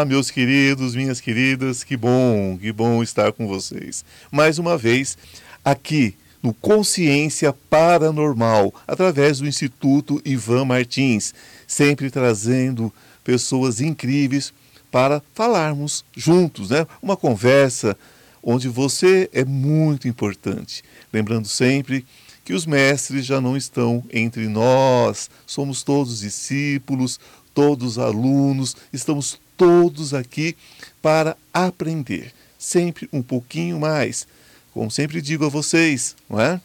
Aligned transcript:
Olá, 0.00 0.06
meus 0.06 0.30
queridos, 0.30 0.96
minhas 0.96 1.20
queridas, 1.20 1.84
que 1.84 1.94
bom, 1.94 2.56
que 2.58 2.72
bom 2.72 3.02
estar 3.02 3.34
com 3.34 3.46
vocês. 3.46 4.02
Mais 4.32 4.58
uma 4.58 4.78
vez, 4.78 5.18
aqui 5.62 6.14
no 6.42 6.54
Consciência 6.54 7.52
Paranormal, 7.52 8.72
através 8.88 9.40
do 9.40 9.46
Instituto 9.46 10.18
Ivan 10.24 10.64
Martins, 10.64 11.34
sempre 11.66 12.10
trazendo 12.10 12.90
pessoas 13.22 13.82
incríveis 13.82 14.54
para 14.90 15.22
falarmos 15.34 16.02
juntos, 16.16 16.70
né? 16.70 16.86
Uma 17.02 17.14
conversa 17.14 17.94
onde 18.42 18.68
você 18.68 19.28
é 19.34 19.44
muito 19.44 20.08
importante. 20.08 20.82
Lembrando 21.12 21.46
sempre 21.46 22.06
que 22.42 22.54
os 22.54 22.64
mestres 22.64 23.26
já 23.26 23.38
não 23.38 23.54
estão 23.54 24.02
entre 24.10 24.48
nós, 24.48 25.28
somos 25.46 25.82
todos 25.82 26.20
discípulos, 26.20 27.20
todos 27.52 27.98
alunos, 27.98 28.74
estamos 28.94 29.38
todos 29.60 30.14
aqui 30.14 30.56
para 31.02 31.36
aprender, 31.52 32.32
sempre 32.58 33.06
um 33.12 33.20
pouquinho 33.20 33.78
mais. 33.78 34.26
Como 34.72 34.90
sempre 34.90 35.20
digo 35.20 35.44
a 35.44 35.50
vocês, 35.50 36.16
não 36.30 36.40
é? 36.40 36.58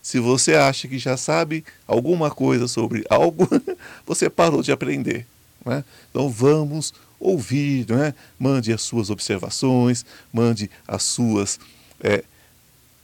Se 0.00 0.20
você 0.20 0.54
acha 0.54 0.86
que 0.86 1.00
já 1.00 1.16
sabe 1.16 1.64
alguma 1.84 2.30
coisa 2.30 2.68
sobre 2.68 3.04
algo, 3.10 3.48
você 4.06 4.30
parou 4.30 4.62
de 4.62 4.70
aprender. 4.70 5.26
Não 5.64 5.72
é? 5.72 5.84
Então 6.10 6.30
vamos 6.30 6.94
ouvir, 7.18 7.86
não 7.88 8.00
é? 8.00 8.14
mande 8.38 8.72
as 8.72 8.82
suas 8.82 9.10
observações, 9.10 10.06
mande 10.32 10.70
as 10.86 11.02
suas, 11.02 11.58
é, 12.00 12.22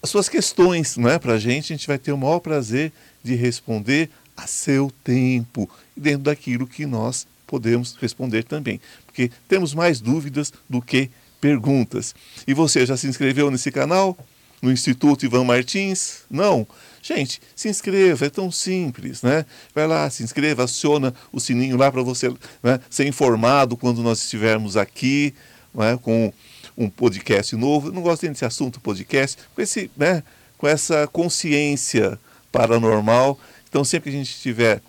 as 0.00 0.10
suas 0.10 0.28
questões 0.28 0.96
é? 0.96 1.18
para 1.18 1.32
a 1.32 1.38
gente. 1.40 1.72
A 1.72 1.76
gente 1.76 1.88
vai 1.88 1.98
ter 1.98 2.12
o 2.12 2.18
maior 2.18 2.38
prazer 2.38 2.92
de 3.24 3.34
responder 3.34 4.10
a 4.36 4.46
seu 4.46 4.92
tempo, 5.02 5.68
dentro 5.96 6.22
daquilo 6.22 6.68
que 6.68 6.86
nós 6.86 7.26
podemos 7.48 7.96
responder 8.00 8.44
também. 8.44 8.80
Porque 9.06 9.32
temos 9.48 9.74
mais 9.74 10.00
dúvidas 10.00 10.52
do 10.68 10.80
que 10.80 11.10
perguntas. 11.40 12.14
E 12.46 12.54
você 12.54 12.86
já 12.86 12.96
se 12.96 13.08
inscreveu 13.08 13.50
nesse 13.50 13.72
canal? 13.72 14.16
No 14.60 14.70
Instituto 14.70 15.24
Ivan 15.24 15.44
Martins? 15.44 16.22
Não? 16.30 16.66
Gente, 17.00 17.40
se 17.54 17.68
inscreva, 17.68 18.26
é 18.26 18.30
tão 18.30 18.50
simples, 18.50 19.22
né? 19.22 19.46
Vai 19.74 19.86
lá, 19.86 20.10
se 20.10 20.22
inscreva, 20.22 20.64
aciona 20.64 21.14
o 21.32 21.40
sininho 21.40 21.76
lá 21.76 21.90
para 21.90 22.02
você 22.02 22.28
né, 22.62 22.80
ser 22.90 23.06
informado 23.06 23.76
quando 23.76 24.02
nós 24.02 24.20
estivermos 24.22 24.76
aqui 24.76 25.32
né, 25.72 25.98
com 26.02 26.32
um 26.76 26.90
podcast 26.90 27.54
novo. 27.56 27.88
Eu 27.88 27.92
não 27.92 28.02
gosto 28.02 28.26
desse 28.26 28.44
assunto 28.44 28.80
podcast, 28.80 29.38
com, 29.54 29.62
esse, 29.62 29.90
né, 29.96 30.22
com 30.58 30.66
essa 30.66 31.06
consciência 31.06 32.18
paranormal. 32.50 33.38
Então, 33.68 33.84
sempre 33.84 34.10
que 34.10 34.16
a 34.16 34.18
gente 34.18 34.34
estiver 34.34 34.82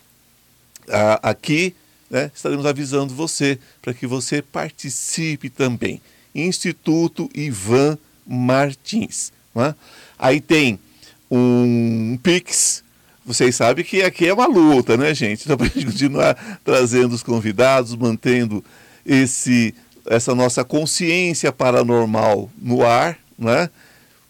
ah, 0.90 1.20
aqui, 1.22 1.76
né, 2.10 2.32
estaremos 2.34 2.66
avisando 2.66 3.14
você 3.14 3.60
para 3.82 3.94
que 3.94 4.08
você 4.08 4.42
participe 4.42 5.50
também. 5.50 6.02
Instituto 6.34 7.30
Ivan 7.34 7.98
Martins. 8.26 9.32
Né? 9.54 9.76
Aí 10.18 10.42
tem 10.42 10.80
um 11.30 12.18
Pix. 12.22 12.84
Vocês 13.26 13.56
sabem 13.56 13.86
que 13.86 14.02
aqui 14.02 14.28
é 14.28 14.34
uma 14.34 14.48
luta, 14.48 14.98
né, 14.98 15.14
gente? 15.14 15.44
Então, 15.44 15.56
para 15.56 15.68
a 15.68 15.70
gente 15.70 15.86
continuar 15.86 16.60
trazendo 16.64 17.14
os 17.14 17.22
convidados, 17.22 17.96
mantendo 17.96 18.64
esse, 19.06 19.76
essa 20.08 20.34
nossa 20.34 20.64
consciência 20.64 21.52
paranormal 21.52 22.50
no 22.60 22.84
ar, 22.84 23.20
né? 23.38 23.70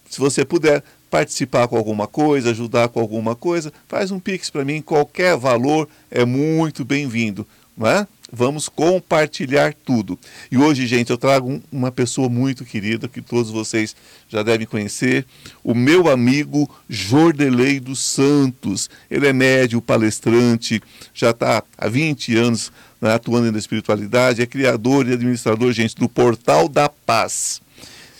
Se 0.08 0.18
você 0.18 0.44
puder 0.44 0.82
participar 1.08 1.66
com 1.66 1.76
alguma 1.76 2.06
coisa, 2.06 2.50
ajudar 2.50 2.88
com 2.88 3.00
alguma 3.00 3.34
coisa, 3.34 3.72
faz 3.88 4.10
um 4.10 4.20
Pix 4.20 4.50
para 4.50 4.64
mim, 4.64 4.82
qualquer 4.82 5.36
valor 5.36 5.88
é 6.10 6.24
muito 6.24 6.84
bem-vindo 6.84 7.46
é? 7.88 8.06
Vamos 8.32 8.68
compartilhar 8.68 9.74
tudo. 9.74 10.16
E 10.52 10.56
hoje, 10.56 10.86
gente, 10.86 11.10
eu 11.10 11.18
trago 11.18 11.60
uma 11.70 11.90
pessoa 11.90 12.28
muito 12.28 12.64
querida 12.64 13.08
que 13.08 13.20
todos 13.20 13.50
vocês 13.50 13.96
já 14.28 14.42
devem 14.42 14.66
conhecer, 14.66 15.26
o 15.64 15.74
meu 15.74 16.08
amigo 16.08 16.70
Jordelei 16.88 17.80
dos 17.80 17.98
Santos. 17.98 18.88
Ele 19.10 19.26
é 19.26 19.32
médio, 19.32 19.82
palestrante, 19.82 20.80
já 21.12 21.30
está 21.30 21.62
há 21.76 21.88
20 21.88 22.36
anos 22.36 22.70
né, 23.00 23.14
atuando 23.14 23.50
na 23.50 23.58
espiritualidade, 23.58 24.42
é 24.42 24.46
criador 24.46 25.08
e 25.08 25.14
administrador, 25.14 25.72
gente, 25.72 25.96
do 25.96 26.08
Portal 26.08 26.68
da 26.68 26.88
Paz. 26.88 27.60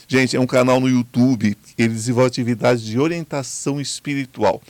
Gente, 0.07 0.35
é 0.35 0.39
um 0.39 0.47
canal 0.47 0.81
no 0.81 0.89
YouTube, 0.89 1.55
ele 1.77 1.93
desenvolve 1.93 2.27
atividades 2.27 2.83
de 2.83 2.99
orientação 2.99 3.79
espiritual. 3.79 4.61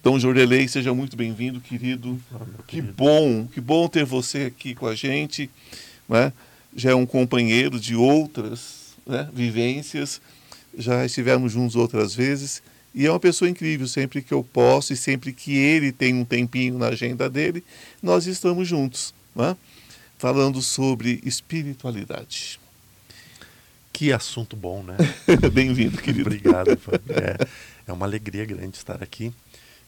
Então, 0.00 0.18
Jordelei, 0.18 0.68
seja 0.68 0.94
muito 0.94 1.16
bem-vindo, 1.16 1.60
querido. 1.60 2.20
Ah, 2.32 2.38
que 2.66 2.76
querido. 2.76 2.94
bom, 2.96 3.46
que 3.46 3.60
bom 3.60 3.88
ter 3.88 4.04
você 4.04 4.44
aqui 4.44 4.74
com 4.74 4.86
a 4.86 4.94
gente. 4.94 5.50
Né? 6.08 6.32
Já 6.74 6.92
é 6.92 6.94
um 6.94 7.04
companheiro 7.04 7.80
de 7.80 7.96
outras 7.96 8.94
né, 9.04 9.28
vivências, 9.32 10.20
já 10.76 11.04
estivemos 11.04 11.52
juntos 11.52 11.74
outras 11.74 12.14
vezes. 12.14 12.62
E 12.94 13.06
é 13.06 13.10
uma 13.10 13.18
pessoa 13.18 13.50
incrível, 13.50 13.88
sempre 13.88 14.22
que 14.22 14.32
eu 14.32 14.44
posso 14.44 14.92
e 14.92 14.96
sempre 14.96 15.32
que 15.32 15.56
ele 15.56 15.90
tem 15.90 16.14
um 16.14 16.24
tempinho 16.24 16.78
na 16.78 16.88
agenda 16.88 17.28
dele, 17.28 17.64
nós 18.00 18.26
estamos 18.26 18.68
juntos, 18.68 19.12
né? 19.34 19.56
falando 20.16 20.62
sobre 20.62 21.20
espiritualidade. 21.24 22.60
Que 23.92 24.12
assunto 24.12 24.56
bom, 24.56 24.84
né? 24.84 24.96
Bem-vindo, 25.52 25.98
querido. 25.98 26.28
Obrigado. 26.28 26.70
É, 27.10 27.46
é 27.86 27.92
uma 27.92 28.06
alegria 28.06 28.44
grande 28.44 28.76
estar 28.76 29.02
aqui. 29.02 29.32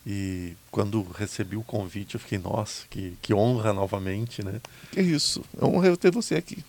E 0.06 0.54
quando 0.70 1.02
recebi 1.02 1.56
o 1.56 1.62
convite, 1.62 2.14
eu 2.14 2.20
fiquei, 2.20 2.38
nossa, 2.38 2.84
que, 2.88 3.14
que 3.20 3.34
honra 3.34 3.72
novamente, 3.72 4.44
né? 4.44 4.60
É 4.96 5.02
isso, 5.02 5.44
é 5.60 5.64
honra 5.64 5.96
ter 5.96 6.10
você 6.10 6.36
aqui. 6.36 6.64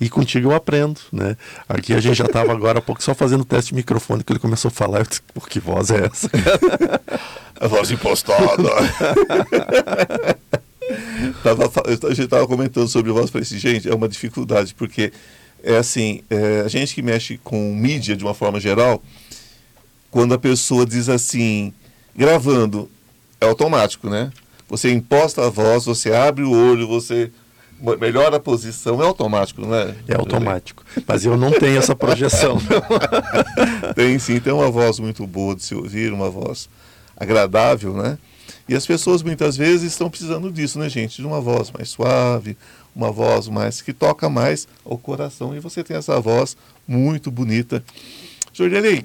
E 0.00 0.08
contigo 0.08 0.50
eu 0.50 0.54
aprendo, 0.54 1.00
né? 1.12 1.36
Aqui 1.68 1.92
a 1.92 2.00
gente 2.00 2.16
já 2.16 2.24
estava 2.24 2.52
agora 2.52 2.78
há 2.78 2.82
pouco 2.82 3.02
só 3.02 3.14
fazendo 3.14 3.44
teste 3.44 3.70
de 3.70 3.76
microfone, 3.76 4.24
que 4.24 4.32
ele 4.32 4.38
começou 4.38 4.68
a 4.68 4.72
falar, 4.72 5.00
eu 5.00 5.06
disse, 5.06 5.22
por 5.32 5.48
que 5.48 5.60
voz 5.60 5.90
é 5.90 6.06
essa? 6.06 6.28
a 7.58 7.66
voz 7.68 7.90
impostada. 7.90 8.44
tava, 11.42 11.70
a 11.86 12.14
gente 12.14 12.24
estava 12.24 12.46
comentando 12.46 12.88
sobre 12.88 13.12
voz, 13.12 13.30
falei 13.30 13.44
assim, 13.44 13.58
gente, 13.58 13.88
é 13.88 13.94
uma 13.94 14.08
dificuldade, 14.08 14.74
porque 14.74 15.12
é 15.62 15.76
assim, 15.76 16.22
é, 16.28 16.62
a 16.62 16.68
gente 16.68 16.94
que 16.94 17.02
mexe 17.02 17.38
com 17.38 17.74
mídia 17.74 18.16
de 18.16 18.24
uma 18.24 18.34
forma 18.34 18.60
geral, 18.60 19.02
quando 20.10 20.34
a 20.34 20.38
pessoa 20.38 20.84
diz 20.84 21.08
assim, 21.08 21.72
gravando, 22.16 22.88
é 23.40 23.46
automático, 23.46 24.08
né? 24.08 24.30
Você 24.68 24.90
imposta 24.90 25.46
a 25.46 25.50
voz, 25.50 25.84
você 25.84 26.12
abre 26.12 26.42
o 26.42 26.50
olho, 26.50 26.86
você 26.86 27.30
melhora 28.00 28.36
a 28.36 28.40
posição, 28.40 29.02
é 29.02 29.06
automático, 29.06 29.60
não 29.60 29.74
é? 29.74 29.94
É 30.08 30.14
automático. 30.14 30.84
Mas 31.06 31.24
eu 31.24 31.36
não 31.36 31.50
tenho 31.52 31.78
essa 31.78 31.94
projeção. 31.94 32.58
tem 33.94 34.18
sim, 34.18 34.40
tem 34.40 34.52
uma 34.52 34.70
voz 34.70 34.98
muito 34.98 35.26
boa 35.26 35.54
de 35.54 35.62
se 35.64 35.74
ouvir, 35.74 36.12
uma 36.12 36.30
voz 36.30 36.68
agradável, 37.16 37.94
né? 37.94 38.18
E 38.68 38.74
as 38.74 38.86
pessoas 38.86 39.22
muitas 39.22 39.56
vezes 39.56 39.92
estão 39.92 40.08
precisando 40.08 40.50
disso, 40.50 40.78
né, 40.78 40.88
gente? 40.88 41.20
De 41.20 41.26
uma 41.26 41.40
voz 41.40 41.70
mais 41.70 41.90
suave, 41.90 42.56
uma 42.96 43.12
voz 43.12 43.48
mais 43.48 43.82
que 43.82 43.92
toca 43.92 44.28
mais 44.30 44.66
ao 44.84 44.96
coração. 44.96 45.54
E 45.54 45.60
você 45.60 45.84
tem 45.84 45.96
essa 45.96 46.18
voz 46.20 46.56
muito 46.88 47.30
bonita. 47.30 47.84
Jordelei, 48.52 49.04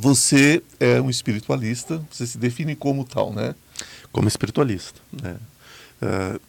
você 0.00 0.62
é 0.78 1.00
um 1.00 1.10
espiritualista, 1.10 2.02
você 2.10 2.26
se 2.26 2.38
define 2.38 2.76
como 2.76 3.04
tal, 3.04 3.32
né? 3.32 3.54
Como 4.12 4.28
espiritualista, 4.28 5.00
né? 5.12 5.36
Uh, 6.02 6.40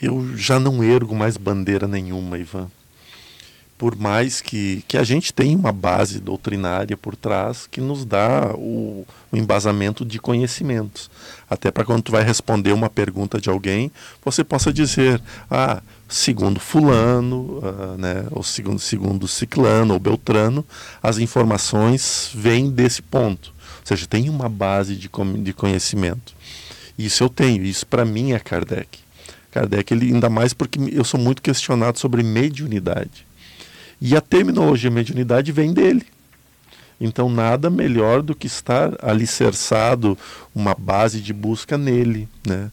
eu 0.00 0.36
já 0.36 0.60
não 0.60 0.82
ergo 0.82 1.14
mais 1.14 1.36
bandeira 1.36 1.88
nenhuma, 1.88 2.38
Ivan. 2.38 2.70
Por 3.76 3.96
mais 3.96 4.40
que, 4.40 4.84
que 4.86 4.96
a 4.96 5.02
gente 5.02 5.32
tenha 5.32 5.56
uma 5.56 5.72
base 5.72 6.20
doutrinária 6.20 6.96
por 6.96 7.16
trás 7.16 7.66
que 7.66 7.80
nos 7.80 8.04
dá 8.04 8.52
o, 8.54 9.04
o 9.32 9.36
embasamento 9.36 10.04
de 10.04 10.18
conhecimentos. 10.20 11.10
Até 11.50 11.70
para 11.70 11.84
quando 11.84 12.02
tu 12.02 12.12
vai 12.12 12.22
responder 12.22 12.72
uma 12.72 12.88
pergunta 12.88 13.40
de 13.40 13.50
alguém, 13.50 13.90
você 14.24 14.44
possa 14.44 14.72
dizer, 14.72 15.20
ah, 15.50 15.82
segundo 16.14 16.60
fulano, 16.60 17.58
uh, 17.58 17.98
né, 17.98 18.24
ou 18.30 18.42
segundo, 18.44 18.78
segundo 18.78 19.26
ciclano 19.26 19.94
ou 19.94 20.00
beltrano, 20.00 20.64
as 21.02 21.18
informações 21.18 22.30
vêm 22.32 22.70
desse 22.70 23.02
ponto. 23.02 23.52
Ou 23.80 23.86
seja, 23.86 24.06
tem 24.06 24.30
uma 24.30 24.48
base 24.48 24.94
de, 24.94 25.10
de 25.42 25.52
conhecimento. 25.52 26.32
Isso 26.96 27.24
eu 27.24 27.28
tenho, 27.28 27.64
isso 27.64 27.84
para 27.84 28.04
mim 28.04 28.32
é 28.32 28.38
Kardec. 28.38 29.00
Kardec, 29.50 29.92
ele, 29.92 30.12
ainda 30.12 30.30
mais 30.30 30.52
porque 30.54 30.78
eu 30.92 31.04
sou 31.04 31.18
muito 31.18 31.42
questionado 31.42 31.98
sobre 31.98 32.22
mediunidade. 32.22 33.26
E 34.00 34.16
a 34.16 34.20
terminologia 34.20 34.92
mediunidade 34.92 35.50
vem 35.50 35.72
dele. 35.72 36.06
Então, 37.00 37.28
nada 37.28 37.68
melhor 37.68 38.22
do 38.22 38.36
que 38.36 38.46
estar 38.46 38.96
alicerçado, 39.02 40.16
uma 40.54 40.74
base 40.74 41.20
de 41.20 41.32
busca 41.32 41.76
nele. 41.76 42.28
Né? 42.46 42.70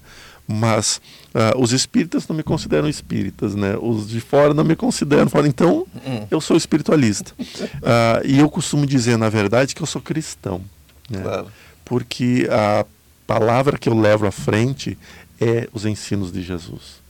Mas 0.52 1.00
uh, 1.34 1.60
os 1.62 1.72
espíritas 1.72 2.28
não 2.28 2.36
me 2.36 2.44
consideram 2.44 2.88
espíritas, 2.88 3.56
né? 3.56 3.78
Os 3.80 4.10
de 4.10 4.20
fora 4.20 4.54
não 4.54 4.64
me 4.64 4.76
consideram 4.76 5.30
fora. 5.30 5.48
Então, 5.48 5.88
eu 6.30 6.42
sou 6.42 6.58
espiritualista. 6.58 7.34
Uh, 7.40 8.26
e 8.26 8.40
eu 8.40 8.50
costumo 8.50 8.86
dizer, 8.86 9.18
na 9.18 9.30
verdade, 9.30 9.74
que 9.74 9.82
eu 9.82 9.88
sou 9.88 10.02
cristão. 10.02 10.62
Né? 11.10 11.22
Claro. 11.22 11.48
Porque 11.86 12.48
a 12.50 12.86
palavra 13.26 13.78
que 13.78 13.88
eu 13.88 13.98
levo 13.98 14.28
à 14.28 14.32
frente 14.32 14.98
é 15.40 15.68
os 15.74 15.86
ensinos 15.86 16.32
de 16.32 16.42
Jesus. 16.42 17.02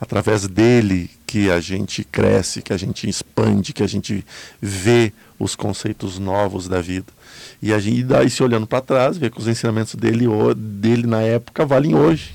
através 0.00 0.48
dele 0.48 1.10
que 1.26 1.50
a 1.50 1.60
gente 1.60 2.02
cresce, 2.02 2.62
que 2.62 2.72
a 2.72 2.76
gente 2.76 3.08
expande, 3.08 3.72
que 3.72 3.82
a 3.82 3.86
gente 3.86 4.24
vê 4.60 5.12
os 5.38 5.54
conceitos 5.54 6.18
novos 6.18 6.66
da 6.66 6.80
vida. 6.80 7.06
E 7.62 7.72
a 7.72 7.78
gente 7.78 8.02
daí 8.02 8.30
se 8.30 8.42
olhando 8.42 8.66
para 8.66 8.80
trás, 8.80 9.18
vê 9.18 9.30
que 9.30 9.38
os 9.38 9.46
ensinamentos 9.46 9.94
dele, 9.94 10.26
dele 10.56 11.06
na 11.06 11.20
época 11.20 11.66
valem 11.66 11.94
hoje. 11.94 12.32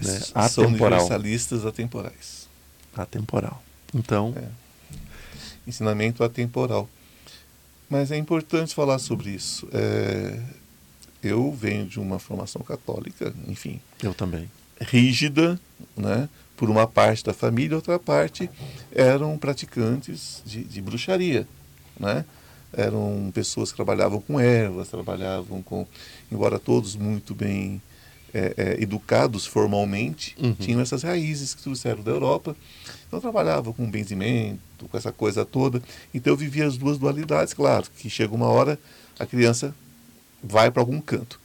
Né? 0.00 0.48
São 0.48 0.66
universalistas 0.66 1.64
atemporais. 1.66 2.48
Atemporal. 2.96 3.62
Então. 3.94 4.34
É. 4.36 4.48
Ensinamento 5.66 6.24
atemporal. 6.24 6.88
Mas 7.88 8.10
é 8.10 8.16
importante 8.16 8.74
falar 8.74 8.98
sobre 8.98 9.30
isso. 9.30 9.68
É... 9.72 10.40
Eu 11.22 11.52
venho 11.52 11.86
de 11.86 12.00
uma 12.00 12.18
formação 12.18 12.62
católica, 12.62 13.34
enfim. 13.46 13.80
Eu 14.02 14.14
também 14.14 14.48
rígida, 14.80 15.60
né? 15.94 16.26
por 16.60 16.68
uma 16.68 16.86
parte 16.86 17.24
da 17.24 17.32
família, 17.32 17.74
outra 17.74 17.98
parte 17.98 18.50
eram 18.94 19.38
praticantes 19.38 20.42
de, 20.44 20.62
de 20.62 20.82
bruxaria, 20.82 21.48
né? 21.98 22.22
Eram 22.70 23.30
pessoas 23.32 23.70
que 23.70 23.76
trabalhavam 23.76 24.20
com 24.20 24.38
ervas, 24.38 24.88
trabalhavam 24.88 25.62
com, 25.62 25.86
embora 26.30 26.58
todos 26.58 26.94
muito 26.94 27.34
bem 27.34 27.80
é, 28.32 28.54
é, 28.56 28.82
educados 28.82 29.46
formalmente, 29.46 30.36
uhum. 30.40 30.54
tinham 30.54 30.80
essas 30.80 31.02
raízes 31.02 31.54
que 31.54 31.62
trouxeram 31.62 32.02
da 32.02 32.10
Europa. 32.10 32.56
Então 33.06 33.20
trabalhava 33.20 33.72
com 33.72 33.90
benzimento, 33.90 34.86
com 34.90 34.96
essa 34.96 35.10
coisa 35.10 35.44
toda. 35.44 35.82
Então 36.14 36.32
eu 36.32 36.36
vivia 36.36 36.66
as 36.66 36.76
duas 36.76 36.98
dualidades, 36.98 37.52
claro, 37.52 37.86
que 37.96 38.08
chega 38.08 38.34
uma 38.34 38.46
hora 38.46 38.78
a 39.18 39.26
criança 39.26 39.74
vai 40.42 40.70
para 40.70 40.80
algum 40.80 41.00
canto. 41.00 41.38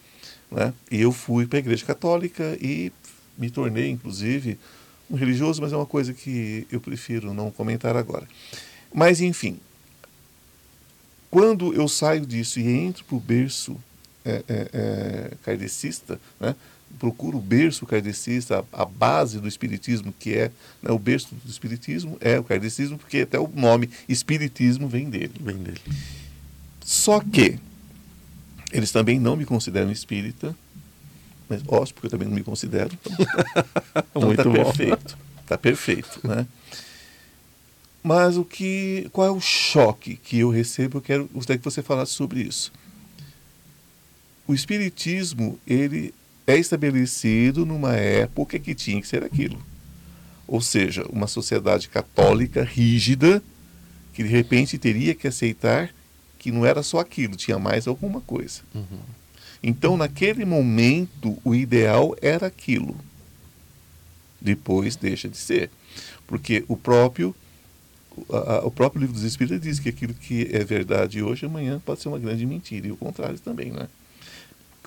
Né? 0.50 0.74
E 0.90 1.02
eu 1.02 1.12
fui 1.12 1.46
para 1.46 1.58
a 1.58 1.60
igreja 1.60 1.86
católica 1.86 2.58
e 2.62 2.92
me 3.38 3.50
tornei, 3.50 3.90
inclusive, 3.90 4.58
um 5.10 5.16
religioso, 5.16 5.62
mas 5.62 5.74
é 5.74 5.76
uma 5.76 5.86
coisa 5.86 6.14
que 6.14 6.66
eu 6.72 6.80
prefiro 6.80 7.34
não 7.34 7.52
comentar 7.52 7.98
agora. 7.98 8.26
Mas, 8.94 9.20
enfim, 9.20 9.60
quando 11.30 11.74
eu 11.74 11.88
saio 11.88 12.26
disso 12.26 12.62
e 12.62 12.68
entro 12.68 13.04
para 13.04 13.18
o 13.18 13.20
berço 13.20 13.78
é, 14.24 14.44
é, 14.48 14.70
é, 14.74 15.32
kardecista, 15.44 16.20
né, 16.40 16.56
procuro 17.00 17.38
o 17.38 17.42
berço 17.42 17.86
kardecista, 17.86 18.66
a, 18.72 18.84
a, 18.84 18.86
base 18.86 19.40
do 19.40 19.48
espiritismo, 19.48 20.14
que 20.20 20.34
é 20.34 20.52
né, 20.82 20.92
o 20.92 21.00
berço 21.00 21.36
do 21.36 21.50
espiritismo, 21.50 22.18
é 22.20 22.40
o 22.40 22.44
kardecismo, 22.44 22.98
porque 22.98 23.20
até 23.20 23.40
o 23.40 23.48
nome 23.48 23.90
espiritismo 24.08 24.88
vem 24.88 25.10
dele. 25.10 25.34
Vem 25.40 25.58
dele. 25.58 25.82
Só 26.84 27.20
que 27.20 27.60
eles 28.72 28.92
também 28.92 29.20
não 29.20 29.36
me 29.36 29.46
consideram 29.46 29.92
espírita, 29.92 30.56
mas 31.48 31.62
gosto, 31.62 31.94
porque 31.94 32.08
eu 32.08 32.12
também 32.12 32.28
não 32.28 32.36
me 32.36 32.44
considero. 32.44 32.92
Então, 32.94 34.22
Muito 34.22 34.44
tá 34.44 34.50
perfeito. 34.50 35.18
Está 35.42 35.58
perfeito, 35.58 36.28
né? 36.28 36.48
Mas 38.04 38.38
o 38.38 38.46
que, 38.46 39.10
qual 39.12 39.28
é 39.28 39.32
o 39.32 39.42
choque 39.42 40.16
que 40.16 40.40
eu 40.40 40.50
recebo? 40.50 40.98
Eu 40.98 41.02
quero 41.02 41.30
gostaria 41.34 41.58
que 41.58 41.66
você 41.66 41.82
falasse 41.82 42.12
sobre 42.12 42.42
isso. 42.42 42.72
O 44.48 44.54
espiritismo 44.54 45.60
ele 45.66 46.14
é 46.48 46.58
estabelecido 46.58 47.66
numa 47.66 47.96
época 47.96 48.60
que 48.60 48.76
tinha 48.76 49.02
que 49.02 49.08
ser 49.08 49.24
aquilo, 49.24 49.60
ou 50.48 50.62
seja, 50.62 51.06
uma 51.10 51.28
sociedade 51.28 51.90
católica 51.90 52.64
rígida 52.64 53.42
que 54.14 54.24
de 54.24 54.30
repente 54.30 54.78
teria 54.78 55.14
que 55.14 55.28
aceitar 55.28 55.94
que 56.40 56.52
não 56.52 56.66
era 56.66 56.84
só 56.84 57.00
aquilo, 57.00 57.36
tinha 57.36 57.58
mais 57.58 57.88
alguma 57.88 58.22
coisa. 58.22 58.62
Uhum. 58.74 59.00
Então, 59.64 59.98
naquele 59.98 60.46
momento, 60.46 61.38
o 61.44 61.56
ideal 61.56 62.16
era 62.22 62.46
aquilo. 62.46 62.96
Depois 64.40 64.96
deixa 64.96 65.28
de 65.28 65.38
ser. 65.38 65.72
Porque 66.28 66.64
o 66.68 66.78
próprio, 66.78 67.36
a, 68.30 68.60
o 68.64 68.70
próprio 68.70 69.02
livro 69.02 69.16
dos 69.16 69.24
Espíritos 69.24 69.60
diz 69.60 69.80
que 69.80 69.90
aquilo 69.90 70.14
que 70.14 70.48
é 70.52 70.64
verdade 70.64 71.24
hoje, 71.24 71.48
amanhã 71.48 71.82
pode 71.84 72.02
ser 72.02 72.10
uma 72.10 72.20
grande 72.20 72.46
mentira. 72.46 72.88
E 72.88 72.92
o 72.92 72.96
contrário 72.96 73.40
também, 73.40 73.72
né? 73.72 73.88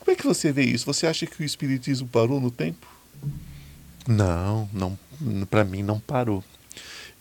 Como 0.09 0.17
é 0.17 0.17
que 0.17 0.27
você 0.27 0.51
vê 0.51 0.65
isso? 0.65 0.87
Você 0.87 1.07
acha 1.07 1.27
que 1.27 1.43
o 1.43 1.45
Espiritismo 1.45 2.09
parou 2.09 2.41
no 2.41 2.51
tempo? 2.51 2.87
Não, 4.07 4.67
não 4.73 4.99
para 5.51 5.65
mim 5.65 5.83
não 5.83 6.01
parou. 6.01 6.43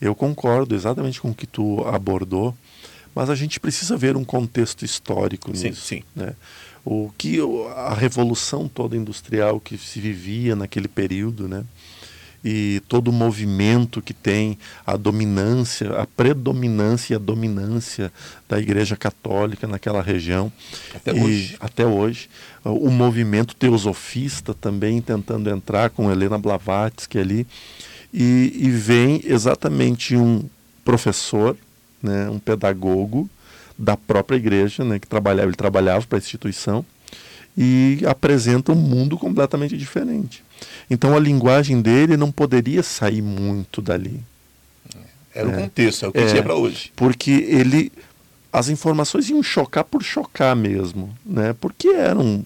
Eu 0.00 0.14
concordo 0.14 0.74
exatamente 0.74 1.20
com 1.20 1.28
o 1.28 1.34
que 1.34 1.46
tu 1.46 1.86
abordou, 1.86 2.56
mas 3.14 3.28
a 3.28 3.34
gente 3.34 3.60
precisa 3.60 3.94
ver 3.94 4.16
um 4.16 4.24
contexto 4.24 4.86
histórico 4.86 5.50
nisso. 5.50 5.82
Sim, 5.82 5.98
sim. 5.98 6.02
Né? 6.16 6.34
o 6.82 7.12
que 7.18 7.38
a 7.76 7.92
revolução 7.92 8.66
toda 8.66 8.96
industrial 8.96 9.60
que 9.60 9.76
se 9.76 10.00
vivia 10.00 10.56
naquele 10.56 10.88
período, 10.88 11.46
né? 11.46 11.66
E 12.50 12.80
todo 12.88 13.08
o 13.08 13.12
movimento 13.12 14.00
que 14.00 14.14
tem 14.14 14.58
a 14.86 14.96
dominância, 14.96 15.90
a 16.00 16.06
predominância 16.06 17.12
e 17.12 17.16
a 17.16 17.18
dominância 17.18 18.10
da 18.48 18.58
Igreja 18.58 18.96
Católica 18.96 19.66
naquela 19.66 20.00
região. 20.00 20.50
Até 20.94 21.14
e, 21.14 21.20
hoje. 21.20 21.56
Até 21.60 21.86
hoje. 21.86 22.30
O 22.64 22.90
movimento 22.90 23.54
teosofista 23.54 24.54
também 24.54 25.02
tentando 25.02 25.50
entrar 25.50 25.90
com 25.90 26.10
Helena 26.10 26.38
Blavatsky 26.38 27.18
ali. 27.18 27.46
E, 28.14 28.54
e 28.56 28.70
vem 28.70 29.20
exatamente 29.26 30.16
um 30.16 30.48
professor, 30.82 31.54
né, 32.02 32.30
um 32.30 32.38
pedagogo, 32.38 33.28
da 33.78 33.94
própria 33.94 34.36
igreja, 34.36 34.82
né, 34.84 34.98
que 34.98 35.06
trabalhava, 35.06 35.50
ele 35.50 35.56
trabalhava 35.56 36.06
para 36.06 36.16
a 36.16 36.18
instituição, 36.18 36.82
e 37.54 38.00
apresenta 38.06 38.72
um 38.72 38.76
mundo 38.76 39.18
completamente 39.18 39.76
diferente. 39.76 40.42
Então 40.90 41.16
a 41.16 41.20
linguagem 41.20 41.80
dele 41.80 42.16
não 42.16 42.30
poderia 42.30 42.82
sair 42.82 43.22
muito 43.22 43.82
dali. 43.82 44.20
Era 45.34 45.48
o 45.48 45.52
é, 45.52 45.62
contexto, 45.62 46.04
é 46.04 46.08
o 46.08 46.12
que 46.12 46.18
é, 46.18 46.26
tinha 46.26 46.42
para 46.42 46.54
hoje. 46.54 46.92
Porque 46.96 47.30
ele 47.30 47.92
as 48.52 48.68
informações 48.68 49.28
iam 49.28 49.42
chocar 49.42 49.84
por 49.84 50.02
chocar 50.02 50.56
mesmo, 50.56 51.14
né? 51.24 51.54
Porque 51.60 51.88
eram 51.88 52.44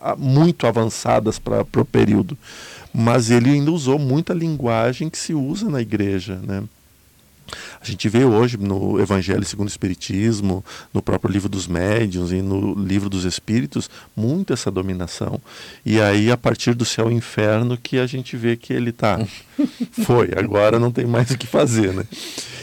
ah, 0.00 0.16
muito 0.16 0.66
avançadas 0.66 1.38
para 1.38 1.62
o 1.76 1.84
período. 1.84 2.36
Mas 2.92 3.30
ele 3.30 3.50
ainda 3.50 3.70
usou 3.70 3.98
muita 3.98 4.32
linguagem 4.34 5.08
que 5.08 5.18
se 5.18 5.34
usa 5.34 5.68
na 5.68 5.80
igreja, 5.80 6.36
né? 6.42 6.64
A 7.80 7.84
gente 7.84 8.08
vê 8.08 8.24
hoje 8.24 8.56
no 8.56 9.00
Evangelho 9.00 9.44
segundo 9.44 9.68
o 9.68 9.70
Espiritismo, 9.70 10.64
no 10.92 11.00
próprio 11.00 11.30
livro 11.30 11.48
dos 11.48 11.66
médiuns 11.66 12.32
e 12.32 12.42
no 12.42 12.74
livro 12.74 13.08
dos 13.08 13.24
Espíritos, 13.24 13.88
muito 14.16 14.52
essa 14.52 14.70
dominação. 14.70 15.40
E 15.84 16.00
aí, 16.00 16.30
a 16.30 16.36
partir 16.36 16.74
do 16.74 16.84
céu 16.84 17.10
e 17.10 17.14
inferno, 17.14 17.76
que 17.76 17.98
a 17.98 18.06
gente 18.06 18.36
vê 18.36 18.56
que 18.56 18.72
ele 18.72 18.90
está. 18.90 19.18
Foi, 20.04 20.30
agora 20.36 20.78
não 20.78 20.90
tem 20.90 21.06
mais 21.06 21.30
o 21.30 21.38
que 21.38 21.46
fazer, 21.46 21.92
né? 21.92 22.04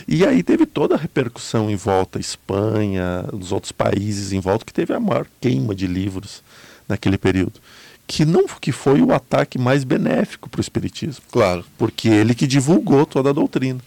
E 0.08 0.26
aí 0.26 0.44
teve 0.44 0.66
toda 0.66 0.96
a 0.96 0.98
repercussão 0.98 1.70
em 1.70 1.76
volta, 1.76 2.20
Espanha, 2.20 3.26
os 3.34 3.52
outros 3.52 3.72
países 3.72 4.34
em 4.34 4.40
volta, 4.40 4.66
que 4.66 4.74
teve 4.74 4.94
a 4.94 5.00
maior 5.00 5.26
queima 5.40 5.74
de 5.74 5.88
livros 5.88 6.44
naquele 6.88 7.18
período 7.18 7.60
que 8.08 8.24
não 8.24 8.46
que 8.62 8.72
foi 8.72 9.02
o 9.02 9.12
ataque 9.12 9.58
mais 9.58 9.84
benéfico 9.84 10.50
para 10.50 10.60
o 10.60 10.62
espiritismo. 10.62 11.24
Claro. 11.32 11.66
Porque 11.78 12.08
ele 12.08 12.36
que 12.36 12.48
divulgou 12.48 13.06
toda 13.06 13.32
a 13.32 13.34
doutrina. 13.34 13.80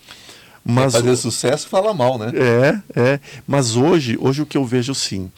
Mas 0.64 0.92
fazer 0.92 1.16
sucesso 1.16 1.68
fala 1.68 1.94
mal, 1.94 2.18
né? 2.18 2.32
É, 2.34 3.00
é. 3.00 3.20
Mas 3.46 3.76
hoje, 3.76 4.16
hoje 4.20 4.42
o 4.42 4.46
que 4.46 4.56
eu 4.56 4.64
vejo 4.64 4.94
sim, 4.94 5.30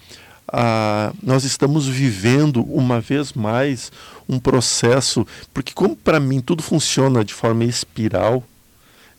ah, 0.53 1.12
nós 1.23 1.45
estamos 1.45 1.87
vivendo 1.87 2.62
uma 2.62 3.00
vez 3.00 3.33
mais 3.33 3.93
um 4.29 4.39
processo, 4.39 5.27
porque 5.55 5.73
como 5.73 5.95
para 5.95 6.19
mim 6.19 6.41
tudo 6.41 6.62
funciona 6.62 7.25
de 7.25 7.33
forma 7.33 7.65
espiral, 7.65 8.43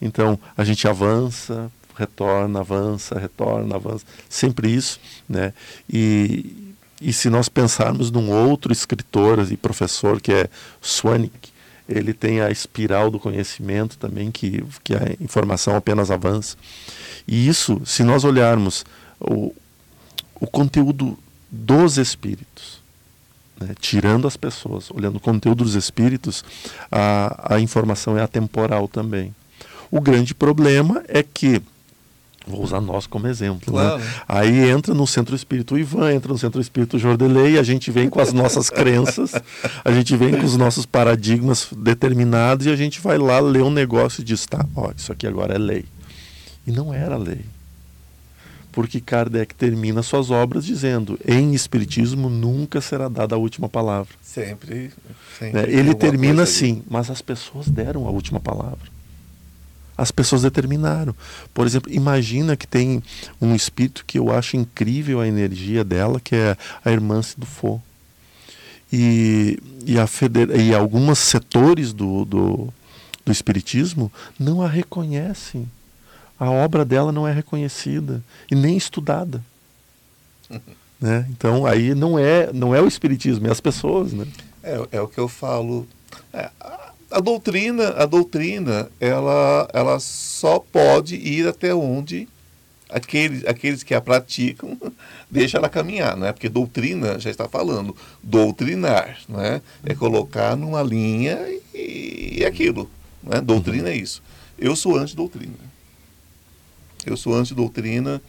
então 0.01 0.38
a 0.58 0.63
gente 0.63 0.88
avança, 0.88 1.72
retorna, 1.96 2.60
avança, 2.60 3.17
retorna, 3.17 3.75
avança, 3.75 4.05
sempre 4.27 4.74
isso, 4.74 5.00
né? 5.29 5.53
E, 5.89 6.74
e 7.00 7.13
se 7.13 7.29
nós 7.29 7.48
pensarmos 7.48 8.12
num 8.12 8.29
outro 8.29 8.74
escritor 8.74 9.50
e 9.51 9.55
professor 9.55 10.20
que 10.20 10.34
é 10.34 10.50
Swanick, 10.81 11.50
ele 11.91 12.13
tem 12.13 12.41
a 12.41 12.50
espiral 12.50 13.10
do 13.12 13.19
conhecimento 13.19 13.98
também, 13.98 14.31
que, 14.31 14.63
que 14.83 14.93
a 14.93 15.15
informação 15.19 15.75
apenas 15.75 16.10
avança. 16.10 16.55
E 17.27 17.48
isso, 17.48 17.81
se 17.86 18.03
nós 18.03 18.24
olharmos 18.24 18.86
o, 19.19 19.53
o 20.39 20.48
conteúdo 20.48 21.17
dos 21.50 21.98
espíritos, 21.98 22.81
né, 23.60 23.75
tirando 23.79 24.27
as 24.27 24.36
pessoas, 24.38 24.89
olhando 24.91 25.17
o 25.17 25.21
conteúdo 25.21 25.63
dos 25.63 25.75
espíritos, 25.75 26.43
a, 26.91 27.55
a 27.55 27.60
informação 27.60 28.17
é 28.17 28.21
atemporal 28.21 28.88
também. 28.88 29.36
O 29.89 30.00
grande 30.00 30.33
problema 30.33 31.03
é 31.07 31.21
que 31.21 31.62
Vou 32.48 32.63
usar 32.63 32.81
nós 32.81 33.05
como 33.05 33.27
exemplo. 33.27 33.74
Né? 33.74 33.81
Claro. 33.81 34.03
Né? 34.03 34.12
Aí 34.27 34.69
entra 34.69 34.93
no 34.93 35.05
centro 35.05 35.36
espírito 35.36 35.77
Ivan, 35.77 36.13
entra 36.13 36.31
no 36.31 36.38
centro 36.38 36.60
espírito 36.60 36.98
Jordelei, 36.98 37.60
a 37.60 37.63
gente 37.63 37.91
vem 37.91 38.10
com 38.10 38.19
as 38.19 38.33
nossas 38.33 38.69
crenças, 38.69 39.33
a 39.86 39.91
gente 39.91 40.15
vem 40.17 40.31
com 40.31 40.45
os 40.45 40.57
nossos 40.57 40.86
paradigmas 40.86 41.67
determinados 41.75 42.65
e 42.65 42.69
a 42.69 42.75
gente 42.75 43.00
vai 43.00 43.17
lá 43.17 43.39
ler 43.39 43.62
um 43.62 43.69
negócio 43.71 44.21
e 44.21 44.24
diz: 44.24 44.45
tá, 44.45 44.65
ó, 44.75 44.91
isso 44.95 45.12
aqui 45.12 45.27
agora 45.27 45.53
é 45.53 45.57
lei. 45.57 45.86
E 46.65 46.71
não 46.71 46.93
era 46.93 47.15
lei. 47.17 47.45
porque 48.71 49.00
Kardec 49.00 49.53
termina 49.53 50.01
suas 50.01 50.31
obras 50.31 50.65
dizendo: 50.65 51.19
em 51.27 51.53
Espiritismo 51.53 52.29
nunca 52.29 52.81
será 52.81 53.07
dada 53.07 53.36
a 53.36 53.38
última 53.38 53.69
palavra. 53.69 54.13
Sempre. 54.21 54.91
sempre 55.38 55.62
né? 55.62 55.65
Ele 55.67 55.93
termina 55.93 56.43
assim, 56.43 56.81
mas 56.89 57.10
as 57.10 57.21
pessoas 57.21 57.67
deram 57.67 58.07
a 58.07 58.10
última 58.10 58.39
palavra. 58.39 59.00
As 60.01 60.12
pessoas 60.12 60.41
determinaram. 60.41 61.15
Por 61.53 61.67
exemplo, 61.67 61.91
imagina 61.91 62.55
que 62.55 62.65
tem 62.65 63.03
um 63.39 63.53
espírito 63.53 64.03
que 64.05 64.17
eu 64.17 64.31
acho 64.31 64.58
incrível 64.58 65.20
a 65.20 65.27
energia 65.27 65.84
dela, 65.84 66.20
que 66.20 66.36
é 66.36 66.58
a 66.84 66.91
irmã 66.91 67.22
Sidufo. 67.22 67.81
E, 68.91 69.60
e, 69.86 70.00
a 70.00 70.08
feder... 70.08 70.50
e 70.60 70.74
alguns 70.74 71.20
setores 71.20 71.93
do, 71.93 72.25
do, 72.25 72.74
do 73.25 73.31
Espiritismo 73.31 74.12
não 74.38 74.62
a 74.62 74.67
reconhecem 74.67 75.67
a 76.41 76.50
obra 76.50 76.84
dela 76.84 77.12
não 77.12 77.27
é 77.27 77.31
reconhecida 77.31 78.24
e 78.50 78.55
nem 78.55 78.75
estudada. 78.75 79.43
né? 81.00 81.27
Então 81.29 81.67
aí 81.67 81.93
não 81.93 82.17
é 82.17 82.51
não 82.51 82.74
é 82.74 82.81
o 82.81 82.88
espiritismo, 82.88 83.46
é 83.46 83.51
as 83.51 83.62
pessoas, 83.62 84.12
né? 84.12 84.25
É, 84.63 84.88
é 84.93 85.01
o 85.01 85.08
que 85.08 85.20
eu 85.20 85.27
falo. 85.27 85.88
É, 86.34 86.50
a, 87.12 87.20
doutrina, 87.20 87.89
a 87.89 88.06
doutrina, 88.06 88.89
ela, 89.00 89.68
ela 89.74 90.00
só 90.00 90.60
pode 90.60 91.15
ir 91.15 91.48
até 91.48 91.74
onde 91.74 92.27
aqueles, 92.89 93.46
aqueles 93.46 93.84
que 93.84 93.94
a 93.94 94.01
praticam 94.01 94.77
deixa 95.30 95.58
ela 95.58 95.70
caminhar, 95.70 96.18
não 96.18 96.27
é? 96.27 96.34
Porque 96.34 96.50
doutrina 96.50 97.20
já 97.20 97.30
está 97.30 97.48
falando, 97.48 97.96
doutrinar, 98.22 99.20
não 99.27 99.41
é? 99.41 99.62
É 99.84 99.96
colocar 99.96 100.56
numa 100.56 100.84
linha 100.84 101.39
e, 101.74 102.39
e 102.39 102.46
aquilo, 102.46 102.89
não 103.24 103.38
é? 103.38 103.41
Doutrina 103.41 103.89
é 103.89 103.96
isso. 103.96 104.22
Eu 104.58 104.75
sou 104.75 104.98
anti-doutrina. 104.98 105.72
Eu 107.06 107.18
sou 107.18 107.34
anti-doutrina, 107.34 108.22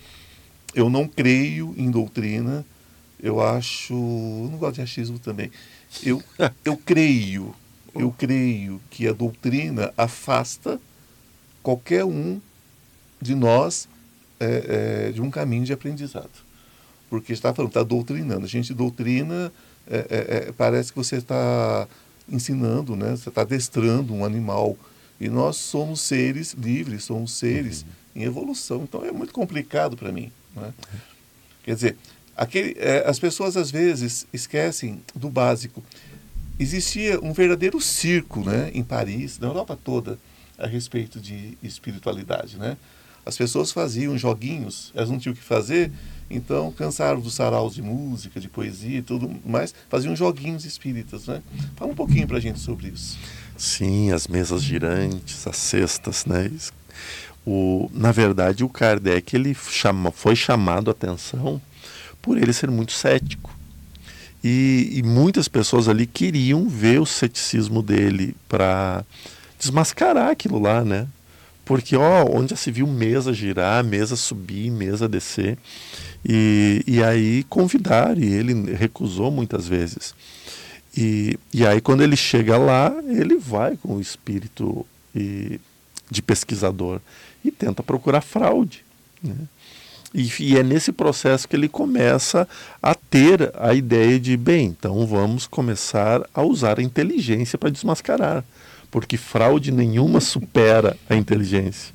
eu 0.74 0.88
não 0.88 1.06
creio 1.06 1.74
em 1.76 1.90
doutrina, 1.90 2.64
eu 3.22 3.40
acho. 3.40 3.94
Não 3.94 4.56
gosto 4.58 4.76
de 4.76 4.82
achismo 4.82 5.18
também. 5.18 5.50
Eu, 6.02 6.22
eu 6.64 6.76
creio, 6.76 7.54
eu 7.94 8.10
creio 8.12 8.80
que 8.90 9.06
a 9.06 9.12
doutrina 9.12 9.92
afasta 9.96 10.80
qualquer 11.62 12.04
um 12.04 12.40
de 13.20 13.34
nós 13.34 13.88
é, 14.40 15.06
é, 15.08 15.12
de 15.12 15.20
um 15.20 15.30
caminho 15.30 15.64
de 15.64 15.72
aprendizado. 15.72 16.30
Porque 17.08 17.32
está 17.32 17.52
falando, 17.54 17.70
está 17.70 17.82
doutrinando. 17.82 18.44
A 18.44 18.48
gente 18.48 18.72
doutrina, 18.72 19.52
é, 19.86 19.96
é, 19.96 20.48
é 20.48 20.52
parece 20.52 20.92
que 20.92 20.98
você 20.98 21.16
está 21.16 21.86
ensinando, 22.28 22.96
né? 22.96 23.10
você 23.10 23.28
está 23.28 23.42
adestrando 23.42 24.14
um 24.14 24.24
animal. 24.24 24.76
E 25.20 25.28
nós 25.28 25.56
somos 25.56 26.00
seres 26.00 26.52
livres, 26.54 27.04
somos 27.04 27.32
seres. 27.32 27.82
Uhum 27.82 28.02
em 28.14 28.22
evolução. 28.22 28.82
Então 28.84 29.04
é 29.04 29.12
muito 29.12 29.32
complicado 29.32 29.96
para 29.96 30.12
mim. 30.12 30.30
Né? 30.54 30.72
Quer 31.64 31.74
dizer, 31.74 31.96
aquele, 32.36 32.76
é, 32.78 33.04
as 33.06 33.18
pessoas 33.18 33.56
às 33.56 33.70
vezes 33.70 34.26
esquecem 34.32 35.00
do 35.14 35.30
básico. 35.30 35.82
Existia 36.62 37.18
um 37.20 37.32
verdadeiro 37.32 37.80
circo 37.80 38.40
né, 38.40 38.70
em 38.72 38.84
Paris, 38.84 39.36
na 39.40 39.48
Europa 39.48 39.76
toda, 39.76 40.16
a 40.56 40.64
respeito 40.64 41.18
de 41.18 41.58
espiritualidade. 41.60 42.56
Né? 42.56 42.76
As 43.26 43.36
pessoas 43.36 43.72
faziam 43.72 44.16
joguinhos, 44.16 44.92
elas 44.94 45.10
não 45.10 45.18
tinham 45.18 45.32
o 45.32 45.36
que 45.36 45.42
fazer, 45.42 45.90
então 46.30 46.70
cansaram 46.70 47.20
dos 47.20 47.34
saraus 47.34 47.74
de 47.74 47.82
música, 47.82 48.38
de 48.38 48.48
poesia 48.48 48.98
e 48.98 49.02
tudo 49.02 49.28
mais, 49.44 49.74
faziam 49.88 50.14
joguinhos 50.14 50.64
espíritas. 50.64 51.26
Né? 51.26 51.42
Fala 51.74 51.90
um 51.90 51.96
pouquinho 51.96 52.28
para 52.28 52.36
a 52.36 52.40
gente 52.40 52.60
sobre 52.60 52.90
isso. 52.90 53.18
Sim, 53.58 54.12
as 54.12 54.28
mesas 54.28 54.62
girantes, 54.62 55.44
as 55.48 55.56
cestas, 55.56 56.24
né? 56.26 56.48
O, 57.44 57.90
na 57.92 58.12
verdade, 58.12 58.62
o 58.62 58.68
Kardec 58.68 59.34
ele 59.34 59.52
chama, 59.52 60.12
foi 60.12 60.36
chamado 60.36 60.90
a 60.90 60.92
atenção 60.92 61.60
por 62.20 62.38
ele 62.38 62.52
ser 62.52 62.70
muito 62.70 62.92
cético. 62.92 63.61
E, 64.42 64.90
e 64.94 65.02
muitas 65.02 65.46
pessoas 65.46 65.88
ali 65.88 66.06
queriam 66.06 66.68
ver 66.68 67.00
o 67.00 67.06
ceticismo 67.06 67.82
dele 67.82 68.34
para 68.48 69.04
desmascarar 69.58 70.30
aquilo 70.30 70.58
lá, 70.58 70.84
né? 70.84 71.06
Porque, 71.64 71.96
ó, 71.96 72.26
onde 72.28 72.50
já 72.50 72.56
se 72.56 72.70
viu 72.72 72.86
mesa 72.86 73.32
girar, 73.32 73.84
mesa 73.84 74.16
subir, 74.16 74.70
mesa 74.70 75.08
descer. 75.08 75.56
E, 76.28 76.82
e 76.86 77.02
aí 77.02 77.44
convidaram, 77.44 78.20
e 78.20 78.32
ele 78.32 78.74
recusou 78.74 79.30
muitas 79.30 79.68
vezes. 79.68 80.14
E, 80.96 81.38
e 81.54 81.64
aí, 81.64 81.80
quando 81.80 82.02
ele 82.02 82.16
chega 82.16 82.58
lá, 82.58 82.92
ele 83.06 83.36
vai 83.36 83.76
com 83.76 83.96
o 83.96 84.00
espírito 84.00 84.84
e, 85.14 85.60
de 86.10 86.20
pesquisador 86.20 87.00
e 87.44 87.50
tenta 87.50 87.82
procurar 87.82 88.20
fraude. 88.20 88.84
Né? 89.22 89.34
E, 90.14 90.30
e, 90.40 90.58
é 90.58 90.62
nesse 90.62 90.92
processo 90.92 91.48
que 91.48 91.56
ele 91.56 91.68
começa 91.68 92.46
a 92.82 92.94
ter 92.94 93.50
a 93.58 93.74
ideia 93.74 94.20
de, 94.20 94.36
bem, 94.36 94.66
então 94.66 95.06
vamos 95.06 95.46
começar 95.46 96.22
a 96.34 96.42
usar 96.42 96.78
a 96.78 96.82
inteligência 96.82 97.56
para 97.56 97.70
desmascarar, 97.70 98.44
porque 98.90 99.16
fraude 99.16 99.72
nenhuma 99.72 100.20
supera 100.20 100.96
a 101.08 101.16
inteligência. 101.16 101.94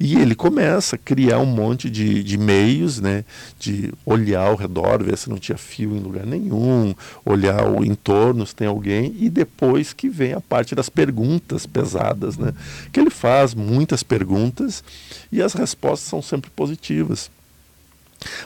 E 0.00 0.16
ele 0.16 0.36
começa 0.36 0.94
a 0.94 0.98
criar 0.98 1.40
um 1.40 1.46
monte 1.46 1.90
de, 1.90 2.22
de 2.22 2.38
meios, 2.38 3.00
né, 3.00 3.24
de 3.58 3.92
olhar 4.06 4.46
ao 4.46 4.54
redor, 4.54 5.02
ver 5.02 5.18
se 5.18 5.28
não 5.28 5.38
tinha 5.38 5.58
fio 5.58 5.96
em 5.96 5.98
lugar 5.98 6.24
nenhum, 6.24 6.94
olhar 7.24 7.66
o 7.66 7.84
entorno 7.84 8.46
se 8.46 8.54
tem 8.54 8.68
alguém, 8.68 9.16
e 9.18 9.28
depois 9.28 9.92
que 9.92 10.08
vem 10.08 10.34
a 10.34 10.40
parte 10.40 10.74
das 10.74 10.88
perguntas 10.88 11.66
pesadas, 11.66 12.38
né, 12.38 12.54
que 12.92 13.00
ele 13.00 13.10
faz 13.10 13.54
muitas 13.54 14.04
perguntas 14.04 14.84
e 15.32 15.42
as 15.42 15.52
respostas 15.52 16.08
são 16.08 16.22
sempre 16.22 16.50
positivas. 16.50 17.28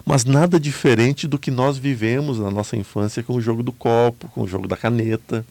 Mas 0.04 0.24
nada 0.24 0.58
diferente 0.58 1.26
do 1.26 1.38
que 1.38 1.50
nós 1.50 1.78
vivemos 1.78 2.38
na 2.38 2.50
nossa 2.50 2.76
infância 2.76 3.22
com 3.22 3.34
o 3.34 3.40
jogo 3.40 3.62
do 3.62 3.72
copo, 3.72 4.28
com 4.28 4.42
o 4.42 4.48
jogo 4.48 4.68
da 4.68 4.76
caneta. 4.76 5.44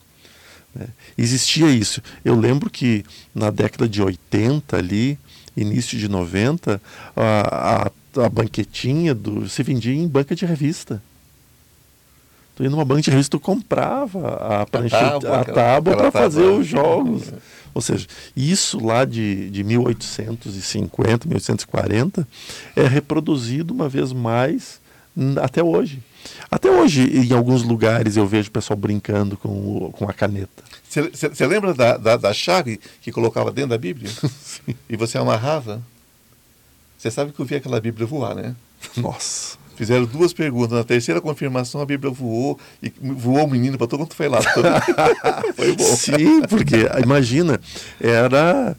Né? 0.75 0.87
Existia 1.17 1.69
isso. 1.69 2.01
Eu 2.23 2.35
lembro 2.35 2.69
que 2.69 3.03
na 3.33 3.49
década 3.49 3.89
de 3.89 4.01
80 4.01 4.77
ali, 4.77 5.17
início 5.55 5.97
de 5.97 6.07
90, 6.07 6.81
a, 7.15 7.91
a, 8.15 8.23
a 8.25 8.29
banquetinha 8.29 9.13
do, 9.13 9.47
se 9.49 9.63
vendia 9.63 9.93
em 9.93 10.07
banca 10.07 10.35
de 10.35 10.45
revista. 10.45 11.01
Tu 12.55 12.63
ia 12.63 12.69
numa 12.69 12.85
banca 12.85 13.01
de 13.01 13.09
revista, 13.09 13.37
tu 13.37 13.39
comprava 13.39 14.61
a, 14.61 14.65
prancheta, 14.65 15.39
a 15.39 15.43
tábua 15.43 15.95
para 15.95 16.11
fazer 16.11 16.43
os 16.43 16.67
jogos. 16.67 17.31
Ou 17.73 17.81
seja, 17.81 18.05
isso 18.35 18.85
lá 18.85 19.05
de, 19.05 19.49
de 19.49 19.63
1850, 19.63 21.27
1840 21.27 22.27
é 22.75 22.85
reproduzido 22.85 23.73
uma 23.73 23.87
vez 23.87 24.11
mais 24.11 24.81
até 25.41 25.63
hoje. 25.63 25.99
Até 26.49 26.69
hoje, 26.69 27.03
em 27.03 27.33
alguns 27.33 27.63
lugares, 27.63 28.17
eu 28.17 28.27
vejo 28.27 28.49
o 28.49 28.51
pessoal 28.51 28.77
brincando 28.77 29.37
com, 29.37 29.91
com 29.93 30.09
a 30.09 30.13
caneta. 30.13 30.63
Você 30.91 31.47
lembra 31.47 31.73
da, 31.73 31.95
da, 31.95 32.17
da, 32.17 32.33
chave 32.33 32.79
que 33.01 33.11
colocava 33.11 33.49
dentro 33.49 33.69
da 33.69 33.77
Bíblia? 33.77 34.11
e 34.89 34.97
você 34.97 35.17
amarrava? 35.17 35.81
Você 36.97 37.09
sabe 37.09 37.31
que 37.31 37.39
eu 37.39 37.45
vi 37.45 37.55
aquela 37.55 37.79
Bíblia 37.79 38.05
voar, 38.05 38.35
né? 38.35 38.55
Nossa. 38.97 39.57
Fizeram 39.75 40.05
duas 40.05 40.33
perguntas. 40.33 40.77
Na 40.77 40.83
terceira 40.83 41.21
confirmação, 41.21 41.81
a 41.81 41.85
Bíblia 41.85 42.11
voou 42.11 42.59
e 42.83 42.91
voou 42.99 43.45
o 43.45 43.49
menino 43.49 43.77
para 43.77 43.87
todo 43.87 44.01
mundo 44.01 44.13
foi 44.13 44.27
lá. 44.27 44.39
foi 45.55 45.75
bom. 45.75 45.95
Sim, 45.95 46.41
porque 46.41 46.87
imagina, 47.01 47.59
era 47.99 48.75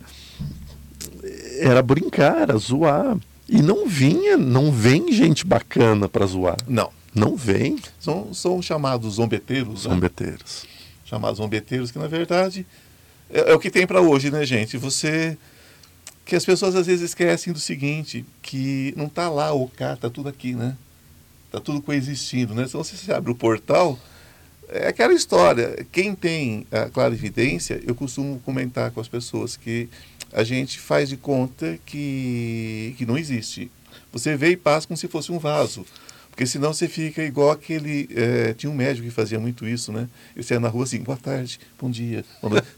era 1.59 1.83
brincar, 1.83 2.42
era 2.42 2.57
zoar. 2.59 3.16
E 3.49 3.61
não 3.62 3.87
vinha, 3.87 4.37
não 4.37 4.71
vem 4.71 5.12
gente 5.12 5.47
bacana 5.47 6.09
para 6.09 6.26
zoar. 6.26 6.59
Não. 6.69 6.90
Não 7.14 7.37
vem. 7.37 7.78
São, 8.00 8.33
são 8.33 8.62
chamados 8.62 9.14
zombeteiros. 9.14 9.85
Né? 9.85 9.90
Zombeteiros. 9.90 10.62
Né? 10.64 10.72
Chamados 11.12 11.37
zombeteiros, 11.37 11.90
que 11.90 11.99
na 11.99 12.07
verdade 12.07 12.64
é, 13.28 13.50
é 13.50 13.54
o 13.54 13.59
que 13.59 13.71
tem 13.71 13.87
para 13.87 14.00
hoje, 14.00 14.31
né, 14.31 14.47
gente? 14.47 14.78
Você. 14.78 15.37
Que 16.25 16.35
as 16.35 16.45
pessoas 16.45 16.75
às 16.75 16.87
vezes 16.87 17.11
esquecem 17.11 17.52
do 17.52 17.59
seguinte, 17.59 18.25
que 18.40 18.95
não 18.97 19.07
está 19.07 19.28
lá 19.28 19.52
ou 19.52 19.69
cá, 19.69 19.92
está 19.92 20.09
tudo 20.09 20.31
aqui, 20.31 20.54
né? 20.54 20.75
Está 21.47 21.61
tudo 21.61 21.83
coexistindo, 21.83 22.54
né? 22.54 22.66
Se 22.66 22.73
você 22.73 23.12
abre 23.12 23.31
o 23.31 23.35
portal, 23.35 23.99
é 24.69 24.87
aquela 24.87 25.12
história. 25.12 25.85
Quem 25.92 26.14
tem 26.14 26.66
a 26.73 26.88
clara 26.88 27.12
evidência, 27.12 27.78
eu 27.87 27.95
costumo 27.95 28.40
comentar 28.40 28.90
com 28.90 29.00
as 29.00 29.09
pessoas 29.09 29.54
que 29.54 29.87
a 30.33 30.42
gente 30.45 30.78
faz 30.78 31.11
de 31.11 31.19
conta 31.19 31.78
que, 31.85 32.95
que 32.97 33.04
não 33.04 33.19
existe. 33.19 33.71
Você 34.12 34.35
vê 34.35 34.50
e 34.50 34.57
passa 34.57 34.87
como 34.87 34.97
se 34.97 35.09
fosse 35.09 35.31
um 35.31 35.38
vaso. 35.38 35.85
Porque 36.33 36.47
senão 36.47 36.73
você 36.73 36.89
fica 36.89 37.23
igual 37.23 37.51
aquele. 37.51 38.09
É, 38.17 38.55
tinha 38.55 38.73
um 38.73 38.75
médico 38.75 39.07
que 39.07 39.12
fazia 39.12 39.39
muito 39.39 39.69
isso, 39.69 39.93
né? 39.93 40.09
Ele 40.35 40.43
saia 40.43 40.59
na 40.59 40.69
rua 40.69 40.85
assim, 40.85 40.99
boa 41.01 41.17
tarde, 41.17 41.61
bom 41.79 41.91
dia. 41.91 42.25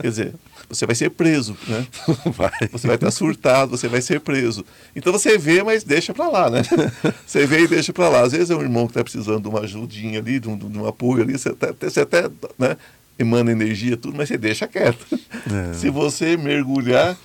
Quer 0.00 0.08
dizer, 0.08 0.34
você 0.68 0.84
vai 0.84 0.96
ser 0.96 1.10
preso, 1.10 1.56
né? 1.68 1.86
Vai. 2.34 2.68
Você 2.72 2.88
vai 2.88 2.96
estar 2.96 3.12
surtado, 3.12 3.70
você 3.70 3.86
vai 3.86 4.02
ser 4.02 4.18
preso. 4.18 4.66
Então 4.94 5.12
você 5.12 5.38
vê, 5.38 5.62
mas 5.62 5.84
deixa 5.84 6.12
para 6.12 6.28
lá, 6.28 6.50
né? 6.50 6.62
Você 7.24 7.46
vê 7.46 7.60
e 7.60 7.68
deixa 7.68 7.92
para 7.92 8.08
lá. 8.08 8.22
Às 8.22 8.32
vezes 8.32 8.50
é 8.50 8.56
um 8.56 8.60
irmão 8.60 8.86
que 8.86 8.90
está 8.90 9.04
precisando 9.04 9.42
de 9.42 9.48
uma 9.48 9.60
ajudinha 9.60 10.18
ali, 10.18 10.40
de 10.40 10.48
um, 10.48 10.58
de 10.58 10.78
um 10.78 10.86
apoio 10.86 11.22
ali, 11.22 11.38
você 11.38 11.50
até, 11.50 11.72
você 11.72 12.00
até 12.00 12.28
né, 12.58 12.76
emana 13.18 13.52
energia, 13.52 13.96
tudo, 13.96 14.16
mas 14.16 14.28
você 14.28 14.36
deixa 14.36 14.66
quieto. 14.66 15.06
É. 15.12 15.74
Se 15.74 15.90
você 15.90 16.36
mergulhar, 16.36 17.16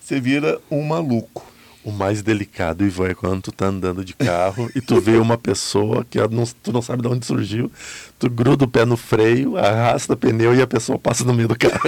você 0.00 0.20
vira 0.20 0.60
um 0.70 0.82
maluco. 0.82 1.55
O 1.86 1.92
mais 1.92 2.20
delicado, 2.20 2.84
Ivan, 2.84 3.10
é 3.10 3.14
quando 3.14 3.42
tu 3.42 3.52
tá 3.52 3.66
andando 3.66 4.04
de 4.04 4.12
carro 4.12 4.68
e 4.74 4.80
tu 4.80 5.00
vê 5.00 5.18
uma 5.18 5.38
pessoa 5.38 6.04
que 6.04 6.18
não, 6.18 6.44
tu 6.44 6.72
não 6.72 6.82
sabe 6.82 7.00
de 7.00 7.06
onde 7.06 7.24
surgiu, 7.24 7.70
tu 8.18 8.28
gruda 8.28 8.64
o 8.64 8.68
pé 8.68 8.84
no 8.84 8.96
freio, 8.96 9.56
arrasta 9.56 10.14
o 10.14 10.16
pneu 10.16 10.52
e 10.52 10.60
a 10.60 10.66
pessoa 10.66 10.98
passa 10.98 11.22
no 11.24 11.32
meio 11.32 11.46
do 11.46 11.56
carro. 11.56 11.78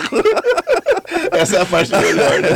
Essa 1.36 1.56
é 1.56 1.60
a 1.62 1.66
parte 1.66 1.90
melhor, 1.96 2.40
né? 2.40 2.48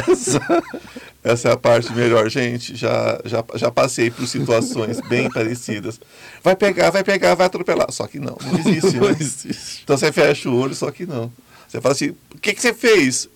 Essa 1.25 1.49
é 1.49 1.53
a 1.53 1.57
parte 1.57 1.93
melhor, 1.93 2.31
gente. 2.31 2.77
Já, 2.77 3.21
já, 3.25 3.45
já 3.57 3.73
passei 3.73 4.09
por 4.09 4.25
situações 4.29 5.01
bem 5.09 5.29
parecidas. 5.29 6.01
Vai 6.45 6.55
pegar, 6.55 6.91
vai 6.91 7.03
pegar, 7.03 7.35
vai 7.35 7.47
atropelar. 7.49 7.91
Só 7.91 8.07
que 8.07 8.21
não, 8.21 8.39
não 8.41 8.59
existe. 8.61 8.97
Não 8.97 9.09
né? 9.09 9.17
existe. 9.19 9.81
Então 9.83 9.97
você 9.97 10.13
fecha 10.13 10.49
o 10.49 10.57
olho, 10.57 10.77
só 10.77 10.93
que 10.93 11.05
não. 11.07 11.33
Você 11.67 11.81
fala 11.81 11.93
assim: 11.93 12.11
o 12.33 12.39
que, 12.41 12.55
que 12.55 12.63
você 12.63 12.73
fez? 12.73 13.29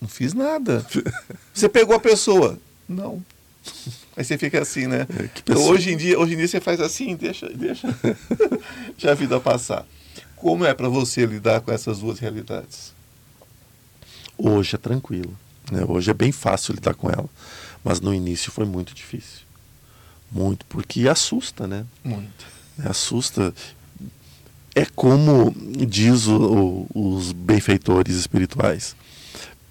Não 0.00 0.08
fiz 0.08 0.32
nada. 0.32 0.86
Você 1.52 1.68
pegou 1.68 1.96
a 1.96 1.98
pessoa? 1.98 2.56
Não. 2.88 3.20
Aí 4.16 4.24
você 4.24 4.36
fica 4.36 4.60
assim, 4.60 4.86
né? 4.86 5.06
É, 5.18 5.30
então, 5.38 5.62
hoje, 5.64 5.92
em 5.92 5.96
dia, 5.96 6.18
hoje 6.18 6.34
em 6.34 6.36
dia 6.36 6.48
você 6.48 6.60
faz 6.60 6.80
assim, 6.80 7.14
deixa, 7.16 7.48
deixa, 7.48 7.88
deixa 8.90 9.10
a 9.10 9.14
vida 9.14 9.38
passar. 9.40 9.86
Como 10.36 10.64
é 10.64 10.74
para 10.74 10.88
você 10.88 11.26
lidar 11.26 11.60
com 11.60 11.72
essas 11.72 12.00
duas 12.00 12.18
realidades? 12.18 12.92
Hoje 14.36 14.76
é 14.76 14.78
tranquilo. 14.78 15.36
Né? 15.70 15.84
Hoje 15.86 16.10
é 16.10 16.14
bem 16.14 16.32
fácil 16.32 16.74
lidar 16.74 16.94
com 16.94 17.10
ela. 17.10 17.28
Mas 17.84 18.00
no 18.00 18.14
início 18.14 18.50
foi 18.50 18.64
muito 18.64 18.94
difícil. 18.94 19.46
Muito, 20.30 20.64
porque 20.66 21.08
assusta, 21.08 21.66
né? 21.66 21.84
Muito. 22.04 22.46
Assusta. 22.84 23.54
É 24.74 24.84
como 24.84 25.54
diz 25.86 26.26
o, 26.26 26.86
o, 26.94 27.16
os 27.16 27.32
benfeitores 27.32 28.14
espirituais: 28.14 28.94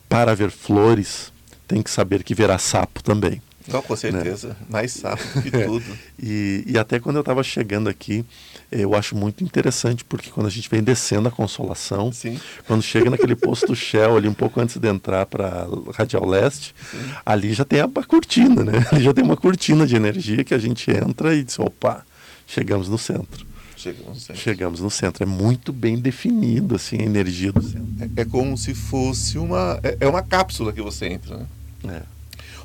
para 0.10 0.34
ver 0.36 0.50
flores, 0.50 1.32
tem 1.68 1.82
que 1.84 1.92
saber 1.92 2.24
que 2.24 2.34
verá 2.34 2.58
sapo 2.58 3.04
também. 3.04 3.42
Não, 3.72 3.82
com 3.82 3.96
certeza. 3.96 4.50
Né? 4.50 4.56
Mais 4.70 4.94
do 4.96 5.42
que 5.42 5.56
é. 5.56 5.66
tudo. 5.66 5.86
e, 6.22 6.64
e 6.66 6.78
até 6.78 7.00
quando 7.00 7.18
eu 7.18 7.22
estava 7.22 7.44
chegando 7.44 7.90
aqui, 7.90 8.26
eu 8.72 8.96
acho 8.96 9.16
muito 9.16 9.44
interessante, 9.44 10.04
porque 10.04 10.30
quando 10.30 10.48
a 10.48 10.50
gente 10.50 10.70
vem 10.70 10.84
descendo 10.84 11.28
a 11.28 11.32
Consolação, 11.32 12.12
Sim. 12.12 12.40
quando 12.66 12.82
chega 12.82 13.10
naquele 13.10 13.36
posto 13.36 13.76
Shell 13.76 14.18
ali 14.18 14.28
um 14.28 14.34
pouco 14.34 14.60
antes 14.60 14.78
de 14.78 14.88
entrar 14.88 15.26
para 15.26 15.68
Radial 15.94 16.26
Leste, 16.26 16.76
Sim. 16.92 16.98
ali 17.26 17.54
já 17.54 17.64
tem 17.64 17.80
a, 17.80 17.86
a 17.86 18.04
cortina, 18.04 18.64
né? 18.64 18.86
Ali 18.92 19.04
já 19.04 19.14
tem 19.14 19.24
uma 19.24 19.38
cortina 19.38 19.86
de 19.86 19.96
energia 19.96 20.44
que 20.44 20.54
a 20.54 20.58
gente 20.58 20.90
entra 20.92 21.36
e 21.36 21.44
diz, 21.44 21.60
opa, 21.60 22.06
chegamos 22.46 22.88
no 22.88 22.98
centro. 22.98 23.46
Chegamos 23.76 24.08
no 24.08 24.16
centro. 24.16 24.42
Chegamos 24.42 24.80
no 24.82 24.90
centro. 24.90 25.24
É 25.24 25.26
muito 25.26 25.72
bem 25.72 25.98
definido 26.00 26.76
assim, 26.76 26.98
a 27.00 27.04
energia 27.04 27.52
do 27.52 27.62
centro. 27.62 28.12
É, 28.16 28.22
é 28.22 28.26
como 28.26 28.58
se 28.58 28.74
fosse 28.74 29.38
uma. 29.38 29.80
É, 29.84 29.98
é 30.02 30.08
uma 30.08 30.24
cápsula 30.24 30.74
que 30.74 30.82
você 30.82 31.08
entra, 31.08 31.38
né? 31.38 32.02
É. 32.02 32.17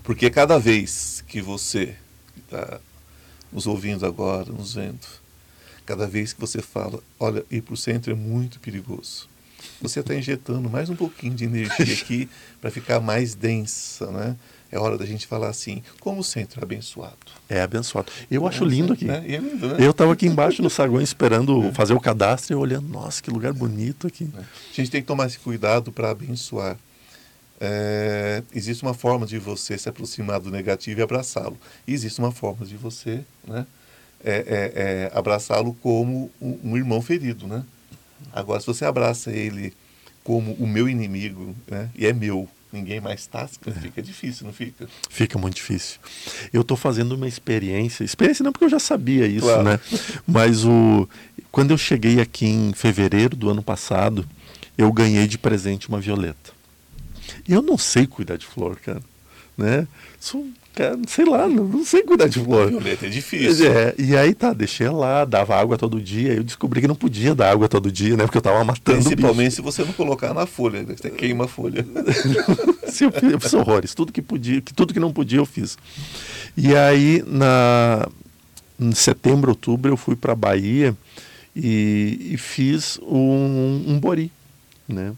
Porque 0.02 0.30
cada 0.30 0.58
vez 0.58 1.22
que 1.28 1.40
você 1.40 1.94
está 2.36 2.80
nos 3.52 3.66
ouvindo 3.66 4.04
agora, 4.04 4.50
nos 4.52 4.74
vendo, 4.74 5.06
cada 5.86 6.06
vez 6.06 6.32
que 6.32 6.40
você 6.40 6.60
fala, 6.60 6.98
olha, 7.18 7.44
ir 7.50 7.62
para 7.62 7.74
o 7.74 7.76
centro 7.76 8.10
é 8.10 8.14
muito 8.14 8.58
perigoso, 8.60 9.28
você 9.80 10.00
está 10.00 10.14
injetando 10.14 10.68
mais 10.68 10.88
um 10.90 10.96
pouquinho 10.96 11.34
de 11.34 11.44
energia 11.44 11.94
aqui 11.94 12.28
para 12.60 12.70
ficar 12.70 13.00
mais 13.00 13.34
densa, 13.34 14.10
né? 14.10 14.36
É 14.70 14.78
hora 14.78 14.96
da 14.96 15.04
gente 15.04 15.26
falar 15.26 15.50
assim, 15.50 15.82
como 16.00 16.20
o 16.20 16.24
centro 16.24 16.58
é 16.58 16.64
abençoado. 16.64 17.18
É 17.46 17.60
abençoado. 17.60 18.10
Eu 18.30 18.46
acho 18.48 18.64
lindo 18.64 18.94
aqui. 18.94 19.04
Né? 19.04 19.22
É 19.28 19.36
lindo, 19.36 19.68
né? 19.68 19.76
Eu 19.78 19.90
estava 19.90 20.14
aqui 20.14 20.26
embaixo 20.26 20.62
no 20.62 20.70
saguão 20.70 21.02
esperando 21.02 21.64
é. 21.68 21.72
fazer 21.72 21.92
o 21.92 22.00
cadastro 22.00 22.54
e 22.54 22.56
olhando, 22.56 22.88
nossa, 22.88 23.22
que 23.22 23.30
lugar 23.30 23.52
bonito 23.52 24.06
aqui. 24.06 24.30
É. 24.34 24.40
A 24.40 24.74
gente 24.74 24.90
tem 24.90 25.02
que 25.02 25.06
tomar 25.06 25.26
esse 25.26 25.38
cuidado 25.38 25.92
para 25.92 26.10
abençoar 26.10 26.78
é, 27.64 28.42
existe 28.52 28.82
uma 28.82 28.92
forma 28.92 29.24
de 29.24 29.38
você 29.38 29.78
se 29.78 29.88
aproximar 29.88 30.40
do 30.40 30.50
negativo 30.50 30.98
e 30.98 31.02
abraçá-lo. 31.02 31.56
Existe 31.86 32.18
uma 32.18 32.32
forma 32.32 32.66
de 32.66 32.76
você 32.76 33.20
né, 33.46 33.64
é, 34.24 34.34
é, 34.34 34.72
é, 34.74 35.12
abraçá-lo 35.16 35.72
como 35.80 36.28
um, 36.40 36.58
um, 36.64 36.76
irmão 36.76 37.00
ferido. 37.00 37.46
Né? 37.46 37.62
Agora, 38.32 38.58
se 38.58 38.66
você 38.66 38.84
abraça 38.84 39.30
ele 39.30 39.72
como 40.24 40.54
o 40.54 40.66
meu 40.66 40.88
inimigo, 40.88 41.54
né, 41.68 41.88
e 41.94 42.04
é 42.04 42.12
meu, 42.12 42.48
ninguém 42.72 43.00
mais 43.00 43.28
tasca, 43.28 43.70
é. 43.70 43.74
fica 43.74 44.02
difícil, 44.02 44.44
não 44.44 44.52
fica? 44.52 44.88
Fica 45.08 45.38
muito 45.38 45.54
difícil. 45.54 46.00
Eu 46.52 46.62
estou 46.62 46.76
fazendo 46.76 47.12
uma 47.12 47.28
experiência, 47.28 48.02
experiência 48.02 48.42
não 48.42 48.50
porque 48.50 48.64
eu 48.64 48.70
já 48.70 48.80
sabia 48.80 49.24
isso, 49.24 49.46
claro. 49.46 49.62
né? 49.62 49.80
Mas 50.26 50.64
o, 50.64 51.08
quando 51.52 51.70
eu 51.70 51.78
cheguei 51.78 52.20
aqui 52.20 52.46
em 52.46 52.72
fevereiro 52.72 53.36
do 53.36 53.48
ano 53.48 53.62
passado, 53.62 54.26
eu 54.76 54.92
ganhei 54.92 55.28
de 55.28 55.38
presente 55.38 55.88
uma 55.88 56.00
violeta. 56.00 56.51
Eu 57.48 57.62
não 57.62 57.76
sei 57.78 58.06
cuidar 58.06 58.36
de 58.36 58.46
flor, 58.46 58.76
cara. 58.76 59.02
Né? 59.56 59.86
Sou, 60.18 60.46
cara, 60.74 60.98
sei 61.06 61.24
lá, 61.24 61.46
não, 61.46 61.64
não 61.64 61.84
sei 61.84 62.02
cuidar 62.02 62.28
de 62.28 62.40
flor. 62.40 62.68
Violeta 62.68 63.06
é 63.06 63.08
difícil. 63.08 63.70
É, 63.70 63.94
e 63.98 64.16
aí 64.16 64.34
tá, 64.34 64.52
deixei 64.52 64.88
lá, 64.88 65.24
dava 65.24 65.56
água 65.56 65.76
todo 65.76 66.00
dia. 66.00 66.32
Eu 66.32 66.42
descobri 66.42 66.80
que 66.80 66.88
não 66.88 66.94
podia 66.94 67.34
dar 67.34 67.50
água 67.50 67.68
todo 67.68 67.92
dia, 67.92 68.16
né? 68.16 68.24
Porque 68.24 68.38
eu 68.38 68.42
tava 68.42 68.64
matando 68.64 69.02
Principalmente 69.02 69.54
se 69.54 69.60
você 69.60 69.84
não 69.84 69.92
colocar 69.92 70.32
na 70.32 70.46
folha, 70.46 70.82
né? 70.82 70.94
você 70.96 71.10
queima 71.10 71.44
a 71.44 71.48
folha. 71.48 71.84
eu, 73.00 73.12
fiz, 73.12 73.32
eu 73.32 73.40
fiz 73.40 73.54
horrores, 73.54 73.94
tudo 73.94 74.12
que 74.12 74.22
podia, 74.22 74.60
que 74.60 74.72
tudo 74.72 74.94
que 74.94 75.00
não 75.00 75.12
podia 75.12 75.38
eu 75.38 75.46
fiz. 75.46 75.76
E 76.56 76.74
aí 76.74 77.22
na 77.26 78.08
em 78.82 78.92
setembro, 78.92 79.50
outubro 79.50 79.92
eu 79.92 79.96
fui 79.96 80.16
para 80.16 80.34
Bahia 80.34 80.96
e, 81.54 82.30
e 82.32 82.36
fiz 82.36 82.98
um, 83.02 83.84
um 83.86 84.00
bori, 84.00 84.30
né? 84.88 85.12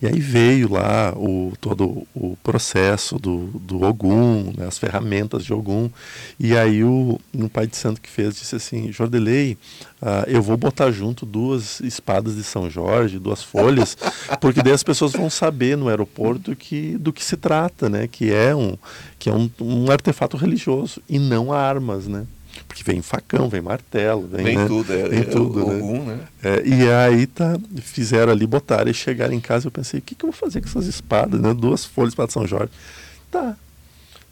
E 0.00 0.06
aí 0.06 0.20
veio 0.20 0.72
lá 0.72 1.12
o, 1.16 1.52
todo 1.60 2.06
o 2.14 2.36
processo 2.42 3.18
do, 3.18 3.46
do 3.46 3.82
Ogum, 3.82 4.52
né, 4.56 4.66
as 4.66 4.78
ferramentas 4.78 5.44
de 5.44 5.52
Ogum. 5.52 5.90
E 6.38 6.56
aí 6.56 6.84
o, 6.84 7.18
um 7.34 7.48
pai 7.48 7.66
de 7.66 7.76
santo 7.76 8.00
que 8.00 8.08
fez 8.08 8.36
disse 8.36 8.54
assim, 8.54 8.92
Jordelei, 8.92 9.58
uh, 10.00 10.28
eu 10.28 10.40
vou 10.40 10.56
botar 10.56 10.92
junto 10.92 11.26
duas 11.26 11.80
espadas 11.80 12.36
de 12.36 12.44
São 12.44 12.70
Jorge, 12.70 13.18
duas 13.18 13.42
folhas, 13.42 13.96
porque 14.40 14.62
daí 14.62 14.72
as 14.72 14.84
pessoas 14.84 15.12
vão 15.12 15.28
saber 15.28 15.76
no 15.76 15.88
aeroporto 15.88 16.54
que, 16.54 16.96
do 16.98 17.12
que 17.12 17.24
se 17.24 17.36
trata, 17.36 17.88
né? 17.88 18.06
Que 18.06 18.32
é 18.32 18.54
um, 18.54 18.76
que 19.18 19.28
é 19.28 19.34
um, 19.34 19.50
um 19.60 19.90
artefato 19.90 20.36
religioso 20.36 21.02
e 21.08 21.18
não 21.18 21.52
armas, 21.52 22.06
né? 22.06 22.24
Porque 22.68 22.84
vem 22.84 23.00
facão, 23.00 23.48
vem 23.48 23.62
martelo, 23.62 24.28
vem, 24.28 24.44
vem 24.44 24.58
né? 24.58 24.66
tudo, 24.66 24.92
é, 24.92 25.08
vem 25.08 25.20
é, 25.20 25.24
tudo, 25.24 25.66
né? 25.66 25.74
Algum, 25.74 26.04
né? 26.04 26.20
É, 26.42 26.62
e 26.64 26.90
aí 26.90 27.26
tá, 27.26 27.58
fizeram 27.80 28.30
ali, 28.30 28.46
botaram 28.46 28.90
e 28.90 28.94
chegaram 28.94 29.32
em 29.32 29.40
casa. 29.40 29.66
Eu 29.66 29.70
pensei, 29.70 30.00
o 30.00 30.02
que, 30.02 30.14
que 30.14 30.24
eu 30.24 30.30
vou 30.30 30.38
fazer 30.38 30.60
com 30.60 30.68
essas 30.68 30.86
espadas, 30.86 31.40
né? 31.40 31.54
Duas 31.54 31.84
folhas 31.84 32.14
para 32.14 32.30
São 32.30 32.46
Jorge. 32.46 32.70
Tá. 33.30 33.56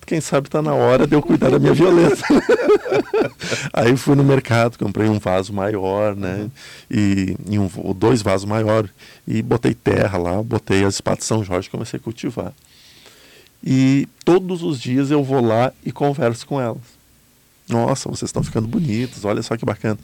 Quem 0.06 0.20
sabe 0.20 0.48
tá 0.48 0.62
na 0.62 0.72
hora 0.72 1.04
de 1.04 1.16
eu 1.16 1.22
cuidar 1.22 1.50
da 1.50 1.58
minha 1.58 1.74
violeta. 1.74 2.22
aí 3.72 3.96
fui 3.96 4.14
no 4.14 4.22
mercado, 4.22 4.78
comprei 4.78 5.08
um 5.08 5.18
vaso 5.18 5.52
maior, 5.52 6.14
né? 6.14 6.42
Uhum. 6.42 6.50
E, 6.88 7.36
e 7.50 7.58
um, 7.58 7.68
dois 7.92 8.22
vasos 8.22 8.44
maiores. 8.44 8.90
E 9.26 9.42
botei 9.42 9.74
terra 9.74 10.16
lá, 10.16 10.40
botei 10.42 10.84
as 10.84 10.94
espadas 10.94 11.20
de 11.20 11.24
São 11.24 11.42
Jorge 11.42 11.66
e 11.66 11.70
comecei 11.72 11.98
a 11.98 12.02
cultivar. 12.02 12.52
E 13.64 14.06
todos 14.24 14.62
os 14.62 14.80
dias 14.80 15.10
eu 15.10 15.24
vou 15.24 15.44
lá 15.44 15.72
e 15.84 15.90
converso 15.90 16.46
com 16.46 16.60
elas. 16.60 16.95
Nossa, 17.68 18.08
vocês 18.08 18.28
estão 18.28 18.42
ficando 18.42 18.68
bonitos, 18.68 19.24
olha 19.24 19.42
só 19.42 19.56
que 19.56 19.64
bacana. 19.64 19.98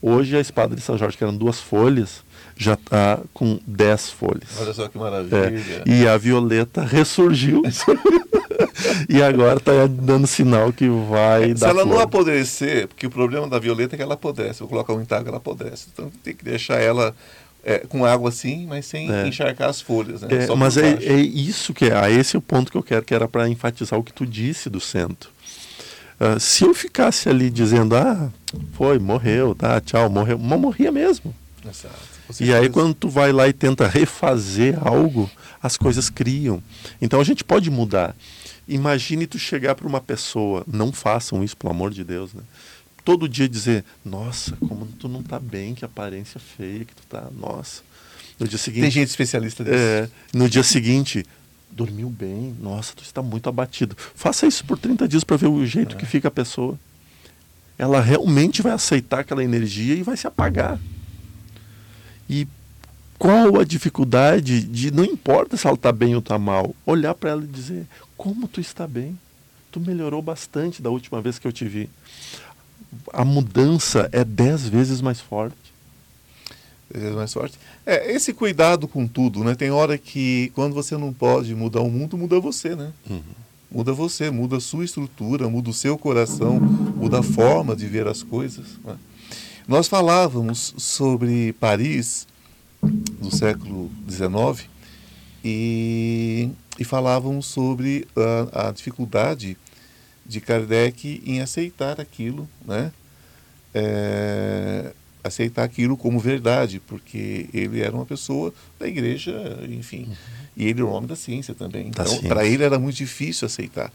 Hoje 0.00 0.36
a 0.36 0.40
espada 0.40 0.76
de 0.76 0.82
São 0.82 0.98
Jorge, 0.98 1.16
que 1.16 1.24
eram 1.24 1.36
duas 1.36 1.60
folhas, 1.60 2.22
já 2.56 2.74
está 2.74 3.20
com 3.32 3.58
dez 3.66 4.10
folhas. 4.10 4.60
Olha 4.60 4.74
só 4.74 4.88
que 4.88 4.98
maravilha. 4.98 5.82
É. 5.86 5.88
E 5.88 6.06
a 6.06 6.16
violeta 6.18 6.82
ressurgiu. 6.82 7.62
e 9.08 9.22
agora 9.22 9.56
está 9.56 9.86
dando 9.86 10.26
sinal 10.26 10.72
que 10.72 10.88
vai 10.88 11.44
é, 11.44 11.48
dar. 11.48 11.58
Se 11.58 11.64
ela 11.64 11.82
flor. 11.82 11.86
não 11.86 12.00
apodrecer, 12.00 12.88
porque 12.88 13.06
o 13.06 13.10
problema 13.10 13.48
da 13.48 13.58
violeta 13.58 13.94
é 13.94 13.96
que 13.96 14.02
ela 14.02 14.14
apodrece. 14.14 14.60
Eu 14.60 14.68
colocar 14.68 14.92
um 14.92 15.00
entalho, 15.00 15.26
ela 15.26 15.38
apodrece. 15.38 15.86
Então 15.92 16.10
tem 16.22 16.34
que 16.34 16.44
deixar 16.44 16.80
ela 16.80 17.14
é, 17.64 17.78
com 17.78 18.04
água 18.04 18.30
sim, 18.30 18.66
mas 18.66 18.84
sem 18.86 19.10
é. 19.10 19.26
encharcar 19.26 19.70
as 19.70 19.80
folhas. 19.80 20.20
Né? 20.20 20.28
É, 20.30 20.54
mas 20.54 20.76
é, 20.76 20.92
é, 21.02 21.16
isso 21.16 21.72
que 21.72 21.86
é. 21.86 21.96
Ah, 21.96 22.10
esse 22.10 22.36
é 22.36 22.38
o 22.38 22.42
ponto 22.42 22.70
que 22.70 22.76
eu 22.76 22.82
quero, 22.82 23.04
que 23.04 23.14
era 23.14 23.26
para 23.26 23.48
enfatizar 23.48 23.98
o 23.98 24.02
que 24.02 24.12
tu 24.12 24.26
disse 24.26 24.68
do 24.68 24.80
centro. 24.80 25.33
Uh, 26.24 26.40
se 26.40 26.64
eu 26.64 26.72
ficasse 26.72 27.28
ali 27.28 27.50
dizendo, 27.50 27.96
ah, 27.96 28.32
foi, 28.72 28.98
morreu, 28.98 29.54
tá, 29.54 29.80
tchau, 29.80 30.08
morreu, 30.08 30.38
mas 30.38 30.58
morria 30.58 30.90
mesmo. 30.90 31.34
Exato. 31.62 32.14
E 32.40 32.54
aí 32.54 32.70
quando 32.70 32.94
tu 32.94 33.08
vai 33.08 33.32
lá 33.32 33.46
e 33.46 33.52
tenta 33.52 33.86
refazer 33.86 34.78
algo, 34.80 35.30
as 35.62 35.76
coisas 35.76 36.08
criam. 36.08 36.62
Então 37.00 37.20
a 37.20 37.24
gente 37.24 37.44
pode 37.44 37.70
mudar. 37.70 38.16
Imagine 38.66 39.26
tu 39.26 39.38
chegar 39.38 39.74
para 39.74 39.86
uma 39.86 40.00
pessoa, 40.00 40.64
não 40.66 40.92
façam 40.92 41.44
isso, 41.44 41.56
pelo 41.56 41.72
amor 41.72 41.90
de 41.90 42.02
Deus, 42.02 42.32
né? 42.32 42.42
Todo 43.04 43.28
dia 43.28 43.46
dizer, 43.46 43.84
nossa, 44.02 44.56
como 44.56 44.86
tu 44.86 45.08
não 45.08 45.22
tá 45.22 45.38
bem, 45.38 45.74
que 45.74 45.84
aparência 45.84 46.40
feia 46.40 46.86
que 46.86 46.94
tu 46.94 47.02
tá, 47.06 47.28
nossa. 47.38 47.82
No 48.40 48.48
dia 48.48 48.56
seguinte. 48.56 48.82
Tem 48.82 48.90
gente 48.90 49.08
especialista 49.08 49.62
nisso. 49.62 49.76
É, 49.76 50.08
no 50.32 50.48
dia 50.48 50.62
seguinte, 50.62 51.26
dormiu 51.74 52.08
bem, 52.08 52.54
nossa, 52.60 52.94
tu 52.94 53.02
está 53.02 53.22
muito 53.22 53.48
abatido. 53.48 53.96
Faça 54.14 54.46
isso 54.46 54.64
por 54.64 54.78
30 54.78 55.08
dias 55.08 55.24
para 55.24 55.36
ver 55.36 55.48
o 55.48 55.66
jeito 55.66 55.96
é. 55.96 55.98
que 55.98 56.06
fica 56.06 56.28
a 56.28 56.30
pessoa. 56.30 56.78
Ela 57.76 58.00
realmente 58.00 58.62
vai 58.62 58.72
aceitar 58.72 59.20
aquela 59.20 59.42
energia 59.42 59.94
e 59.94 60.02
vai 60.02 60.16
se 60.16 60.26
apagar. 60.26 60.78
E 62.30 62.46
qual 63.18 63.58
a 63.58 63.64
dificuldade 63.64 64.62
de, 64.62 64.90
não 64.90 65.04
importa 65.04 65.56
se 65.56 65.66
ela 65.66 65.74
está 65.74 65.90
bem 65.90 66.14
ou 66.14 66.20
está 66.20 66.38
mal, 66.38 66.74
olhar 66.86 67.14
para 67.14 67.30
ela 67.30 67.42
e 67.42 67.46
dizer: 67.46 67.86
como 68.16 68.46
tu 68.46 68.60
está 68.60 68.86
bem? 68.86 69.18
tu 69.74 69.80
melhorou 69.80 70.22
bastante 70.22 70.80
da 70.80 70.88
última 70.88 71.20
vez 71.20 71.36
que 71.36 71.48
eu 71.48 71.52
te 71.52 71.64
vi. 71.64 71.90
A 73.12 73.24
mudança 73.24 74.08
é 74.12 74.22
dez 74.24 74.68
vezes 74.68 75.00
mais 75.00 75.20
forte. 75.20 75.56
Vezes 76.94 77.14
mais 77.14 77.32
forte. 77.32 77.58
É, 77.84 78.12
esse 78.12 78.32
cuidado 78.32 78.86
com 78.86 79.04
tudo, 79.06 79.42
né? 79.42 79.56
Tem 79.56 79.70
hora 79.70 79.98
que 79.98 80.52
quando 80.54 80.74
você 80.74 80.96
não 80.96 81.12
pode 81.12 81.52
mudar 81.52 81.80
o 81.80 81.90
mundo, 81.90 82.16
muda 82.16 82.38
você, 82.38 82.76
né? 82.76 82.92
Uhum. 83.10 83.20
Muda 83.68 83.92
você, 83.92 84.30
muda 84.30 84.58
a 84.58 84.60
sua 84.60 84.84
estrutura, 84.84 85.48
muda 85.48 85.70
o 85.70 85.74
seu 85.74 85.98
coração, 85.98 86.60
muda 86.60 87.18
a 87.18 87.22
forma 87.22 87.74
de 87.74 87.88
ver 87.88 88.06
as 88.06 88.22
coisas. 88.22 88.78
Né? 88.84 88.96
Nós 89.66 89.88
falávamos 89.88 90.72
sobre 90.76 91.52
Paris 91.54 92.28
do 93.20 93.34
século 93.34 93.90
XIX 94.08 94.68
e, 95.44 96.50
e 96.78 96.84
falávamos 96.84 97.46
sobre 97.46 98.06
a, 98.54 98.68
a 98.68 98.70
dificuldade 98.70 99.56
de 100.24 100.40
Kardec 100.40 101.20
em 101.26 101.40
aceitar 101.40 102.00
aquilo, 102.00 102.48
né? 102.64 102.92
É, 103.74 104.92
aceitar 105.24 105.64
aquilo 105.64 105.96
como 105.96 106.20
verdade, 106.20 106.80
porque 106.86 107.48
ele 107.52 107.80
era 107.80 107.96
uma 107.96 108.04
pessoa 108.04 108.52
da 108.78 108.86
igreja, 108.86 109.32
enfim, 109.68 110.04
uhum. 110.08 110.14
e 110.54 110.64
ele 110.66 110.80
era 110.80 110.86
um 110.86 110.92
homem 110.92 111.08
da 111.08 111.16
ciência 111.16 111.54
também. 111.54 111.88
Então, 111.88 112.22
para 112.24 112.44
ele 112.44 112.62
era 112.62 112.78
muito 112.78 112.96
difícil 112.96 113.46
aceitar. 113.46 113.90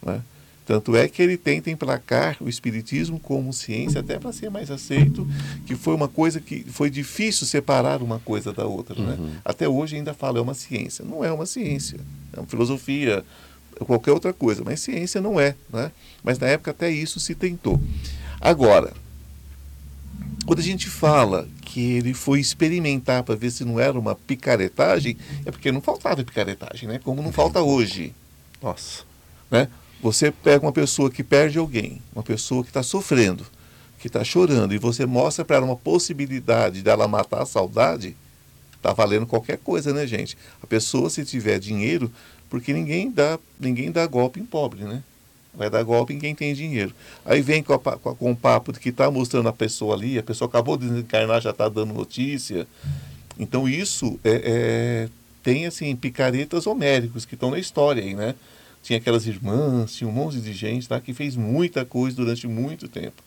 Né? 0.00 0.22
Tanto 0.64 0.94
é 0.94 1.08
que 1.08 1.20
ele 1.22 1.36
tenta 1.36 1.70
emplacar 1.70 2.36
o 2.40 2.48
espiritismo 2.48 3.18
como 3.18 3.52
ciência, 3.52 4.00
até 4.00 4.18
para 4.18 4.32
ser 4.32 4.50
mais 4.50 4.70
aceito, 4.70 5.26
que 5.66 5.74
foi 5.74 5.94
uma 5.94 6.08
coisa 6.08 6.40
que 6.40 6.62
foi 6.68 6.90
difícil 6.90 7.46
separar 7.46 8.02
uma 8.02 8.18
coisa 8.20 8.52
da 8.52 8.66
outra. 8.66 8.94
Né? 8.94 9.16
Uhum. 9.18 9.32
Até 9.44 9.66
hoje 9.66 9.96
ainda 9.96 10.14
fala 10.14 10.38
é 10.38 10.42
uma 10.42 10.54
ciência. 10.54 11.04
Não 11.04 11.24
é 11.24 11.32
uma 11.32 11.46
ciência, 11.46 11.98
é 12.34 12.38
uma 12.38 12.46
filosofia, 12.46 13.24
qualquer 13.86 14.12
outra 14.12 14.32
coisa, 14.32 14.62
mas 14.62 14.80
ciência 14.80 15.20
não 15.20 15.40
é. 15.40 15.56
Né? 15.72 15.90
Mas 16.22 16.38
na 16.38 16.46
época 16.46 16.70
até 16.70 16.90
isso 16.90 17.18
se 17.18 17.34
tentou. 17.34 17.80
Agora, 18.38 18.92
quando 20.48 20.60
a 20.60 20.62
gente 20.62 20.88
fala 20.88 21.46
que 21.60 21.92
ele 21.92 22.14
foi 22.14 22.40
experimentar 22.40 23.22
para 23.22 23.34
ver 23.34 23.50
se 23.50 23.66
não 23.66 23.78
era 23.78 23.98
uma 23.98 24.14
picaretagem, 24.14 25.14
é 25.44 25.50
porque 25.50 25.70
não 25.70 25.82
faltava 25.82 26.24
picaretagem, 26.24 26.88
né? 26.88 26.98
Como 27.04 27.20
não 27.20 27.30
falta 27.30 27.60
hoje. 27.60 28.14
Nossa. 28.62 29.02
Né? 29.50 29.68
Você 30.00 30.30
pega 30.30 30.64
uma 30.64 30.72
pessoa 30.72 31.10
que 31.10 31.22
perde 31.22 31.58
alguém, 31.58 32.00
uma 32.14 32.22
pessoa 32.22 32.62
que 32.62 32.70
está 32.70 32.82
sofrendo, 32.82 33.44
que 33.98 34.06
está 34.06 34.24
chorando, 34.24 34.72
e 34.72 34.78
você 34.78 35.04
mostra 35.04 35.44
para 35.44 35.56
ela 35.56 35.66
uma 35.66 35.76
possibilidade 35.76 36.80
dela 36.80 37.06
matar 37.06 37.42
a 37.42 37.46
saudade, 37.46 38.16
está 38.74 38.94
valendo 38.94 39.26
qualquer 39.26 39.58
coisa, 39.58 39.92
né, 39.92 40.06
gente? 40.06 40.34
A 40.62 40.66
pessoa, 40.66 41.10
se 41.10 41.26
tiver 41.26 41.58
dinheiro, 41.58 42.10
porque 42.48 42.72
ninguém 42.72 43.10
dá, 43.10 43.38
ninguém 43.60 43.92
dá 43.92 44.06
golpe 44.06 44.40
em 44.40 44.46
pobre, 44.46 44.84
né? 44.84 45.02
Vai 45.54 45.68
dar 45.68 45.82
golpe 45.82 46.14
em 46.14 46.18
quem 46.18 46.34
tem 46.34 46.54
dinheiro. 46.54 46.94
Aí 47.24 47.40
vem 47.40 47.62
com, 47.62 47.74
a, 47.74 47.78
com 47.78 48.30
o 48.30 48.36
papo 48.36 48.72
de 48.72 48.80
que 48.80 48.90
está 48.90 49.10
mostrando 49.10 49.48
a 49.48 49.52
pessoa 49.52 49.94
ali, 49.94 50.18
a 50.18 50.22
pessoa 50.22 50.48
acabou 50.48 50.76
de 50.76 50.88
desencarnar, 50.88 51.40
já 51.40 51.50
está 51.50 51.68
dando 51.68 51.92
notícia. 51.92 52.66
Então 53.38 53.68
isso 53.68 54.18
é, 54.24 54.42
é, 54.44 55.08
tem 55.42 55.66
assim 55.66 55.94
picaretas 55.96 56.66
homéricos 56.66 57.24
que 57.24 57.34
estão 57.34 57.50
na 57.50 57.58
história 57.58 58.02
aí, 58.02 58.14
né? 58.14 58.34
Tinha 58.82 58.98
aquelas 58.98 59.26
irmãs, 59.26 59.92
tinha 59.92 60.08
um 60.08 60.12
monte 60.12 60.40
de 60.40 60.52
gente 60.52 60.88
tá, 60.88 61.00
que 61.00 61.12
fez 61.12 61.36
muita 61.36 61.84
coisa 61.84 62.16
durante 62.16 62.46
muito 62.46 62.88
tempo. 62.88 63.22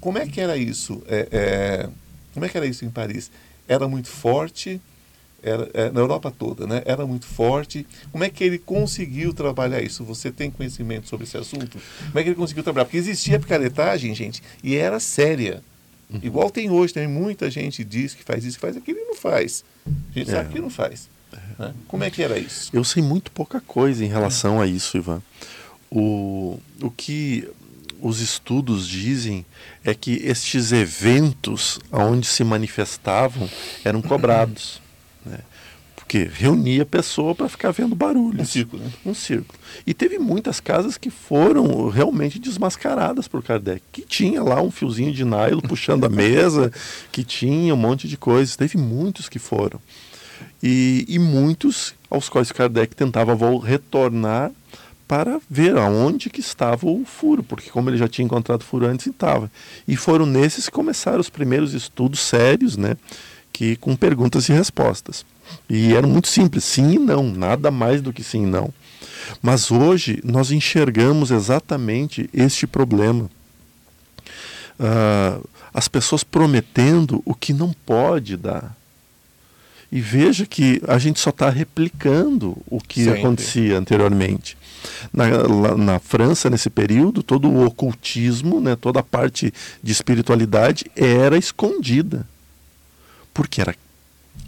Como 0.00 0.18
é 0.18 0.26
que 0.26 0.40
era 0.40 0.56
isso? 0.56 1.02
É, 1.08 1.28
é, 1.30 1.88
como 2.32 2.44
é 2.44 2.48
que 2.48 2.56
era 2.56 2.66
isso 2.66 2.84
em 2.84 2.90
Paris? 2.90 3.30
Era 3.66 3.88
muito 3.88 4.08
forte, 4.08 4.80
era, 5.44 5.70
é, 5.74 5.90
na 5.90 6.00
Europa 6.00 6.32
toda, 6.36 6.66
né? 6.66 6.82
Era 6.84 7.06
muito 7.06 7.26
forte. 7.26 7.86
Como 8.10 8.24
é 8.24 8.30
que 8.30 8.42
ele 8.42 8.58
conseguiu 8.58 9.34
trabalhar 9.34 9.82
isso? 9.82 10.02
Você 10.04 10.32
tem 10.32 10.50
conhecimento 10.50 11.08
sobre 11.08 11.24
esse 11.24 11.36
assunto? 11.36 11.78
Como 12.06 12.18
é 12.18 12.22
que 12.22 12.30
ele 12.30 12.36
conseguiu 12.36 12.64
trabalhar? 12.64 12.86
Porque 12.86 12.96
existia 12.96 13.38
picaretagem, 13.38 14.14
gente, 14.14 14.42
e 14.62 14.74
era 14.74 14.98
séria. 14.98 15.62
Uhum. 16.10 16.20
Igual 16.22 16.50
tem 16.50 16.70
hoje, 16.70 16.94
tem 16.94 17.06
muita 17.06 17.50
gente 17.50 17.84
diz 17.84 18.14
que 18.14 18.24
faz 18.24 18.44
isso, 18.44 18.56
que 18.56 18.62
faz 18.62 18.76
aquilo 18.76 18.98
e 18.98 19.04
não 19.04 19.14
faz. 19.14 19.64
A 19.86 20.18
gente 20.18 20.30
é. 20.30 20.32
sabe 20.32 20.52
que 20.52 20.60
não 20.60 20.70
faz. 20.70 21.08
Né? 21.58 21.74
Como 21.86 22.04
é 22.04 22.10
que 22.10 22.22
era 22.22 22.38
isso? 22.38 22.70
Eu 22.72 22.84
sei 22.84 23.02
muito 23.02 23.30
pouca 23.30 23.60
coisa 23.60 24.04
em 24.04 24.08
relação 24.08 24.60
a 24.60 24.66
isso, 24.66 24.96
Ivan. 24.96 25.22
O, 25.90 26.58
o 26.82 26.90
que 26.90 27.48
os 28.00 28.20
estudos 28.20 28.86
dizem 28.88 29.46
é 29.84 29.94
que 29.94 30.16
estes 30.24 30.72
eventos 30.72 31.78
onde 31.90 32.26
se 32.26 32.44
manifestavam 32.44 33.48
eram 33.84 34.02
cobrados. 34.02 34.80
Porque 36.14 36.30
reunia 36.32 36.84
a 36.84 36.86
pessoa 36.86 37.34
para 37.34 37.48
ficar 37.48 37.72
vendo 37.72 37.92
barulho. 37.92 38.40
Um 38.40 38.44
círculo, 38.44 38.84
né? 38.84 38.90
Um 39.04 39.14
círculo. 39.14 39.58
E 39.84 39.92
teve 39.92 40.16
muitas 40.16 40.60
casas 40.60 40.96
que 40.96 41.10
foram 41.10 41.88
realmente 41.88 42.38
desmascaradas 42.38 43.26
por 43.26 43.42
Kardec. 43.42 43.82
Que 43.90 44.02
tinha 44.02 44.40
lá 44.40 44.62
um 44.62 44.70
fiozinho 44.70 45.12
de 45.12 45.24
nylon 45.24 45.58
puxando 45.66 46.04
a 46.04 46.08
mesa, 46.08 46.70
que 47.10 47.24
tinha 47.24 47.74
um 47.74 47.76
monte 47.76 48.06
de 48.06 48.16
coisas. 48.16 48.54
Teve 48.54 48.78
muitos 48.78 49.28
que 49.28 49.40
foram. 49.40 49.80
E, 50.62 51.04
e 51.08 51.18
muitos 51.18 51.96
aos 52.08 52.28
quais 52.28 52.52
Kardec 52.52 52.94
tentava 52.94 53.36
retornar 53.58 54.52
para 55.08 55.40
ver 55.50 55.76
aonde 55.76 56.30
que 56.30 56.38
estava 56.38 56.86
o 56.86 57.04
furo, 57.04 57.42
porque 57.42 57.70
como 57.70 57.90
ele 57.90 57.98
já 57.98 58.06
tinha 58.06 58.24
encontrado 58.24 58.62
furo 58.62 58.86
antes, 58.86 59.08
estava. 59.08 59.50
E 59.86 59.96
foram 59.96 60.26
nesses 60.26 60.66
que 60.66 60.72
começaram 60.72 61.18
os 61.18 61.28
primeiros 61.28 61.74
estudos 61.74 62.20
sérios, 62.20 62.76
né? 62.76 62.96
que 63.54 63.76
com 63.76 63.94
perguntas 63.94 64.48
e 64.48 64.52
respostas. 64.52 65.24
E 65.68 65.94
eram 65.94 66.08
muito 66.08 66.28
simples, 66.28 66.64
sim 66.64 66.92
e 66.92 66.98
não, 66.98 67.24
nada 67.24 67.70
mais 67.70 68.02
do 68.02 68.12
que 68.12 68.22
sim 68.22 68.42
e 68.42 68.46
não. 68.46 68.72
Mas 69.42 69.70
hoje 69.70 70.20
nós 70.24 70.50
enxergamos 70.50 71.30
exatamente 71.30 72.28
este 72.32 72.66
problema. 72.66 73.30
Uh, 74.78 75.48
as 75.72 75.88
pessoas 75.88 76.22
prometendo 76.22 77.22
o 77.24 77.34
que 77.34 77.52
não 77.52 77.72
pode 77.86 78.36
dar. 78.36 78.76
E 79.90 80.00
veja 80.00 80.44
que 80.44 80.82
a 80.88 80.98
gente 80.98 81.20
só 81.20 81.30
está 81.30 81.48
replicando 81.48 82.56
o 82.66 82.80
que 82.80 83.04
Sempre. 83.04 83.20
acontecia 83.20 83.78
anteriormente. 83.78 84.56
Na, 85.12 85.76
na, 85.76 85.98
França, 85.98 86.50
nesse 86.50 86.68
período, 86.68 87.22
todo 87.22 87.48
o 87.48 87.64
ocultismo, 87.64 88.60
né, 88.60 88.76
toda 88.76 89.00
a 89.00 89.04
parte 89.04 89.54
de 89.82 89.92
espiritualidade 89.92 90.84
era 90.96 91.38
escondida 91.38 92.26
porque 93.34 93.60
era. 93.60 93.74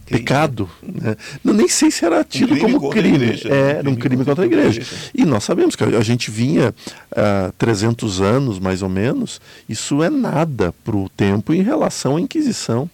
Pecado. 0.07 0.69
Né? 0.83 1.17
Não, 1.45 1.53
nem 1.53 1.69
sei 1.69 1.91
se 1.91 2.05
era 2.05 2.25
tido 2.25 2.55
um 2.55 2.59
como 2.59 2.91
crime. 2.91 3.17
Igreja, 3.17 3.49
é, 3.49 3.79
era 3.79 3.91
um 3.91 3.97
crime, 3.97 4.25
contra, 4.25 4.45
a 4.45 4.47
igreja. 4.47 4.81
igreja. 4.81 5.11
E 5.15 5.25
nós 5.25 5.45
sabemos 5.45 5.77
que 5.77 5.85
a 5.85 6.03
gente 6.03 6.31
vinha 6.31 6.75
há 7.15 7.49
uh, 7.49 7.53
300 7.59 8.21
anos, 8.21 8.59
mais 8.59 8.83
ou 8.83 8.89
menos, 8.89 9.41
isso 9.69 10.03
é 10.03 10.11
nada 10.11 10.75
para 10.85 10.97
o 10.97 11.09
tempo 11.09 11.53
em 11.53 11.63
relação 11.63 12.17
à 12.17 12.21
Inquisição 12.21 12.89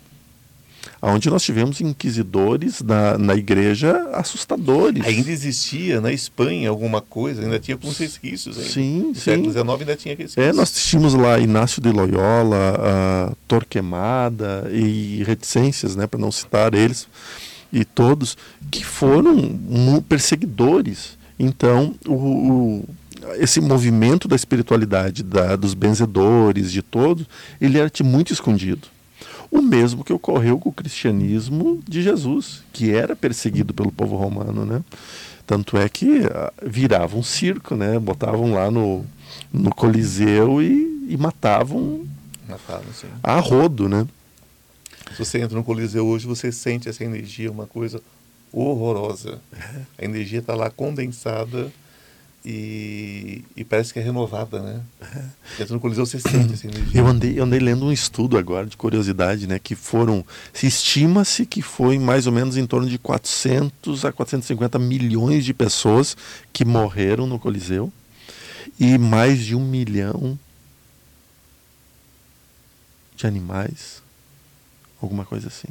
onde 1.03 1.29
nós 1.29 1.43
tivemos 1.43 1.81
inquisidores 1.81 2.81
na, 2.81 3.19
na 3.19 3.35
igreja 3.35 4.09
assustadores. 4.13 5.05
Ainda 5.05 5.31
existia 5.31 6.01
na 6.01 6.13
Espanha 6.13 6.71
alguma 6.71 7.01
coisa, 7.01 7.43
ainda 7.43 7.59
tinha 7.59 7.75
alguns 7.75 7.99
resquícios. 7.99 8.57
Ainda. 8.57 8.71
Sim, 8.71 8.99
no 9.09 9.15
sim. 9.15 9.21
século 9.21 9.51
XIX 9.51 9.81
ainda 9.81 9.97
tinha 9.97 10.15
resquícios. 10.15 10.47
É, 10.47 10.53
nós 10.53 10.73
tínhamos 10.73 11.15
lá 11.15 11.41
Inácio 11.41 11.83
de 11.83 11.91
Loyola, 11.91 13.37
Torquemada 13.49 14.71
e 14.73 15.25
reticências, 15.25 15.97
né, 15.97 16.07
para 16.07 16.21
não 16.21 16.31
citar 16.31 16.73
eles, 16.73 17.09
e 17.73 17.85
todos, 17.85 18.37
que 18.71 18.85
foram 18.85 19.59
perseguidores. 20.09 21.19
Então, 21.39 21.95
o, 22.07 22.13
o 22.13 22.85
esse 23.39 23.61
movimento 23.61 24.27
da 24.27 24.37
espiritualidade 24.37 25.23
da, 25.23 25.55
dos 25.57 25.75
benzedores, 25.75 26.73
de 26.73 26.83
todos, 26.83 27.27
ele 27.61 27.79
era 27.79 27.91
muito 28.05 28.33
escondido. 28.33 28.89
O 29.53 29.61
mesmo 29.61 30.03
que 30.03 30.15
ocorreu 30.15 30.59
com 30.59 30.71
o 30.71 30.73
cristianismo 30.73 31.83
de 31.87 32.03
Jesus, 32.03 32.63
que 32.73 32.91
era 32.91 33.15
perseguido 33.15 33.75
pelo 33.75 33.93
povo 33.93 34.17
romano, 34.17 34.65
né? 34.65 34.83
Tanto 35.47 35.77
é 35.77 35.87
que 35.91 36.21
uh, 36.21 36.51
virava 36.63 37.19
um 37.19 37.23
circo, 37.23 37.77
né? 37.77 37.99
Botavam 37.99 38.55
lá 38.55 38.71
no, 38.71 39.05
no 39.53 39.75
Coliseu 39.75 40.63
e, 40.63 41.07
e 41.07 41.19
matavam 41.19 42.07
sim. 42.95 43.09
a 43.23 43.39
rodo, 43.41 43.91
né? 43.91 44.07
Se 45.15 45.23
você 45.23 45.43
entra 45.43 45.55
no 45.55 45.63
Coliseu 45.63 46.07
hoje, 46.07 46.27
você 46.27 46.51
sente 46.51 46.89
essa 46.89 47.05
energia, 47.05 47.53
uma 47.53 47.67
coisa 47.67 48.01
horrorosa. 48.51 49.39
É. 49.53 49.83
A 49.99 50.05
energia 50.07 50.39
está 50.39 50.55
lá 50.55 50.71
condensada 50.71 51.71
e, 52.45 53.45
e, 53.57 53.63
parece 53.63 53.93
que 53.93 54.01
é 54.01 54.03
renovada, 54.03 54.61
né? 54.61 54.81
Entra 55.61 55.75
no 55.75 55.81
Coliseu, 55.81 56.05
você 56.05 56.19
sente 56.19 56.55
essa 56.55 56.67
energia. 56.67 57.01
Eu 57.01 57.07
andei, 57.07 57.39
eu 57.39 57.45
andei 57.45 57.61
lendo 57.61 57.87
um 57.87 57.93
estudo 57.93 58.37
agora, 58.37 58.67
de 58.67 58.77
curiosidade, 58.77 59.47
né? 59.47 59.61
Que 59.61 59.77
foram, 59.77 60.25
se 60.53 60.67
estima-se 60.67 61.47
que 61.47 61.63
foi 61.63 62.01
mais 62.01 62.27
ou 62.27 62.33
menos 62.33 62.57
em 62.57 62.67
torno 62.67 62.89
de 62.89 62.99
400 62.99 64.05
a 64.05 64.11
450 64.11 64.77
milhões 64.81 65.45
de 65.45 65.55
pessoas 65.55 66.17
que 66.53 66.65
morreram 66.65 67.29
no 67.29 67.39
Coliseu 67.39 67.93
e 68.79 68.99
mais 68.99 69.39
de 69.39 69.55
um 69.55 69.65
milhão 69.65 70.37
de 73.15 73.25
animais, 73.25 74.03
alguma 75.01 75.25
coisa 75.25 75.47
assim. 75.47 75.69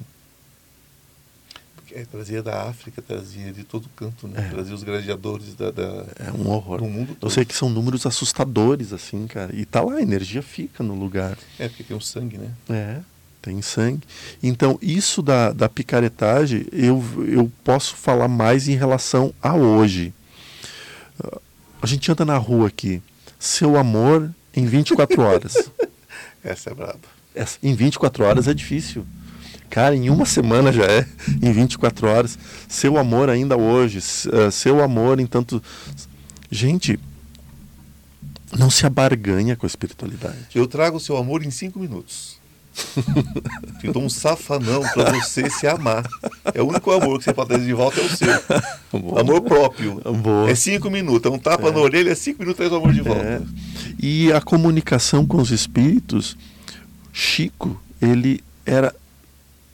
É, 1.93 2.05
trazia 2.05 2.41
da 2.41 2.69
África, 2.69 3.01
trazia 3.01 3.51
de 3.51 3.63
todo 3.63 3.89
canto, 3.95 4.27
né? 4.27 4.47
É. 4.47 4.49
Trazia 4.49 4.73
os 4.73 4.83
gladiadores 4.83 5.53
da, 5.55 5.71
da, 5.71 6.05
É 6.19 6.31
um 6.31 6.49
horror. 6.49 6.79
do 6.79 6.85
mundo 6.85 7.15
todo. 7.15 7.29
Eu 7.29 7.29
sei 7.29 7.43
que 7.43 7.55
são 7.55 7.69
números 7.69 8.05
assustadores, 8.05 8.93
assim, 8.93 9.27
cara. 9.27 9.53
E 9.55 9.65
tá 9.65 9.81
lá, 9.81 9.95
a 9.95 10.01
energia 10.01 10.41
fica 10.41 10.83
no 10.83 10.95
lugar. 10.95 11.37
É, 11.59 11.67
porque 11.67 11.83
tem 11.83 11.95
o 11.95 12.01
sangue, 12.01 12.37
né? 12.37 12.51
É, 12.69 12.99
tem 13.41 13.61
sangue. 13.61 14.03
Então, 14.41 14.79
isso 14.81 15.21
da, 15.21 15.51
da 15.51 15.67
picaretagem, 15.67 16.65
eu, 16.71 17.03
eu 17.27 17.51
posso 17.63 17.95
falar 17.95 18.27
mais 18.27 18.67
em 18.67 18.75
relação 18.75 19.33
a 19.41 19.53
hoje. 19.55 20.13
A 21.81 21.87
gente 21.87 22.11
anda 22.11 22.23
na 22.23 22.37
rua 22.37 22.67
aqui. 22.67 23.01
Seu 23.39 23.75
amor 23.75 24.29
em 24.55 24.65
24 24.65 25.21
horas. 25.21 25.69
Essa 26.43 26.69
é 26.69 26.73
braba. 26.73 26.99
Essa, 27.33 27.57
em 27.63 27.73
24 27.73 28.23
horas 28.23 28.47
é 28.47 28.53
difícil. 28.53 29.05
Cara, 29.71 29.95
em 29.95 30.09
uma 30.09 30.25
semana 30.25 30.69
já 30.71 30.83
é, 30.83 31.07
em 31.41 31.51
24 31.53 32.05
horas. 32.05 32.37
Seu 32.67 32.97
amor 32.97 33.29
ainda 33.29 33.55
hoje, 33.55 33.99
uh, 33.99 34.51
seu 34.51 34.83
amor 34.83 35.19
em 35.21 35.25
tanto. 35.25 35.63
Gente, 36.51 36.99
não 38.59 38.69
se 38.69 38.85
abarganha 38.85 39.55
com 39.55 39.65
a 39.65 39.69
espiritualidade. 39.69 40.35
Eu 40.53 40.67
trago 40.67 40.97
o 40.97 40.99
seu 40.99 41.15
amor 41.15 41.41
em 41.41 41.49
cinco 41.49 41.79
minutos. 41.79 42.37
Te 43.79 43.89
dou 43.91 44.03
um 44.03 44.09
safanão 44.09 44.81
para 44.93 45.13
você 45.13 45.49
se 45.49 45.65
amar. 45.67 46.05
É 46.53 46.61
o 46.61 46.67
único 46.67 46.91
amor 46.91 47.19
que 47.19 47.23
você 47.23 47.33
pode 47.33 47.49
trazer 47.49 47.65
de 47.65 47.73
volta 47.73 48.01
é 48.01 48.03
o 48.03 48.09
seu. 48.09 48.43
Boa. 48.91 49.21
Amor 49.21 49.41
próprio. 49.41 50.01
Boa. 50.01 50.51
É 50.51 50.55
cinco 50.55 50.89
minutos. 50.89 51.31
É 51.31 51.33
um 51.33 51.39
tapa 51.39 51.69
é. 51.69 51.71
na 51.71 51.79
orelha, 51.79 52.11
é 52.11 52.15
cinco 52.15 52.39
minutos 52.39 52.57
traz 52.57 52.73
o 52.73 52.75
amor 52.75 52.91
de 52.91 53.01
volta. 53.01 53.23
É. 53.23 53.41
E 53.97 54.33
a 54.33 54.41
comunicação 54.41 55.25
com 55.25 55.37
os 55.37 55.49
espíritos, 55.49 56.37
Chico, 57.13 57.81
ele 58.01 58.43
era 58.65 58.93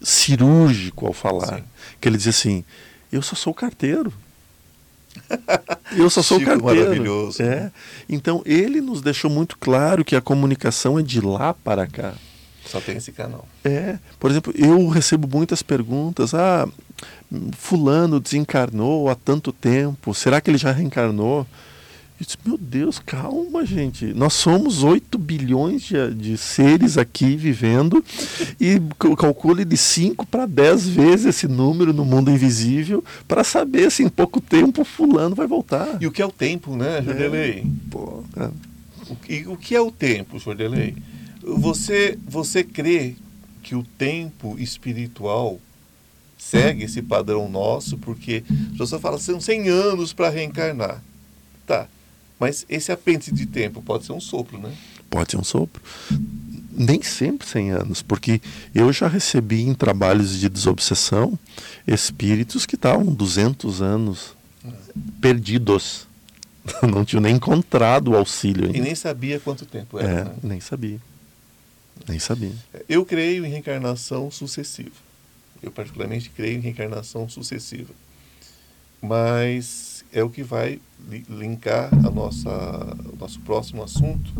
cirúrgico 0.02 1.08
ao 1.08 1.14
falar. 1.14 1.58
Sim. 1.58 1.64
Que 2.00 2.08
ele 2.08 2.18
dizia 2.18 2.32
assim: 2.32 2.64
Eu 3.12 3.22
só 3.22 3.36
sou 3.36 3.54
carteiro. 3.54 4.14
Eu 5.96 6.10
só 6.10 6.22
sou 6.22 6.40
Chico 6.40 6.52
carteiro. 6.52 6.82
Maravilhoso. 6.82 7.42
É. 7.42 7.72
Então 8.08 8.42
ele 8.46 8.82
nos 8.82 9.02
deixou 9.02 9.30
muito 9.30 9.58
claro 9.58 10.04
que 10.04 10.16
a 10.16 10.22
comunicação 10.22 11.00
é 11.00 11.04
de 11.04 11.22
lá 11.22 11.54
para 11.54 11.88
cá. 11.88 12.14
Só 12.66 12.82
tem 12.82 12.98
esse 12.98 13.12
canal. 13.12 13.48
É. 13.64 13.98
Por 14.20 14.30
exemplo, 14.30 14.54
eu 14.56 14.88
recebo 14.90 15.28
muitas 15.28 15.64
perguntas. 15.64 16.34
Ah, 16.34 16.68
fulano 17.54 18.20
desencarnou 18.20 19.10
há 19.10 19.16
tanto 19.16 19.54
tempo. 19.54 20.14
Será 20.14 20.42
que 20.42 20.50
ele 20.50 20.58
já 20.58 20.72
reencarnou? 20.72 21.48
Eu 22.20 22.26
disse, 22.26 22.38
meu 22.44 22.58
Deus, 22.58 22.98
calma, 22.98 23.64
gente. 23.64 24.12
Nós 24.14 24.34
somos 24.34 24.82
8 24.82 25.20
bilhões 25.20 25.84
de, 25.84 26.14
de 26.16 26.36
seres 26.36 26.98
aqui 26.98 27.36
vivendo 27.36 28.04
e 28.60 28.82
calcule 29.16 29.64
de 29.64 29.78
5 29.78 30.26
para 30.26 30.48
10 30.48 30.88
vezes 30.88 31.26
esse 31.28 31.48
número 31.48 31.94
no 31.94 32.04
mundo 32.04 32.32
invisível 32.32 33.04
para 33.28 33.44
saber 33.44 33.92
se 33.92 34.02
em 34.02 34.10
pouco 34.10 34.42
tempo 34.42 34.84
fulano 34.84 35.36
vai 35.36 35.46
voltar. 35.46 36.02
E 36.02 36.08
o 36.08 36.12
que 36.12 36.20
é 36.20 36.26
o 36.26 36.32
tempo, 36.32 36.76
né, 36.76 37.04
Jordelei? 37.04 37.60
É, 37.60 37.64
pô, 37.92 38.24
é. 38.36 38.50
O, 39.48 39.54
o 39.54 39.58
que 39.58 39.76
é 39.76 39.82
o 39.82 39.92
tempo, 39.92 40.40
Jordelei? 40.40 40.96
Você, 41.44 42.18
você 42.28 42.64
crê 42.64 43.16
que 43.62 43.76
o 43.76 43.84
tempo 43.84 44.58
espiritual 44.58 45.60
segue 46.36 46.86
esse 46.86 47.04
padrão 47.04 47.48
nosso? 47.48 47.96
Porque 47.96 48.44
a 48.74 48.78
pessoa 48.80 49.00
fala, 49.00 49.20
são 49.20 49.40
100 49.40 49.70
anos 49.70 50.14
para 50.14 50.30
reencarnar. 50.30 51.04
Tá, 51.66 51.88
mas 52.40 52.66
esse 52.70 52.92
apêndice 52.92 53.32
de 53.32 53.46
tempo 53.46 53.82
pode 53.82 54.06
ser 54.06 54.12
um 54.12 54.22
sopro, 54.22 54.58
né? 54.58 54.74
Pode 55.10 55.32
ser 55.32 55.38
um 55.38 55.44
sopro. 55.44 55.82
Nem 56.72 57.02
sempre 57.02 57.48
100 57.48 57.72
anos, 57.72 58.02
porque 58.04 58.40
eu 58.74 58.94
já 58.94 59.08
recebi 59.08 59.62
em 59.62 59.74
trabalhos 59.74 60.40
de 60.40 60.48
desobsessão 60.48 61.38
espíritos 61.88 62.66
que 62.66 62.76
estavam 62.76 63.06
200 63.06 63.82
anos 63.82 64.36
perdidos. 65.20 66.08
Não 66.88 67.04
tinham 67.04 67.22
nem 67.22 67.36
encontrado 67.36 68.12
o 68.12 68.16
auxílio 68.16 68.66
ainda. 68.66 68.78
E 68.78 68.82
nem 68.82 68.94
sabia 68.94 69.40
quanto 69.40 69.66
tempo 69.66 69.98
era. 69.98 70.08
É, 70.08 70.24
né? 70.26 70.36
nem 70.44 70.60
sabia. 70.60 71.00
Nem 72.08 72.20
sabia. 72.20 72.54
Eu 72.88 73.04
creio 73.06 73.46
em 73.46 73.50
reencarnação 73.50 74.30
sucessiva. 74.30 74.92
Eu 75.64 75.72
particularmente 75.72 76.30
creio 76.30 76.58
em 76.58 76.62
reencarnação 76.62 77.28
sucessiva. 77.28 77.94
Mas 79.02 79.87
é 80.12 80.24
o 80.24 80.30
que 80.30 80.44
vai 80.44 80.80
linkar 81.30 81.94
a 81.94 82.10
nossa, 82.10 82.50
o 83.14 83.18
nosso 83.18 83.40
próximo 83.42 83.84
assunto. 83.84 84.32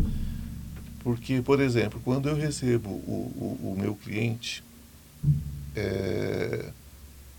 Porque, 1.00 1.40
por 1.40 1.60
exemplo, 1.60 2.00
quando 2.04 2.28
eu 2.28 2.36
recebo 2.36 2.90
o, 2.90 3.58
o, 3.62 3.72
o 3.72 3.80
meu 3.80 3.94
cliente 3.94 4.62
é, 5.74 6.70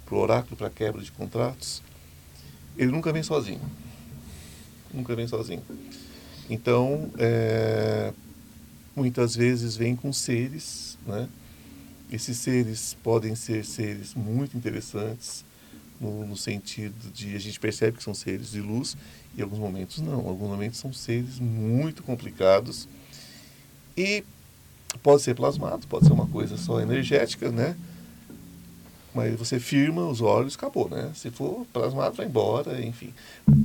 para 0.05 0.15
o 0.15 0.19
oráculo 0.19 0.55
para 0.55 0.69
quebra 0.69 1.01
de 1.01 1.11
contratos, 1.11 1.83
ele 2.77 2.91
nunca 2.91 3.11
vem 3.11 3.21
sozinho. 3.21 3.61
Nunca 4.93 5.15
vem 5.15 5.27
sozinho. 5.27 5.61
Então, 6.49 7.11
é, 7.17 8.11
muitas 8.95 9.35
vezes 9.35 9.75
vem 9.75 9.95
com 9.95 10.11
seres, 10.11 10.97
né? 11.05 11.29
Esses 12.11 12.37
seres 12.37 12.97
podem 13.03 13.35
ser 13.35 13.63
seres 13.63 14.15
muito 14.15 14.57
interessantes, 14.57 15.45
no, 15.99 16.25
no, 16.25 16.38
sentido 16.38 17.12
de 17.13 17.35
a 17.35 17.39
gente 17.39 17.59
percebe 17.59 17.97
que 17.97 18.03
são 18.03 18.13
seres 18.13 18.51
de 18.51 18.62
luz 18.62 18.95
e 19.35 19.41
alguns 19.41 19.59
momentos 19.59 19.99
não, 19.99 20.27
alguns 20.27 20.49
momentos 20.49 20.79
são 20.79 20.93
seres 20.93 21.39
muito 21.39 22.01
complicados 22.03 22.88
e 23.97 24.23
pode 25.03 25.21
ser 25.21 25.35
plasmado, 25.35 25.85
pode 25.88 26.07
ser 26.07 26.13
uma 26.13 26.27
coisa 26.27 26.57
só 26.57 26.79
energética, 26.79 27.51
né? 27.51 27.75
Mas 29.13 29.35
você 29.35 29.59
firma 29.59 30.07
os 30.07 30.21
olhos, 30.21 30.55
acabou, 30.55 30.88
né? 30.88 31.12
Se 31.15 31.29
for 31.31 31.65
plasmado, 31.73 32.15
vai 32.15 32.27
embora, 32.27 32.83
enfim. 32.85 33.13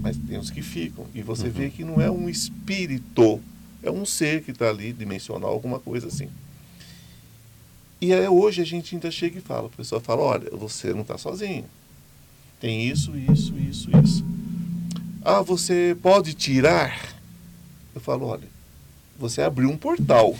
Mas 0.01 0.16
tem 0.16 0.38
os 0.38 0.51
que 0.51 0.62
ficam. 0.62 1.07
E 1.14 1.23
você 1.23 1.47
uhum. 1.47 1.53
vê 1.53 1.70
que 1.70 1.85
não 1.85 2.01
é 2.01 2.11
um 2.11 2.29
espírito, 2.29 3.40
é 3.83 3.90
um 3.90 4.07
ser 4.07 4.42
que 4.42 4.51
está 4.51 4.70
ali, 4.70 4.92
dimensional, 4.92 5.51
alguma 5.51 5.79
coisa 5.79 6.09
assim. 6.09 6.29
E 8.01 8.12
aí, 8.12 8.27
hoje 8.27 8.62
a 8.62 8.64
gente 8.64 8.94
ainda 8.94 9.11
chega 9.11 9.38
e 9.38 9.42
fala, 9.42 9.66
a 9.66 9.77
pessoa 9.77 10.01
fala, 10.01 10.23
olha, 10.23 10.51
você 10.51 10.92
não 10.92 11.03
está 11.03 11.16
sozinho 11.18 11.66
tem 12.64 12.88
isso, 12.88 13.12
isso, 13.14 13.55
isso, 13.59 13.90
isso. 14.03 14.24
Ah, 15.22 15.42
você 15.42 15.94
pode 16.00 16.33
tirar? 16.33 16.98
Eu 17.94 18.00
falo, 18.00 18.24
olha, 18.24 18.48
você 19.18 19.42
abriu 19.42 19.68
um 19.68 19.77
portal. 19.77 20.35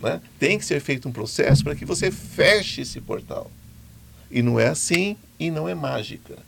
Né? 0.00 0.20
Tem 0.38 0.56
que 0.56 0.64
ser 0.64 0.78
feito 0.78 1.08
um 1.08 1.12
processo 1.12 1.64
para 1.64 1.74
que 1.74 1.84
você 1.84 2.12
feche 2.12 2.82
esse 2.82 3.00
portal. 3.00 3.50
E 4.30 4.42
não 4.42 4.60
é 4.60 4.68
assim 4.68 5.16
e 5.40 5.50
não 5.50 5.68
é 5.68 5.74
mágica. 5.74 6.38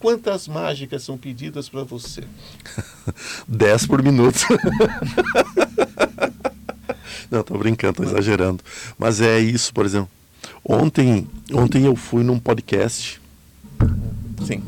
Quantas 0.00 0.48
mágicas 0.48 1.04
são 1.04 1.16
pedidas 1.16 1.68
para 1.68 1.84
você? 1.84 2.24
Dez 3.46 3.86
por 3.86 4.02
minuto. 4.02 4.40
não, 7.30 7.42
estou 7.42 7.56
brincando, 7.56 8.02
estou 8.02 8.06
exagerando. 8.06 8.60
Mas 8.98 9.20
é 9.20 9.38
isso, 9.38 9.72
por 9.72 9.86
exemplo. 9.86 10.10
Ontem, 10.64 11.28
ontem 11.52 11.84
eu 11.84 11.94
fui 11.94 12.24
num 12.24 12.40
podcast 12.40 13.20
Sim. 14.46 14.62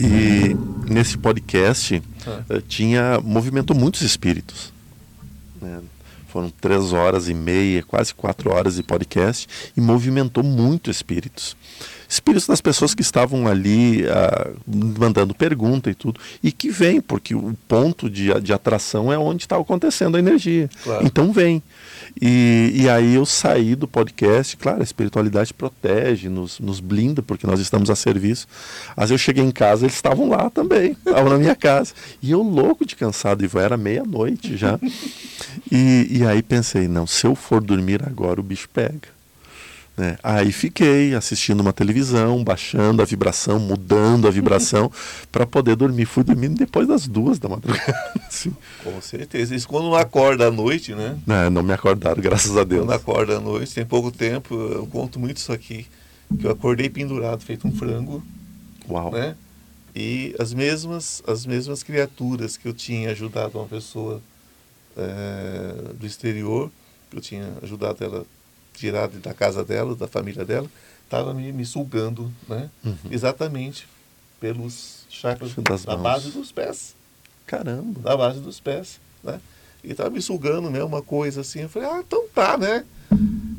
E 0.00 0.56
nesse 0.90 1.18
podcast 1.18 2.02
ah. 2.26 2.60
tinha 2.66 3.20
movimentou 3.22 3.76
muitos 3.76 4.02
espíritos. 4.02 4.72
Né? 5.60 5.80
Foram 6.28 6.50
três 6.50 6.92
horas 6.92 7.28
e 7.28 7.34
meia, 7.34 7.82
quase 7.82 8.14
quatro 8.14 8.52
horas 8.52 8.76
de 8.76 8.82
podcast 8.82 9.48
e 9.76 9.80
movimentou 9.80 10.44
muito 10.44 10.90
espíritos. 10.90 11.56
Espíritos 12.08 12.46
das 12.46 12.60
pessoas 12.60 12.94
que 12.94 13.02
estavam 13.02 13.46
ali 13.46 14.06
ah, 14.08 14.50
mandando 14.66 15.34
pergunta 15.34 15.90
e 15.90 15.94
tudo. 15.94 16.20
E 16.42 16.52
que 16.52 16.70
vem, 16.70 17.00
porque 17.00 17.34
o 17.34 17.56
ponto 17.66 18.08
de, 18.08 18.32
de 18.40 18.52
atração 18.52 19.12
é 19.12 19.18
onde 19.18 19.44
está 19.44 19.56
acontecendo 19.56 20.16
a 20.16 20.18
energia. 20.18 20.68
Claro. 20.82 21.06
Então 21.06 21.32
vem. 21.32 21.62
E, 22.20 22.72
e 22.74 22.88
aí 22.88 23.14
eu 23.14 23.26
saí 23.26 23.74
do 23.74 23.86
podcast, 23.86 24.56
claro, 24.56 24.80
a 24.80 24.84
espiritualidade 24.84 25.52
protege, 25.52 26.28
nos, 26.28 26.58
nos 26.60 26.80
blinda, 26.80 27.22
porque 27.22 27.46
nós 27.46 27.60
estamos 27.60 27.90
a 27.90 27.96
serviço. 27.96 28.46
Mas 28.96 29.10
eu 29.10 29.18
cheguei 29.18 29.44
em 29.44 29.50
casa, 29.50 29.84
eles 29.84 29.94
estavam 29.94 30.28
lá 30.28 30.48
também, 30.48 30.96
estavam 31.06 31.30
na 31.30 31.38
minha 31.38 31.54
casa. 31.54 31.92
E 32.22 32.30
eu 32.30 32.42
louco 32.42 32.86
de 32.86 32.96
cansado, 32.96 33.44
e 33.44 33.58
era 33.58 33.76
meia-noite 33.76 34.56
já. 34.56 34.78
E, 35.70 36.06
e 36.10 36.24
aí 36.24 36.42
pensei, 36.42 36.86
não, 36.86 37.06
se 37.06 37.26
eu 37.26 37.34
for 37.34 37.60
dormir 37.60 38.00
agora, 38.06 38.40
o 38.40 38.42
bicho 38.42 38.68
pega. 38.72 39.15
Né? 39.96 40.18
Aí 40.22 40.52
fiquei 40.52 41.14
assistindo 41.14 41.60
uma 41.60 41.72
televisão, 41.72 42.44
baixando 42.44 43.00
a 43.00 43.04
vibração, 43.04 43.58
mudando 43.58 44.28
a 44.28 44.30
vibração 44.30 44.92
para 45.32 45.46
poder 45.46 45.74
dormir. 45.74 46.04
Fui 46.04 46.22
dormindo 46.22 46.54
depois 46.54 46.86
das 46.86 47.08
duas 47.08 47.38
da 47.38 47.48
madrugada. 47.48 48.12
Assim. 48.28 48.54
Com 48.84 49.00
certeza. 49.00 49.54
Isso 49.54 49.66
quando 49.66 49.84
não 49.84 49.94
acorda 49.94 50.48
à 50.48 50.50
noite, 50.50 50.94
né? 50.94 51.18
Não, 51.26 51.50
não 51.50 51.62
me 51.62 51.72
acordaram, 51.72 52.20
graças 52.20 52.56
a 52.56 52.64
Deus. 52.64 52.82
Quando 52.82 52.92
acorda 52.92 53.36
à 53.38 53.40
noite, 53.40 53.74
tem 53.74 53.86
pouco 53.86 54.10
tempo, 54.10 54.54
eu 54.54 54.86
conto 54.86 55.18
muito 55.18 55.38
isso 55.38 55.52
aqui, 55.52 55.86
que 56.38 56.46
eu 56.46 56.50
acordei 56.50 56.90
pendurado, 56.90 57.42
feito 57.42 57.66
um 57.66 57.72
frango. 57.72 58.22
Uau. 58.88 59.10
Né? 59.12 59.34
E 59.94 60.36
as 60.38 60.52
mesmas, 60.52 61.22
as 61.26 61.46
mesmas 61.46 61.82
criaturas 61.82 62.58
que 62.58 62.68
eu 62.68 62.74
tinha 62.74 63.10
ajudado 63.12 63.58
uma 63.58 63.66
pessoa 63.66 64.20
é, 64.94 65.94
do 65.94 66.06
exterior, 66.06 66.70
que 67.10 67.16
eu 67.16 67.20
tinha 67.22 67.54
ajudado 67.62 68.04
ela 68.04 68.26
tirada 68.76 69.18
da 69.18 69.34
casa 69.34 69.64
dela, 69.64 69.94
da 69.94 70.06
família 70.06 70.44
dela, 70.44 70.70
estava 71.04 71.32
me, 71.34 71.52
me 71.52 71.64
sugando, 71.64 72.32
né? 72.48 72.70
Uhum. 72.84 72.96
Exatamente 73.10 73.86
pelos 74.40 75.06
chakras 75.08 75.54
Das 75.54 75.84
da 75.84 75.92
mãos. 75.94 76.02
base 76.02 76.30
dos 76.30 76.52
pés, 76.52 76.94
Caramba. 77.46 78.00
da 78.00 78.16
base 78.16 78.40
dos 78.40 78.60
pés, 78.60 79.00
né? 79.24 79.40
E 79.82 79.92
estava 79.92 80.10
me 80.10 80.20
sugando, 80.20 80.68
né? 80.68 80.82
Uma 80.82 81.00
coisa 81.00 81.40
assim. 81.42 81.60
Eu 81.60 81.68
falei, 81.68 81.88
ah, 81.88 82.02
então 82.06 82.24
tá, 82.34 82.58
né? 82.58 82.84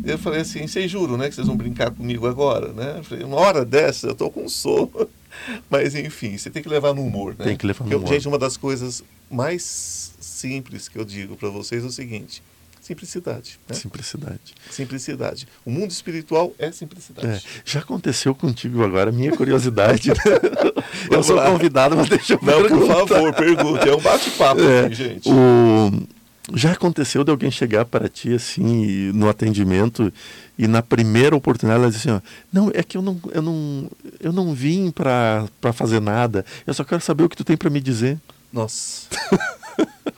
Eu 0.04 0.18
falei 0.18 0.42
assim, 0.42 0.68
vocês 0.68 0.90
juram, 0.92 1.18
né? 1.18 1.30
Que 1.30 1.36
vocês 1.36 1.48
vão 1.48 1.56
brincar 1.56 1.90
comigo 1.92 2.28
agora, 2.28 2.74
né? 2.74 2.96
Eu 2.98 3.04
falei, 3.04 3.24
uma 3.24 3.38
hora 3.38 3.64
dessa, 3.64 4.08
eu 4.08 4.16
tô 4.16 4.30
com 4.30 4.48
sono. 4.50 4.92
Mas 5.70 5.96
enfim, 5.96 6.38
você 6.38 6.50
tem 6.50 6.62
que 6.62 6.70
levar 6.70 6.94
no 6.94 7.02
humor, 7.04 7.36
né? 7.38 7.46
Tem 7.46 7.58
que 7.58 7.66
levar 7.66 7.86
no 7.86 7.96
humor. 7.98 8.08
Gente, 8.10 8.28
uma 8.28 8.38
das 8.38 8.58
coisas 8.58 9.04
mais 9.30 10.14
simples 10.20 10.88
que 10.90 10.98
eu 10.98 11.06
digo 11.06 11.36
para 11.36 11.50
vocês 11.50 11.84
é 11.84 11.88
o 11.88 11.92
seguinte: 11.92 12.44
simplicidade. 12.88 13.60
Né? 13.68 13.76
Simplicidade. 13.76 14.56
Simplicidade. 14.72 15.48
O 15.66 15.72
mundo 15.72 15.92
espiritual 15.92 16.54
é 16.58 16.72
simplicidade. 16.72 17.28
É, 17.28 17.42
já 17.66 17.80
aconteceu 17.82 18.34
contigo 18.34 18.84
agora, 18.84 19.12
minha 19.12 19.36
curiosidade. 19.36 20.10
né? 20.10 20.16
eu 21.12 21.22
sou 21.22 21.36
lá. 21.36 21.46
convidado, 21.52 21.96
mas 21.98 22.08
deixa 22.08 22.34
eu 22.34 22.40
Não, 22.42 22.62
por 22.62 22.70
perguntar. 22.70 23.08
favor, 23.08 23.34
pergunte. 23.34 23.90
É 23.90 23.96
um 23.96 24.00
bate-papo 24.02 24.62
É, 24.62 24.86
aqui, 24.86 24.96
gente. 24.96 25.30
o... 25.30 26.08
Já 26.54 26.72
aconteceu 26.72 27.26
de 27.26 27.30
alguém 27.32 27.52
chegar 27.52 27.84
para 27.84 28.08
ti 28.08 28.34
assim 28.34 29.12
no 29.12 29.28
atendimento 29.28 30.14
e 30.58 30.66
na 30.66 30.82
primeira 30.82 31.36
oportunidade 31.36 31.82
ela 31.84 31.92
diz 31.92 32.00
assim, 32.00 32.10
ó, 32.12 32.22
não, 32.54 32.72
é 32.74 32.82
que 32.84 32.96
eu 32.96 33.02
não, 33.02 33.20
eu 33.34 33.42
não, 33.42 33.92
eu 34.22 34.32
não 34.32 34.54
vim 34.54 34.90
para 34.90 35.46
fazer 35.74 36.00
nada, 36.00 36.46
eu 36.66 36.74
só 36.74 36.86
quero 36.86 37.02
saber 37.02 37.26
o 37.26 37.30
que 37.30 37.36
tu 37.36 37.44
tem 37.44 37.58
para 37.58 37.70
me 37.70 37.82
dizer. 37.82 38.18
Nossa. 38.54 39.08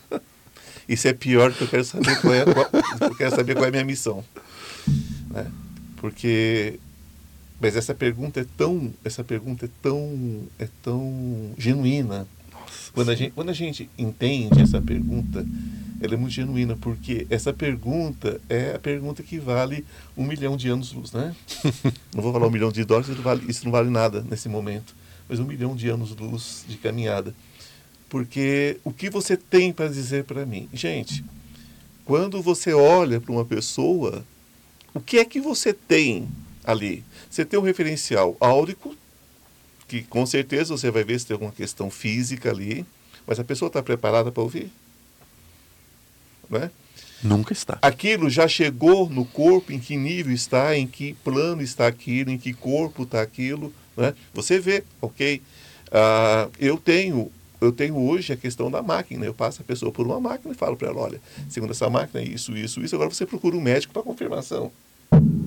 Isso 0.89 1.07
é 1.07 1.13
pior 1.13 1.53
que 1.53 1.61
eu 1.61 1.67
quero 1.67 1.85
saber 1.85 2.19
qual 2.19 2.33
é, 2.33 2.43
qual- 2.45 2.69
eu 3.09 3.15
quero 3.15 3.35
saber 3.35 3.53
qual 3.53 3.65
é 3.65 3.67
a 3.69 3.71
minha 3.71 3.85
missão. 3.85 4.23
né? 5.29 5.45
Porque 5.97 6.79
mas 7.61 7.75
essa 7.75 7.93
pergunta 7.93 8.39
é 8.39 8.45
tão, 8.57 8.93
essa 9.03 9.21
pergunta 9.23 9.65
é 9.65 9.69
tão, 9.81 10.43
é 10.57 10.67
tão 10.81 11.51
genuína. 11.57 12.25
Nossa, 12.53 12.91
Quando 12.93 13.09
a 13.11 13.15
gente, 13.15 13.31
quando 13.31 13.49
a 13.49 13.53
gente 13.53 13.89
entende 13.97 14.61
essa 14.61 14.81
pergunta, 14.81 15.45
ela 16.01 16.13
é 16.13 16.17
muito 16.17 16.31
genuína, 16.31 16.77
porque 16.79 17.27
essa 17.29 17.51
pergunta 17.51 18.39
é 18.47 18.75
a 18.75 18.79
pergunta 18.79 19.21
que 19.21 19.37
vale 19.37 19.83
um 20.15 20.23
milhão 20.23 20.55
de 20.55 20.69
anos-luz, 20.69 21.11
né? 21.11 21.35
não 22.15 22.23
vou 22.23 22.31
falar 22.31 22.47
um 22.47 22.51
milhão 22.51 22.71
de 22.71 22.85
dólares, 22.85 23.09
isso 23.09 23.17
não 23.17 23.23
vale, 23.23 23.43
isso 23.49 23.65
não 23.65 23.71
vale 23.73 23.89
nada 23.89 24.25
nesse 24.29 24.47
momento, 24.47 24.95
mas 25.27 25.37
um 25.41 25.45
milhão 25.45 25.75
de 25.75 25.89
anos-luz 25.89 26.63
de 26.65 26.77
caminhada. 26.77 27.35
Porque 28.09 28.77
o 28.83 28.91
que 28.91 29.09
você 29.09 29.37
tem 29.37 29.71
para 29.71 29.87
dizer 29.87 30.23
para 30.23 30.45
mim? 30.45 30.67
Gente, 30.73 31.23
quando 32.03 32.41
você 32.41 32.73
olha 32.73 33.21
para 33.21 33.31
uma 33.31 33.45
pessoa, 33.45 34.25
o 34.93 34.99
que 34.99 35.19
é 35.19 35.25
que 35.25 35.39
você 35.39 35.71
tem 35.71 36.27
ali? 36.63 37.03
Você 37.29 37.45
tem 37.45 37.59
um 37.59 37.63
referencial 37.63 38.35
áurico, 38.39 38.95
que 39.87 40.01
com 40.03 40.25
certeza 40.25 40.75
você 40.75 40.89
vai 40.89 41.03
ver 41.03 41.19
se 41.19 41.27
tem 41.27 41.35
alguma 41.35 41.51
questão 41.51 41.91
física 41.91 42.49
ali, 42.49 42.85
mas 43.27 43.39
a 43.39 43.43
pessoa 43.43 43.67
está 43.67 43.81
preparada 43.83 44.31
para 44.31 44.41
ouvir? 44.41 44.71
Né? 46.49 46.71
Nunca 47.21 47.53
está. 47.53 47.77
Aquilo 47.81 48.29
já 48.29 48.47
chegou 48.47 49.07
no 49.09 49.25
corpo, 49.25 49.71
em 49.71 49.79
que 49.79 49.95
nível 49.95 50.33
está, 50.33 50.75
em 50.75 50.87
que 50.87 51.13
plano 51.23 51.61
está 51.61 51.85
aquilo, 51.85 52.31
em 52.31 52.37
que 52.39 52.53
corpo 52.53 53.03
está 53.03 53.21
aquilo. 53.21 53.73
Né? 53.95 54.15
Você 54.33 54.59
vê, 54.59 54.83
ok? 55.01 55.41
Ah, 55.91 56.49
eu 56.59 56.77
tenho 56.77 57.31
eu 57.61 57.71
tenho 57.71 57.97
hoje 57.97 58.33
a 58.33 58.37
questão 58.37 58.69
da 58.71 58.81
máquina. 58.81 59.25
Eu 59.25 59.33
passo 59.33 59.61
a 59.61 59.65
pessoa 59.65 59.91
por 59.91 60.05
uma 60.05 60.19
máquina 60.19 60.53
e 60.53 60.57
falo 60.57 60.75
para 60.77 60.89
ela, 60.89 60.99
olha, 61.01 61.21
segundo 61.49 61.71
essa 61.71 61.89
máquina, 61.89 62.21
isso, 62.23 62.55
isso, 62.55 62.81
isso. 62.81 62.95
Agora 62.95 63.09
você 63.09 63.25
procura 63.25 63.55
um 63.55 63.61
médico 63.61 63.93
para 63.93 64.01
confirmação. 64.03 64.71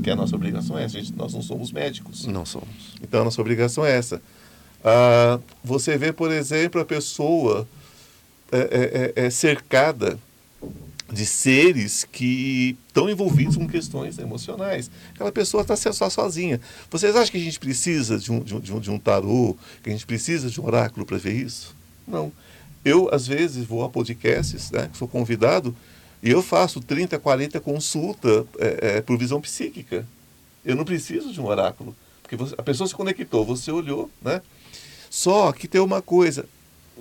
Que 0.03 0.11
a 0.11 0.16
nossa 0.16 0.35
obrigação 0.35 0.77
é 0.79 0.85
essa. 0.85 0.98
Gente, 1.01 1.14
nós 1.16 1.33
não 1.33 1.42
somos 1.42 1.70
médicos. 1.72 2.27
Não 2.27 2.44
somos. 2.44 2.68
Então, 3.03 3.20
a 3.22 3.25
nossa 3.25 3.40
obrigação 3.40 3.85
é 3.87 3.96
essa. 3.96 4.20
Ah, 4.85 5.38
você 5.62 5.96
vê, 5.96 6.12
por 6.12 6.31
exemplo, 6.33 6.81
a 6.81 6.85
pessoa 6.85 7.66
é, 8.51 8.59
é, 8.59 9.12
é- 9.22 9.27
é 9.27 9.31
cercada 9.31 10.18
de 11.11 11.27
seres 11.27 12.05
que 12.11 12.77
estão 12.88 13.09
envolvidos 13.09 13.57
com 13.57 13.68
questões 13.68 14.18
emocionais. 14.18 14.90
Aquela 15.14 15.31
pessoa 15.31 15.61
está 15.62 15.77
só 15.77 16.09
sozinha. 16.09 16.59
Vocês 16.90 17.14
acham 17.14 17.31
que 17.31 17.37
a 17.37 17.40
gente 17.40 17.61
precisa 17.61 18.18
de 18.18 18.33
um, 18.33 18.40
de 18.40 18.72
um, 18.72 18.81
de 18.81 18.90
um 18.90 18.98
tarô, 18.98 19.57
que 19.83 19.90
a 19.90 19.92
gente 19.92 20.07
precisa 20.07 20.48
de 20.51 20.61
um 20.61 20.64
oráculo 20.64 21.05
para 21.07 21.18
ver 21.18 21.35
isso? 21.35 21.77
Não. 22.06 22.32
Eu, 22.84 23.08
às 23.14 23.26
vezes, 23.26 23.64
vou 23.64 23.84
a 23.84 23.88
podcasts, 23.88 24.70
né, 24.70 24.88
que 24.90 24.98
sou 24.98 25.06
convidado, 25.06 25.74
e 26.22 26.30
eu 26.30 26.42
faço 26.42 26.80
30, 26.80 27.18
40 27.18 27.60
consultas 27.60 28.44
é, 28.58 28.96
é, 28.96 29.00
por 29.00 29.16
visão 29.18 29.40
psíquica. 29.40 30.06
Eu 30.64 30.74
não 30.76 30.84
preciso 30.84 31.32
de 31.32 31.40
um 31.40 31.46
oráculo. 31.46 31.94
Porque 32.22 32.36
você- 32.36 32.54
a 32.58 32.62
pessoa 32.62 32.86
se 32.88 32.94
conectou, 32.94 33.44
você 33.44 33.70
olhou, 33.70 34.10
né? 34.22 34.40
Só 35.10 35.52
que 35.52 35.68
tem 35.68 35.80
uma 35.80 36.00
coisa, 36.00 36.46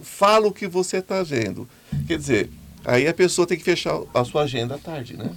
fala 0.03 0.47
o 0.47 0.51
que 0.53 0.67
você 0.67 0.97
está 0.97 1.23
vendo. 1.23 1.67
Quer 2.07 2.17
dizer, 2.17 2.49
aí 2.83 3.07
a 3.07 3.13
pessoa 3.13 3.47
tem 3.47 3.57
que 3.57 3.63
fechar 3.63 3.99
a 4.13 4.23
sua 4.25 4.43
agenda 4.43 4.75
à 4.75 4.77
tarde, 4.77 5.15
né? 5.15 5.31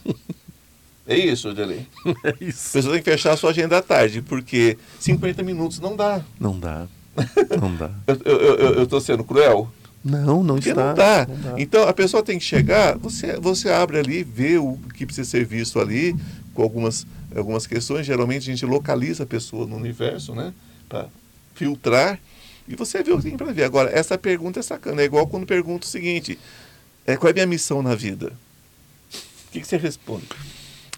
É 1.06 1.16
isso, 1.18 1.48
Adelei. 1.50 1.86
É 2.24 2.30
A 2.30 2.34
isso. 2.40 2.72
pessoa 2.72 2.94
tem 2.94 3.02
que 3.02 3.10
fechar 3.10 3.32
a 3.32 3.36
sua 3.36 3.50
agenda 3.50 3.76
à 3.78 3.82
tarde, 3.82 4.22
porque 4.22 4.78
50 4.98 5.42
minutos 5.42 5.78
não 5.78 5.94
dá. 5.94 6.22
Não 6.40 6.58
dá. 6.58 6.86
Não 7.60 7.74
dá. 7.74 7.90
Eu 8.06 8.84
estou 8.84 9.00
sendo 9.00 9.24
cruel? 9.24 9.70
Não, 10.04 10.44
não 10.44 10.56
Porque 10.56 10.68
está. 10.68 10.88
não 10.88 10.94
dá. 10.94 11.26
Não 11.26 11.52
dá. 11.52 11.60
Então 11.60 11.88
a 11.88 11.92
pessoa 11.94 12.22
tem 12.22 12.38
que 12.38 12.44
chegar, 12.44 12.98
você, 12.98 13.38
você 13.40 13.70
abre 13.70 13.98
ali, 13.98 14.22
vê 14.22 14.58
o 14.58 14.78
que 14.94 15.06
precisa 15.06 15.28
ser 15.28 15.46
visto 15.46 15.80
ali, 15.80 16.14
com 16.52 16.62
algumas, 16.62 17.06
algumas 17.34 17.66
questões. 17.66 18.04
Geralmente 18.04 18.42
a 18.42 18.52
gente 18.54 18.66
localiza 18.66 19.22
a 19.22 19.26
pessoa 19.26 19.66
no 19.66 19.76
universo, 19.76 20.34
né? 20.34 20.52
Para 20.90 21.08
filtrar. 21.54 22.20
E 22.68 22.76
você 22.76 23.02
vê 23.02 23.12
o 23.12 23.16
que 23.16 23.24
tem 23.24 23.36
para 23.36 23.52
ver. 23.52 23.64
Agora, 23.64 23.90
essa 23.90 24.18
pergunta 24.18 24.60
é 24.60 24.62
sacana. 24.62 25.00
É 25.00 25.06
igual 25.06 25.26
quando 25.26 25.46
pergunto 25.46 25.86
o 25.86 25.90
seguinte: 25.90 26.38
é, 27.06 27.16
qual 27.16 27.28
é 27.28 27.30
a 27.30 27.34
minha 27.34 27.46
missão 27.46 27.82
na 27.82 27.94
vida? 27.94 28.32
O 29.48 29.52
que, 29.52 29.60
que 29.60 29.66
você 29.66 29.76
responde? 29.78 30.26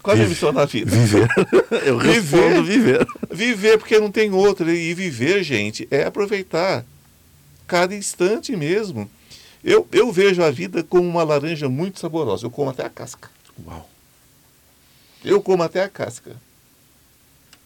Qual 0.07 0.15
é 0.15 0.19
a 0.19 0.23
Vive- 0.23 0.29
missão 0.35 0.53
na 0.53 0.63
vida? 0.63 0.89
Viver. 0.89 1.27
Eu 1.85 1.99
Viver. 1.99 2.13
respondo 2.21 2.63
viver. 2.63 3.07
Viver 3.29 3.77
porque 3.77 3.99
não 3.99 4.09
tem 4.09 4.31
outra. 4.31 4.73
E 4.73 4.93
viver, 4.93 5.43
gente, 5.43 5.85
é 5.91 6.05
aproveitar 6.05 6.85
cada 7.67 7.93
instante 7.93 8.55
mesmo. 8.55 9.09
Eu, 9.61 9.85
eu 9.91 10.09
vejo 10.09 10.41
a 10.41 10.49
vida 10.49 10.81
como 10.81 11.03
uma 11.09 11.23
laranja 11.25 11.67
muito 11.67 11.99
saborosa. 11.99 12.45
Eu 12.45 12.49
como 12.49 12.69
até 12.69 12.85
a 12.85 12.89
casca. 12.89 13.29
Uau. 13.65 13.89
Eu 15.25 15.41
como 15.41 15.61
até 15.61 15.83
a 15.83 15.89
casca. 15.89 16.37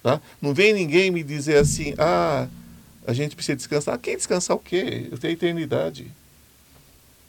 Tá? 0.02 0.20
Não 0.42 0.52
vem 0.52 0.74
ninguém 0.74 1.12
me 1.12 1.22
dizer 1.22 1.58
assim, 1.58 1.94
ah, 2.00 2.48
a 3.06 3.14
gente 3.14 3.36
precisa 3.36 3.56
descansar. 3.56 4.00
Quem 4.00 4.18
descansar 4.18 4.58
o 4.58 4.60
quê? 4.60 5.10
Eu 5.12 5.18
tenho 5.20 5.34
eternidade. 5.34 6.12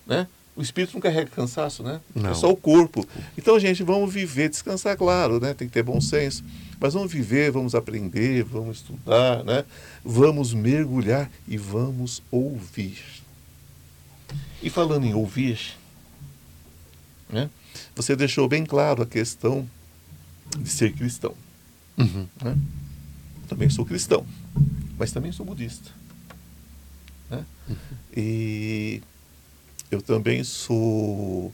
Né? 0.07 0.27
O 0.55 0.61
espírito 0.61 0.93
não 0.95 1.01
carrega 1.01 1.31
cansaço, 1.31 1.83
né? 1.83 2.01
Não. 2.15 2.31
É 2.31 2.35
só 2.35 2.51
o 2.51 2.57
corpo. 2.57 3.07
Então, 3.39 3.59
gente, 3.59 3.83
vamos 3.83 4.13
viver, 4.13 4.51
descansar, 4.51 4.97
claro, 4.97 5.41
né? 5.41 5.55
Tem 5.55 5.67
que 5.67 5.73
ter 5.73 5.83
bom 5.83 6.01
senso. 6.01 6.45
Mas 6.79 6.93
vamos 6.93 7.11
viver, 7.11 7.51
vamos 7.51 7.75
aprender, 7.75 8.45
vamos 8.45 8.79
estudar, 8.79 9.43
né? 9.45 9.65
Vamos 10.05 10.53
mergulhar 10.53 11.31
e 11.49 11.57
vamos 11.57 12.23
ouvir. 12.31 13.03
E 14.63 14.69
falando 14.69 15.07
em 15.07 15.15
ouvir, 15.15 15.59
né? 17.31 17.49
Você 17.95 18.15
deixou 18.15 18.49
bem 18.49 18.65
claro 18.67 19.03
a 19.03 19.07
questão 19.07 19.69
de 20.59 20.69
ser 20.69 20.93
cristão. 20.93 21.35
Uhum. 21.97 22.27
Né? 22.43 22.59
Também 23.49 23.71
sou 23.71 23.85
cristão, 23.85 24.27
mas 24.99 25.13
também 25.13 25.33
sou 25.33 25.45
budista. 25.45 25.91
Né? 27.31 27.45
E 28.15 29.03
eu 29.95 30.03
também 30.03 30.43
sou 30.45 31.53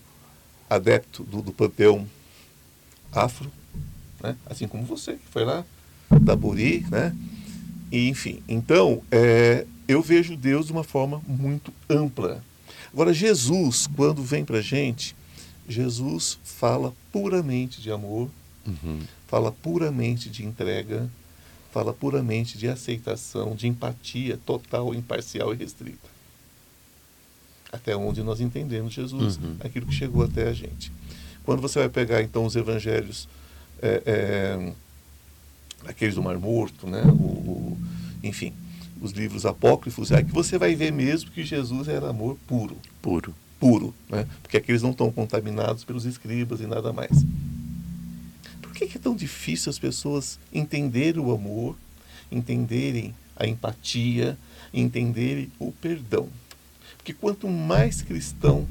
adepto 0.70 1.22
do, 1.24 1.42
do 1.42 1.52
panteão 1.52 2.06
afro, 3.12 3.50
né? 4.22 4.36
assim 4.46 4.68
como 4.68 4.84
você, 4.84 5.14
que 5.14 5.26
foi 5.30 5.44
lá 5.44 5.64
da 6.20 6.36
Buri, 6.36 6.86
né? 6.90 7.14
E, 7.90 8.08
enfim, 8.08 8.42
então, 8.48 9.02
é, 9.10 9.66
eu 9.86 10.02
vejo 10.02 10.36
Deus 10.36 10.66
de 10.66 10.72
uma 10.72 10.84
forma 10.84 11.22
muito 11.26 11.72
ampla. 11.88 12.42
Agora, 12.92 13.12
Jesus, 13.14 13.86
quando 13.96 14.22
vem 14.22 14.44
para 14.44 14.58
a 14.58 14.62
gente, 14.62 15.16
Jesus 15.68 16.38
fala 16.44 16.94
puramente 17.12 17.80
de 17.80 17.90
amor, 17.90 18.28
Uhum. 18.66 19.00
fala 19.26 19.50
puramente 19.50 20.28
de 20.28 20.44
entrega, 20.44 21.08
fala 21.72 21.94
puramente 21.94 22.58
de 22.58 22.68
aceitação, 22.68 23.54
de 23.54 23.66
empatia 23.66 24.38
total, 24.44 24.94
imparcial 24.94 25.54
e 25.54 25.56
restrita. 25.56 26.08
Até 27.72 27.94
onde 27.96 28.22
nós 28.22 28.40
entendemos 28.40 28.92
Jesus, 28.94 29.36
Uhum. 29.36 29.56
aquilo 29.60 29.86
que 29.86 29.94
chegou 29.94 30.22
até 30.24 30.48
a 30.48 30.52
gente. 30.52 30.90
Quando 31.44 31.60
você 31.60 31.78
vai 31.78 31.88
pegar 31.88 32.22
então 32.22 32.44
os 32.44 32.56
evangelhos, 32.56 33.28
é, 33.82 34.02
é, 34.06 34.72
aqueles 35.86 36.14
do 36.14 36.22
Mar 36.22 36.38
Morto, 36.38 36.86
né? 36.86 37.02
o, 37.02 37.12
o- 37.12 37.78
enfim, 38.22 38.52
os 39.00 39.12
livros 39.12 39.44
apócrifos, 39.46 40.10
é 40.10 40.22
que 40.22 40.32
você 40.32 40.58
vai 40.58 40.74
ver 40.74 40.92
mesmo 40.92 41.30
que 41.30 41.44
Jesus 41.44 41.88
era 41.88 42.08
amor 42.10 42.36
puro 42.46 42.76
Puro. 43.00 43.34
puro, 43.60 43.94
né? 44.08 44.26
porque 44.42 44.56
aqueles 44.56 44.82
não 44.82 44.90
estão 44.90 45.10
contaminados 45.12 45.84
pelos 45.84 46.04
escribas 46.04 46.60
e 46.60 46.66
nada 46.66 46.92
mais. 46.92 47.24
Por 48.62 48.72
que, 48.72 48.86
que 48.86 48.96
é 48.98 49.00
tão 49.00 49.14
difícil 49.14 49.70
as 49.70 49.78
pessoas 49.78 50.38
entenderem 50.52 51.20
o 51.22 51.32
amor 51.32 51.76
entenderem 52.30 53.14
a 53.36 53.46
empatia, 53.46 54.36
entenderem 54.74 55.50
o 55.58 55.72
perdão. 55.72 56.28
Porque 57.08 57.14
quanto 57.14 57.48
mais 57.48 58.02
cristão 58.02 58.66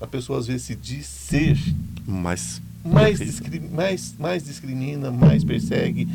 a 0.00 0.08
pessoa 0.08 0.40
às 0.40 0.48
vezes 0.48 0.62
se 0.62 0.74
diz 0.74 1.06
ser, 1.06 1.56
mais 2.04 2.60
mais, 2.84 3.20
discri 3.20 3.60
mais, 3.60 4.12
mais 4.18 4.44
discrimina, 4.44 5.12
mais 5.12 5.44
persegue. 5.44 6.08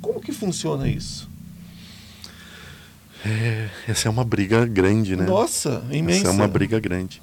Como 0.00 0.20
que 0.20 0.32
funciona 0.32 0.88
isso? 0.88 1.30
É, 3.24 3.68
essa 3.86 4.08
é 4.08 4.10
uma 4.10 4.24
briga 4.24 4.66
grande, 4.66 5.14
né? 5.14 5.24
Nossa, 5.24 5.84
imensa. 5.92 6.22
Essa 6.22 6.28
é 6.28 6.32
uma 6.32 6.48
briga 6.48 6.80
grande. 6.80 7.22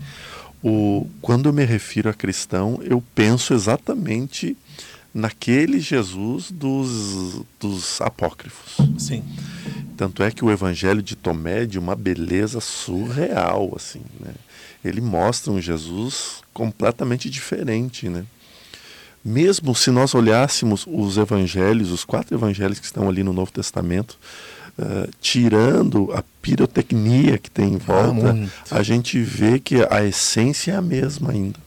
O, 0.63 1.05
quando 1.21 1.49
eu 1.49 1.53
me 1.53 1.65
refiro 1.65 2.09
a 2.09 2.13
cristão, 2.13 2.79
eu 2.83 3.03
penso 3.13 3.53
exatamente 3.53 4.55
naquele 5.13 5.81
Jesus 5.81 6.51
dos, 6.51 7.41
dos 7.59 7.99
apócrifos. 7.99 8.77
Sim. 8.97 9.23
Tanto 9.99 10.23
é 10.23 10.31
que 10.31 10.45
o 10.45 10.49
Evangelho 10.49 11.01
de 11.01 11.13
Tomé 11.13 11.63
é 11.63 11.65
de 11.65 11.77
uma 11.77 11.93
beleza 11.93 12.61
surreal, 12.61 13.73
assim, 13.75 13.99
né? 14.17 14.31
Ele 14.81 15.01
mostra 15.01 15.51
um 15.51 15.59
Jesus 15.59 16.41
completamente 16.53 17.29
diferente, 17.29 18.07
né? 18.07 18.23
Mesmo 19.25 19.75
se 19.75 19.91
nós 19.91 20.15
olhássemos 20.15 20.85
os 20.87 21.17
evangelhos, 21.17 21.91
os 21.91 22.05
quatro 22.05 22.33
evangelhos 22.33 22.79
que 22.79 22.85
estão 22.85 23.09
ali 23.09 23.23
no 23.23 23.33
Novo 23.33 23.51
Testamento, 23.51 24.17
uh, 24.77 25.11
tirando 25.19 26.13
a 26.13 26.23
pirotecnia 26.41 27.37
que 27.37 27.51
tem 27.51 27.73
em 27.73 27.77
volta, 27.77 28.37
ah, 28.71 28.77
a 28.77 28.81
gente 28.81 29.21
vê 29.21 29.59
que 29.59 29.85
a 29.89 30.01
essência 30.05 30.71
é 30.71 30.75
a 30.77 30.81
mesma 30.81 31.31
ainda. 31.31 31.59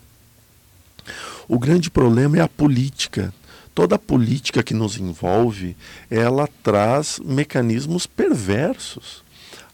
O 1.46 1.58
grande 1.58 1.90
problema 1.90 2.38
é 2.38 2.40
a 2.40 2.48
política. 2.48 3.30
Toda 3.74 3.96
a 3.96 3.98
política 3.98 4.62
que 4.62 4.74
nos 4.74 4.98
envolve, 4.98 5.76
ela 6.10 6.48
traz 6.62 7.18
mecanismos 7.24 8.06
perversos. 8.06 9.22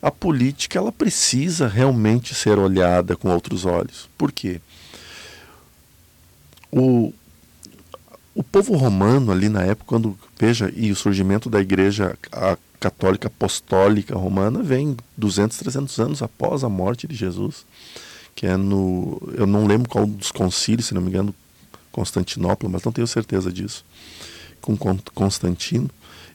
A 0.01 0.11
política 0.11 0.79
ela 0.79 0.93
precisa 0.93 1.67
realmente 1.67 2.35
ser 2.35 2.59
olhada 2.59 3.17
com 3.17 3.29
outros 3.29 3.65
olhos. 3.65 4.09
Por 4.17 4.31
quê? 4.31 4.61
O, 6.71 7.13
o 8.35 8.43
povo 8.45 8.77
romano 8.77 9.33
ali 9.33 9.49
na 9.49 9.65
época, 9.65 9.87
quando 9.87 10.17
veja, 10.39 10.73
e 10.77 10.93
o 10.93 10.97
surgimento 10.97 11.51
da 11.51 11.61
igreja 11.61 12.17
católica 12.79 13.27
apostólica 13.27 14.17
romana 14.17 14.63
vem 14.63 14.97
200, 15.17 15.59
300 15.59 15.99
anos 15.99 16.23
após 16.23 16.63
a 16.63 16.69
morte 16.69 17.09
de 17.09 17.17
Jesus, 17.17 17.67
que 18.37 18.47
é 18.47 18.57
no, 18.57 19.21
eu 19.35 19.47
não 19.47 19.67
lembro 19.67 19.89
qual 19.89 20.07
dos 20.07 20.31
concílios, 20.31 20.87
se 20.87 20.95
não 20.95 21.03
me 21.03 21.09
engano, 21.09 21.35
Constantinopla, 21.93 22.69
mas 22.69 22.83
não 22.83 22.93
tenho 22.93 23.07
certeza 23.07 23.53
disso, 23.53 23.85
com 24.61 24.77
Constantino, 25.15 25.91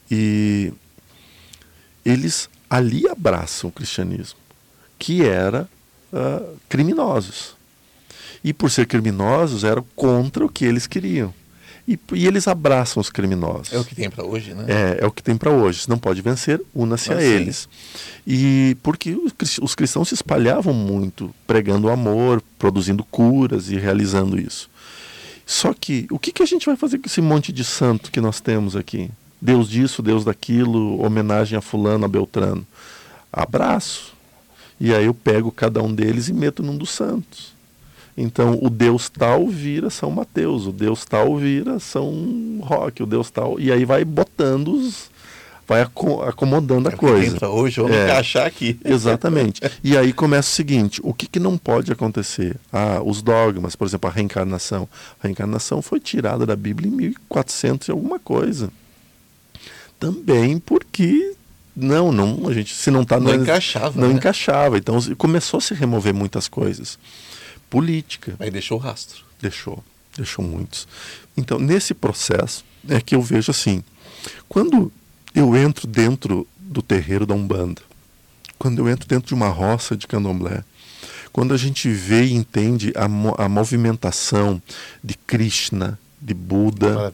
e 0.10 0.74
eles 2.06 2.50
ali 2.70 3.08
abraçam 3.08 3.70
o 3.70 3.74
cristianismo, 3.74 4.40
que 4.98 5.24
era 5.24 5.68
uh, 6.12 6.58
criminosos. 6.68 7.56
E 8.44 8.54
por 8.54 8.70
ser 8.70 8.88
criminosos, 8.88 9.64
eram 9.64 9.86
contra 9.96 10.46
o 10.46 10.50
que 10.50 10.66
eles 10.66 10.86
queriam. 10.86 11.34
E, 11.88 12.00
e, 12.14 12.26
eles 12.26 12.48
abraçam 12.48 13.02
os 13.02 13.10
criminosos. 13.10 13.74
É 13.74 13.78
o 13.78 13.84
que 13.84 13.94
tem 13.94 14.10
para 14.10 14.24
hoje, 14.24 14.54
né? 14.54 14.66
É, 14.68 15.04
é 15.04 15.06
o 15.06 15.12
que 15.12 15.22
tem 15.22 15.36
para 15.36 15.52
hoje. 15.52 15.82
Se 15.82 15.90
não 15.90 15.98
pode 15.98 16.22
vencer, 16.22 16.62
una-se 16.74 17.12
a 17.12 17.22
eles. 17.22 17.68
E 18.26 18.78
porque 18.82 19.12
os, 19.12 19.34
os 19.62 19.76
cristãos 19.76 20.08
se 20.08 20.14
espalhavam 20.14 20.74
muito, 20.74 21.34
pregando 21.46 21.88
o 21.88 21.90
amor, 21.92 22.42
produzindo 22.58 23.04
curas 23.04 23.70
e 23.70 23.76
realizando 23.76 24.40
isso. 24.40 24.70
Só 25.46 25.74
que 25.74 26.08
o 26.10 26.18
que, 26.18 26.32
que 26.32 26.44
a 26.44 26.46
gente 26.46 26.66
vai 26.66 26.76
fazer 26.76 27.00
com 27.00 27.08
esse 27.08 27.22
monte 27.22 27.52
de 27.52 27.64
santo 27.64 28.12
que 28.12 28.22
nós 28.22 28.40
temos 28.40 28.76
aqui? 28.76 29.10
Deus 29.42 29.70
disso, 29.70 30.02
Deus 30.02 30.24
daquilo, 30.24 31.04
homenagem 31.04 31.58
a 31.58 31.62
fulano, 31.62 32.06
a 32.06 32.08
Beltrano. 32.08 32.66
Abraço. 33.32 34.14
E 34.80 34.94
aí 34.94 35.06
eu 35.06 35.14
pego 35.14 35.52
cada 35.52 35.82
um 35.84 35.94
deles 35.94 36.30
e 36.30 36.34
meto 36.34 36.64
num 36.64 36.78
dos 36.78 36.90
santos. 36.90 37.54
Então, 38.16 38.60
o 38.62 38.70
Deus 38.70 39.10
tal 39.10 39.48
vira 39.48 39.90
São 39.90 40.12
Mateus, 40.12 40.68
o 40.68 40.72
Deus 40.72 41.04
tal 41.04 41.36
vira 41.38 41.80
São 41.80 42.60
Roque, 42.62 43.02
o 43.02 43.06
Deus 43.08 43.32
tal. 43.32 43.60
E 43.60 43.72
aí 43.72 43.86
vai 43.86 44.06
botando 44.06 44.70
os. 44.70 45.12
Vai 45.68 45.82
acomodando 45.82 46.90
a 46.90 46.92
é 46.92 46.96
coisa. 46.96 47.48
Hoje, 47.48 47.80
vamos 47.80 47.96
é, 47.96 48.06
encaixar 48.06 48.46
aqui. 48.46 48.78
Exatamente. 48.84 49.62
E 49.84 49.98
aí 49.98 50.12
começa 50.12 50.50
o 50.50 50.52
seguinte: 50.52 51.00
o 51.04 51.14
que, 51.14 51.28
que 51.28 51.40
não 51.40 51.58
pode 51.58 51.92
acontecer? 51.92 52.58
Ah, 52.72 53.02
os 53.04 53.22
dogmas, 53.22 53.76
por 53.76 53.88
exemplo, 53.88 54.10
a 54.10 54.14
reencarnação. 54.14 54.88
A 55.22 55.28
reencarnação 55.28 55.82
foi 55.82 56.00
tirada 56.00 56.46
da 56.46 56.56
Bíblia 56.56 56.90
em 56.90 56.92
1400 56.92 57.88
e 57.88 57.92
alguma 57.92 58.20
coisa. 58.20 58.70
Também 60.00 60.60
porque 60.60 61.34
não, 61.76 62.12
não, 62.12 62.48
a 62.48 62.54
gente 62.54 62.74
se 62.74 62.92
não 62.92 63.04
está 63.04 63.20
não 63.20 63.32
na, 63.32 63.36
encaixava, 63.38 64.00
não 64.00 64.10
né? 64.10 64.16
encaixava. 64.16 64.78
Então 64.78 65.00
começou 65.18 65.60
a 65.60 65.62
se 65.62 65.74
remover 65.74 66.14
muitas 66.14 66.48
coisas 66.48 67.00
política. 67.74 68.36
Aí 68.38 68.52
deixou 68.52 68.78
rastro. 68.78 69.24
Deixou, 69.42 69.84
deixou 70.16 70.46
muitos. 70.46 70.88
Então, 71.36 71.58
nesse 71.58 71.96
processo 71.96 72.64
é 72.88 73.02
que 73.02 73.16
eu 73.16 73.22
vejo 73.22 73.50
assim, 73.50 73.84
quando 74.48 74.92
eu 75.34 75.56
entro 75.56 75.88
dentro 75.88 76.48
do 76.58 76.82
terreiro 76.82 77.26
da 77.26 77.34
Umbanda, 77.34 77.82
quando 78.58 78.80
eu 78.80 78.90
entro 78.90 79.08
dentro 79.08 79.28
de 79.28 79.34
uma 79.34 79.50
roça 79.50 79.96
de 79.96 80.08
candomblé, 80.08 80.64
quando 81.32 81.54
a 81.54 81.58
gente 81.58 81.90
vê 81.90 82.26
e 82.26 82.34
entende 82.34 82.94
a, 82.96 83.06
a 83.44 83.50
movimentação 83.50 84.62
de 85.04 85.16
Krishna, 85.16 86.00
de 86.22 86.34
Buda, 86.34 87.12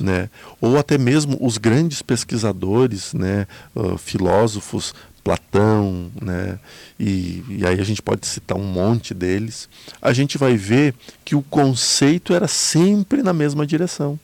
né? 0.00 0.28
ou 0.60 0.76
até 0.76 0.98
mesmo 0.98 1.38
os 1.40 1.58
grandes 1.58 2.02
pesquisadores, 2.02 3.12
né? 3.12 3.46
Uh, 3.76 3.96
filósofos 3.96 4.92
Platão, 5.22 6.10
né? 6.20 6.58
E, 6.98 7.44
e, 7.48 7.66
aí 7.66 7.78
a 7.78 7.84
gente 7.84 8.02
pode 8.02 8.26
citar 8.26 8.56
um 8.56 8.64
monte 8.64 9.12
deles, 9.12 9.68
a 10.00 10.12
gente 10.12 10.38
vai 10.38 10.56
ver 10.56 10.94
que 11.24 11.36
o 11.36 11.42
conceito 11.42 12.34
era 12.34 12.48
sempre 12.48 13.22
na 13.22 13.32
mesma 13.32 13.66
direção. 13.66 14.18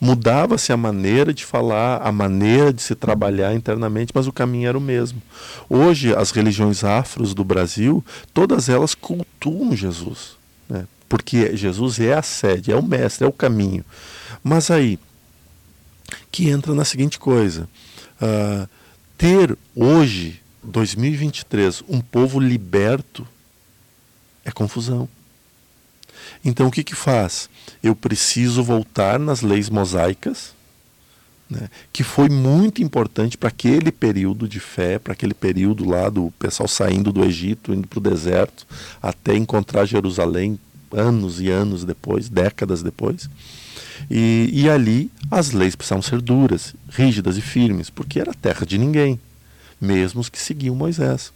Mudava-se 0.00 0.72
a 0.72 0.76
maneira 0.76 1.32
de 1.32 1.44
falar, 1.44 2.02
a 2.02 2.12
maneira 2.12 2.72
de 2.72 2.82
se 2.82 2.94
trabalhar 2.94 3.54
internamente, 3.54 4.12
mas 4.14 4.26
o 4.26 4.32
caminho 4.32 4.68
era 4.68 4.78
o 4.78 4.80
mesmo. 4.80 5.22
Hoje, 5.68 6.14
as 6.14 6.30
religiões 6.30 6.84
afros 6.84 7.34
do 7.34 7.44
Brasil, 7.44 8.04
todas 8.32 8.68
elas 8.68 8.94
cultuam 8.94 9.74
Jesus, 9.74 10.36
né? 10.68 10.86
porque 11.08 11.56
Jesus 11.56 11.98
é 12.00 12.14
a 12.14 12.22
sede, 12.22 12.72
é 12.72 12.76
o 12.76 12.82
mestre, 12.82 13.24
é 13.24 13.28
o 13.28 13.32
caminho. 13.32 13.84
Mas 14.42 14.70
aí, 14.70 14.98
que 16.30 16.48
entra 16.48 16.74
na 16.74 16.84
seguinte 16.84 17.18
coisa. 17.18 17.68
Uh, 18.20 18.68
ter 19.16 19.56
hoje, 19.74 20.40
2023, 20.62 21.82
um 21.88 22.00
povo 22.00 22.38
liberto 22.38 23.26
é 24.44 24.50
confusão. 24.50 25.08
Então 26.44 26.68
o 26.68 26.70
que 26.70 26.84
que 26.84 26.94
faz? 26.94 27.48
Eu 27.82 27.94
preciso 27.94 28.62
voltar 28.62 29.18
nas 29.18 29.42
leis 29.42 29.68
mosaicas, 29.68 30.54
né, 31.48 31.68
que 31.92 32.02
foi 32.02 32.28
muito 32.28 32.82
importante 32.82 33.38
para 33.38 33.48
aquele 33.48 33.92
período 33.92 34.48
de 34.48 34.58
fé, 34.58 34.98
para 34.98 35.12
aquele 35.12 35.34
período 35.34 35.88
lá 35.88 36.08
do 36.08 36.32
pessoal 36.38 36.68
saindo 36.68 37.12
do 37.12 37.24
Egito, 37.24 37.72
indo 37.72 37.86
para 37.86 37.98
o 37.98 38.02
deserto, 38.02 38.66
até 39.00 39.36
encontrar 39.36 39.84
Jerusalém 39.86 40.58
anos 40.92 41.40
e 41.40 41.50
anos 41.50 41.84
depois, 41.84 42.28
décadas 42.28 42.82
depois. 42.82 43.28
E, 44.10 44.50
e 44.52 44.68
ali 44.68 45.10
as 45.30 45.52
leis 45.52 45.74
precisavam 45.74 46.02
ser 46.02 46.20
duras, 46.20 46.74
rígidas 46.90 47.36
e 47.36 47.40
firmes, 47.40 47.90
porque 47.90 48.20
era 48.20 48.34
terra 48.34 48.66
de 48.66 48.78
ninguém, 48.78 49.18
mesmo 49.80 50.20
os 50.20 50.28
que 50.28 50.38
seguiam 50.40 50.74
Moisés. 50.74 51.32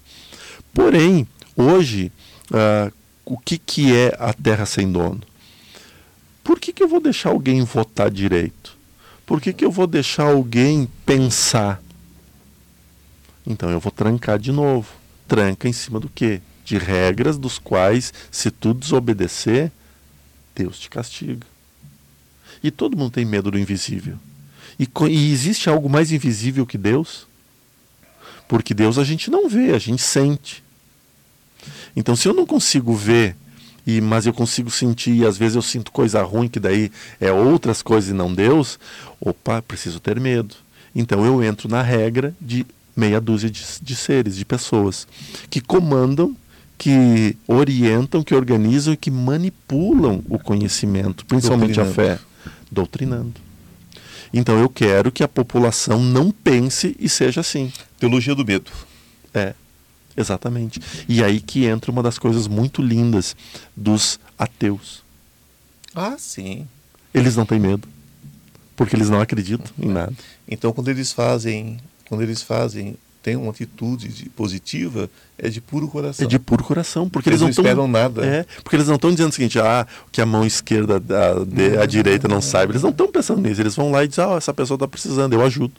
Porém, 0.73 1.27
hoje, 1.57 2.13
uh, 2.51 2.93
o 3.31 3.39
que, 3.39 3.59
que 3.59 3.95
é 3.95 4.13
a 4.19 4.33
terra 4.33 4.67
sem 4.67 4.91
dono? 4.91 5.21
Por 6.43 6.59
que, 6.59 6.73
que 6.73 6.83
eu 6.83 6.89
vou 6.89 7.01
deixar 7.01 7.31
alguém 7.31 7.63
votar 7.63 8.11
direito? 8.11 8.77
Por 9.25 9.41
que, 9.41 9.53
que 9.53 9.65
eu 9.65 9.71
vou 9.71 9.87
deixar 9.87 10.25
alguém 10.25 10.89
pensar? 11.07 11.81
Então 13.47 13.71
eu 13.71 13.79
vou 13.79 13.93
trancar 13.93 14.37
de 14.37 14.51
novo. 14.51 14.89
Tranca 15.29 15.69
em 15.69 15.73
cima 15.73 16.01
do 16.01 16.09
quê? 16.09 16.41
De 16.65 16.77
regras 16.77 17.39
dos 17.39 17.57
quais, 17.57 18.13
se 18.33 18.51
tu 18.51 18.75
desobedecer, 18.75 19.71
Deus 20.53 20.81
te 20.81 20.91
castiga. 20.91 21.47
E 22.65 22.69
todo 22.73 22.97
mundo 22.97 23.13
tem 23.13 23.25
medo 23.25 23.53
do 23.53 23.59
invisível. 23.61 24.19
E, 24.77 24.89
e 25.09 25.33
existe 25.33 25.71
algo 25.71 25.89
mais 25.89 26.11
invisível 26.11 26.67
que 26.67 26.77
Deus? 26.77 27.29
Porque 28.49 28.75
Deus 28.75 28.99
a 28.99 29.05
gente 29.05 29.31
não 29.31 29.49
vê, 29.49 29.73
a 29.73 29.79
gente 29.79 30.03
sente. 30.03 30.65
Então, 31.95 32.15
se 32.15 32.29
eu 32.29 32.35
não 32.35 32.47
consigo 32.47 32.95
ver, 32.95 33.37
e 33.87 34.01
mas 34.01 34.27
eu 34.27 34.33
consigo 34.33 34.71
sentir, 34.71 35.15
e 35.15 35.27
às 35.27 35.37
vezes 35.37 35.57
eu 35.57 35.63
sinto 35.63 35.91
coisa 35.91 36.23
ruim, 36.23 36.49
que 36.49 36.61
daí 36.61 36.91
é 37.21 37.33
outras 37.33 37.83
coisas 37.83 38.11
e 38.11 38.13
não 38.13 38.33
Deus, 38.33 38.79
opa, 39.21 39.63
preciso 39.63 40.01
ter 40.01 40.21
medo. 40.21 40.55
Então 40.95 41.25
eu 41.25 41.43
entro 41.43 41.69
na 41.69 41.83
regra 41.83 42.35
de 42.41 42.67
meia 42.97 43.21
dúzia 43.21 43.49
de, 43.49 43.63
de 43.81 43.97
seres, 43.97 44.37
de 44.37 44.45
pessoas, 44.45 45.07
que 45.49 45.61
comandam, 45.61 46.37
que 46.77 47.37
orientam, 47.47 48.23
que 48.23 48.35
organizam 48.35 48.95
e 48.95 48.97
que 48.97 49.11
manipulam 49.11 50.23
o 50.29 50.39
conhecimento, 50.39 51.25
principalmente 51.27 51.81
a 51.81 51.85
fé 51.85 52.19
doutrinando. 52.71 53.35
Então 54.33 54.59
eu 54.59 54.69
quero 54.69 55.11
que 55.11 55.23
a 55.23 55.29
população 55.29 56.03
não 56.03 56.31
pense 56.31 56.97
e 56.99 57.09
seja 57.09 57.41
assim. 57.41 57.73
Teologia 57.99 58.35
do 58.35 58.45
medo. 58.45 58.71
É, 59.35 59.55
exatamente. 60.17 60.81
E 61.09 61.23
aí 61.23 61.41
que 61.41 61.65
entra 61.67 61.91
uma 61.91 62.03
das 62.03 62.19
coisas 62.19 62.47
muito 62.47 62.83
lindas 62.83 63.37
dos 63.77 64.19
ateus. 64.39 65.03
Ah, 65.95 66.17
sim. 66.19 66.67
Eles 67.13 67.37
não 67.37 67.45
têm 67.45 67.59
medo, 67.59 67.89
porque 68.77 68.95
eles 68.95 69.11
não 69.11 69.21
acreditam 69.21 69.67
em 69.79 69.89
nada. 69.89 70.15
Então, 70.47 70.73
quando 70.73 70.89
eles 70.89 71.13
fazem, 71.13 71.79
quando 72.09 72.23
eles 72.23 72.43
fazem, 72.43 72.97
tem 73.23 73.37
uma 73.37 73.51
atitude 73.51 74.09
de, 74.09 74.29
positiva, 74.31 75.11
é 75.37 75.49
de 75.49 75.61
puro 75.61 75.89
coração. 75.89 76.25
É 76.25 76.29
de 76.29 76.39
puro 76.39 76.65
coração, 76.65 77.09
porque 77.09 77.29
eles, 77.29 77.43
eles 77.43 77.57
não, 77.57 77.63
não 77.63 77.71
esperam 77.71 77.89
nada. 77.89 78.25
É, 78.25 78.47
porque 78.63 78.77
eles 78.77 78.87
não 78.87 78.95
estão 78.95 79.11
dizendo 79.11 79.31
o 79.31 79.33
seguinte, 79.33 79.59
ah, 79.59 79.87
que 80.11 80.21
a 80.21 80.27
mão 80.27 80.47
esquerda, 80.47 80.97
a, 80.97 81.45
de, 81.45 81.77
a 81.77 81.87
direita 81.87 82.29
não 82.29 82.41
saiba. 82.41 82.73
Eles 82.73 82.83
não 82.83 82.91
estão 82.91 83.11
pensando 83.11 83.43
nisso. 83.43 83.61
Eles 83.61 83.75
vão 83.75 83.91
lá 83.91 84.05
e 84.05 84.09
dizem, 84.09 84.25
ah, 84.25 84.37
essa 84.37 84.55
pessoa 84.55 84.77
está 84.77 84.89
precisando, 84.89 85.35
eu 85.35 85.45
ajudo. 85.45 85.75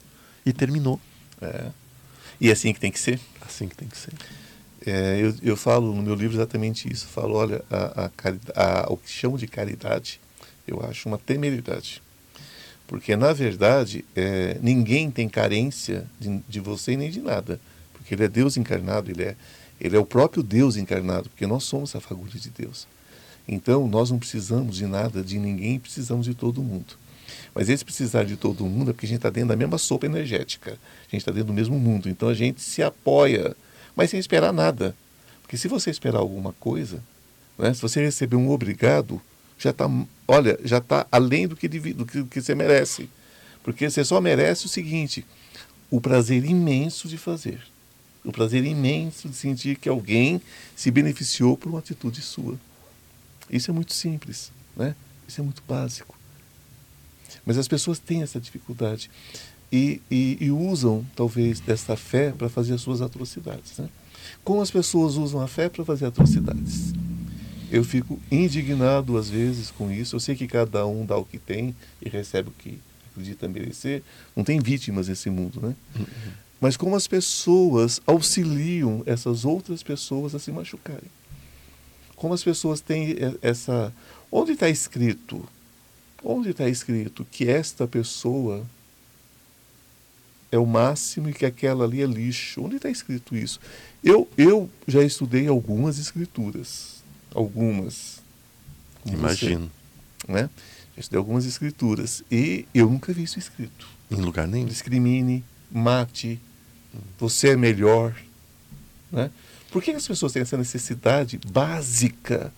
E 0.46 0.54
terminou. 0.54 1.00
É. 1.42 1.66
E 2.40 2.50
é 2.50 2.52
assim 2.52 2.74
que 2.74 2.80
tem 2.80 2.92
que 2.92 3.00
ser. 3.00 3.20
Assim 3.62 3.68
que 3.68 3.76
tem 3.76 3.88
que 3.88 3.98
ser. 3.98 4.14
É, 4.86 5.20
eu, 5.22 5.36
eu 5.44 5.56
falo 5.56 5.94
no 5.94 6.02
meu 6.02 6.16
livro 6.16 6.36
exatamente 6.36 6.92
isso. 6.92 7.06
Eu 7.06 7.10
falo, 7.10 7.36
olha, 7.36 7.64
a, 7.70 8.06
a, 8.06 8.82
a, 8.82 8.92
o 8.92 8.98
que 8.98 9.10
chamo 9.10 9.38
de 9.38 9.46
caridade, 9.46 10.20
eu 10.68 10.84
acho 10.84 11.08
uma 11.08 11.20
temeridade. 11.20 12.02
Porque, 12.88 13.16
na 13.16 13.32
verdade, 13.32 14.04
é, 14.16 14.58
ninguém 14.62 15.12
tem 15.12 15.30
carência 15.30 16.08
de, 16.20 16.42
de 16.50 16.60
você 16.60 16.98
nem 16.98 17.12
de 17.12 17.22
nada. 17.22 17.60
Porque 17.94 18.16
ele 18.16 18.24
é 18.24 18.28
Deus 18.28 18.58
encarnado, 18.58 19.12
ele 19.12 19.24
é, 19.24 19.36
ele 19.80 19.96
é 19.96 20.00
o 20.00 20.06
próprio 20.06 20.42
Deus 20.42 20.76
encarnado, 20.76 21.30
porque 21.30 21.46
nós 21.46 21.64
somos 21.64 21.96
a 21.96 22.02
fagulha 22.02 22.34
de 22.34 22.50
Deus. 22.50 22.88
Então, 23.48 23.88
nós 23.88 24.10
não 24.10 24.18
precisamos 24.18 24.76
de 24.76 24.88
nada, 24.88 25.22
de 25.22 25.38
ninguém, 25.38 25.80
precisamos 25.80 26.26
de 26.26 26.34
todo 26.34 26.64
mundo. 26.64 26.96
Mas 27.54 27.70
esse 27.70 27.84
precisar 27.84 28.24
de 28.24 28.36
todo 28.36 28.66
mundo 28.66 28.92
é 28.92 28.94
porque 28.94 29.06
a 29.06 29.10
gente 29.10 29.18
está 29.18 29.30
dentro 29.30 29.50
da 29.50 29.56
mesma 29.56 29.78
sopa 29.78 30.06
energética. 30.06 30.72
A 30.72 31.04
gente 31.12 31.22
está 31.22 31.32
dentro 31.32 31.48
do 31.48 31.54
mesmo 31.54 31.80
mundo. 31.80 32.10
Então, 32.10 32.30
a 32.30 32.34
gente 32.34 32.62
se 32.62 32.82
apoia, 32.82 33.56
mas 33.96 34.10
sem 34.10 34.20
esperar 34.20 34.54
nada. 34.54 34.96
Porque 35.42 35.58
se 35.58 35.68
você 35.68 35.90
esperar 35.90 36.20
alguma 36.20 36.54
coisa, 36.54 37.04
né, 37.58 37.74
se 37.74 37.82
você 37.82 38.02
receber 38.02 38.36
um 38.38 38.50
obrigado, 38.50 39.22
já 39.58 39.70
está, 39.70 39.90
olha, 40.28 40.58
já 40.64 40.78
está 40.78 41.06
além 41.12 41.48
do 41.48 41.56
que, 41.56 41.68
do 41.68 42.06
que, 42.06 42.18
do 42.20 42.26
que 42.26 42.42
você 42.42 42.56
merece. 42.56 43.10
Porque 43.64 43.90
você 43.90 44.04
só 44.04 44.20
merece 44.20 44.66
o 44.66 44.70
seguinte: 44.70 45.26
o 45.90 46.00
prazer 46.00 46.46
imenso 46.46 47.08
de 47.08 47.18
fazer. 47.18 47.62
O 48.24 48.32
prazer 48.32 48.64
imenso 48.64 49.28
de 49.28 49.36
sentir 49.36 49.76
que 49.78 49.90
alguém 49.90 50.42
se 50.76 50.90
beneficiou 50.90 51.58
por 51.58 51.70
uma 51.70 51.80
atitude 51.80 52.22
sua. 52.22 52.58
Isso 53.50 53.70
é 53.70 53.74
muito 53.74 53.94
simples, 53.94 54.52
né? 54.76 54.96
Isso 55.28 55.42
é 55.42 55.44
muito 55.44 55.62
básico. 55.68 56.18
Mas 57.46 57.58
as 57.58 57.68
pessoas 57.68 58.00
têm 58.00 58.22
essa 58.22 58.40
dificuldade 58.40 59.10
e, 59.72 60.02
e, 60.10 60.38
e 60.40 60.52
usam, 60.52 61.06
talvez, 61.16 61.60
dessa 61.60 61.96
fé 61.96 62.32
para 62.32 62.50
fazer 62.50 62.74
as 62.74 62.82
suas 62.82 63.02
atrocidades. 63.02 63.78
Né? 63.78 63.90
Como 64.44 64.62
as 64.62 64.70
pessoas 64.70 65.16
usam 65.16 65.42
a 65.42 65.48
fé 65.48 65.70
para 65.70 65.86
fazer 65.86 66.06
atrocidades? 66.06 66.94
Eu 67.72 67.84
fico 67.84 68.20
indignado 68.30 69.18
às 69.18 69.30
vezes 69.30 69.72
com 69.72 69.90
isso. 69.90 70.16
Eu 70.16 70.20
sei 70.20 70.36
que 70.36 70.46
cada 70.46 70.86
um 70.86 71.06
dá 71.06 71.16
o 71.16 71.24
que 71.24 71.38
tem 71.38 71.74
e 72.02 72.10
recebe 72.10 72.50
o 72.50 72.52
que 72.52 72.80
acredita 73.12 73.48
merecer. 73.48 74.04
Não 74.36 74.44
tem 74.44 74.60
vítimas 74.60 75.08
nesse 75.08 75.30
mundo, 75.30 75.62
né? 75.62 75.76
Uhum. 75.96 76.06
Mas 76.60 76.78
como 76.78 76.96
as 76.96 77.08
pessoas 77.08 78.02
auxiliam 78.06 79.02
essas 79.06 79.46
outras 79.46 79.82
pessoas 79.82 80.36
a 80.36 80.40
se 80.40 80.52
machucarem. 80.52 81.10
Como 82.16 82.34
as 82.34 82.44
pessoas 82.44 82.82
têm 82.82 83.16
essa. 83.42 83.92
Onde 84.32 84.52
está 84.52 84.70
escrito? 84.70 85.44
Onde 86.24 86.50
está 86.50 86.68
escrito 86.70 87.26
que 87.32 87.50
esta 87.50 87.88
pessoa 87.88 88.66
é 90.52 90.58
o 90.58 90.66
máximo 90.66 91.30
e 91.30 91.34
que 91.34 91.46
aquela 91.46 91.86
ali 91.86 92.02
é 92.02 92.06
lixo? 92.06 92.64
Onde 92.64 92.76
está 92.76 92.90
escrito 92.90 93.36
isso? 93.36 93.60
Eu, 94.04 94.28
eu 94.38 94.70
já 94.88 95.04
estudei 95.04 95.48
algumas 95.48 95.98
escrituras 95.98 97.02
algumas. 97.34 98.22
Imagino. 99.06 99.72
Você, 100.26 100.32
né? 100.32 100.50
Já 100.96 101.00
estudei 101.00 101.18
algumas 101.18 101.46
escrituras. 101.46 102.24
E 102.30 102.66
eu 102.74 102.90
nunca 102.90 103.14
vi 103.14 103.24
isso 103.24 103.40
escrito. 103.40 103.88
Em 104.10 104.16
lugar 104.16 104.48
nenhum. 104.48 104.68
Discrimine, 104.68 105.44
mate, 105.72 106.40
você 107.18 107.50
é 107.50 107.56
melhor. 107.56 108.16
Né? 109.12 109.32
Por 109.72 109.82
que 109.82 109.92
as 109.92 110.08
pessoas 110.08 110.34
têm 110.34 110.42
essa 110.42 110.58
necessidade 110.58 111.40
básica 111.48 112.54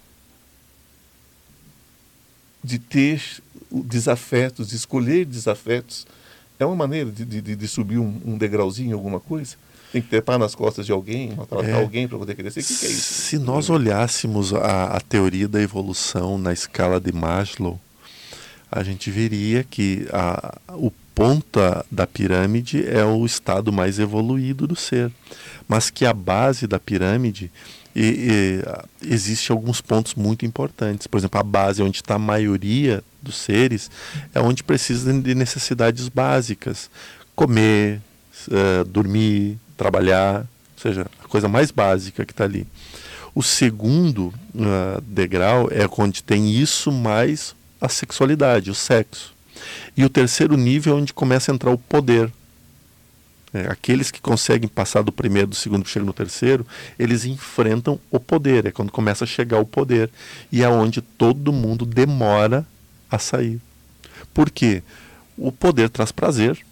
de 2.64 2.80
ter 2.80 3.22
desafetos, 3.72 4.70
de 4.70 4.76
escolher 4.76 5.26
desafetos? 5.26 6.06
É 6.60 6.66
uma 6.66 6.76
maneira 6.76 7.12
de, 7.12 7.26
de, 7.26 7.56
de 7.56 7.68
subir 7.68 7.98
um, 7.98 8.22
um 8.26 8.38
degrauzinho, 8.38 8.96
alguma 8.96 9.20
coisa? 9.20 9.56
tem 9.94 10.02
que 10.02 10.08
trepar 10.08 10.40
nas 10.40 10.56
costas 10.56 10.88
de 10.88 10.92
alguém, 10.92 11.36
maltratar 11.36 11.70
é. 11.70 11.74
alguém 11.74 12.08
para 12.08 12.18
poder 12.18 12.34
crescer. 12.34 12.62
O 12.62 12.64
que, 12.64 12.76
que, 12.76 12.86
é 12.88 12.90
isso? 12.90 13.14
Se 13.14 13.38
nós 13.38 13.70
olhássemos 13.70 14.52
a, 14.52 14.86
a, 14.86 15.00
teoria 15.00 15.48
da 15.48 15.62
evolução 15.62 16.36
na 16.40 16.52
escala 16.52 17.00
de 17.00 17.12
Maslow, 17.12 17.80
a 18.72 18.82
gente 18.82 19.12
veria 19.12 19.64
que 19.64 20.08
a, 20.12 20.58
o 20.72 20.92
ponta 21.14 21.86
da 21.92 22.08
pirâmide 22.08 22.84
é 22.88 23.06
o 23.06 23.24
estado 23.24 23.72
mais 23.72 24.00
evoluído 24.00 24.66
do 24.66 24.76
ser, 24.76 25.12
mas 25.68 25.92
que 25.92 26.08
a 26.08 26.14
base 26.14 26.66
da 26.66 26.80
pirâmide 26.80 27.52
e, 27.96 28.62
e, 29.02 29.14
existe 29.14 29.52
alguns 29.52 29.82
pontos 29.82 30.16
muito 30.16 30.46
importantes. 30.46 31.08
Por 31.08 31.18
exemplo, 31.18 31.40
a 31.40 31.44
base 31.44 31.82
onde 31.82 31.98
está 31.98 32.16
a 32.16 32.20
maioria 32.20 33.04
dos 33.22 33.38
seres 33.38 33.90
é 34.34 34.40
onde 34.40 34.64
precisa 34.64 35.14
de 35.14 35.36
necessidades 35.36 36.08
básicas: 36.10 36.90
comer, 37.36 38.02
uh, 38.48 38.84
dormir, 38.86 39.58
trabalhar, 39.78 40.42
ou 40.42 40.82
seja, 40.82 41.06
a 41.24 41.28
coisa 41.28 41.48
mais 41.48 41.72
básica 41.72 42.26
que 42.26 42.34
está 42.34 42.44
ali. 42.44 42.68
O 43.36 43.42
segundo 43.42 44.34
uh, 44.54 45.02
degrau 45.02 45.68
é 45.72 45.88
onde 45.98 46.24
tem 46.24 46.52
isso 46.52 46.92
mais 46.92 47.56
a 47.82 47.90
sexualidade, 47.90 48.70
o 48.70 48.76
sexo. 48.76 49.34
E 49.96 50.04
o 50.04 50.10
terceiro 50.10 50.58
nível 50.58 50.98
é 50.98 51.02
onde 51.02 51.14
começa 51.14 51.52
a 51.52 51.56
entrar 51.56 51.72
o 51.72 51.78
poder. 51.78 52.32
É, 53.54 53.68
aqueles 53.72 54.10
que 54.10 54.20
conseguem 54.20 54.68
passar 54.68 55.04
do 55.04 55.12
primeiro, 55.12 55.50
do 55.50 55.56
segundo, 55.56 55.88
chegam 55.88 56.08
no 56.08 56.14
terceiro, 56.14 56.66
eles 56.98 57.24
enfrentam 57.26 58.00
o 58.10 58.20
poder. 58.20 58.66
É 58.66 58.72
quando 58.72 58.92
começa 58.92 59.24
a 59.26 59.28
chegar 59.28 59.60
o 59.60 59.66
poder. 59.66 60.10
E 60.52 60.64
é 60.64 60.70
onde 60.70 61.02
todo 61.02 61.54
mundo 61.54 61.86
demora 61.86 62.66
a 63.12 63.20
sair. 63.20 63.62
Por 64.34 64.50
quê? 64.50 64.82
O 65.38 65.52
poder 65.52 65.90
traz 65.90 66.12
prazer 66.12 66.64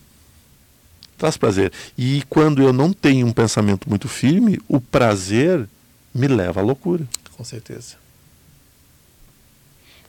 traz 1.21 1.37
prazer. 1.37 1.71
E 1.95 2.23
quando 2.27 2.63
eu 2.63 2.73
não 2.73 2.91
tenho 2.91 3.27
um 3.27 3.31
pensamento 3.31 3.87
muito 3.87 4.09
firme, 4.09 4.59
o 4.67 4.81
prazer 4.81 5.69
me 6.11 6.27
leva 6.27 6.61
à 6.61 6.63
loucura. 6.63 7.07
Com 7.37 7.43
certeza. 7.43 7.95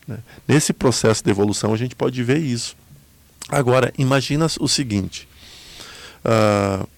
Né? 0.09 0.19
Nesse 0.49 0.73
processo 0.73 1.23
de 1.23 1.31
evolução 1.31 1.75
a 1.75 1.77
gente 1.77 1.95
pode 1.95 2.23
ver 2.23 2.39
isso. 2.39 2.75
Agora, 3.51 3.93
imagina 3.99 4.47
o 4.59 4.67
seguinte: 4.67 5.29
uh, 6.25 6.89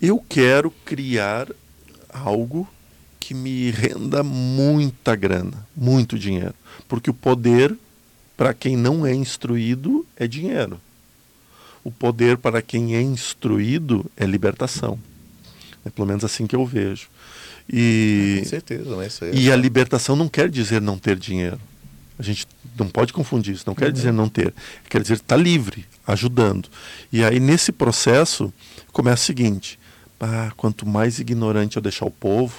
eu 0.00 0.22
quero 0.28 0.70
criar 0.84 1.48
algo 2.10 2.68
que 3.18 3.34
me 3.34 3.70
renda 3.70 4.22
muita 4.22 5.14
grana, 5.14 5.66
muito 5.76 6.18
dinheiro. 6.18 6.54
Porque 6.88 7.10
o 7.10 7.14
poder, 7.14 7.76
para 8.36 8.54
quem 8.54 8.76
não 8.76 9.04
é 9.04 9.14
instruído, 9.14 10.06
é 10.16 10.26
dinheiro 10.26 10.80
o 11.88 11.90
poder 11.90 12.36
para 12.36 12.60
quem 12.60 12.94
é 12.96 13.00
instruído 13.00 14.04
é 14.16 14.26
libertação. 14.26 14.98
É 15.84 15.90
pelo 15.90 16.06
menos 16.06 16.22
assim 16.22 16.46
que 16.46 16.54
eu 16.54 16.66
vejo. 16.66 17.08
E, 17.70 18.40
Com 18.40 18.48
certeza, 18.48 18.96
né? 18.96 19.06
Isso 19.06 19.24
aí 19.24 19.30
é 19.30 19.34
e 19.34 19.52
a 19.52 19.56
libertação 19.56 20.14
não 20.14 20.28
quer 20.28 20.50
dizer 20.50 20.80
não 20.82 20.98
ter 20.98 21.16
dinheiro. 21.16 21.58
A 22.18 22.22
gente 22.22 22.46
não 22.76 22.88
pode 22.88 23.12
confundir 23.12 23.54
isso. 23.54 23.64
Não 23.66 23.74
quer 23.74 23.92
dizer 23.92 24.12
não 24.12 24.28
ter. 24.28 24.52
Quer 24.88 25.00
dizer 25.02 25.14
estar 25.14 25.36
tá 25.36 25.40
livre, 25.40 25.86
ajudando. 26.06 26.68
E 27.12 27.22
aí, 27.22 27.38
nesse 27.38 27.70
processo, 27.70 28.52
começa 28.92 29.22
o 29.22 29.26
seguinte: 29.26 29.78
ah, 30.20 30.50
quanto 30.56 30.86
mais 30.86 31.20
ignorante 31.20 31.76
eu 31.76 31.82
deixar 31.82 32.06
o 32.06 32.10
povo, 32.10 32.56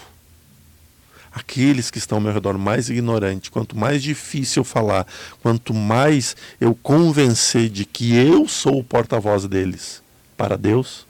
aqueles 1.31 1.91
que 1.91 1.97
estão 1.97 2.17
ao 2.17 2.21
meu 2.21 2.33
redor 2.33 2.57
mais 2.57 2.89
ignorantes, 2.89 3.49
quanto 3.49 3.77
mais 3.77 4.01
difícil 4.01 4.61
eu 4.61 4.65
falar, 4.65 5.05
quanto 5.41 5.73
mais 5.73 6.35
eu 6.59 6.73
convencer 6.73 7.69
de 7.69 7.85
que 7.85 8.15
eu 8.15 8.47
sou 8.47 8.79
o 8.79 8.83
porta-voz 8.83 9.45
deles 9.45 10.01
para 10.37 10.57
Deus, 10.57 11.05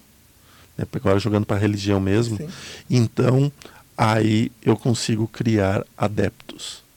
né, 0.75 0.85
agora 0.91 1.19
jogando 1.19 1.45
para 1.45 1.57
a 1.57 1.59
religião 1.59 1.99
mesmo, 1.99 2.37
Sim. 2.37 2.49
então 2.89 3.51
aí 3.95 4.51
eu 4.63 4.75
consigo 4.75 5.27
criar 5.27 5.85
adeptos 5.97 6.88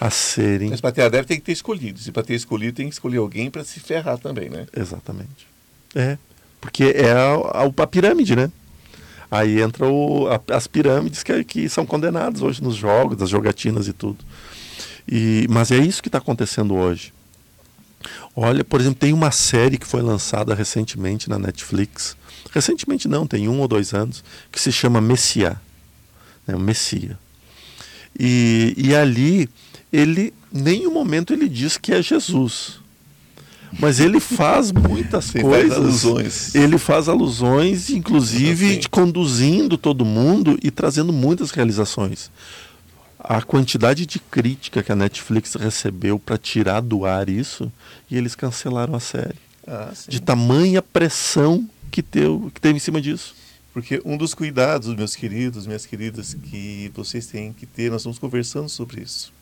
a 0.00 0.08
serem. 0.08 0.70
Mas 0.70 0.80
para 0.80 0.92
ter 0.92 1.02
adepto 1.02 1.28
tem 1.28 1.38
que 1.38 1.44
ter 1.44 1.52
escolhido. 1.52 1.98
Se 1.98 2.10
para 2.10 2.22
ter 2.22 2.34
escolhido 2.34 2.76
tem 2.76 2.88
que 2.88 2.94
escolher 2.94 3.18
alguém 3.18 3.50
para 3.50 3.62
se 3.62 3.78
ferrar 3.78 4.18
também, 4.18 4.48
né? 4.48 4.66
Exatamente. 4.74 5.46
É, 5.94 6.16
porque 6.60 6.84
é 6.84 7.12
a, 7.12 7.34
a, 7.34 7.82
a 7.82 7.86
pirâmide, 7.86 8.34
né? 8.34 8.50
Aí 9.30 9.60
entra 9.60 9.86
o, 9.86 10.26
a, 10.28 10.40
as 10.56 10.66
pirâmides 10.66 11.22
que, 11.22 11.44
que 11.44 11.68
são 11.68 11.84
condenadas 11.84 12.40
hoje 12.42 12.62
nos 12.62 12.74
jogos, 12.74 13.16
das 13.16 13.28
jogatinas 13.28 13.86
e 13.86 13.92
tudo. 13.92 14.24
E, 15.06 15.46
mas 15.50 15.70
é 15.70 15.78
isso 15.78 16.02
que 16.02 16.08
está 16.08 16.18
acontecendo 16.18 16.74
hoje. 16.74 17.12
Olha, 18.34 18.64
por 18.64 18.80
exemplo, 18.80 18.98
tem 18.98 19.12
uma 19.12 19.30
série 19.30 19.76
que 19.76 19.86
foi 19.86 20.00
lançada 20.00 20.54
recentemente 20.54 21.28
na 21.28 21.38
Netflix. 21.38 22.16
Recentemente 22.50 23.06
não, 23.06 23.26
tem 23.26 23.48
um 23.48 23.60
ou 23.60 23.68
dois 23.68 23.92
anos, 23.92 24.24
que 24.50 24.60
se 24.60 24.72
chama 24.72 25.00
Messias. 25.00 25.56
Né, 26.46 26.54
o 26.54 26.58
Messia. 26.58 27.18
E, 28.18 28.74
e 28.76 28.94
ali, 28.94 29.48
ele, 29.92 30.32
nenhum 30.52 30.92
momento 30.92 31.32
ele 31.32 31.48
diz 31.48 31.76
que 31.76 31.92
é 31.92 32.02
Jesus. 32.02 32.80
Mas 33.78 34.00
ele 34.00 34.18
faz 34.18 34.72
muitas 34.72 35.30
coisas. 35.30 35.50
Faz 35.50 35.72
alusões. 35.72 36.54
Ele 36.54 36.78
faz 36.78 37.08
alusões, 37.08 37.90
inclusive 37.90 38.78
assim. 38.78 38.88
conduzindo 38.90 39.78
todo 39.78 40.04
mundo 40.04 40.58
e 40.62 40.70
trazendo 40.70 41.12
muitas 41.12 41.52
realizações. 41.52 42.30
A 43.18 43.42
quantidade 43.42 44.06
de 44.06 44.18
crítica 44.18 44.82
que 44.82 44.90
a 44.90 44.96
Netflix 44.96 45.54
recebeu 45.54 46.18
para 46.18 46.38
tirar 46.38 46.80
do 46.80 47.04
ar 47.04 47.28
isso, 47.28 47.70
e 48.10 48.16
eles 48.16 48.34
cancelaram 48.34 48.94
a 48.94 49.00
série. 49.00 49.38
Ah, 49.66 49.92
de 50.08 50.20
tamanha 50.20 50.82
pressão 50.82 51.68
que, 51.90 52.02
teu, 52.02 52.50
que 52.52 52.60
teve 52.60 52.76
em 52.76 52.80
cima 52.80 53.00
disso. 53.00 53.34
Porque 53.72 54.00
um 54.04 54.16
dos 54.16 54.34
cuidados, 54.34 54.92
meus 54.96 55.14
queridos, 55.14 55.66
minhas 55.66 55.86
queridas, 55.86 56.34
que 56.34 56.90
vocês 56.94 57.26
têm 57.26 57.52
que 57.52 57.66
ter, 57.66 57.90
nós 57.90 58.00
estamos 58.00 58.18
conversando 58.18 58.68
sobre 58.68 59.02
isso, 59.02 59.32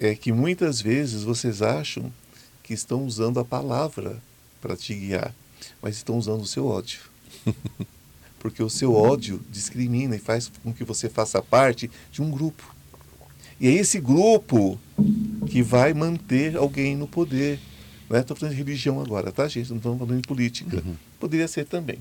é 0.00 0.14
que 0.14 0.32
muitas 0.32 0.80
vezes 0.80 1.22
vocês 1.22 1.60
acham 1.60 2.10
que 2.62 2.72
estão 2.72 3.04
usando 3.04 3.38
a 3.38 3.44
palavra 3.44 4.20
para 4.58 4.74
te 4.74 4.94
guiar, 4.94 5.34
mas 5.82 5.96
estão 5.96 6.16
usando 6.16 6.40
o 6.40 6.46
seu 6.46 6.66
ódio. 6.66 7.00
Porque 8.40 8.62
o 8.62 8.70
seu 8.70 8.94
ódio 8.94 9.42
discrimina 9.50 10.16
e 10.16 10.18
faz 10.18 10.50
com 10.62 10.72
que 10.72 10.82
você 10.84 11.10
faça 11.10 11.42
parte 11.42 11.90
de 12.10 12.22
um 12.22 12.30
grupo. 12.30 12.74
E 13.60 13.68
é 13.68 13.72
esse 13.72 14.00
grupo 14.00 14.80
que 15.46 15.62
vai 15.62 15.92
manter 15.92 16.56
alguém 16.56 16.96
no 16.96 17.06
poder. 17.06 17.60
Não 18.08 18.16
é? 18.16 18.20
Estou 18.20 18.34
falando 18.34 18.54
de 18.54 18.58
religião 18.58 18.98
agora, 19.02 19.30
tá, 19.30 19.46
gente? 19.46 19.68
Não 19.68 19.76
estamos 19.76 19.98
falando 19.98 20.22
de 20.22 20.26
política. 20.26 20.76
Uhum. 20.78 20.96
Poderia 21.18 21.46
ser 21.46 21.66
também. 21.66 21.98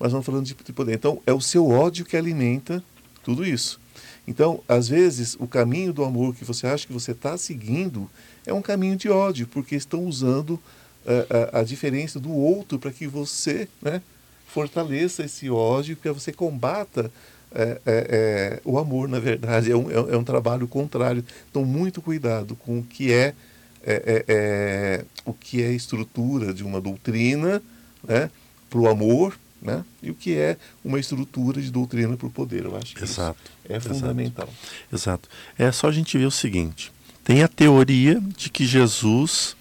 Mas 0.00 0.08
estamos 0.08 0.26
falando 0.26 0.44
de, 0.44 0.54
de 0.54 0.72
poder. 0.72 0.94
Então, 0.94 1.22
é 1.24 1.32
o 1.32 1.40
seu 1.40 1.68
ódio 1.68 2.04
que 2.04 2.16
alimenta 2.16 2.82
tudo 3.22 3.46
isso. 3.46 3.80
Então, 4.26 4.60
às 4.68 4.88
vezes, 4.88 5.36
o 5.38 5.46
caminho 5.46 5.92
do 5.92 6.04
amor 6.04 6.34
que 6.34 6.44
você 6.44 6.66
acha 6.66 6.86
que 6.86 6.92
você 6.92 7.12
está 7.12 7.36
seguindo 7.38 8.10
é 8.44 8.52
um 8.52 8.62
caminho 8.62 8.96
de 8.96 9.08
ódio, 9.08 9.46
porque 9.46 9.76
estão 9.76 10.04
usando 10.04 10.50
uh, 10.50 11.52
a, 11.52 11.60
a, 11.60 11.62
diferença 11.62 12.18
do 12.18 12.32
outro 12.32 12.78
para 12.78 12.90
que 12.90 13.06
você 13.06 13.68
né, 13.80 14.02
fortaleça 14.46 15.24
esse 15.24 15.48
ódio, 15.48 15.96
para 15.96 16.12
você 16.12 16.32
combata 16.32 17.10
é, 17.52 17.62
é, 17.62 17.80
é, 17.86 18.60
o 18.64 18.78
amor, 18.78 19.08
na 19.08 19.20
verdade. 19.20 19.70
É 19.72 19.76
um, 19.76 19.90
é, 19.90 20.14
é 20.14 20.16
um 20.16 20.24
trabalho 20.24 20.66
contrário. 20.66 21.24
Então, 21.48 21.64
muito 21.64 22.02
cuidado 22.02 22.56
com 22.56 22.80
o 22.80 22.82
que 22.82 23.12
é, 23.12 23.34
é 23.82 25.04
o 25.24 25.32
que 25.32 25.62
é 25.62 25.72
estrutura 25.72 26.52
de 26.52 26.64
uma 26.64 26.80
doutrina 26.80 27.62
né, 28.02 28.30
para 28.68 28.78
o 28.80 28.88
amor, 28.88 29.38
né? 29.66 29.84
E 30.00 30.10
o 30.10 30.14
que 30.14 30.34
é 30.36 30.56
uma 30.84 30.98
estrutura 30.98 31.60
de 31.60 31.70
doutrina 31.70 32.16
para 32.16 32.28
o 32.28 32.30
poder. 32.30 32.64
Eu 32.64 32.76
acho 32.76 32.94
que 32.94 33.02
Exato. 33.02 33.38
é 33.68 33.80
fundamental. 33.80 34.48
Exato. 34.92 35.28
É 35.58 35.70
só 35.72 35.88
a 35.88 35.92
gente 35.92 36.16
ver 36.16 36.26
o 36.26 36.30
seguinte: 36.30 36.92
tem 37.24 37.42
a 37.42 37.48
teoria 37.48 38.22
de 38.36 38.48
que 38.48 38.64
Jesus 38.64 39.56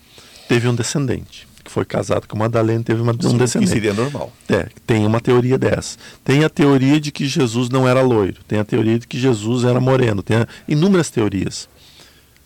teve 0.47 0.67
um 0.67 0.75
descendente, 0.75 1.47
que 1.63 1.71
foi 1.71 1.83
casado 1.83 2.27
com 2.27 2.37
Madalena 2.37 2.83
teve 2.83 3.01
uma, 3.01 3.11
um 3.11 3.15
descendente. 3.15 3.59
Que 3.59 3.67
seria 3.67 3.93
normal. 3.93 4.31
É, 4.47 4.69
tem 4.85 5.05
uma 5.05 5.19
teoria 5.19 5.57
dessa. 5.57 5.97
Tem 6.23 6.43
a 6.43 6.49
teoria 6.49 7.01
de 7.01 7.11
que 7.11 7.25
Jesus 7.25 7.69
não 7.69 7.87
era 7.87 8.01
loiro. 8.01 8.41
Tem 8.47 8.59
a 8.59 8.63
teoria 8.63 8.99
de 8.99 9.07
que 9.07 9.19
Jesus 9.19 9.63
era 9.63 9.79
moreno. 9.81 10.21
Tem 10.21 10.37
inúmeras 10.67 11.09
teorias. 11.09 11.67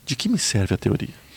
De 0.05 0.15
que 0.15 0.29
me 0.29 0.39
serve 0.39 0.73
a 0.73 0.77
teoria? 0.77 1.28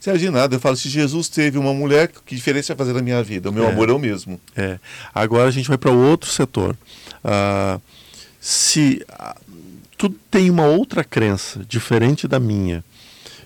Serve 0.00 0.30
nada. 0.30 0.56
Eu 0.56 0.60
falo, 0.60 0.76
se 0.76 0.88
Jesus 0.88 1.28
teve 1.28 1.58
uma 1.58 1.74
mulher, 1.74 2.10
que 2.24 2.34
diferença 2.34 2.74
vai 2.74 2.86
fazer 2.86 2.96
na 2.96 3.02
minha 3.02 3.22
vida? 3.22 3.50
O 3.50 3.52
meu 3.52 3.66
é, 3.66 3.68
amor 3.68 3.90
é 3.90 3.92
o 3.92 3.98
mesmo. 3.98 4.40
É. 4.56 4.78
Agora 5.14 5.48
a 5.48 5.50
gente 5.50 5.68
vai 5.68 5.76
para 5.76 5.90
outro 5.90 6.30
setor. 6.30 6.74
Ah, 7.22 7.78
se 8.40 9.04
ah, 9.10 9.36
tu 9.98 10.08
tem 10.30 10.48
uma 10.48 10.64
outra 10.64 11.04
crença 11.04 11.60
diferente 11.68 12.26
da 12.26 12.40
minha, 12.40 12.82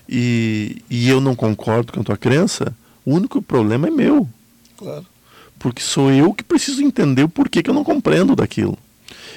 e, 0.07 0.81
e 0.89 1.09
eu 1.09 1.19
não 1.19 1.35
concordo 1.35 1.91
com 1.91 1.99
a 1.99 2.03
tua 2.03 2.17
crença, 2.17 2.73
o 3.03 3.13
único 3.13 3.41
problema 3.41 3.87
é 3.87 3.91
meu. 3.91 4.27
Claro. 4.77 5.05
Porque 5.59 5.81
sou 5.81 6.09
eu 6.09 6.33
que 6.33 6.43
preciso 6.43 6.81
entender 6.81 7.23
o 7.23 7.29
porquê 7.29 7.61
que 7.61 7.69
eu 7.69 7.73
não 7.73 7.83
compreendo 7.83 8.33
daquilo. 8.33 8.77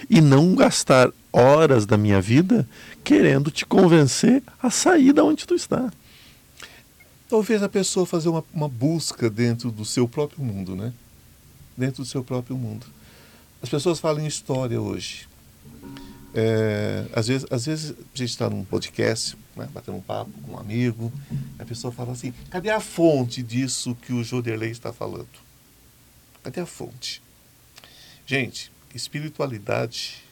E 0.08 0.20
não 0.20 0.54
gastar 0.54 1.10
horas 1.32 1.84
da 1.84 1.96
minha 1.96 2.20
vida 2.20 2.68
querendo 3.02 3.50
te 3.50 3.66
convencer 3.66 4.42
a 4.62 4.70
sair 4.70 5.12
da 5.12 5.24
onde 5.24 5.46
tu 5.46 5.54
está. 5.54 5.90
Talvez 7.28 7.62
a 7.62 7.68
pessoa 7.68 8.06
fazer 8.06 8.28
uma, 8.28 8.44
uma 8.52 8.68
busca 8.68 9.28
dentro 9.28 9.70
do 9.70 9.84
seu 9.84 10.08
próprio 10.08 10.42
mundo, 10.42 10.74
né? 10.74 10.92
Dentro 11.76 12.02
do 12.02 12.08
seu 12.08 12.24
próprio 12.24 12.56
mundo. 12.56 12.86
As 13.62 13.68
pessoas 13.68 14.00
falam 14.00 14.22
em 14.22 14.26
história 14.26 14.80
hoje. 14.80 15.28
É, 16.34 17.06
às, 17.12 17.26
vezes, 17.28 17.46
às 17.50 17.66
vezes 17.66 17.90
a 17.90 18.16
gente 18.18 18.30
está 18.30 18.48
num 18.48 18.64
podcast, 18.64 19.36
né, 19.56 19.68
batendo 19.72 19.96
um 19.96 20.00
papo 20.00 20.30
com 20.42 20.52
um 20.52 20.58
amigo, 20.58 21.12
a 21.58 21.64
pessoa 21.64 21.92
fala 21.92 22.12
assim: 22.12 22.32
cadê 22.50 22.70
a 22.70 22.80
fonte 22.80 23.42
disso 23.42 23.94
que 23.94 24.12
o 24.12 24.22
Joderley 24.22 24.70
está 24.70 24.92
falando? 24.92 25.28
Cadê 26.42 26.60
a 26.60 26.66
fonte? 26.66 27.20
Gente, 28.26 28.70
espiritualidade 28.94 30.22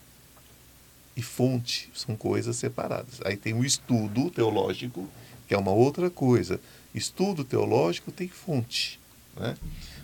e 1.17 1.23
fonte 1.23 1.91
são 1.95 2.15
coisas 2.15 2.57
separadas. 2.57 3.21
Aí 3.25 3.37
tem 3.37 3.55
o 3.55 3.65
estudo 3.65 4.31
teológico, 4.31 5.09
que 5.49 5.55
é 5.55 5.59
uma 5.59 5.73
outra 5.73 6.11
coisa. 6.11 6.61
Estudo 6.97 7.45
teológico 7.45 8.11
tem 8.11 8.27
fonte. 8.27 8.99
Né? 9.37 9.55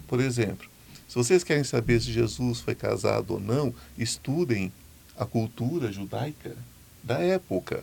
Por 0.07 0.21
exemplo, 0.21 0.69
se 1.09 1.15
vocês 1.15 1.43
querem 1.43 1.65
saber 1.65 2.03
se 2.03 2.13
Jesus 2.13 2.61
foi 2.61 2.75
casado 2.75 3.33
ou 3.33 3.41
não, 3.41 3.75
estudem 3.97 4.71
a 5.17 5.25
cultura 5.25 5.91
judaica 5.91 6.55
da 7.03 7.19
época. 7.19 7.83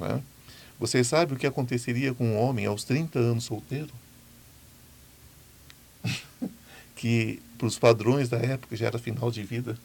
Né? 0.00 0.20
Você 0.80 1.04
sabe 1.04 1.34
o 1.34 1.36
que 1.36 1.46
aconteceria 1.46 2.12
com 2.12 2.26
um 2.26 2.36
homem 2.36 2.66
aos 2.66 2.82
30 2.82 3.20
anos 3.20 3.44
solteiro? 3.44 3.92
que 6.96 7.40
para 7.56 7.68
os 7.68 7.78
padrões 7.78 8.28
da 8.28 8.38
época 8.38 8.76
já 8.76 8.86
era 8.86 8.98
final 8.98 9.30
de 9.30 9.44
vida. 9.44 9.78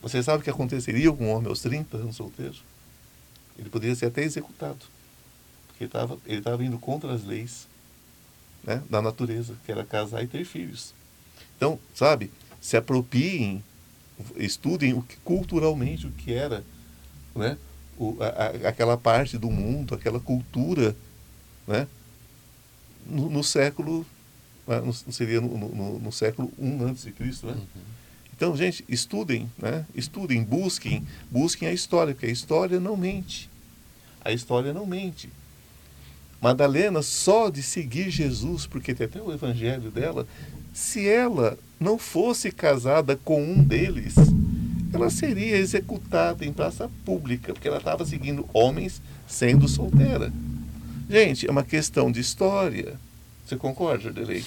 Você 0.00 0.22
sabe 0.22 0.40
o 0.40 0.44
que 0.44 0.50
aconteceria 0.50 1.12
com 1.12 1.26
um 1.26 1.30
homem 1.30 1.50
aos 1.50 1.60
30 1.60 1.98
anos 1.98 2.16
solteiro? 2.16 2.56
Ele 3.58 3.68
poderia 3.68 3.94
ser 3.94 4.06
até 4.06 4.22
executado. 4.22 4.86
Ele 5.80 5.88
estava 5.88 6.18
ele 6.26 6.42
tava 6.42 6.64
indo 6.64 6.78
contra 6.78 7.12
as 7.12 7.24
leis 7.24 7.66
né, 8.62 8.82
da 8.88 9.00
natureza, 9.00 9.54
que 9.64 9.72
era 9.72 9.84
casar 9.84 10.22
e 10.22 10.26
ter 10.26 10.44
filhos. 10.44 10.94
Então, 11.56 11.78
sabe, 11.94 12.30
se 12.60 12.76
apropiem 12.76 13.62
estudem 14.36 14.92
o 14.92 15.02
que, 15.02 15.16
culturalmente 15.18 16.06
o 16.06 16.10
que 16.10 16.32
era 16.32 16.62
né, 17.34 17.56
o, 17.98 18.16
a, 18.20 18.68
aquela 18.68 18.96
parte 18.96 19.38
do 19.38 19.50
mundo, 19.50 19.94
aquela 19.94 20.20
cultura 20.20 20.94
né, 21.66 21.86
no, 23.06 23.30
no 23.30 23.44
século, 23.44 24.06
né, 24.66 24.80
no, 24.80 24.92
seria 24.92 25.40
no, 25.40 25.56
no, 25.56 25.98
no, 25.98 26.12
século 26.12 26.52
I 26.58 26.82
antes 26.82 27.04
de 27.04 27.12
Cristo. 27.12 27.46
Né? 27.46 27.52
Uhum. 27.52 27.82
Então, 28.34 28.56
gente, 28.56 28.84
estudem, 28.88 29.50
né? 29.58 29.84
estudem, 29.94 30.42
busquem, 30.42 31.06
busquem 31.30 31.68
a 31.68 31.72
história, 31.72 32.14
porque 32.14 32.26
a 32.26 32.30
história 32.30 32.80
não 32.80 32.96
mente. 32.96 33.50
A 34.24 34.32
história 34.32 34.72
não 34.72 34.86
mente. 34.86 35.30
Madalena, 36.40 37.02
só 37.02 37.50
de 37.50 37.62
seguir 37.62 38.10
Jesus, 38.10 38.66
porque 38.66 38.94
tem 38.94 39.06
até 39.06 39.20
o 39.20 39.32
evangelho 39.32 39.90
dela, 39.90 40.26
se 40.72 41.06
ela 41.06 41.58
não 41.78 41.98
fosse 41.98 42.50
casada 42.50 43.16
com 43.16 43.42
um 43.42 43.62
deles, 43.62 44.14
ela 44.92 45.10
seria 45.10 45.56
executada 45.56 46.44
em 46.44 46.52
praça 46.52 46.90
pública, 47.04 47.52
porque 47.52 47.68
ela 47.68 47.78
estava 47.78 48.04
seguindo 48.04 48.48
homens 48.52 49.00
sendo 49.26 49.68
solteira. 49.68 50.32
Gente, 51.08 51.46
é 51.46 51.50
uma 51.50 51.62
questão 51.62 52.10
de 52.10 52.20
história. 52.20 52.94
Você 53.44 53.56
concorda, 53.56 54.08
Adelei? 54.08 54.44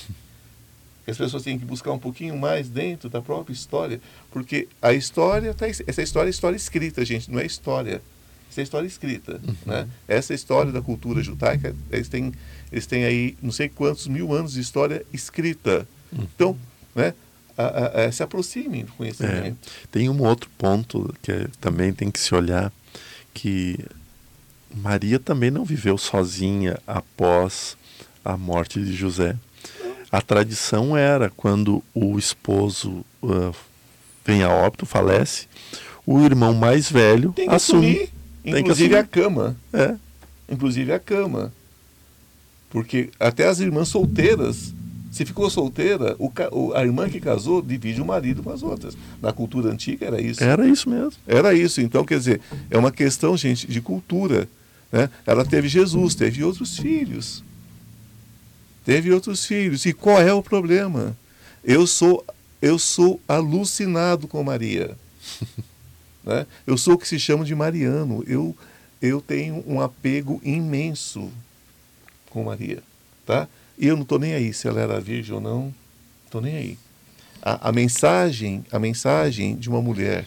Que 1.05 1.11
as 1.11 1.17
pessoas 1.17 1.43
têm 1.43 1.59
que 1.59 1.65
buscar 1.65 1.91
um 1.91 1.99
pouquinho 1.99 2.37
mais 2.37 2.69
dentro 2.69 3.09
da 3.09 3.21
própria 3.21 3.53
história, 3.53 3.99
porque 4.31 4.67
a 4.81 4.93
história, 4.93 5.53
tá, 5.53 5.67
essa 5.67 6.01
história 6.01 6.29
é 6.29 6.31
história 6.31 6.55
escrita, 6.55 7.03
gente, 7.03 7.29
não 7.29 7.39
é 7.39 7.45
história. 7.45 8.01
Essa 8.53 8.61
é 8.61 8.63
história 8.63 8.87
escrita. 8.87 9.41
Uhum. 9.43 9.55
Né? 9.65 9.87
Essa 10.07 10.33
história 10.33 10.71
da 10.71 10.81
cultura 10.81 11.23
judaica, 11.23 11.75
eles 11.91 12.07
têm, 12.07 12.31
eles 12.71 12.85
têm 12.85 13.03
aí 13.03 13.35
não 13.41 13.51
sei 13.51 13.67
quantos 13.67 14.07
mil 14.07 14.31
anos 14.31 14.53
de 14.53 14.61
história 14.61 15.03
escrita. 15.11 15.87
Então, 16.13 16.55
né, 16.93 17.15
a, 17.57 17.63
a, 17.63 18.05
a, 18.05 18.11
se 18.11 18.21
aproximem 18.21 18.85
do 18.85 18.91
conhecimento. 18.91 19.57
É, 19.67 19.87
tem 19.91 20.07
um 20.07 20.21
outro 20.21 20.49
ponto 20.55 21.11
que 21.23 21.31
é, 21.31 21.47
também 21.59 21.91
tem 21.91 22.11
que 22.11 22.19
se 22.19 22.35
olhar, 22.35 22.71
que 23.33 23.79
Maria 24.71 25.19
também 25.19 25.49
não 25.49 25.65
viveu 25.65 25.97
sozinha 25.97 26.79
após 26.85 27.75
a 28.23 28.37
morte 28.37 28.79
de 28.79 28.93
José. 28.93 29.35
A 30.11 30.21
tradição 30.21 30.95
era, 30.95 31.31
quando 31.31 31.83
o 31.91 32.19
esposo 32.19 33.03
uh, 33.23 33.55
vem 34.23 34.43
a 34.43 34.49
óbito, 34.49 34.85
falece, 34.85 35.47
o 36.05 36.21
irmão 36.21 36.53
mais 36.53 36.89
velho 36.89 37.33
assume. 37.47 37.55
Assumir, 37.55 38.12
inclusive 38.43 38.95
a 38.95 39.03
cama. 39.03 39.55
É. 39.71 39.95
Inclusive 40.49 40.91
a 40.91 40.99
cama. 40.99 41.53
Porque 42.69 43.09
até 43.19 43.47
as 43.47 43.59
irmãs 43.59 43.87
solteiras, 43.87 44.73
se 45.11 45.25
ficou 45.25 45.47
solteira, 45.49 46.15
o, 46.17 46.73
a 46.73 46.83
irmã 46.83 47.07
que 47.07 47.19
casou 47.19 47.61
divide 47.61 48.01
o 48.01 48.05
marido 48.05 48.41
com 48.41 48.49
as 48.49 48.63
outras. 48.63 48.97
Na 49.21 49.31
cultura 49.31 49.71
antiga 49.71 50.07
era 50.07 50.19
isso. 50.19 50.43
Era 50.43 50.67
isso 50.67 50.89
mesmo. 50.89 51.13
Era 51.27 51.53
isso. 51.53 51.79
Então, 51.81 52.03
quer 52.03 52.17
dizer, 52.17 52.41
é 52.71 52.77
uma 52.77 52.91
questão, 52.91 53.37
gente, 53.37 53.67
de 53.67 53.79
cultura. 53.79 54.49
Né? 54.91 55.07
Ela 55.25 55.45
teve 55.45 55.67
Jesus, 55.67 56.15
teve 56.15 56.43
outros 56.43 56.77
filhos. 56.77 57.43
Teve 58.83 59.11
outros 59.11 59.45
filhos. 59.45 59.85
E 59.85 59.93
qual 59.93 60.19
é 60.19 60.33
o 60.33 60.41
problema? 60.41 61.15
Eu 61.63 61.85
sou, 61.85 62.25
eu 62.59 62.79
sou 62.79 63.21
alucinado 63.27 64.27
com 64.27 64.43
Maria. 64.43 64.97
né? 66.23 66.45
Eu 66.65 66.77
sou 66.77 66.93
o 66.95 66.97
que 66.97 67.07
se 67.07 67.19
chama 67.19 67.43
de 67.43 67.53
Mariano. 67.53 68.23
Eu, 68.27 68.55
eu 69.01 69.21
tenho 69.21 69.63
um 69.67 69.81
apego 69.81 70.39
imenso 70.43 71.31
com 72.29 72.43
Maria, 72.43 72.81
tá? 73.25 73.47
E 73.77 73.87
eu 73.87 73.95
não 73.95 74.03
estou 74.03 74.19
nem 74.19 74.33
aí 74.33 74.53
se 74.53 74.67
ela 74.67 74.79
era 74.79 74.99
virgem 74.99 75.35
ou 75.35 75.41
não, 75.41 75.73
estou 76.25 76.41
nem 76.41 76.55
aí. 76.55 76.77
A, 77.41 77.69
a, 77.69 77.71
mensagem, 77.71 78.65
a 78.71 78.79
mensagem 78.79 79.55
de 79.55 79.69
uma 79.69 79.81
mulher, 79.81 80.25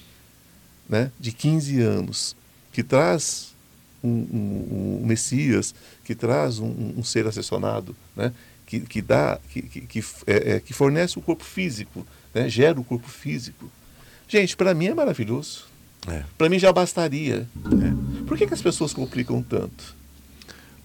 né, 0.89 1.11
de 1.19 1.33
15 1.33 1.81
anos, 1.81 2.37
que 2.73 2.83
traz 2.83 3.55
um, 4.03 4.09
um, 4.09 5.01
um 5.03 5.07
Messias, 5.07 5.75
que 6.05 6.15
traz 6.15 6.59
um, 6.59 6.95
um, 6.97 7.03
ser 7.03 7.27
assessorado, 7.27 7.97
né, 8.15 8.33
que, 8.67 8.81
que 8.81 9.01
dá, 9.01 9.41
que, 9.51 9.63
que, 9.63 9.81
que, 9.81 10.05
é, 10.27 10.53
é, 10.53 10.61
que 10.61 10.73
fornece 10.75 11.19
o 11.19 11.23
corpo 11.23 11.45
físico, 11.45 12.07
né, 12.35 12.49
gera 12.49 12.79
o 12.79 12.85
corpo 12.85 13.09
físico. 13.09 13.71
Gente, 14.29 14.57
para 14.57 14.75
mim 14.75 14.87
é 14.87 14.95
maravilhoso. 14.95 15.65
É. 16.09 16.23
Para 16.37 16.49
mim 16.49 16.59
já 16.59 16.73
bastaria. 16.73 17.47
É. 17.57 18.25
Por 18.27 18.37
que, 18.37 18.47
que 18.47 18.55
as 18.55 18.63
pessoas 18.63 18.93
complicam 18.93 19.43
tanto? 19.43 19.97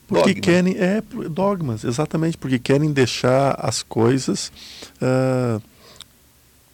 Porque 0.07 0.33
Dogma. 0.33 0.41
querem. 0.41 0.77
É, 0.77 1.01
dogmas, 1.29 1.83
exatamente, 1.85 2.37
porque 2.37 2.59
querem 2.59 2.91
deixar 2.91 3.55
as 3.57 3.81
coisas 3.81 4.51
uh, 5.01 5.61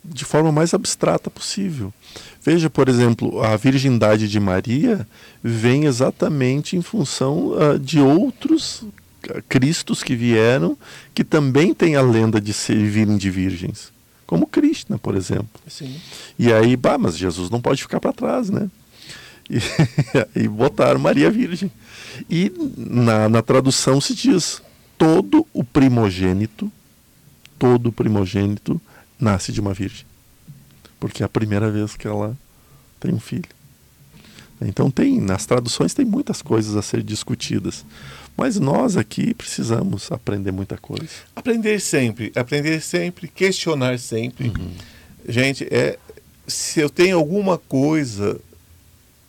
de 0.04 0.26
forma 0.26 0.52
mais 0.52 0.74
abstrata 0.74 1.30
possível. 1.30 1.93
Veja, 2.43 2.70
por 2.70 2.89
exemplo, 2.89 3.41
a 3.43 3.56
virgindade 3.56 4.28
de 4.28 4.39
Maria 4.39 5.08
vem 5.43 5.86
exatamente 5.86 6.76
em 6.76 6.82
função 6.82 7.50
uh, 7.50 7.78
de 7.78 8.00
outros 8.00 8.84
cristos 9.48 10.02
que 10.02 10.16
vieram, 10.16 10.78
que 11.14 11.24
também 11.24 11.74
têm 11.74 11.95
a 11.95 12.02
lenda 12.02 12.41
de 12.41 12.54
servirem 12.54 13.18
de 13.18 13.30
virgens. 13.30 13.91
Como 14.28 14.46
Krishna, 14.46 14.98
por 14.98 15.16
exemplo. 15.16 15.62
Sim. 15.70 16.00
E 16.38 16.52
aí, 16.52 16.76
bah, 16.76 16.98
mas 16.98 17.18
Jesus 17.18 17.50
não 17.50 17.62
pode 17.62 17.82
ficar 17.82 18.00
para 18.00 18.14
trás, 18.14 18.50
né? 18.50 18.70
E, 19.50 20.42
e 20.44 20.48
botaram 20.50 21.00
Maria 21.00 21.32
Virgem. 21.32 21.72
E 22.30 22.52
na, 22.76 23.30
na 23.30 23.42
tradução 23.42 24.02
se 24.02 24.14
diz: 24.14 24.62
todo 24.98 25.48
o 25.54 25.64
primogênito, 25.64 26.70
todo 27.58 27.90
primogênito 27.90 28.82
nasce 29.18 29.54
de 29.54 29.62
uma 29.62 29.74
virgem. 29.74 30.06
Porque 31.00 31.24
é 31.24 31.26
a 31.26 31.30
primeira 31.30 31.72
vez 31.72 31.96
que 31.96 32.06
ela 32.06 32.38
tem 33.00 33.14
um 33.14 33.22
filho. 33.22 33.48
Então 34.60 34.92
tem, 34.92 35.22
nas 35.22 35.46
traduções 35.46 35.94
tem 35.94 36.04
muitas 36.04 36.42
coisas 36.42 36.76
a 36.76 36.82
ser 36.82 37.02
discutidas. 37.02 37.86
Mas 38.38 38.60
nós 38.60 38.96
aqui 38.96 39.34
precisamos 39.34 40.12
aprender 40.12 40.52
muita 40.52 40.78
coisa. 40.78 41.10
Aprender 41.36 41.80
sempre, 41.82 42.32
aprender 42.36 42.82
sempre, 42.82 43.28
questionar 43.28 43.98
sempre. 43.98 44.50
Uhum. 44.50 44.72
Gente, 45.28 45.68
é, 45.72 45.98
se 46.48 46.80
eu 46.80 46.88
tenho 46.88 47.18
alguma 47.18 47.58
coisa 47.58 48.40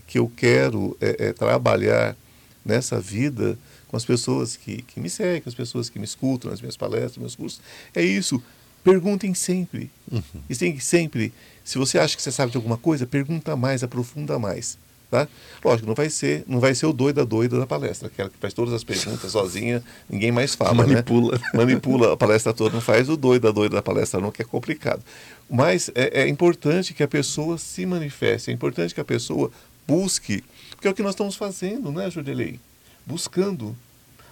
que 0.07 0.19
eu 0.19 0.31
quero 0.37 0.95
é, 1.01 1.29
é, 1.29 1.33
trabalhar 1.33 2.15
nessa 2.63 3.01
vida 3.01 3.59
com 3.89 3.97
as 3.97 4.05
pessoas 4.05 4.57
que, 4.57 4.83
que 4.83 5.01
me 5.01 5.09
seguem, 5.09 5.41
com 5.41 5.49
as 5.49 5.55
pessoas 5.55 5.89
que 5.89 5.99
me 5.99 6.05
escutam 6.05 6.51
nas 6.51 6.61
minhas 6.61 6.77
palestras, 6.77 7.17
nos 7.17 7.19
meus 7.19 7.35
cursos. 7.35 7.61
É 7.95 8.03
isso. 8.03 8.43
Perguntem 8.85 9.33
sempre. 9.33 9.91
Uhum. 10.13 10.23
E 10.49 10.55
tem 10.55 10.77
que 10.77 10.85
sempre, 10.85 11.33
se 11.65 11.79
você 11.79 11.99
acha 11.99 12.15
que 12.15 12.23
você 12.23 12.31
sabe 12.31 12.53
de 12.53 12.59
alguma 12.59 12.77
coisa, 12.77 13.07
pergunta 13.07 13.57
mais, 13.57 13.83
aprofunda 13.83 14.39
mais. 14.39 14.79
Tá? 15.11 15.27
Lógico, 15.65 15.89
não 15.89 15.95
vai 15.95 16.11
ser, 16.11 16.45
não 16.47 16.61
vai 16.61 16.75
ser 16.75 16.85
o 16.85 16.93
doido 16.93 17.17
da 17.17 17.25
doida 17.25 17.59
da 17.59 17.67
palestra, 17.67 18.09
aquela 18.09 18.29
que 18.29 18.37
faz 18.37 18.53
todas 18.53 18.75
as 18.75 18.85
perguntas 18.85 19.33
sozinha, 19.33 19.83
ninguém 20.09 20.31
mais 20.31 20.55
fala, 20.55 20.85
né? 20.85 20.95
manipula, 20.95 21.39
né? 21.39 21.45
manipula 21.55 22.13
a 22.13 22.17
palestra 22.17 22.53
toda, 22.53 22.75
não 22.75 22.83
faz 22.83 23.09
o 23.09 23.17
doido 23.17 23.45
da 23.45 23.51
doida 23.51 23.77
da 23.77 23.83
palestra 23.83 24.21
não, 24.21 24.31
que 24.31 24.43
é 24.43 24.45
complicado. 24.45 25.03
Mas 25.49 25.91
é, 25.95 26.25
é 26.25 26.29
importante 26.29 26.93
que 26.93 27.03
a 27.03 27.09
pessoa 27.09 27.57
se 27.57 27.87
manifeste, 27.87 28.51
é 28.51 28.53
importante 28.53 28.95
que 28.95 29.01
a 29.01 29.05
pessoa 29.05 29.51
busque 29.87 30.45
porque 30.79 30.87
é 30.87 30.91
o 30.93 30.95
que 30.95 31.03
nós 31.03 31.15
estamos 31.15 31.35
fazendo, 31.35 31.91
né, 31.91 32.09
Jordelei? 32.09 32.61
Buscando. 33.05 33.77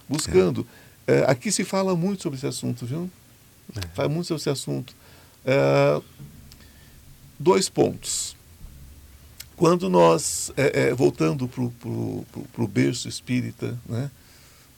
Buscando. 0.07 0.65
É. 1.05 1.19
É, 1.19 1.25
aqui 1.29 1.51
se 1.51 1.65
fala 1.65 1.93
muito 1.93 2.23
sobre 2.23 2.37
esse 2.37 2.47
assunto, 2.47 2.85
viu? 2.85 3.09
É. 3.75 3.81
Fala 3.93 4.07
muito 4.07 4.27
sobre 4.27 4.39
esse 4.39 4.49
assunto. 4.49 4.95
É, 5.45 6.01
dois 7.37 7.67
pontos. 7.67 8.36
Quando 9.57 9.89
nós, 9.89 10.51
é, 10.55 10.89
é, 10.89 10.93
voltando 10.93 11.47
para 11.47 12.63
o 12.63 12.67
berço 12.67 13.09
espírita, 13.09 13.77
né, 13.89 14.11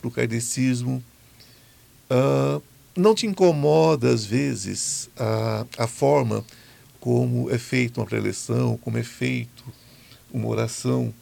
para 0.00 0.08
o 0.08 0.10
kardecismo, 0.10 1.04
uh, 2.10 2.62
não 2.96 3.14
te 3.14 3.26
incomoda, 3.26 4.08
às 4.08 4.24
vezes, 4.24 5.10
a, 5.18 5.66
a 5.76 5.86
forma 5.86 6.42
como 6.98 7.50
é 7.50 7.58
feita 7.58 8.00
uma 8.00 8.06
preleção, 8.06 8.78
como 8.78 8.96
é 8.96 9.02
feito 9.02 9.62
uma 10.32 10.48
oração, 10.48 11.12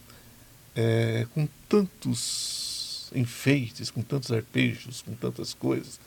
é, 0.77 1.27
com 1.35 1.49
tantos 1.69 3.11
enfeites, 3.13 3.91
com 3.91 4.03
tantos 4.03 4.31
arpejos, 4.31 5.03
com 5.03 5.15
tantas 5.15 5.53
coisas. 5.53 5.99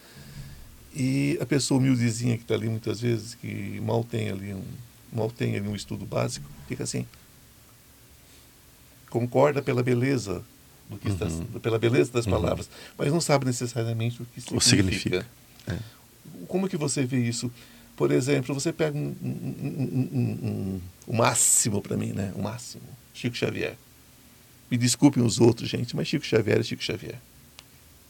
E 0.96 1.38
a 1.42 1.46
pessoa 1.46 1.80
humildezinha 1.80 2.38
que 2.38 2.44
está 2.44 2.54
ali 2.54 2.70
muitas 2.70 3.02
vezes, 3.02 3.36
que 3.36 3.78
mal 3.82 4.06
tem 4.06 4.30
ali 4.30 4.54
um, 4.54 4.64
mal 5.12 5.30
tem 5.30 5.58
ali 5.58 5.68
um 5.68 5.76
estudo 5.76 6.06
básico, 6.06 6.50
fica 6.70 6.86
assim. 6.86 7.06
Concorda 9.12 9.62
pela 9.62 9.84
beleza 9.84 10.44
do 10.90 10.98
que 10.98 11.10
uhum. 11.10 11.14
está, 11.14 11.60
pela 11.60 11.78
beleza 11.78 12.12
das 12.12 12.26
uhum. 12.26 12.32
palavras, 12.32 12.70
mas 12.98 13.12
não 13.12 13.22
sabe 13.22 13.46
necessariamente 13.46 14.24
o 14.24 14.26
que 14.26 14.42
significa. 14.42 14.58
O 14.58 14.62
significa. 14.62 15.28
É. 15.68 15.78
Como 16.48 16.68
que 16.68 16.78
você 16.78 17.06
vê 17.06 17.20
isso? 17.20 17.52
Por 17.96 18.12
exemplo, 18.12 18.56
você 18.56 18.74
pega 18.74 18.98
um, 18.98 19.16
um, 19.22 20.10
um, 20.12 20.82
um 21.08 21.16
máximo 21.16 21.82
para 21.82 21.96
mim, 21.96 22.14
né? 22.14 22.32
O 22.36 22.42
máximo, 22.42 22.84
Chico 23.14 23.36
Xavier. 23.36 23.76
Me 24.72 24.78
desculpem 24.78 25.22
os 25.22 25.40
outros, 25.40 25.70
gente, 25.70 25.96
mas 25.96 26.08
Chico 26.08 26.26
Xavier 26.26 26.60
é 26.60 26.64
Chico 26.64 26.82
Xavier. 26.82 27.20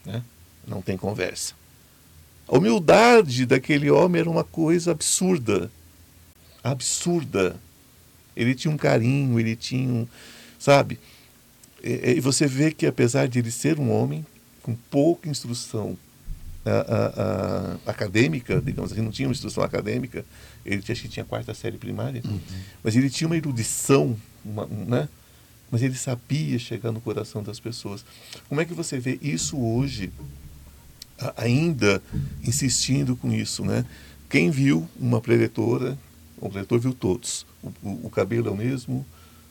Né? 0.06 0.24
Não 0.68 0.82
tem 0.82 0.96
conversa. 0.96 1.56
A 2.48 2.58
humildade 2.58 3.46
daquele 3.46 3.90
homem 3.90 4.22
era 4.22 4.30
uma 4.30 4.44
coisa 4.44 4.92
absurda. 4.92 5.72
Absurda. 6.64 7.56
Ele 8.36 8.54
tinha 8.54 8.72
um 8.74 8.78
carinho, 8.78 9.40
ele 9.40 9.56
tinha 9.56 9.90
um. 9.92 10.08
Sabe? 10.62 11.00
E, 11.84 12.22
você 12.22 12.46
vê 12.46 12.72
que, 12.72 12.86
apesar 12.86 13.28
de 13.28 13.40
ele 13.40 13.50
ser 13.50 13.80
um 13.80 13.92
homem 13.92 14.24
com 14.62 14.76
pouca 14.76 15.28
instrução 15.28 15.98
a, 16.64 16.70
a, 16.70 17.80
a, 17.88 17.90
acadêmica, 17.90 18.62
digamos 18.62 18.92
assim, 18.92 19.02
não 19.02 19.10
tinha 19.10 19.28
uma 19.28 19.32
instrução 19.32 19.64
acadêmica, 19.64 20.24
ele 20.64 20.84
tinha, 20.84 20.94
acho 20.94 21.02
que 21.02 21.10
tinha 21.10 21.26
quarta 21.26 21.56
série 21.56 21.80
primária, 21.80 22.22
uhum. 22.24 22.40
mas 22.84 22.96
ele 22.96 23.10
tinha 23.10 23.28
uma 23.28 23.36
erudição, 23.36 24.16
uma, 24.46 24.68
né? 24.68 25.10
mas 25.72 25.82
ele 25.82 25.96
sabia 25.96 26.60
chegar 26.60 26.92
no 26.92 27.02
coração 27.02 27.42
das 27.42 27.60
pessoas. 27.60 28.06
Como 28.48 28.62
é 28.62 28.66
que 28.66 28.76
você 28.76 29.00
vê 29.00 29.18
isso 29.20 29.58
hoje, 29.60 30.14
ainda 31.36 32.04
insistindo 32.44 33.16
com 33.16 33.34
isso, 33.34 33.66
né? 33.66 33.84
Quem 34.30 34.52
viu 34.52 34.88
uma 35.00 35.20
preletora, 35.20 35.98
o 36.38 36.48
preletor 36.50 36.80
viu 36.80 36.94
todos. 36.94 37.48
O, 37.64 37.70
o, 37.82 38.06
o 38.06 38.10
cabelo 38.12 38.50
é 38.50 38.52
o 38.52 38.56
mesmo, 38.56 39.04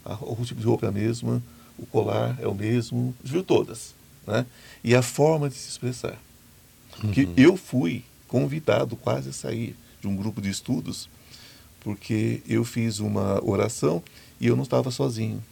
a, 0.05 0.15
o 0.15 0.45
tipo 0.45 0.61
de 0.61 0.67
roupa 0.67 0.87
é 0.87 0.89
a 0.89 0.93
mesma, 0.93 1.43
o 1.79 1.87
colar 1.87 2.37
é 2.41 2.47
o 2.47 2.55
mesmo, 2.55 3.15
viu 3.23 3.43
todas, 3.43 3.95
né? 4.27 4.47
E 4.83 4.95
a 4.95 5.03
forma 5.03 5.49
de 5.49 5.55
se 5.55 5.69
expressar. 5.69 6.19
Uhum. 7.03 7.11
Que 7.13 7.29
eu 7.37 7.57
fui 7.57 8.05
convidado 8.29 8.97
quase 8.97 9.31
a 9.31 9.33
sair 9.33 9.77
de 10.01 10.07
um 10.07 10.17
grupo 10.17 10.41
de 10.41 10.51
estudos, 10.51 11.09
porque 11.81 12.43
eu 12.47 12.65
fiz 12.65 12.99
uma 12.99 13.43
oração 13.45 14.03
e 14.41 14.47
eu 14.47 14.57
não 14.57 14.63
estava 14.63 14.91
sozinho. 14.91 15.43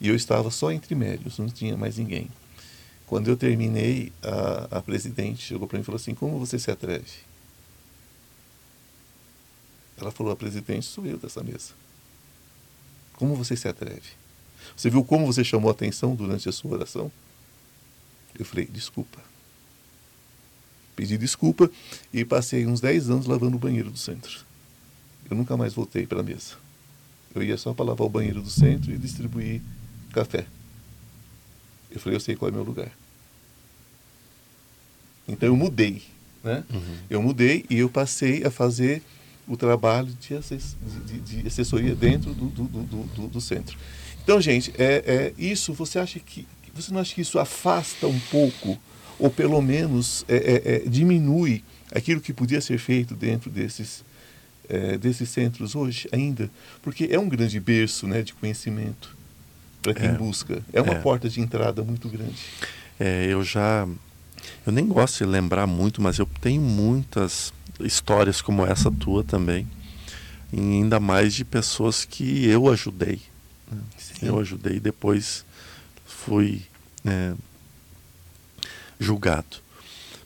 E 0.00 0.08
eu 0.08 0.14
estava 0.14 0.50
só 0.50 0.70
entre 0.70 0.94
médios, 0.94 1.38
não 1.38 1.48
tinha 1.48 1.76
mais 1.76 1.96
ninguém. 1.96 2.28
Quando 3.06 3.28
eu 3.28 3.36
terminei, 3.36 4.12
a, 4.22 4.78
a 4.78 4.82
presidente 4.82 5.42
chegou 5.42 5.66
para 5.66 5.78
mim 5.78 5.82
e 5.82 5.84
falou 5.84 5.96
assim: 5.96 6.14
Como 6.14 6.38
você 6.38 6.58
se 6.58 6.70
atreve? 6.70 7.04
Ela 9.96 10.10
falou: 10.10 10.32
A 10.32 10.36
presidente 10.36 10.84
sou 10.84 11.06
eu 11.06 11.16
dessa 11.16 11.42
mesa. 11.42 11.72
Como 13.16 13.34
você 13.34 13.56
se 13.56 13.66
atreve? 13.68 14.16
Você 14.76 14.90
viu 14.90 15.04
como 15.04 15.26
você 15.26 15.42
chamou 15.42 15.70
a 15.70 15.72
atenção 15.72 16.14
durante 16.14 16.48
a 16.48 16.52
sua 16.52 16.72
oração? 16.72 17.10
Eu 18.38 18.44
falei: 18.44 18.66
Desculpa. 18.66 19.20
Pedi 20.94 21.18
desculpa 21.18 21.70
e 22.10 22.24
passei 22.24 22.66
uns 22.66 22.80
10 22.80 23.10
anos 23.10 23.26
lavando 23.26 23.56
o 23.56 23.60
banheiro 23.60 23.90
do 23.90 23.98
centro. 23.98 24.40
Eu 25.28 25.36
nunca 25.36 25.54
mais 25.54 25.74
voltei 25.74 26.06
para 26.06 26.20
a 26.20 26.22
mesa. 26.22 26.54
Eu 27.34 27.42
ia 27.42 27.58
só 27.58 27.74
para 27.74 27.84
lavar 27.84 28.06
o 28.06 28.10
banheiro 28.10 28.40
do 28.40 28.48
centro 28.48 28.90
e 28.90 28.96
distribuir 28.96 29.60
café. 30.10 30.46
Eu 31.90 32.00
falei, 32.00 32.16
eu 32.16 32.20
sei 32.20 32.34
qual 32.34 32.48
é 32.48 32.52
o 32.52 32.54
meu 32.54 32.64
lugar. 32.64 32.90
Então 35.28 35.46
eu 35.46 35.56
mudei, 35.56 36.02
né? 36.42 36.64
Uhum. 36.72 36.96
Eu 37.10 37.22
mudei 37.22 37.66
e 37.68 37.78
eu 37.78 37.90
passei 37.90 38.44
a 38.44 38.50
fazer 38.50 39.02
o 39.46 39.56
trabalho 39.56 40.12
de, 40.20 40.34
assess 40.34 40.76
de, 41.06 41.20
de 41.20 41.46
assessoria 41.46 41.94
dentro 41.94 42.34
do, 42.34 42.46
do, 42.46 42.64
do, 42.64 43.28
do, 43.28 43.40
centro. 43.40 43.76
Então, 44.22 44.40
gente, 44.40 44.72
é, 44.76 45.04
é, 45.06 45.34
isso 45.38 45.72
você 45.72 45.98
acha 45.98 46.18
que 46.18 46.46
você 46.74 46.92
não 46.92 47.00
acha 47.00 47.14
que 47.14 47.20
isso 47.22 47.38
afasta 47.38 48.06
um 48.06 48.18
pouco, 48.30 48.78
ou 49.18 49.30
pelo 49.30 49.62
menos 49.62 50.24
é, 50.28 50.36
é, 50.36 50.76
é 50.76 50.78
diminui 50.88 51.64
aquilo 51.94 52.20
que 52.20 52.32
podia 52.32 52.60
ser 52.60 52.78
feito 52.78 53.14
dentro 53.14 53.48
desses, 53.48 54.04
é, 54.68 54.98
desses 54.98 55.28
centros 55.30 55.74
hoje 55.74 56.08
ainda? 56.12 56.50
Porque 56.82 57.08
é 57.10 57.18
um 57.18 57.28
grande 57.28 57.58
berço 57.58 58.06
né, 58.06 58.22
de 58.22 58.34
conhecimento 58.34 59.16
para 59.82 59.94
quem 59.94 60.12
busca. 60.14 60.62
É 60.72 60.80
uma 60.82 60.96
porta 60.96 61.28
de 61.28 61.40
entrada 61.40 61.82
muito 61.82 62.08
grande. 62.08 62.36
É, 62.98 63.26
eu 63.26 63.42
já. 63.44 63.86
Eu 64.66 64.72
nem 64.72 64.86
gosto 64.86 65.18
de 65.18 65.30
lembrar 65.30 65.66
muito, 65.66 66.02
mas 66.02 66.18
eu 66.18 66.28
tenho 66.40 66.60
muitas 66.60 67.52
histórias 67.80 68.40
como 68.40 68.64
essa 68.64 68.90
tua 68.90 69.22
também. 69.24 69.66
E 70.52 70.58
ainda 70.58 71.00
mais 71.00 71.34
de 71.34 71.44
pessoas 71.44 72.04
que 72.04 72.46
eu 72.46 72.70
ajudei. 72.70 73.20
Né? 73.70 73.78
Eu 74.22 74.38
ajudei 74.38 74.76
e 74.76 74.80
depois 74.80 75.44
fui 76.06 76.62
né, 77.02 77.34
julgado. 78.98 79.58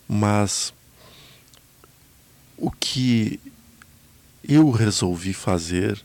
Mas 0.08 0.72
o 2.56 2.70
que 2.70 3.40
eu 4.46 4.70
resolvi 4.70 5.32
fazer 5.32 6.00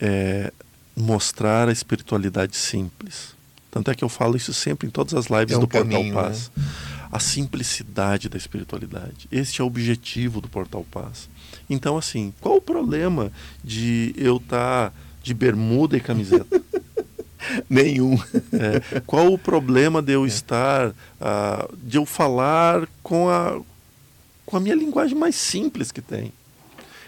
é 0.00 0.52
mostrar 0.96 1.68
a 1.68 1.72
espiritualidade 1.72 2.56
simples. 2.56 3.36
Tanto 3.70 3.90
é 3.90 3.94
que 3.94 4.02
eu 4.02 4.08
falo 4.08 4.36
isso 4.36 4.52
sempre 4.52 4.88
em 4.88 4.90
todas 4.90 5.14
as 5.14 5.26
lives 5.26 5.54
é 5.54 5.56
um 5.56 5.60
do 5.60 5.68
Portal 5.68 5.90
caminho, 5.90 6.14
Paz. 6.14 6.50
Né? 6.56 6.64
A 7.10 7.18
simplicidade 7.18 8.28
da 8.28 8.36
espiritualidade. 8.36 9.26
Este 9.30 9.60
é 9.60 9.64
o 9.64 9.66
objetivo 9.66 10.40
do 10.40 10.48
Portal 10.48 10.84
Paz. 10.90 11.28
Então, 11.68 11.96
assim, 11.96 12.32
qual 12.40 12.56
o 12.56 12.60
problema 12.60 13.32
de 13.64 14.14
eu 14.16 14.36
estar 14.36 14.90
tá 14.90 14.96
de 15.22 15.32
bermuda 15.34 15.96
e 15.96 16.00
camiseta? 16.00 16.60
Nenhum. 17.68 18.14
É, 18.52 19.00
qual 19.06 19.32
o 19.32 19.38
problema 19.38 20.02
de 20.02 20.12
eu 20.12 20.24
é. 20.24 20.28
estar, 20.28 20.88
uh, 20.88 21.76
de 21.82 21.96
eu 21.96 22.04
falar 22.04 22.86
com 23.02 23.28
a, 23.28 23.60
com 24.44 24.56
a 24.56 24.60
minha 24.60 24.74
linguagem 24.74 25.16
mais 25.16 25.34
simples 25.34 25.90
que 25.90 26.00
tem? 26.00 26.32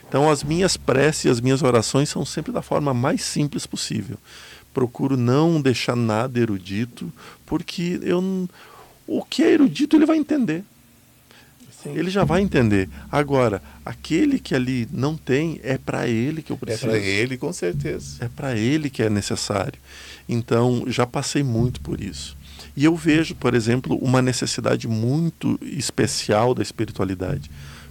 Então, 0.09 0.29
as 0.29 0.43
minhas 0.43 0.77
preces 0.77 1.25
e 1.25 1.29
as 1.29 1.41
minhas 1.41 1.63
orações 1.63 2.09
são 2.09 2.25
sempre 2.25 2.51
da 2.51 2.61
forma 2.61 2.93
mais 2.93 3.23
simples 3.23 3.65
possível. 3.65 4.19
Procuro 4.75 5.17
não 5.17 5.61
deixar 5.61 5.95
nada 5.95 6.39
erudito, 6.39 7.13
porque 7.47 8.01
eu, 8.03 8.49
o 9.11 9.25
que 9.25 9.43
é 9.43 9.53
erudito 9.53 9.97
ele 9.97 10.07
vai 10.07 10.17
entender. 10.17 10.63
Sim. 11.83 11.97
Ele 11.97 12.11
já 12.11 12.25
vai 12.25 12.43
entender. 12.43 12.89
Agora, 13.11 13.61
aquele 13.85 14.39
que 14.39 14.55
ali 14.55 14.87
não 14.93 15.17
tem, 15.17 15.59
é 15.65 15.77
para 15.79 16.07
ele 16.07 16.43
que 16.43 16.53
eu 16.53 16.57
é 16.57 16.59
preciso. 16.59 16.87
É 16.87 16.91
para 16.91 16.99
ele, 16.99 17.37
com 17.37 17.53
certeza. 17.53 18.25
É 18.25 18.29
para 18.29 18.57
ele 18.57 18.89
que 18.89 19.03
é 19.03 19.11
necessário. 19.11 19.81
Então, 20.29 20.85
já 20.87 21.07
passei 21.07 21.43
muito 21.43 21.81
por 21.81 22.01
isso. 22.01 22.37
E 22.77 22.85
eu 22.85 22.95
vejo, 22.95 23.35
por 23.35 23.55
exemplo, 23.55 23.97
uma 23.97 24.23
necessidade 24.23 24.87
muito 24.87 25.59
especial 25.63 26.55
da 26.55 26.63
espiritualidade 26.63 27.51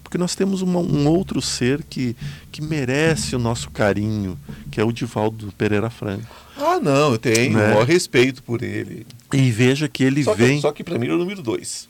porque 0.10 0.18
nós 0.18 0.34
temos 0.34 0.64
uma, 0.64 0.80
um 0.80 1.08
outro 1.08 1.40
ser 1.40 1.84
que, 1.84 2.16
que 2.52 2.64
merece 2.64 3.36
o 3.36 3.40
nosso 3.40 3.70
carinho, 3.70 4.40
que 4.72 4.82
é 4.82 4.84
o 4.84 4.92
Divaldo 4.92 5.54
Pereira 5.56 5.88
Franco. 5.92 6.36
Ah, 6.60 6.80
não, 6.80 7.14
eu 7.14 7.18
tenho 7.18 7.58
né? 7.58 7.70
maior 7.70 7.86
respeito 7.86 8.44
por 8.44 8.62
ele. 8.62 9.06
E 9.34 9.52
veja 9.52 9.88
que 9.88 10.04
ele 10.04 10.24
só 10.24 10.34
vem. 10.34 10.56
Que, 10.58 10.62
só 10.62 10.72
que 10.72 10.84
para 10.84 10.98
mim 11.00 11.08
é 11.08 11.14
o 11.14 11.18
número 11.18 11.42
dois. 11.42 11.88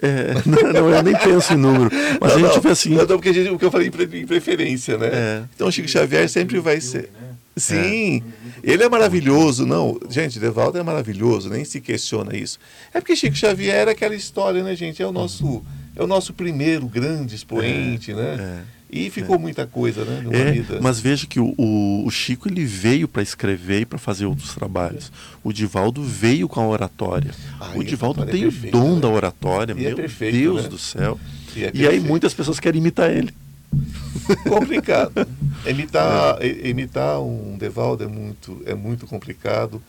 É, 0.00 0.34
não, 0.46 0.72
não, 0.72 0.90
eu 0.90 1.02
nem 1.02 1.16
penso 1.16 1.54
em 1.54 1.56
número. 1.56 1.90
Mas 2.20 2.32
não, 2.32 2.38
a 2.38 2.42
gente 2.42 2.54
não, 2.54 2.60
vê 2.62 2.68
assim. 2.68 2.90
Não, 2.90 3.06
porque 3.06 3.28
a 3.30 3.32
gente, 3.32 3.50
o 3.50 3.58
que 3.58 3.64
eu 3.64 3.70
falei 3.70 3.88
em 3.88 4.26
preferência, 4.26 4.96
né? 4.98 5.08
É. 5.12 5.42
Então 5.54 5.68
o 5.68 5.72
Chico 5.72 5.88
Xavier 5.88 6.28
sempre 6.28 6.58
vai 6.58 6.80
ser. 6.80 7.10
Né? 7.20 7.28
Sim, 7.56 8.22
é. 8.62 8.72
ele 8.72 8.82
é 8.82 8.88
maravilhoso, 8.88 9.64
não. 9.64 9.98
Gente, 10.10 10.38
Devaldo 10.38 10.76
é 10.76 10.82
maravilhoso, 10.82 11.48
nem 11.48 11.64
se 11.64 11.80
questiona 11.80 12.36
isso. 12.36 12.58
É 12.92 13.00
porque 13.00 13.16
Chico 13.16 13.34
Xavier 13.34 13.74
era 13.74 13.92
aquela 13.92 14.14
história, 14.14 14.62
né, 14.62 14.76
gente? 14.76 15.02
É 15.02 15.06
o 15.06 15.12
nosso 15.12 15.64
é 15.96 16.02
o 16.02 16.06
nosso 16.06 16.34
primeiro 16.34 16.86
grande 16.86 17.34
expoente, 17.34 18.12
é, 18.12 18.14
né? 18.14 18.36
É. 18.38 18.75
E 18.88 19.10
ficou 19.10 19.34
é. 19.34 19.38
muita 19.38 19.66
coisa, 19.66 20.04
né? 20.04 20.20
Numa 20.22 20.36
é, 20.36 20.52
vida. 20.52 20.78
Mas 20.80 21.00
veja 21.00 21.26
que 21.26 21.40
o, 21.40 21.54
o, 21.58 22.10
Chico 22.10 22.48
ele 22.48 22.64
veio 22.64 23.08
para 23.08 23.22
escrever 23.22 23.80
e 23.80 23.86
para 23.86 23.98
fazer 23.98 24.26
outros 24.26 24.54
trabalhos. 24.54 25.10
O 25.42 25.52
Divaldo 25.52 26.02
veio 26.02 26.48
com 26.48 26.60
a 26.60 26.68
oratória. 26.68 27.32
Ah, 27.60 27.72
o 27.74 27.82
Divaldo 27.82 28.24
tem 28.26 28.42
é 28.42 28.44
perfeito, 28.44 28.76
o 28.76 28.80
dom 28.80 28.94
né? 28.94 29.00
da 29.00 29.08
oratória, 29.08 29.74
e 29.76 29.84
é 29.84 29.88
meu 29.88 29.96
perfeito, 29.96 30.36
Deus 30.36 30.62
né? 30.62 30.68
do 30.68 30.78
céu. 30.78 31.18
E, 31.56 31.64
é 31.64 31.70
e 31.74 31.86
aí 31.86 31.98
muitas 31.98 32.32
pessoas 32.32 32.60
querem 32.60 32.80
imitar 32.80 33.10
ele. 33.10 33.34
Complicado. 34.48 35.26
imitar, 35.66 36.38
imitar 36.44 37.20
um 37.20 37.58
Divaldo 37.58 38.04
é 38.04 38.06
muito, 38.06 38.62
é 38.64 38.74
muito 38.74 39.06
complicado. 39.06 39.82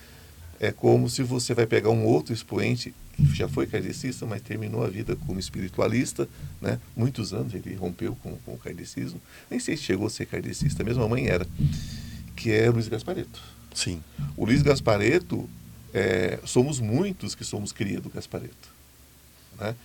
É 0.60 0.72
como 0.72 1.08
se 1.08 1.22
você 1.22 1.54
vai 1.54 1.68
pegar 1.68 1.92
um 1.92 2.04
outro 2.04 2.34
expoente 2.34 2.94
já 3.34 3.48
foi 3.48 3.66
kardecista, 3.66 4.26
mas 4.26 4.42
terminou 4.42 4.84
a 4.84 4.88
vida 4.88 5.16
como 5.16 5.40
espiritualista, 5.40 6.28
né? 6.62 6.80
Muitos 6.96 7.34
anos 7.34 7.54
ele 7.54 7.74
rompeu 7.76 8.16
com, 8.16 8.36
com 8.38 8.54
o 8.54 8.58
kardecismo. 8.58 9.20
Nem 9.50 9.60
sei 9.60 9.76
se 9.76 9.84
chegou 9.84 10.08
a 10.08 10.10
ser 10.10 10.26
kardecista, 10.26 10.84
mesmo 10.84 11.04
a 11.04 11.10
mãe 11.10 11.28
era, 11.28 11.48
que 12.36 12.52
é 12.52 12.70
Luiz 12.70 12.88
Gaspareto. 12.88 13.42
Sim. 13.74 14.04
O 14.36 14.46
Luiz 14.46 14.62
Gaspareto, 14.62 15.50
é, 15.94 16.40
somos 16.46 16.80
muitos 16.80 17.34
que 17.34 17.44
somos 17.44 17.72
cria 17.72 18.00
do 18.00 18.10
Gaspareto, 18.10 18.70
né? 19.60 19.76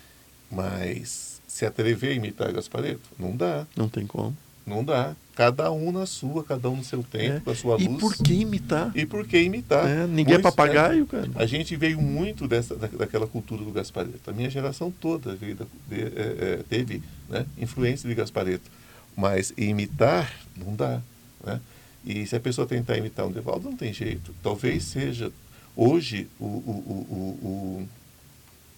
Mas 0.51 1.41
se 1.47 1.65
atrever 1.65 2.13
a 2.13 2.15
imitar 2.15 2.53
Gaspareto, 2.53 3.09
não 3.19 3.37
dá. 3.37 3.67
Não 3.77 3.89
tem 3.89 4.07
como. 4.07 4.37
Não 4.67 4.85
dá. 4.85 5.17
Cada 5.35 5.73
um 5.73 5.91
na 5.91 6.05
sua, 6.05 6.45
cada 6.45 6.69
um 6.69 6.77
no 6.77 6.85
seu 6.85 7.03
tempo, 7.03 7.37
é. 7.37 7.41
com 7.41 7.51
a 7.51 7.55
sua 7.55 7.77
luz. 7.77 7.87
E 7.87 7.99
por 7.99 8.15
que 8.17 8.35
imitar? 8.35 8.93
E 8.95 9.07
por 9.07 9.27
que 9.27 9.39
imitar? 9.39 9.89
É, 9.89 10.07
ninguém 10.07 10.35
é 10.35 10.39
pois, 10.39 10.53
é 10.53 10.57
papagaio, 10.57 11.07
cara. 11.07 11.31
A 11.37 11.47
gente 11.47 11.75
veio 11.75 12.03
muito 12.03 12.47
dessa, 12.47 12.77
da, 12.77 12.87
daquela 12.87 13.27
cultura 13.27 13.65
do 13.65 13.71
Gaspareto. 13.71 14.29
A 14.29 14.33
minha 14.33 14.51
geração 14.51 14.91
toda 14.91 15.35
veio 15.35 15.57
da, 15.57 15.65
de, 15.89 16.03
é, 16.03 16.07
é, 16.07 16.61
teve 16.69 17.03
né, 17.31 17.47
influência 17.57 18.07
de 18.07 18.15
Gaspareto. 18.15 18.71
Mas 19.17 19.55
imitar 19.57 20.31
não 20.55 20.75
dá. 20.75 21.01
Né? 21.45 21.61
E 22.05 22.27
se 22.27 22.37
a 22.37 22.41
pessoa 22.41 22.67
tentar 22.67 22.99
imitar 22.99 23.27
um 23.27 23.33
Devaldo, 23.33 23.71
não 23.71 23.77
tem 23.77 23.93
jeito. 23.93 24.35
Talvez 24.43 24.85
seja, 24.85 25.33
hoje, 25.75 26.29
o, 26.39 26.45
o, 26.45 26.49
o, 26.49 27.15
o, 27.43 27.89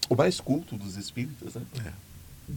o 0.09 0.17
mais 0.17 0.39
culto 0.39 0.77
dos 0.77 0.97
espíritas. 0.97 1.55
Né? 1.55 1.63
É 1.85 2.04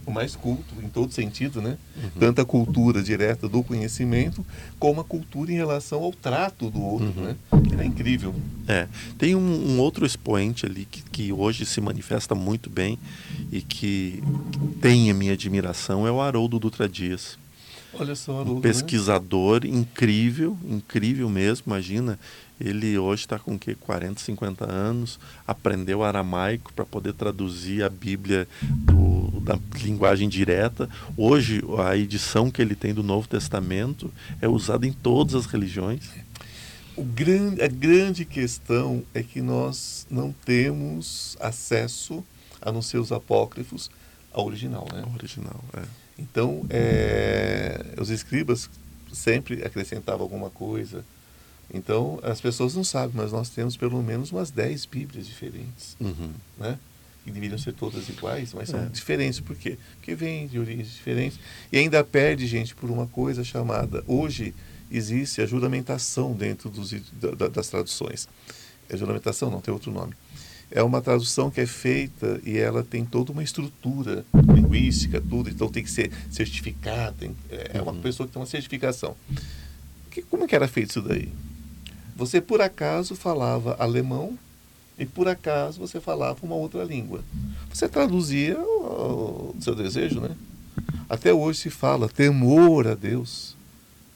o 0.06 0.10
mais 0.10 0.36
culto 0.36 0.74
em 0.82 0.88
todo 0.88 1.12
sentido, 1.12 1.60
né? 1.60 1.78
Uhum. 1.96 2.10
Tanto 2.20 2.40
a 2.40 2.44
cultura 2.44 3.02
direta 3.02 3.48
do 3.48 3.62
conhecimento, 3.62 4.44
como 4.78 5.00
a 5.00 5.04
cultura 5.04 5.50
em 5.50 5.54
relação 5.54 6.02
ao 6.02 6.12
trato 6.12 6.70
do 6.70 6.80
outro, 6.80 7.12
uhum. 7.16 7.24
né? 7.24 7.36
É 7.78 7.84
incrível. 7.84 8.34
É. 8.66 8.86
Tem 9.16 9.34
um, 9.34 9.40
um 9.40 9.78
outro 9.80 10.04
expoente 10.04 10.66
ali 10.66 10.84
que, 10.84 11.02
que, 11.02 11.32
hoje 11.32 11.64
se 11.64 11.80
manifesta 11.80 12.34
muito 12.34 12.68
bem 12.68 12.98
e 13.50 13.62
que 13.62 14.22
tem 14.80 15.10
a 15.10 15.14
minha 15.14 15.32
admiração, 15.32 16.06
é 16.06 16.10
o 16.10 16.20
Haroldo 16.20 16.58
Dutra 16.58 16.88
Dias. 16.88 17.38
Olha 17.94 18.14
só, 18.14 18.32
Haroldo, 18.32 18.52
um 18.52 18.54
né? 18.56 18.60
pesquisador 18.60 19.64
né? 19.64 19.70
incrível, 19.70 20.56
incrível 20.68 21.28
mesmo, 21.28 21.64
imagina. 21.66 22.18
Ele 22.60 22.98
hoje 22.98 23.22
está 23.22 23.38
com 23.38 23.58
que 23.58 23.74
40, 23.74 24.20
50 24.20 24.70
anos, 24.70 25.18
aprendeu 25.46 26.02
aramaico 26.02 26.72
para 26.72 26.84
poder 26.84 27.12
traduzir 27.12 27.84
a 27.84 27.88
Bíblia 27.88 28.48
do, 28.62 29.40
da 29.40 29.58
linguagem 29.80 30.28
direta. 30.28 30.88
Hoje 31.16 31.62
a 31.86 31.96
edição 31.96 32.50
que 32.50 32.60
ele 32.60 32.74
tem 32.74 32.92
do 32.92 33.02
Novo 33.02 33.28
Testamento 33.28 34.12
é 34.40 34.48
usada 34.48 34.86
em 34.86 34.92
todas 34.92 35.34
as 35.34 35.46
religiões. 35.46 36.10
O 36.96 37.04
grande, 37.04 37.62
a 37.62 37.68
grande 37.68 38.24
questão 38.24 39.04
é 39.14 39.22
que 39.22 39.40
nós 39.40 40.04
não 40.10 40.34
temos 40.44 41.36
acesso, 41.40 42.24
a 42.60 42.72
não 42.72 42.82
ser 42.82 42.98
os 42.98 43.12
apócrifos, 43.12 43.88
ao 44.32 44.44
original. 44.46 44.86
Né? 44.92 45.02
Ao 45.04 45.14
original, 45.14 45.64
é. 45.74 45.82
Então, 46.18 46.66
é, 46.68 47.94
os 48.00 48.10
escribas 48.10 48.68
sempre 49.12 49.64
acrescentavam 49.64 50.22
alguma 50.22 50.50
coisa 50.50 51.04
então, 51.72 52.18
as 52.22 52.40
pessoas 52.40 52.74
não 52.74 52.82
sabem, 52.82 53.12
mas 53.14 53.32
nós 53.32 53.50
temos 53.50 53.76
pelo 53.76 54.02
menos 54.02 54.32
umas 54.32 54.50
10 54.50 54.86
Bíblias 54.86 55.26
diferentes. 55.26 55.96
Uhum. 56.00 56.30
Né? 56.58 56.78
Que 57.24 57.30
deveriam 57.30 57.58
ser 57.58 57.74
todas 57.74 58.08
iguais, 58.08 58.54
mas 58.54 58.70
são 58.70 58.80
é. 58.80 58.86
diferentes. 58.86 59.40
Por 59.40 59.54
quê? 59.54 59.76
Porque 59.96 60.14
vêm 60.14 60.46
de 60.46 60.58
origens 60.58 60.90
diferentes. 60.90 61.38
E 61.70 61.78
ainda 61.78 62.02
perde, 62.02 62.46
gente, 62.46 62.74
por 62.74 62.90
uma 62.90 63.06
coisa 63.06 63.44
chamada. 63.44 64.02
Hoje 64.06 64.54
existe 64.90 65.42
a 65.42 65.46
juramentação 65.46 66.32
dentro 66.32 66.70
dos, 66.70 66.92
da, 67.12 67.48
das 67.48 67.68
traduções. 67.68 68.26
É 68.88 68.96
juramentação, 68.96 69.50
não 69.50 69.60
tem 69.60 69.72
outro 69.72 69.92
nome. 69.92 70.14
É 70.70 70.82
uma 70.82 71.02
tradução 71.02 71.50
que 71.50 71.60
é 71.60 71.66
feita 71.66 72.40
e 72.44 72.56
ela 72.56 72.82
tem 72.82 73.04
toda 73.04 73.32
uma 73.32 73.42
estrutura 73.42 74.24
linguística, 74.54 75.20
tudo, 75.20 75.48
então 75.48 75.68
tem 75.68 75.82
que 75.82 75.90
ser 75.90 76.10
certificada. 76.30 77.30
É 77.50 77.80
uma 77.80 77.92
uhum. 77.92 78.00
pessoa 78.00 78.26
que 78.26 78.32
tem 78.32 78.40
uma 78.40 78.46
certificação. 78.46 79.14
Que, 80.10 80.22
como 80.22 80.44
é 80.44 80.46
que 80.46 80.54
era 80.54 80.68
feito 80.68 80.90
isso 80.90 81.02
daí? 81.02 81.30
Você 82.18 82.40
por 82.40 82.60
acaso 82.60 83.14
falava 83.14 83.76
alemão 83.78 84.36
e 84.98 85.06
por 85.06 85.28
acaso 85.28 85.78
você 85.78 86.00
falava 86.00 86.44
uma 86.44 86.56
outra 86.56 86.82
língua. 86.82 87.22
Você 87.72 87.88
traduzia 87.88 88.58
o, 88.58 89.54
seu 89.60 89.72
desejo, 89.72 90.20
né? 90.20 90.34
Até 91.08 91.32
hoje 91.32 91.60
se 91.60 91.70
fala 91.70 92.08
temor 92.08 92.88
a 92.88 92.96
Deus. 92.96 93.56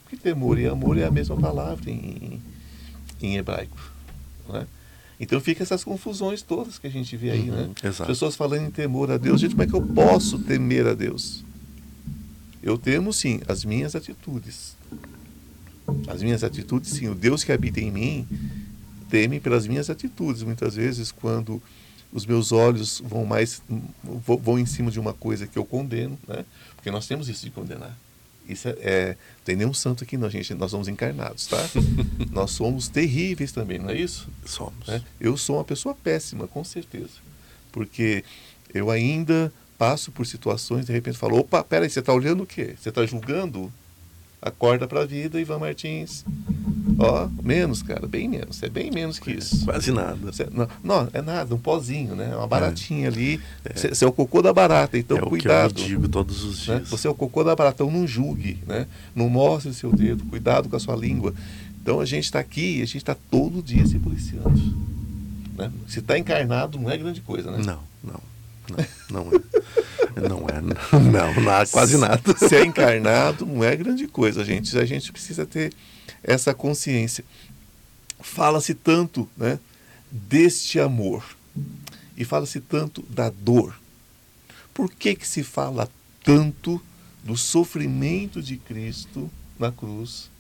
Porque 0.03 0.17
temor 0.17 0.59
e 0.59 0.67
amor 0.67 0.99
é 0.99 1.05
a 1.05 1.13
mesma 1.13 1.37
palavra 1.37 1.89
em, 1.89 2.43
em 3.23 3.37
hebraico. 3.37 3.79
Né? 4.49 4.67
Então 5.21 5.41
fica 5.41 5.63
essas 5.63 5.85
confusões 5.85 6.43
todas 6.43 6.81
que 6.81 6.89
a 6.89 6.91
gente 6.91 7.17
vê 7.17 7.31
aí, 7.31 7.45
né? 7.45 7.63
uhum, 7.63 7.69
né? 7.69 8.05
Pessoas 8.05 8.35
falando 8.35 8.67
em 8.67 8.71
temor 8.73 9.13
a 9.13 9.17
Deus. 9.17 9.41
Gente, 9.41 9.53
como 9.53 9.63
é 9.63 9.67
que 9.69 9.75
eu 9.75 9.87
posso 9.95 10.41
temer 10.41 10.89
a 10.89 10.95
Deus? 10.95 11.45
Eu 12.61 12.77
temo 12.77 13.13
sim 13.13 13.41
as 13.47 13.65
minhas 13.65 13.95
atitudes. 13.95 14.82
As 16.07 16.23
minhas 16.23 16.45
atitudes, 16.45 16.91
sim. 16.91 17.09
O 17.09 17.15
Deus 17.15 17.45
que 17.45 17.53
habita 17.53 17.81
em 17.81 17.91
mim 17.91 18.29
teme 19.11 19.41
pelas 19.41 19.67
minhas 19.67 19.91
atitudes. 19.91 20.43
Muitas 20.43 20.75
vezes, 20.75 21.13
quando 21.13 21.63
os 22.13 22.27
meus 22.27 22.53
olhos 22.53 23.03
vão 23.05 23.25
mais 23.25 23.63
vão 24.03 24.59
em 24.59 24.67
cima 24.67 24.91
de 24.91 25.01
uma 25.01 25.15
coisa 25.15 25.47
que 25.47 25.59
eu 25.59 25.65
condeno, 25.65 26.19
né? 26.29 26.45
Porque 26.77 26.91
nós 26.91 27.07
temos 27.07 27.29
isso 27.29 27.45
de 27.45 27.51
condenar. 27.51 27.97
Isso 28.49 28.69
é, 28.69 28.77
é 28.81 29.17
tem 29.45 29.57
nenhum 29.57 29.73
santo 29.73 30.05
aqui 30.05 30.17
não, 30.17 30.29
gente. 30.29 30.53
Nós 30.55 30.71
somos 30.71 30.89
encarnados, 30.89 31.47
tá? 31.47 31.59
nós 32.31 32.51
somos 32.51 32.89
terríveis 32.89 33.53
também, 33.53 33.79
não 33.79 33.91
é 33.91 33.97
isso? 33.97 34.29
Somos. 34.45 34.89
É? 34.89 35.01
Eu 35.21 35.37
sou 35.37 35.57
uma 35.57 35.65
pessoa 35.65 35.95
péssima, 35.95 36.47
com 36.47 36.63
certeza, 36.65 37.21
porque 37.71 38.25
eu 38.75 38.91
ainda 38.91 39.53
passo 39.79 40.13
por 40.13 40.27
situações 40.27 40.87
de 40.87 40.93
repente 40.93 41.19
falo, 41.19 41.39
opa, 41.39 41.65
peraí, 41.65 41.91
você 41.91 41.99
está 41.99 42.13
olhando 42.13 42.45
o 42.45 42.47
quê? 42.47 42.75
Você 42.81 42.91
está 42.91 43.05
julgando? 43.05 43.73
Acorda 44.43 44.89
para 44.89 45.03
a 45.03 45.07
vida, 45.07 45.41
Ivan 45.41 45.61
Martins. 45.61 46.25
Ó, 46.99 47.29
menos, 47.43 47.81
cara, 47.81 48.09
bem 48.09 48.29
menos. 48.29 48.61
É 48.61 48.69
bem 48.69 48.91
menos 48.91 49.21
que 49.21 49.31
isso. 49.31 49.65
Quase 49.65 49.93
nada. 49.93 50.17
Você, 50.21 50.49
não, 50.51 50.69
não, 50.83 51.09
é 51.13 51.23
nada, 51.23 51.55
um 51.55 51.59
pozinho, 51.59 52.17
né? 52.17 52.35
Uma 52.35 52.49
baratinha 52.49 53.05
é. 53.05 53.09
ali. 53.09 53.41
Você 53.73 53.87
é. 53.87 54.05
é. 54.05 54.07
o 54.09 54.13
cocô 54.13 54.43
da 54.43 54.53
barata, 54.53 54.99
então 54.99 55.17
é 55.17 55.21
cuidado. 55.21 55.71
O 55.71 55.75
que 55.75 55.83
eu 55.83 55.87
digo 55.87 56.09
todos 56.09 56.43
os 56.43 56.67
né? 56.67 56.77
dias. 56.77 56.89
Você 56.91 57.07
é 57.07 57.11
o 57.11 57.15
cocô 57.15 57.45
da 57.45 57.55
barata, 57.55 57.85
então 57.85 57.97
não 57.97 58.05
julgue, 58.05 58.59
né? 58.67 58.89
Não 59.15 59.29
mostre 59.29 59.71
o 59.71 59.75
seu 59.75 59.93
dedo, 59.93 60.25
cuidado 60.25 60.69
com 60.69 60.75
a 60.75 60.81
sua 60.81 60.97
língua. 60.97 61.33
Então 61.81 62.01
a 62.01 62.05
gente 62.05 62.25
está 62.25 62.41
aqui, 62.41 62.83
a 62.83 62.85
gente 62.85 62.99
está 62.99 63.17
todo 63.31 63.63
dia 63.63 63.87
se 63.87 63.99
policiando. 64.01 64.51
Né? 65.57 65.71
Se 65.87 66.01
está 66.01 66.19
encarnado, 66.19 66.79
não 66.79 66.91
é 66.91 66.97
grande 66.97 67.21
coisa, 67.21 67.51
né? 67.51 67.59
Não, 67.59 67.79
não. 68.03 68.32
Não, 68.69 69.25
não 69.25 69.31
é. 69.33 70.29
Não 70.29 70.47
é. 70.49 70.61
Não, 70.61 71.35
não, 71.35 71.67
quase 71.71 71.97
nada. 71.97 72.21
Ser 72.37 72.65
encarnado 72.65 73.47
não 73.47 73.65
é 73.65 73.75
grande 73.75 74.07
coisa, 74.07 74.45
gente. 74.45 74.77
A 74.79 74.85
gente 74.85 75.11
precisa 75.11 75.47
ter 75.47 75.73
essa 76.23 76.55
consciência. 76.55 77.25
Fala-se 78.21 78.75
tanto 78.75 79.29
né, 79.37 79.59
deste 80.11 80.79
amor 80.79 81.25
e 82.17 82.25
fala-se 82.25 82.61
tanto 82.61 83.03
da 83.09 83.31
dor. 83.31 83.75
Por 84.73 84.91
que, 84.91 85.15
que 85.15 85.27
se 85.27 85.43
fala 85.43 85.89
tanto 86.23 86.81
do 87.25 87.37
sofrimento 87.37 88.43
de 88.43 88.57
Cristo 88.57 89.31
na 89.59 89.71
cruz 89.71 90.31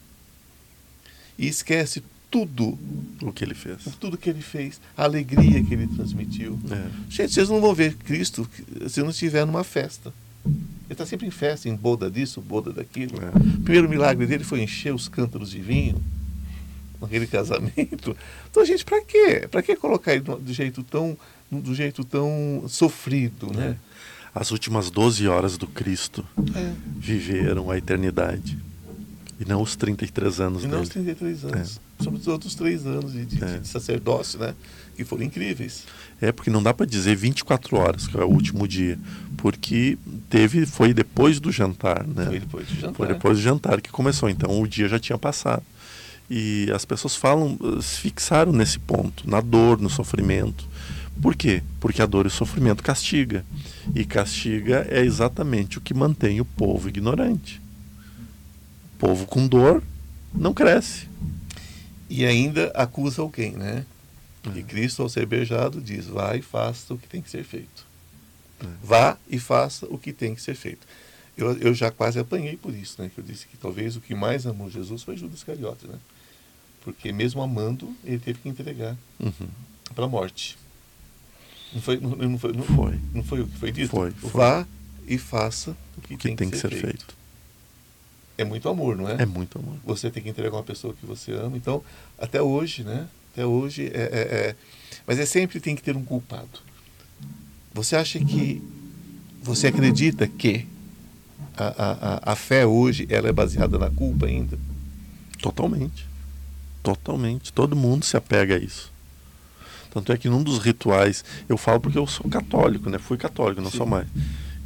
e 1.38 1.46
esquece 1.46 2.02
tudo 2.32 2.78
o 3.20 3.30
que 3.30 3.44
ele 3.44 3.54
fez. 3.54 3.84
Tudo 4.00 4.16
que 4.16 4.30
ele 4.30 4.40
fez, 4.40 4.80
a 4.96 5.04
alegria 5.04 5.62
que 5.62 5.74
ele 5.74 5.86
transmitiu. 5.86 6.58
É. 6.70 6.88
Gente, 7.10 7.34
vocês 7.34 7.50
não 7.50 7.60
vão 7.60 7.74
ver 7.74 7.94
Cristo 7.94 8.48
se 8.88 9.02
não 9.02 9.10
estiver 9.10 9.44
numa 9.44 9.62
festa. 9.62 10.12
Ele 10.44 10.54
está 10.90 11.04
sempre 11.04 11.26
em 11.26 11.30
festa, 11.30 11.68
em 11.68 11.76
boda 11.76 12.10
disso, 12.10 12.40
boda 12.40 12.72
daquilo. 12.72 13.18
É. 13.22 13.28
O 13.58 13.60
primeiro 13.60 13.86
milagre 13.86 14.26
dele 14.26 14.44
foi 14.44 14.62
encher 14.62 14.94
os 14.94 15.08
cântaros 15.08 15.50
de 15.50 15.60
vinho 15.60 16.02
naquele 16.98 17.26
casamento. 17.28 18.16
Então, 18.50 18.64
gente, 18.64 18.82
para 18.82 19.02
quê? 19.02 19.46
Para 19.50 19.62
que 19.62 19.76
colocar 19.76 20.14
ele 20.14 20.22
do 20.22 20.52
jeito 20.54 20.82
tão, 20.82 21.16
do 21.50 21.74
jeito 21.74 22.02
tão 22.02 22.64
sofrido, 22.66 23.52
né? 23.54 23.76
É. 23.88 23.92
As 24.34 24.50
últimas 24.50 24.90
12 24.90 25.28
horas 25.28 25.58
do 25.58 25.66
Cristo 25.66 26.26
é. 26.56 26.72
viveram 26.96 27.70
a 27.70 27.76
eternidade. 27.76 28.58
E 29.40 29.44
não 29.44 29.62
os 29.62 29.76
33 29.76 30.40
anos 30.40 30.60
e 30.60 30.66
dele. 30.66 30.76
não 30.76 30.82
os 30.82 30.88
33 30.88 31.44
anos. 31.44 31.80
É. 31.98 32.04
Sobre 32.04 32.20
os 32.20 32.28
outros 32.28 32.54
três 32.54 32.86
anos 32.86 33.12
de, 33.12 33.24
de, 33.24 33.42
é. 33.42 33.58
de, 33.58 33.68
sacerdócio, 33.68 34.38
né? 34.38 34.54
Que 34.96 35.04
foram 35.04 35.24
incríveis. 35.24 35.84
É, 36.20 36.30
porque 36.30 36.50
não 36.50 36.62
dá 36.62 36.72
para 36.74 36.86
dizer 36.86 37.16
24 37.16 37.76
horas, 37.76 38.06
que 38.06 38.16
é 38.16 38.24
o 38.24 38.28
último 38.28 38.68
dia. 38.68 38.98
Porque 39.36 39.98
teve, 40.28 40.66
foi 40.66 40.92
depois 40.92 41.40
do 41.40 41.50
jantar, 41.50 42.06
né? 42.06 42.26
Foi 42.26 42.40
depois 42.40 42.66
do 42.66 42.74
jantar. 42.74 42.94
Foi 42.94 43.08
depois 43.08 43.38
do 43.38 43.42
jantar 43.42 43.80
que 43.80 43.90
começou. 43.90 44.28
Então 44.28 44.60
o 44.60 44.68
dia 44.68 44.88
já 44.88 44.98
tinha 44.98 45.18
passado. 45.18 45.62
E 46.30 46.70
as 46.72 46.84
pessoas 46.84 47.16
falam, 47.16 47.58
se 47.80 47.98
fixaram 47.98 48.52
nesse 48.52 48.78
ponto, 48.78 49.28
na 49.28 49.40
dor, 49.40 49.80
no 49.80 49.90
sofrimento. 49.90 50.66
Por 51.20 51.34
quê? 51.34 51.62
Porque 51.78 52.00
a 52.00 52.06
dor 52.06 52.24
e 52.24 52.28
o 52.28 52.30
sofrimento 52.30 52.82
castiga. 52.82 53.44
E 53.94 54.04
castiga 54.04 54.86
é 54.88 55.04
exatamente 55.04 55.78
o 55.78 55.80
que 55.80 55.92
mantém 55.92 56.40
o 56.40 56.44
povo 56.44 56.88
ignorante 56.88 57.61
povo 59.02 59.26
com 59.26 59.48
dor 59.48 59.82
não 60.32 60.54
cresce. 60.54 61.08
E 62.08 62.24
ainda 62.24 62.68
acusa 62.68 63.20
alguém, 63.20 63.52
né? 63.52 63.84
É. 64.44 64.58
E 64.58 64.62
Cristo, 64.62 65.02
ao 65.02 65.08
ser 65.08 65.26
beijado, 65.26 65.80
diz: 65.80 66.06
Vá 66.06 66.36
e 66.36 66.42
faça 66.42 66.94
o 66.94 66.98
que 66.98 67.08
tem 67.08 67.20
que 67.20 67.28
ser 67.28 67.42
feito. 67.42 67.84
É. 68.60 68.66
Vá 68.82 69.18
e 69.28 69.40
faça 69.40 69.86
o 69.86 69.98
que 69.98 70.12
tem 70.12 70.34
que 70.34 70.40
ser 70.40 70.54
feito. 70.54 70.86
Eu, 71.36 71.56
eu 71.58 71.74
já 71.74 71.90
quase 71.90 72.18
apanhei 72.20 72.56
por 72.56 72.72
isso, 72.72 73.02
né? 73.02 73.10
Que 73.12 73.20
eu 73.20 73.24
disse 73.24 73.46
que 73.48 73.56
talvez 73.56 73.96
o 73.96 74.00
que 74.00 74.14
mais 74.14 74.46
amou 74.46 74.70
Jesus 74.70 75.02
foi 75.02 75.16
Judas 75.16 75.38
Iscariote, 75.38 75.86
né? 75.88 75.98
Porque 76.82 77.12
mesmo 77.12 77.42
amando, 77.42 77.92
ele 78.04 78.18
teve 78.18 78.40
que 78.40 78.48
entregar 78.48 78.96
uhum. 79.18 79.48
para 79.94 80.04
a 80.04 80.08
morte. 80.08 80.58
Não 81.72 81.80
foi, 81.80 81.98
não, 81.98 82.10
não, 82.10 82.38
foi, 82.38 82.52
não, 82.52 82.64
foi. 82.64 83.00
Não 83.14 83.24
foi 83.24 83.40
o 83.40 83.46
que 83.46 83.58
foi 83.58 83.72
dito? 83.72 83.90
Foi, 83.90 84.10
foi. 84.10 84.30
Vá 84.30 84.66
e 85.06 85.18
faça 85.18 85.76
o 85.96 86.00
que, 86.02 86.14
o 86.14 86.18
que 86.18 86.28
tem, 86.28 86.36
tem, 86.36 86.50
que 86.50 86.56
ser, 86.56 86.70
ser 86.70 86.80
feito. 86.80 87.06
feito 87.06 87.21
é 88.42 88.44
muito 88.44 88.68
amor, 88.68 88.96
não 88.96 89.08
é? 89.08 89.22
É 89.22 89.26
muito 89.26 89.58
amor. 89.58 89.76
Você 89.84 90.10
tem 90.10 90.22
que 90.22 90.28
entregar 90.28 90.56
uma 90.56 90.62
pessoa 90.62 90.94
que 90.94 91.06
você 91.06 91.32
ama. 91.32 91.56
Então, 91.56 91.82
até 92.18 92.42
hoje, 92.42 92.84
né? 92.84 93.08
Até 93.32 93.46
hoje 93.46 93.86
é, 93.86 94.02
é, 94.02 94.20
é... 94.20 94.56
mas 95.06 95.18
é 95.18 95.24
sempre 95.24 95.58
tem 95.58 95.74
que 95.74 95.82
ter 95.82 95.96
um 95.96 96.04
culpado. 96.04 96.60
Você 97.72 97.96
acha 97.96 98.18
que 98.18 98.62
você 99.42 99.68
acredita 99.68 100.28
que 100.28 100.66
a, 101.56 102.20
a, 102.26 102.32
a 102.32 102.36
fé 102.36 102.66
hoje 102.66 103.06
ela 103.10 103.28
é 103.28 103.32
baseada 103.32 103.78
na 103.78 103.90
culpa 103.90 104.26
ainda? 104.26 104.58
Totalmente. 105.40 106.06
Totalmente. 106.82 107.52
Todo 107.52 107.74
mundo 107.74 108.04
se 108.04 108.16
apega 108.16 108.56
a 108.56 108.58
isso. 108.58 108.92
Tanto 109.92 110.12
é 110.12 110.16
que 110.16 110.28
num 110.28 110.42
dos 110.42 110.58
rituais, 110.58 111.24
eu 111.48 111.56
falo 111.56 111.80
porque 111.80 111.98
eu 111.98 112.06
sou 112.06 112.28
católico, 112.28 112.88
né? 112.88 112.98
Fui 112.98 113.16
católico, 113.16 113.60
não 113.60 113.70
Sim. 113.70 113.78
sou 113.78 113.86
mais. 113.86 114.08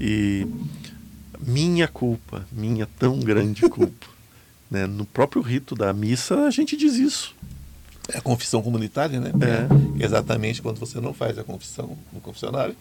E 0.01 0.47
minha 1.41 1.89
culpa, 1.89 2.47
minha 2.53 2.87
tão 2.99 3.19
grande 3.21 3.63
culpa. 3.71 4.07
né? 4.71 4.87
No 4.87 5.05
próprio 5.05 5.43
rito 5.43 5.75
da 5.75 5.93
missa 5.93 6.47
a 6.47 6.51
gente 6.51 6.77
diz 6.77 6.95
isso. 6.95 7.35
É 8.13 8.19
a 8.19 8.21
confissão 8.21 8.63
comunitária, 8.63 9.19
né? 9.21 9.33
É. 9.41 10.05
Exatamente 10.05 10.63
quando 10.63 10.79
você 10.79 11.01
não 11.01 11.13
faz 11.13 11.39
a 11.39 11.45
confissão 11.45 11.99
no 12.13 12.21
confessionário, 12.21 12.77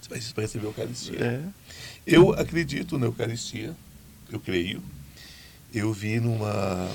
você 0.00 0.08
vai 0.34 0.44
receber 0.44 0.66
a 0.66 0.68
Eucaristia. 0.68 1.18
É. 1.18 1.40
Eu 2.06 2.32
acredito 2.34 2.98
na 2.98 3.06
Eucaristia, 3.06 3.74
eu 4.30 4.38
creio. 4.38 4.82
Eu 5.72 5.92
vi 5.92 6.20
numa. 6.20 6.88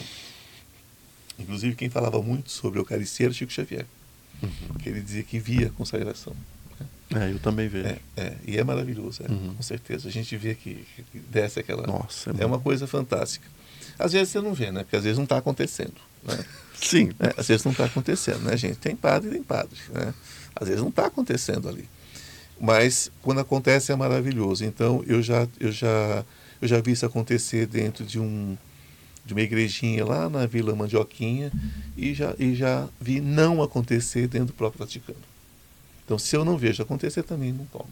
Inclusive, 1.39 1.75
quem 1.75 1.89
falava 1.89 2.21
muito 2.21 2.51
sobre 2.51 2.79
a 2.79 2.81
Eucaristia 2.81 3.25
era 3.25 3.33
Chico 3.33 3.51
Xavier. 3.51 3.85
Uhum. 4.43 4.77
Que 4.81 4.89
ele 4.89 5.01
dizia 5.01 5.23
que 5.23 5.39
via 5.39 5.67
a 5.67 5.71
consagração. 5.71 6.33
É, 7.15 7.31
eu 7.31 7.39
também 7.39 7.67
vejo. 7.67 7.87
É, 7.87 7.99
é, 8.15 8.33
e 8.45 8.57
é 8.57 8.63
maravilhoso, 8.63 9.23
é, 9.23 9.31
uhum. 9.31 9.55
com 9.55 9.63
certeza. 9.63 10.07
A 10.07 10.11
gente 10.11 10.35
vê 10.37 10.53
que, 10.53 10.85
que 11.11 11.19
desce 11.19 11.59
aquela. 11.59 11.85
Nossa, 11.87 12.31
é, 12.31 12.43
é 12.43 12.45
uma 12.45 12.59
coisa 12.59 12.85
fantástica. 12.85 13.47
Às 13.97 14.13
vezes 14.13 14.29
você 14.29 14.39
não 14.39 14.53
vê, 14.53 14.71
né? 14.71 14.83
Porque 14.83 14.95
às 14.95 15.03
vezes 15.03 15.17
não 15.17 15.23
está 15.23 15.37
acontecendo. 15.37 15.95
Né? 16.23 16.37
Sim. 16.79 17.11
É, 17.19 17.33
às 17.35 17.47
vezes 17.47 17.63
não 17.63 17.71
está 17.71 17.85
acontecendo, 17.85 18.41
né, 18.41 18.55
gente? 18.55 18.77
Tem 18.77 18.95
padre 18.95 19.29
e 19.29 19.31
tem 19.33 19.43
padre. 19.43 19.77
Né? 19.89 20.13
Às 20.55 20.67
vezes 20.67 20.81
não 20.81 20.89
está 20.89 21.07
acontecendo 21.07 21.67
ali. 21.67 21.89
Mas 22.59 23.11
quando 23.21 23.39
acontece 23.39 23.91
é 23.91 23.95
maravilhoso. 23.95 24.63
Então 24.63 25.03
eu 25.07 25.21
já, 25.21 25.47
eu 25.59 25.71
já, 25.71 26.23
eu 26.61 26.67
já 26.67 26.79
vi 26.79 26.91
isso 26.91 27.05
acontecer 27.05 27.65
dentro 27.65 28.05
de 28.05 28.19
um 28.19 28.57
de 29.25 29.33
uma 29.33 29.41
igrejinha 29.41 30.03
lá 30.03 30.27
na 30.27 30.47
Vila 30.47 30.75
Mandioquinha 30.75 31.51
e 31.95 32.15
já, 32.15 32.33
e 32.39 32.55
já 32.55 32.87
vi 32.99 33.21
não 33.21 33.61
acontecer 33.61 34.27
dentro 34.27 34.47
do 34.47 34.53
próprio 34.53 34.79
Vaticano. 34.79 35.19
Então, 36.09 36.17
se 36.17 36.35
eu 36.35 36.43
não 36.43 36.57
vejo 36.57 36.81
acontecer, 36.81 37.21
também 37.21 37.53
não 37.53 37.65
tomo. 37.65 37.85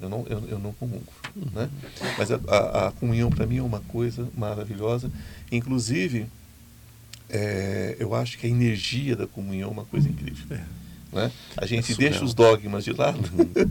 Eu 0.00 0.08
não, 0.08 0.24
eu, 0.28 0.48
eu 0.50 0.58
não 0.60 0.72
comungo. 0.72 1.12
Né? 1.52 1.68
Mas 2.16 2.30
a, 2.30 2.38
a, 2.46 2.86
a 2.86 2.92
comunhão, 2.92 3.28
para 3.28 3.44
mim, 3.44 3.56
é 3.56 3.62
uma 3.62 3.80
coisa 3.80 4.28
maravilhosa. 4.38 5.10
Inclusive, 5.50 6.26
é, 7.28 7.96
eu 7.98 8.14
acho 8.14 8.38
que 8.38 8.46
a 8.46 8.48
energia 8.48 9.16
da 9.16 9.26
comunhão 9.26 9.68
é 9.68 9.72
uma 9.72 9.84
coisa 9.84 10.08
incrível. 10.08 10.46
É. 10.56 10.60
Né? 11.12 11.32
A 11.56 11.66
gente 11.66 11.90
é 11.90 11.96
deixa 11.96 12.24
os 12.24 12.34
dogmas 12.34 12.84
de 12.84 12.92
lado, 12.92 13.18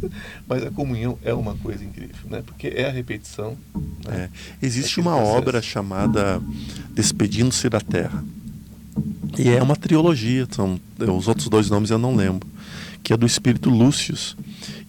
mas 0.46 0.66
a 0.66 0.70
comunhão 0.70 1.18
é 1.24 1.34
uma 1.34 1.56
coisa 1.56 1.86
incrível, 1.86 2.30
né? 2.30 2.44
porque 2.46 2.68
é 2.68 2.90
a 2.90 2.92
repetição. 2.92 3.58
Né? 4.06 4.30
É. 4.62 4.66
Existe 4.66 5.00
uma 5.00 5.16
obra 5.16 5.62
chamada 5.62 6.42
Despedindo-se 6.90 7.70
da 7.70 7.80
Terra. 7.80 8.26
E 9.40 9.48
é 9.48 9.64
uma 9.64 9.78
trilogia, 9.78 10.46
são, 10.52 10.78
os 11.00 11.30
outros 11.30 11.48
dois 11.48 11.70
nomes 11.70 11.90
eu 11.90 11.98
não 11.98 12.14
lembro, 12.14 12.46
que 13.04 13.14
é 13.14 13.18
do 13.18 13.26
espírito 13.26 13.70
Lúcius. 13.70 14.36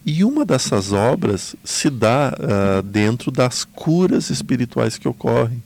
E 0.05 0.23
uma 0.23 0.45
dessas 0.45 0.91
obras 0.91 1.55
se 1.63 1.89
dá 1.89 2.33
uh, 2.37 2.83
dentro 2.83 3.31
das 3.31 3.63
curas 3.63 4.29
espirituais 4.29 4.97
que 4.97 5.07
ocorrem. 5.07 5.63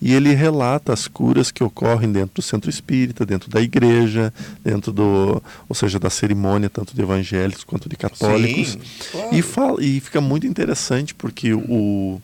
E 0.00 0.12
ele 0.12 0.34
relata 0.34 0.92
as 0.92 1.08
curas 1.08 1.50
que 1.50 1.64
ocorrem 1.64 2.12
dentro 2.12 2.36
do 2.36 2.42
centro 2.42 2.68
espírita, 2.68 3.24
dentro 3.24 3.50
da 3.50 3.62
igreja, 3.62 4.32
dentro 4.62 4.92
do, 4.92 5.42
ou 5.68 5.74
seja, 5.74 5.98
da 5.98 6.10
cerimônia 6.10 6.68
tanto 6.68 6.94
de 6.94 7.00
evangélicos 7.00 7.64
quanto 7.64 7.88
de 7.88 7.96
católicos. 7.96 8.72
Sim, 8.72 8.80
claro. 9.10 9.34
e, 9.34 9.42
fala, 9.42 9.82
e 9.82 9.98
fica 9.98 10.20
muito 10.20 10.46
interessante 10.46 11.14
porque 11.14 11.54
o, 11.54 12.20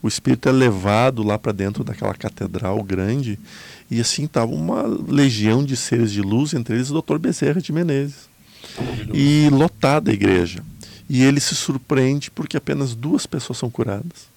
o 0.00 0.08
espírito 0.08 0.48
é 0.48 0.52
levado 0.52 1.22
lá 1.24 1.36
para 1.36 1.52
dentro 1.52 1.82
daquela 1.82 2.14
catedral 2.14 2.82
grande 2.82 3.38
e 3.90 4.00
assim 4.00 4.24
estava 4.24 4.52
uma 4.52 4.84
legião 5.08 5.64
de 5.64 5.76
seres 5.76 6.12
de 6.12 6.22
luz, 6.22 6.54
entre 6.54 6.76
eles 6.76 6.90
o 6.90 7.02
Dr. 7.02 7.18
Bezerra 7.18 7.60
de 7.60 7.72
Menezes. 7.72 8.29
E 9.12 9.48
lotada 9.50 10.10
a 10.10 10.14
igreja. 10.14 10.64
E 11.08 11.22
ele 11.22 11.40
se 11.40 11.54
surpreende 11.54 12.30
porque 12.30 12.56
apenas 12.56 12.94
duas 12.94 13.26
pessoas 13.26 13.58
são 13.58 13.68
curadas. 13.68 14.30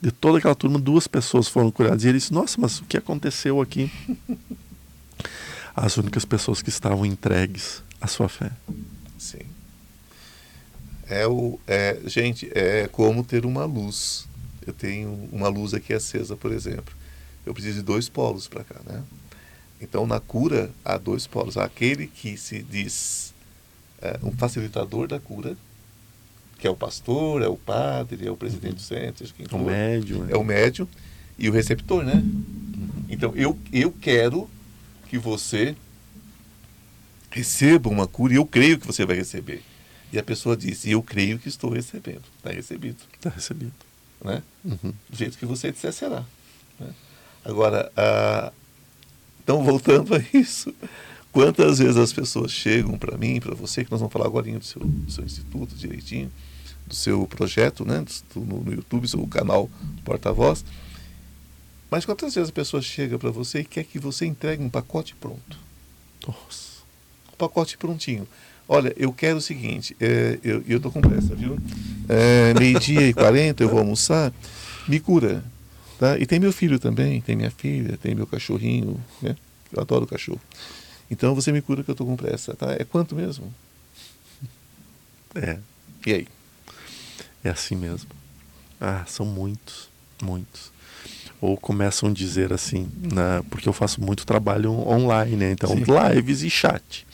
De 0.00 0.10
toda 0.10 0.38
aquela 0.38 0.54
turma, 0.54 0.78
duas 0.78 1.06
pessoas 1.06 1.48
foram 1.48 1.70
curadas. 1.70 2.04
E 2.04 2.08
ele 2.08 2.18
disse: 2.18 2.32
Nossa, 2.32 2.60
mas 2.60 2.80
o 2.80 2.84
que 2.84 2.96
aconteceu 2.96 3.60
aqui? 3.60 3.90
As 5.74 5.96
únicas 5.96 6.24
pessoas 6.24 6.62
que 6.62 6.70
estavam 6.70 7.04
entregues 7.04 7.82
à 8.00 8.06
sua 8.06 8.28
fé. 8.28 8.50
Sim. 9.18 9.42
É 11.08 11.26
o, 11.26 11.58
é, 11.66 12.00
gente, 12.06 12.50
é 12.54 12.88
como 12.88 13.22
ter 13.22 13.44
uma 13.44 13.64
luz. 13.64 14.26
Eu 14.66 14.72
tenho 14.72 15.28
uma 15.30 15.48
luz 15.48 15.74
aqui 15.74 15.92
acesa, 15.92 16.36
por 16.36 16.50
exemplo. 16.52 16.94
Eu 17.44 17.54
preciso 17.54 17.78
de 17.78 17.82
dois 17.82 18.08
polos 18.08 18.48
para 18.48 18.64
cá, 18.64 18.80
né? 18.84 19.02
Então, 19.80 20.06
na 20.06 20.20
cura, 20.20 20.70
há 20.84 20.96
dois 20.96 21.26
polos. 21.26 21.56
Há 21.56 21.64
aquele 21.64 22.06
que 22.06 22.36
se 22.36 22.62
diz 22.62 23.34
é, 24.00 24.18
um 24.22 24.32
facilitador 24.32 25.06
da 25.06 25.20
cura, 25.20 25.56
que 26.58 26.66
é 26.66 26.70
o 26.70 26.76
pastor, 26.76 27.42
é 27.42 27.48
o 27.48 27.56
padre, 27.56 28.26
é 28.26 28.30
o 28.30 28.36
presidente 28.36 28.76
do 28.76 28.80
centro, 28.80 29.26
quem 29.34 29.46
for. 29.46 29.60
O 29.60 29.64
médium. 29.64 30.26
É. 30.28 30.32
é 30.32 30.36
o 30.36 30.44
médium 30.44 30.88
e 31.38 31.48
o 31.48 31.52
receptor, 31.52 32.02
né? 32.04 32.22
Então, 33.08 33.34
eu, 33.36 33.58
eu 33.72 33.92
quero 33.92 34.48
que 35.08 35.18
você 35.18 35.76
receba 37.30 37.90
uma 37.90 38.06
cura 38.06 38.32
e 38.32 38.36
eu 38.36 38.46
creio 38.46 38.78
que 38.78 38.86
você 38.86 39.04
vai 39.04 39.16
receber. 39.16 39.62
E 40.12 40.18
a 40.18 40.22
pessoa 40.22 40.56
disse, 40.56 40.90
eu 40.90 41.02
creio 41.02 41.38
que 41.38 41.48
estou 41.48 41.70
recebendo. 41.70 42.22
Está 42.38 42.50
recebido. 42.50 42.96
Está 43.12 43.28
recebido. 43.28 43.74
Né? 44.24 44.42
Uhum. 44.64 44.94
Do 45.10 45.16
jeito 45.16 45.36
que 45.36 45.44
você 45.44 45.70
disser, 45.70 45.92
será. 45.92 46.24
Né? 46.80 46.88
Agora, 47.44 47.92
ah, 47.96 48.52
então, 49.46 49.62
voltando 49.62 50.12
a 50.12 50.20
isso, 50.36 50.74
quantas 51.30 51.78
vezes 51.78 51.96
as 51.96 52.12
pessoas 52.12 52.50
chegam 52.50 52.98
para 52.98 53.16
mim, 53.16 53.38
para 53.38 53.54
você, 53.54 53.84
que 53.84 53.90
nós 53.92 54.00
vamos 54.00 54.12
falar 54.12 54.26
agora 54.26 54.50
do 54.50 54.64
seu, 54.64 54.82
do 54.82 55.08
seu 55.08 55.24
instituto 55.24 55.72
direitinho, 55.72 56.32
do 56.84 56.92
seu 56.92 57.24
projeto, 57.28 57.84
né, 57.84 58.04
do, 58.34 58.40
no, 58.40 58.64
no 58.64 58.74
YouTube, 58.74 59.06
seu 59.06 59.24
canal 59.28 59.70
Porta-Voz. 60.04 60.64
Mas 61.88 62.04
quantas 62.04 62.34
vezes 62.34 62.50
a 62.50 62.52
pessoa 62.52 62.82
chega 62.82 63.16
para 63.20 63.30
você 63.30 63.60
e 63.60 63.64
quer 63.64 63.84
que 63.84 64.00
você 64.00 64.26
entregue 64.26 64.64
um 64.64 64.68
pacote 64.68 65.14
pronto? 65.14 65.56
Nossa. 66.26 66.82
Um 67.32 67.36
pacote 67.36 67.78
prontinho. 67.78 68.26
Olha, 68.68 68.92
eu 68.96 69.12
quero 69.12 69.38
o 69.38 69.40
seguinte, 69.40 69.96
é, 70.00 70.40
eu 70.42 70.64
estou 70.66 70.90
com 70.90 71.00
pressa, 71.00 71.36
viu? 71.36 71.56
É, 72.08 72.52
Meio-dia 72.58 73.06
e 73.06 73.14
40 73.14 73.62
eu 73.62 73.68
vou 73.68 73.78
almoçar, 73.78 74.32
me 74.88 74.98
cura. 74.98 75.44
Tá? 75.98 76.18
E 76.18 76.26
tem 76.26 76.38
meu 76.38 76.52
filho 76.52 76.78
também, 76.78 77.20
tem 77.20 77.34
minha 77.36 77.50
filha, 77.50 77.96
tem 77.96 78.14
meu 78.14 78.26
cachorrinho, 78.26 79.02
né? 79.22 79.34
Eu 79.72 79.80
adoro 79.80 80.06
cachorro. 80.06 80.40
Então 81.10 81.34
você 81.34 81.52
me 81.52 81.62
cura 81.62 81.82
que 81.82 81.90
eu 81.90 81.94
estou 81.94 82.06
com 82.06 82.16
pressa, 82.16 82.54
tá? 82.54 82.72
É 82.72 82.84
quanto 82.84 83.14
mesmo? 83.14 83.52
É. 85.34 85.58
E 86.06 86.12
aí? 86.12 86.28
É 87.44 87.50
assim 87.50 87.76
mesmo. 87.76 88.10
Ah, 88.80 89.04
são 89.06 89.24
muitos, 89.24 89.88
muitos. 90.22 90.72
Ou 91.40 91.56
começam 91.56 92.08
a 92.08 92.12
dizer 92.12 92.52
assim, 92.52 92.88
na, 93.12 93.42
porque 93.50 93.68
eu 93.68 93.72
faço 93.72 94.00
muito 94.02 94.26
trabalho 94.26 94.72
online, 94.72 95.36
né? 95.36 95.52
Então, 95.52 95.70
Sim. 95.70 95.84
lives 95.84 96.42
e 96.42 96.50
chat. 96.50 97.06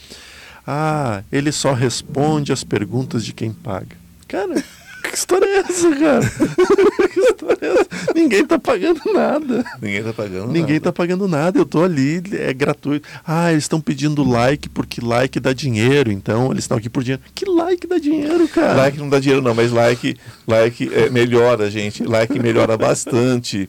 Ah, 0.67 1.23
ele 1.31 1.51
só 1.51 1.73
responde 1.73 2.53
as 2.53 2.63
perguntas 2.63 3.25
de 3.25 3.33
quem 3.33 3.53
paga. 3.53 3.97
Cara, 4.29 4.65
que 5.13 5.19
história 5.19 5.45
é 5.45 5.59
essa, 5.59 5.91
cara? 5.95 6.21
que 7.13 7.21
história 7.21 7.59
é 7.61 7.73
essa? 7.73 8.15
Ninguém 8.15 8.47
tá 8.47 8.59
pagando 8.59 9.01
nada. 9.13 9.65
Ninguém 9.81 10.03
tá 10.03 10.13
pagando 10.13 10.47
Ninguém 10.49 10.75
nada. 10.75 10.81
tá 10.81 10.93
pagando 10.93 11.29
nada. 11.29 11.59
Eu 11.59 11.67
tô 11.67 11.83
ali, 11.83 12.23
é 12.33 12.53
gratuito. 12.53 13.07
Ah, 13.25 13.53
eles 13.53 13.65
estão 13.65 13.81
pedindo 13.81 14.23
like 14.25 14.69
porque 14.71 15.01
like 15.01 15.39
dá 15.39 15.53
dinheiro, 15.53 16.11
então 16.11 16.51
eles 16.51 16.65
estão 16.65 16.79
aqui 16.79 16.89
por 16.89 17.03
dinheiro. 17.03 17.23
Que 17.35 17.45
like 17.45 17.87
dá 17.87 17.99
dinheiro, 17.99 18.49
cara? 18.49 18.75
Like 18.75 18.99
não 18.99 19.09
dá 19.09 19.21
dinheiro, 19.21 19.43
não, 19.43 19.55
mas 19.55 19.71
like, 19.71 20.17
like 20.49 20.91
é, 20.93 21.11
melhora, 21.11 21.71
gente. 21.71 22.03
Like 22.03 22.39
melhora 22.39 22.77
bastante. 22.79 23.69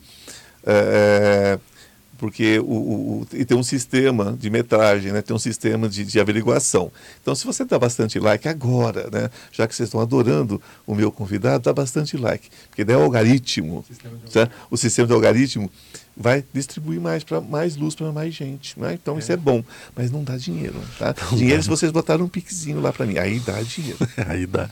É, 0.66 1.60
é 1.60 1.73
porque 2.24 2.58
o, 2.60 2.64
o, 2.64 3.28
e 3.34 3.44
tem 3.44 3.58
um 3.58 3.64
sistema 3.64 4.34
de 4.40 4.50
metragem, 4.50 5.12
né? 5.12 5.22
tem 5.22 5.36
um 5.36 5.40
sistema 5.40 5.90
de, 5.90 6.06
de 6.06 6.22
averiguação. 6.22 6.90
Então, 7.22 7.36
se 7.36 7.46
você 7.46 7.66
dá 7.66 7.78
bastante 7.78 8.18
like 8.18 8.48
agora, 8.48 9.10
né? 9.12 9.30
já 9.52 9.68
que 9.68 9.76
vocês 9.76 9.88
estão 9.88 10.00
adorando 10.00 10.62
o 10.88 10.96
meu 10.96 11.12
convidado, 11.12 11.66
dá 11.66 11.74
bastante 11.74 12.16
like, 12.16 12.50
porque 12.70 12.86
daí 12.86 12.96
o 12.96 13.02
algoritmo, 13.02 13.84
sistema 13.86 14.50
o 14.72 14.78
sistema 14.78 15.06
de 15.06 15.14
algoritmo 15.14 15.70
vai 16.16 16.43
distribuir 16.53 17.01
mais 17.01 17.24
para 17.24 17.41
mais 17.41 17.76
luz 17.76 17.95
para 17.95 18.11
mais 18.11 18.34
gente. 18.34 18.80
Né? 18.80 18.93
Então 19.01 19.16
é. 19.16 19.20
isso 19.20 19.32
é 19.32 19.38
bom, 19.38 19.64
mas 19.95 20.11
não 20.11 20.24
dá 20.24 20.38
dinheiro. 20.38 20.80
Tá? 20.97 21.16
Não 21.32 21.38
dinheiro 21.38 21.57
dá. 21.57 21.64
se 21.64 21.70
vocês 21.70 21.91
botaram 21.91 22.26
um 22.26 22.28
pixinho 22.28 22.80
lá 22.80 22.91
para 22.91 23.05
mim, 23.05 23.18
aí 23.18 23.39
dá 23.39 23.61
dinheiro. 23.61 23.97
aí 24.28 24.45
dá. 24.45 24.70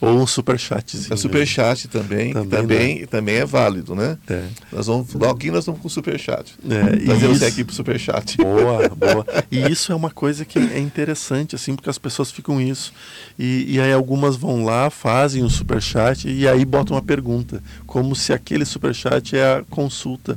Ou 0.00 0.20
um 0.20 0.26
super 0.26 0.58
chatzinho. 0.58 1.12
É 1.12 1.16
super 1.16 1.46
chat 1.46 1.88
também, 1.88 2.32
também, 2.32 2.50
também, 2.50 3.06
também, 3.06 3.34
é 3.36 3.46
válido, 3.46 3.94
né? 3.94 4.18
É. 4.28 4.44
Nós 4.72 4.86
vamos, 4.86 5.12
logo 5.14 5.44
nós 5.50 5.66
vamos 5.66 5.80
com 5.80 5.88
super 5.88 6.18
chat. 6.18 6.54
É, 6.68 6.96
Trazer 7.04 7.28
você 7.28 7.44
aqui 7.46 7.64
pro 7.64 7.74
super 7.74 7.98
chat. 7.98 8.36
Boa, 8.44 8.88
boa. 8.88 9.26
E 9.50 9.70
isso 9.70 9.92
é 9.92 9.94
uma 9.94 10.10
coisa 10.10 10.44
que 10.44 10.58
é 10.58 10.78
interessante, 10.78 11.54
assim, 11.54 11.74
porque 11.74 11.90
as 11.90 11.98
pessoas 11.98 12.30
ficam 12.30 12.60
isso. 12.60 12.92
E, 13.38 13.66
e 13.68 13.80
aí 13.80 13.92
algumas 13.92 14.36
vão 14.36 14.64
lá, 14.64 14.90
fazem 14.90 15.42
o 15.42 15.46
um 15.46 15.50
super 15.50 15.80
chat 15.80 16.28
e 16.28 16.46
aí 16.46 16.64
botam 16.64 16.96
uma 16.96 17.02
pergunta, 17.02 17.62
como 17.94 18.16
se 18.16 18.32
aquele 18.32 18.64
super 18.64 18.92
chat 18.92 19.36
é 19.36 19.58
a 19.58 19.64
consulta. 19.70 20.36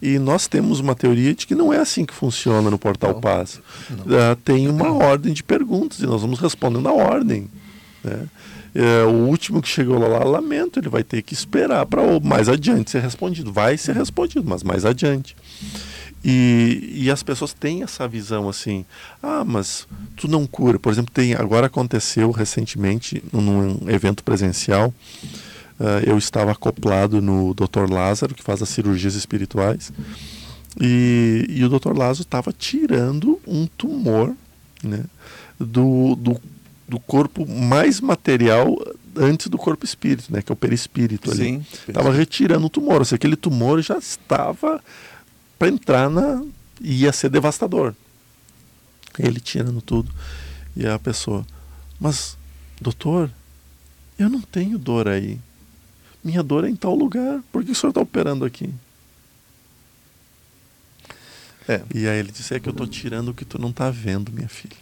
E 0.00 0.20
nós 0.20 0.46
temos 0.46 0.78
uma 0.78 0.94
teoria 0.94 1.34
de 1.34 1.44
que 1.44 1.52
não 1.52 1.72
é 1.72 1.78
assim 1.78 2.04
que 2.04 2.14
funciona 2.14 2.70
no 2.70 2.78
Portal 2.78 3.14
não, 3.14 3.20
Paz. 3.20 3.60
Não. 3.90 4.04
Uh, 4.04 4.36
tem 4.44 4.68
uma 4.68 4.92
ordem 4.92 5.32
de 5.32 5.42
perguntas 5.42 5.98
e 5.98 6.06
nós 6.06 6.22
vamos 6.22 6.38
respondendo 6.38 6.84
na 6.84 6.92
ordem. 6.92 7.50
Né? 8.04 8.28
Uh, 8.72 9.08
o 9.08 9.26
último 9.26 9.60
que 9.60 9.68
chegou 9.68 9.98
lá, 9.98 10.22
lamento, 10.22 10.78
ele 10.78 10.88
vai 10.88 11.02
ter 11.02 11.22
que 11.22 11.34
esperar 11.34 11.84
para 11.86 12.02
mais 12.20 12.48
adiante 12.48 12.92
ser 12.92 13.02
respondido. 13.02 13.52
Vai 13.52 13.76
ser 13.76 13.96
respondido, 13.96 14.44
mas 14.48 14.62
mais 14.62 14.84
adiante. 14.84 15.34
E, 16.24 17.02
e, 17.02 17.10
as 17.10 17.24
pessoas 17.24 17.52
têm 17.52 17.82
essa 17.82 18.06
visão 18.06 18.48
assim, 18.48 18.84
ah, 19.20 19.44
mas 19.44 19.88
tu 20.16 20.28
não 20.28 20.46
cura. 20.46 20.78
Por 20.78 20.92
exemplo, 20.92 21.12
tem 21.12 21.34
agora 21.34 21.66
aconteceu 21.66 22.30
recentemente 22.30 23.24
num 23.32 23.90
evento 23.90 24.22
presencial 24.22 24.94
eu 26.06 26.16
estava 26.16 26.52
acoplado 26.52 27.20
no 27.20 27.54
Dr. 27.54 27.90
Lázaro, 27.90 28.34
que 28.34 28.42
faz 28.42 28.62
as 28.62 28.68
cirurgias 28.68 29.14
espirituais, 29.14 29.92
e, 30.80 31.46
e 31.48 31.64
o 31.64 31.68
Dr. 31.68 31.96
Lázaro 31.96 32.22
estava 32.22 32.52
tirando 32.52 33.40
um 33.46 33.66
tumor 33.66 34.34
né, 34.82 35.04
do, 35.58 36.14
do, 36.16 36.40
do, 36.86 37.00
corpo 37.00 37.46
mais 37.46 38.00
material 38.00 38.76
antes 39.16 39.48
do 39.48 39.56
corpo 39.56 39.84
espírito, 39.84 40.30
né, 40.30 40.42
que 40.42 40.52
é 40.52 40.54
o 40.54 40.56
perispírito 40.56 41.30
ali. 41.30 41.62
Estava 41.88 42.12
retirando 42.12 42.66
o 42.66 42.70
tumor, 42.70 42.98
ou 42.98 43.04
seja, 43.04 43.16
aquele 43.16 43.36
tumor 43.36 43.80
já 43.80 43.96
estava 43.96 44.82
para 45.58 45.68
entrar 45.68 46.10
na. 46.10 46.42
ia 46.80 47.12
ser 47.12 47.30
devastador. 47.30 47.94
Ele 49.18 49.40
tirando 49.40 49.80
tudo. 49.80 50.12
E 50.76 50.86
a 50.86 50.98
pessoa, 50.98 51.46
mas, 51.98 52.36
doutor, 52.78 53.30
eu 54.18 54.28
não 54.28 54.42
tenho 54.42 54.78
dor 54.78 55.08
aí. 55.08 55.38
Minha 56.26 56.42
dor 56.42 56.64
é 56.64 56.68
em 56.68 56.74
tal 56.74 56.92
lugar. 56.92 57.40
Por 57.52 57.64
que 57.64 57.70
o 57.70 57.74
senhor 57.74 57.90
está 57.90 58.00
operando 58.00 58.44
aqui? 58.44 58.68
É. 61.68 61.80
E 61.94 62.08
aí 62.08 62.18
ele 62.18 62.32
disse: 62.32 62.52
É 62.52 62.58
que 62.58 62.68
eu 62.68 62.72
estou 62.72 62.84
tirando 62.84 63.28
o 63.28 63.34
que 63.34 63.44
tu 63.44 63.60
não 63.60 63.70
está 63.70 63.92
vendo, 63.92 64.32
minha 64.32 64.48
filha. 64.48 64.74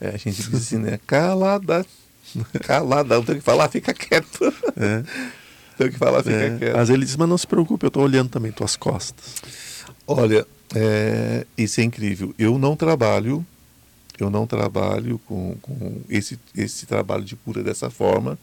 É, 0.00 0.08
a 0.08 0.16
gente 0.16 0.42
diz 0.42 0.52
assim, 0.52 0.78
né? 0.78 0.98
Calada. 1.06 1.86
Calada. 2.66 3.14
Não 3.14 3.24
tem 3.24 3.36
que 3.36 3.42
falar, 3.42 3.68
fica 3.68 3.94
quieto. 3.94 4.52
É. 4.76 5.04
Tem 5.78 5.92
que 5.92 5.96
falar, 5.96 6.24
fica 6.24 6.34
é. 6.34 6.58
quieto. 6.58 6.76
Mas 6.76 6.90
ele 6.90 7.04
diz: 7.04 7.14
Mas 7.14 7.28
não 7.28 7.38
se 7.38 7.46
preocupe, 7.46 7.86
eu 7.86 7.88
estou 7.88 8.02
olhando 8.02 8.28
também 8.28 8.50
tuas 8.50 8.74
costas. 8.74 9.84
Olha, 10.04 10.44
é, 10.74 11.46
isso 11.56 11.80
é 11.80 11.84
incrível. 11.84 12.34
Eu 12.36 12.58
não 12.58 12.74
trabalho. 12.74 13.46
Eu 14.18 14.30
não 14.30 14.48
trabalho 14.48 15.20
com, 15.20 15.56
com 15.62 16.00
esse, 16.08 16.36
esse 16.56 16.86
trabalho 16.86 17.22
de 17.22 17.36
cura 17.36 17.62
dessa 17.62 17.88
forma 17.88 18.36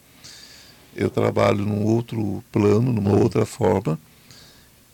eu 0.96 1.10
trabalho 1.10 1.66
num 1.66 1.84
outro 1.84 2.44
plano, 2.52 2.94
numa 2.94 3.14
outra 3.14 3.46
forma. 3.46 4.00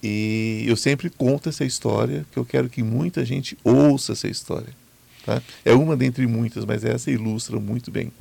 E 0.04 0.66
eu 0.68 0.76
sempre 0.76 1.10
conto 1.10 1.50
essa 1.50 1.64
história, 1.64 2.26
que 2.32 2.38
eu 2.38 2.44
quero 2.44 2.70
que 2.70 2.82
muita 2.82 3.24
gente 3.24 3.58
ouça 3.64 4.14
essa 4.14 4.28
história. 4.28 4.74
Tá? 5.26 5.42
É 5.64 5.74
uma 5.74 5.96
dentre 5.96 6.26
muitas, 6.26 6.66
mas 6.66 6.84
essa 6.84 7.12
ilustra 7.12 7.60
muito 7.60 7.92
bem. 7.92 8.12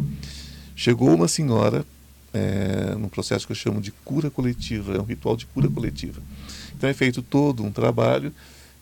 Chegou 0.77 1.15
uma 1.15 1.29
senhora 1.29 1.85
é, 2.33 2.95
num 2.97 3.09
processo 3.09 3.47
que 3.47 3.53
eu 3.53 3.57
chamo 3.57 3.81
de 3.81 3.91
cura 3.91 4.31
coletiva, 4.31 4.95
é 4.95 5.01
um 5.01 5.05
ritual 5.05 5.37
de 5.37 5.47
cura 5.47 5.69
coletiva. 5.69 6.21
Então 6.77 6.89
é 6.89 6.95
feito 6.95 7.23
todo 7.23 7.65
um 7.65 7.73
trabalho 7.73 8.33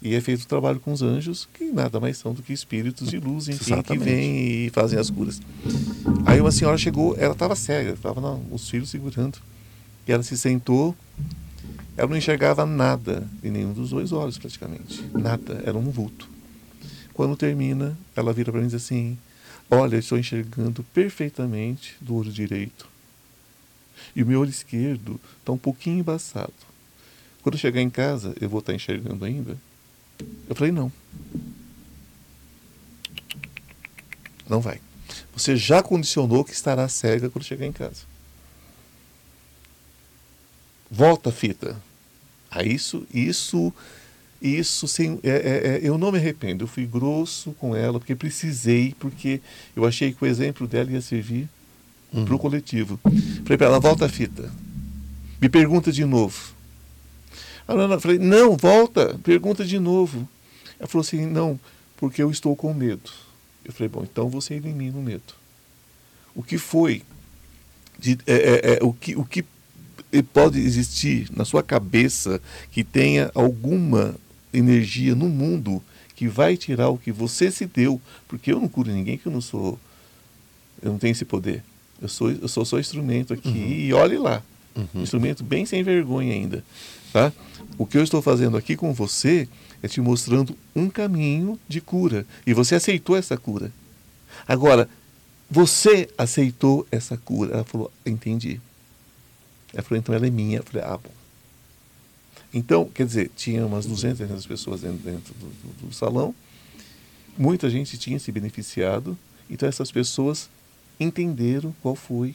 e 0.00 0.14
é 0.14 0.20
feito 0.20 0.42
o 0.42 0.46
trabalho 0.46 0.78
com 0.78 0.92
os 0.92 1.02
anjos, 1.02 1.48
que 1.52 1.64
nada 1.64 1.98
mais 1.98 2.18
são 2.18 2.32
do 2.32 2.42
que 2.42 2.52
espíritos 2.52 3.08
de 3.08 3.18
luz, 3.18 3.48
enfim, 3.48 3.72
Exatamente. 3.74 3.98
que 3.98 3.98
vêm 3.98 4.66
e 4.66 4.70
fazem 4.70 4.98
as 4.98 5.10
curas. 5.10 5.40
Aí 6.24 6.40
uma 6.40 6.52
senhora 6.52 6.78
chegou, 6.78 7.16
ela 7.18 7.32
estava 7.32 7.56
cega, 7.56 7.90
estava 7.90 8.20
os 8.50 8.70
filhos 8.70 8.90
segurando. 8.90 9.38
E 10.06 10.12
ela 10.12 10.22
se 10.22 10.38
sentou, 10.38 10.94
ela 11.96 12.08
não 12.08 12.16
enxergava 12.16 12.64
nada 12.64 13.28
em 13.42 13.50
nenhum 13.50 13.72
dos 13.72 13.90
dois 13.90 14.12
olhos, 14.12 14.38
praticamente. 14.38 15.04
Nada, 15.12 15.60
era 15.64 15.76
um 15.76 15.90
vulto. 15.90 16.28
Quando 17.12 17.36
termina, 17.36 17.98
ela 18.14 18.32
vira 18.32 18.52
para 18.52 18.60
mim 18.60 18.68
e 18.68 18.70
diz 18.70 18.82
assim: 18.82 19.18
Olha, 19.68 19.96
eu 19.96 20.00
estou 20.00 20.16
enxergando 20.16 20.84
perfeitamente 20.94 21.96
do 22.00 22.14
olho 22.14 22.30
direito. 22.30 22.88
E 24.14 24.22
o 24.22 24.26
meu 24.26 24.40
olho 24.40 24.50
esquerdo 24.50 25.20
está 25.40 25.52
um 25.52 25.58
pouquinho 25.58 25.98
embaçado. 25.98 26.52
Quando 27.42 27.56
eu 27.56 27.60
chegar 27.60 27.82
em 27.82 27.90
casa, 27.90 28.34
eu 28.40 28.48
vou 28.48 28.60
estar 28.60 28.72
enxergando 28.72 29.24
ainda? 29.24 29.58
Eu 30.48 30.54
falei, 30.54 30.72
não. 30.72 30.90
Não 34.48 34.60
vai. 34.60 34.80
Você 35.34 35.56
já 35.56 35.82
condicionou 35.82 36.44
que 36.44 36.52
estará 36.52 36.88
cega 36.88 37.28
quando 37.28 37.44
chegar 37.44 37.66
em 37.66 37.72
casa. 37.72 38.02
Volta 40.90 41.28
a 41.28 41.32
fita. 41.32 41.76
A 42.50 42.62
isso, 42.62 43.06
isso, 43.12 43.72
isso 44.40 44.88
sem, 44.88 45.20
é, 45.22 45.28
é, 45.28 45.68
é, 45.68 45.80
eu 45.82 45.98
não 45.98 46.10
me 46.10 46.18
arrependo. 46.18 46.64
Eu 46.64 46.68
fui 46.68 46.86
grosso 46.86 47.52
com 47.52 47.76
ela 47.76 47.98
porque 47.98 48.14
precisei, 48.14 48.94
porque 48.98 49.40
eu 49.76 49.84
achei 49.84 50.12
que 50.12 50.24
o 50.24 50.26
exemplo 50.26 50.66
dela 50.66 50.90
ia 50.90 51.00
servir 51.00 51.48
uhum. 52.12 52.24
para 52.24 52.34
o 52.34 52.38
coletivo. 52.38 52.98
Falei 53.44 53.58
para 53.58 53.66
ela, 53.66 53.78
volta 53.78 54.06
a 54.06 54.08
fita. 54.08 54.50
Me 55.40 55.48
pergunta 55.48 55.92
de 55.92 56.04
novo. 56.04 56.57
Eu 57.68 58.00
falei, 58.00 58.18
não, 58.18 58.56
volta, 58.56 59.18
pergunta 59.22 59.64
de 59.64 59.78
novo. 59.78 60.26
Ela 60.78 60.88
falou 60.88 61.02
assim, 61.02 61.26
não, 61.26 61.60
porque 61.96 62.22
eu 62.22 62.30
estou 62.30 62.56
com 62.56 62.72
medo. 62.72 63.10
Eu 63.64 63.72
falei, 63.72 63.88
bom, 63.88 64.02
então 64.02 64.28
você 64.30 64.54
elimina 64.54 64.96
o 64.96 65.02
medo. 65.02 65.34
O 66.34 66.42
que 66.42 66.56
foi? 66.56 67.02
De, 67.98 68.18
é, 68.26 68.34
é, 68.34 68.74
é, 68.74 68.78
o, 68.80 68.92
que, 68.92 69.14
o 69.16 69.24
que 69.24 69.44
pode 70.32 70.58
existir 70.58 71.28
na 71.36 71.44
sua 71.44 71.62
cabeça 71.62 72.40
que 72.70 72.82
tenha 72.82 73.30
alguma 73.34 74.14
energia 74.52 75.14
no 75.14 75.28
mundo 75.28 75.82
que 76.16 76.26
vai 76.26 76.56
tirar 76.56 76.88
o 76.88 76.98
que 76.98 77.12
você 77.12 77.50
se 77.50 77.66
deu, 77.66 78.00
porque 78.26 78.52
eu 78.52 78.60
não 78.60 78.68
curo 78.68 78.90
ninguém 78.90 79.18
que 79.18 79.26
eu 79.26 79.32
não 79.32 79.40
sou, 79.40 79.78
eu 80.82 80.90
não 80.90 80.98
tenho 80.98 81.12
esse 81.12 81.24
poder. 81.24 81.62
Eu 82.00 82.08
sou, 82.08 82.30
eu 82.30 82.48
sou 82.48 82.64
só 82.64 82.78
instrumento 82.78 83.34
aqui 83.34 83.48
uhum. 83.48 83.72
e 83.72 83.92
olhe 83.92 84.16
lá. 84.16 84.42
Uhum. 84.74 85.02
Instrumento 85.02 85.44
bem 85.44 85.66
sem 85.66 85.82
vergonha 85.82 86.32
ainda. 86.32 86.64
Tá? 87.12 87.32
O 87.78 87.86
que 87.86 87.96
eu 87.96 88.02
estou 88.02 88.20
fazendo 88.20 88.56
aqui 88.56 88.76
com 88.76 88.92
você 88.92 89.48
é 89.80 89.86
te 89.86 90.00
mostrando 90.00 90.58
um 90.74 90.90
caminho 90.90 91.58
de 91.68 91.80
cura. 91.80 92.26
E 92.44 92.52
você 92.52 92.74
aceitou 92.74 93.16
essa 93.16 93.36
cura. 93.36 93.72
Agora, 94.48 94.88
você 95.48 96.08
aceitou 96.18 96.84
essa 96.90 97.16
cura. 97.16 97.54
Ela 97.54 97.64
falou, 97.64 97.92
entendi. 98.04 98.60
Ela 99.72 99.82
falou, 99.84 99.98
então 99.98 100.12
ela 100.12 100.26
é 100.26 100.30
minha. 100.30 100.58
Eu 100.58 100.64
falei, 100.64 100.84
ah, 100.84 100.98
bom. 100.98 101.12
Então, 102.52 102.86
quer 102.86 103.06
dizer, 103.06 103.30
tinha 103.36 103.64
umas 103.64 103.86
200, 103.86 104.18
300 104.18 104.46
pessoas 104.46 104.80
dentro, 104.80 104.98
dentro 104.98 105.34
do, 105.34 105.46
do, 105.46 105.86
do 105.86 105.94
salão. 105.94 106.34
Muita 107.36 107.70
gente 107.70 107.96
tinha 107.96 108.18
se 108.18 108.32
beneficiado. 108.32 109.16
Então, 109.48 109.68
essas 109.68 109.92
pessoas 109.92 110.50
entenderam 110.98 111.72
qual 111.80 111.94
foi 111.94 112.34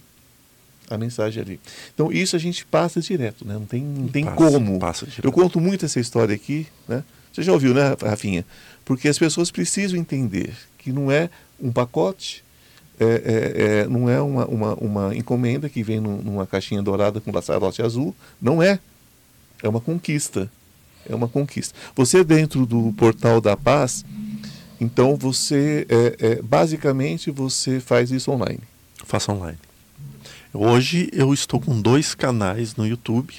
a 0.96 0.98
mensagem 0.98 1.42
ali. 1.42 1.60
Então, 1.94 2.12
isso 2.12 2.36
a 2.36 2.40
gente 2.40 2.66
passa 2.66 3.00
direto, 3.02 3.46
né? 3.46 3.54
Não 3.54 3.66
tem, 3.66 3.84
não 3.84 4.08
tem 4.08 4.26
passa, 4.26 4.38
como. 4.38 4.80
Passa 4.80 5.08
Eu 5.22 5.32
conto 5.32 5.60
muito 5.60 5.86
essa 5.86 6.00
história 6.00 6.34
aqui, 6.36 6.68
né? 6.88 7.04
Você 7.32 7.42
já 7.42 7.52
ouviu, 7.52 7.74
né, 7.74 7.96
Rafinha? 8.02 8.46
Porque 8.86 9.08
as 9.08 9.18
pessoas 9.18 9.50
precisam 9.50 9.98
entender 9.98 10.54
que 10.78 10.92
não 10.92 11.12
é 11.12 11.30
um 11.60 11.72
pacote, 11.72 12.44
é, 13.00 13.06
é, 13.06 13.64
é, 13.82 13.88
não 13.88 14.10
é 14.10 14.22
uma, 14.22 14.46
uma, 14.46 14.74
uma, 14.76 15.16
encomenda 15.16 15.68
que 15.68 15.82
vem 15.82 16.00
numa 16.00 16.46
caixinha 16.46 16.82
dourada 16.82 17.20
com 17.20 17.32
laçarote 17.32 17.82
azul. 17.82 18.16
Não 18.42 18.62
é. 18.62 18.80
É 19.64 19.68
uma 19.68 19.82
conquista. 19.82 20.52
É 21.10 21.16
uma 21.16 21.28
conquista. 21.28 21.74
Você 21.96 22.24
dentro 22.24 22.66
do 22.66 22.94
portal 22.94 23.42
da 23.42 23.58
paz, 23.58 24.06
então 24.80 25.16
você, 25.16 25.88
é, 25.90 26.16
é, 26.20 26.42
basicamente, 26.42 27.32
você 27.32 27.80
faz 27.80 28.12
isso 28.12 28.32
online. 28.32 28.60
Faça 29.06 29.32
online. 29.32 29.58
Hoje 30.54 31.10
eu 31.12 31.34
estou 31.34 31.60
com 31.60 31.82
dois 31.82 32.14
canais 32.14 32.76
no 32.76 32.86
YouTube, 32.86 33.34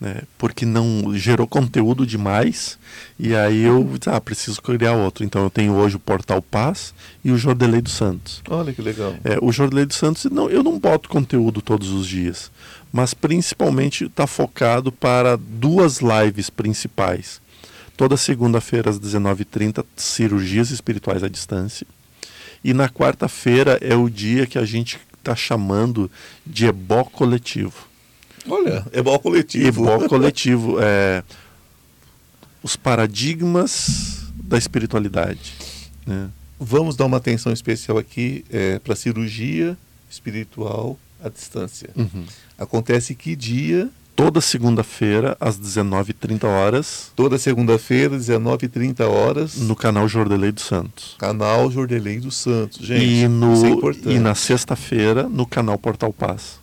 né, 0.00 0.22
porque 0.38 0.64
não 0.64 1.14
gerou 1.14 1.46
conteúdo 1.46 2.06
demais, 2.06 2.78
e 3.18 3.34
aí 3.34 3.62
eu 3.62 3.86
ah, 4.06 4.18
preciso 4.22 4.62
criar 4.62 4.94
outro. 4.94 5.22
Então 5.22 5.42
eu 5.42 5.50
tenho 5.50 5.74
hoje 5.74 5.96
o 5.96 6.00
Portal 6.00 6.40
Paz 6.40 6.94
e 7.22 7.30
o 7.30 7.36
Jordelei 7.36 7.82
dos 7.82 7.92
Santos. 7.92 8.42
Olha 8.48 8.72
que 8.72 8.80
legal. 8.80 9.14
É, 9.22 9.38
o 9.42 9.52
Jordelei 9.52 9.84
dos 9.84 9.98
Santos, 9.98 10.24
não, 10.24 10.48
eu 10.48 10.62
não 10.62 10.78
boto 10.78 11.10
conteúdo 11.10 11.60
todos 11.60 11.90
os 11.90 12.06
dias, 12.06 12.50
mas 12.90 13.12
principalmente 13.12 14.04
está 14.04 14.26
focado 14.26 14.90
para 14.90 15.36
duas 15.36 16.00
lives 16.00 16.48
principais. 16.48 17.38
Toda 17.98 18.16
segunda-feira 18.16 18.88
às 18.88 18.98
19h30, 18.98 19.84
cirurgias 19.94 20.70
espirituais 20.70 21.22
à 21.22 21.28
distância. 21.28 21.86
E 22.64 22.72
na 22.72 22.88
quarta-feira 22.88 23.78
é 23.82 23.94
o 23.94 24.08
dia 24.08 24.46
que 24.46 24.58
a 24.58 24.64
gente 24.64 24.98
está 25.24 25.34
chamando 25.34 26.10
de 26.46 26.66
ebó 26.66 27.04
coletivo. 27.04 27.88
Olha, 28.48 28.86
ebó 28.92 29.18
coletivo. 29.18 29.66
Ebó 29.66 30.08
coletivo. 30.08 30.76
É, 30.80 31.22
os 32.62 32.76
paradigmas 32.76 34.26
da 34.34 34.58
espiritualidade. 34.58 35.54
Né? 36.06 36.28
Vamos 36.58 36.96
dar 36.96 37.06
uma 37.06 37.16
atenção 37.16 37.52
especial 37.52 37.98
aqui 37.98 38.44
é, 38.50 38.78
para 38.78 38.94
cirurgia 38.94 39.76
espiritual 40.10 40.98
à 41.22 41.28
distância. 41.28 41.90
Uhum. 41.96 42.24
Acontece 42.58 43.14
que 43.14 43.34
dia? 43.34 43.90
Toda 44.16 44.40
segunda-feira, 44.40 45.36
às 45.40 45.58
19h30 45.58 46.44
horas. 46.44 47.12
Toda 47.16 47.36
segunda-feira, 47.36 48.16
19h30 48.16 49.00
horas. 49.08 49.56
No 49.56 49.74
canal 49.74 50.08
Jordelei 50.08 50.52
dos 50.52 50.64
Santos. 50.64 51.16
Canal 51.18 51.68
Jordelei 51.68 52.20
dos 52.20 52.36
Santos, 52.36 52.86
gente. 52.86 53.04
E, 53.04 53.28
no, 53.28 53.52
é 53.66 54.12
e 54.12 54.18
na 54.20 54.36
sexta-feira, 54.36 55.24
no 55.28 55.44
canal 55.44 55.76
Portal 55.76 56.12
Paz. 56.12 56.60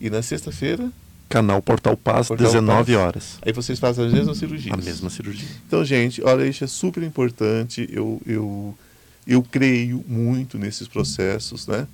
E 0.00 0.08
na 0.08 0.22
sexta-feira? 0.22 0.90
Canal 1.28 1.60
Portal 1.60 1.94
Paz, 1.96 2.28
Portal 2.28 2.46
19 2.46 2.92
Paz. 2.92 3.04
horas. 3.04 3.38
Aí 3.42 3.52
vocês 3.52 3.78
fazem 3.78 4.06
as 4.06 4.12
mesmas 4.12 4.38
cirurgias. 4.38 4.72
A 4.72 4.76
mesma 4.76 5.10
cirurgia. 5.10 5.48
Então, 5.66 5.84
gente, 5.84 6.22
olha, 6.22 6.46
isso 6.46 6.64
é 6.64 6.66
super 6.66 7.02
importante. 7.02 7.86
Eu, 7.92 8.20
eu, 8.24 8.78
eu 9.26 9.42
creio 9.42 10.02
muito 10.08 10.56
nesses 10.56 10.88
processos, 10.88 11.66
né? 11.66 11.86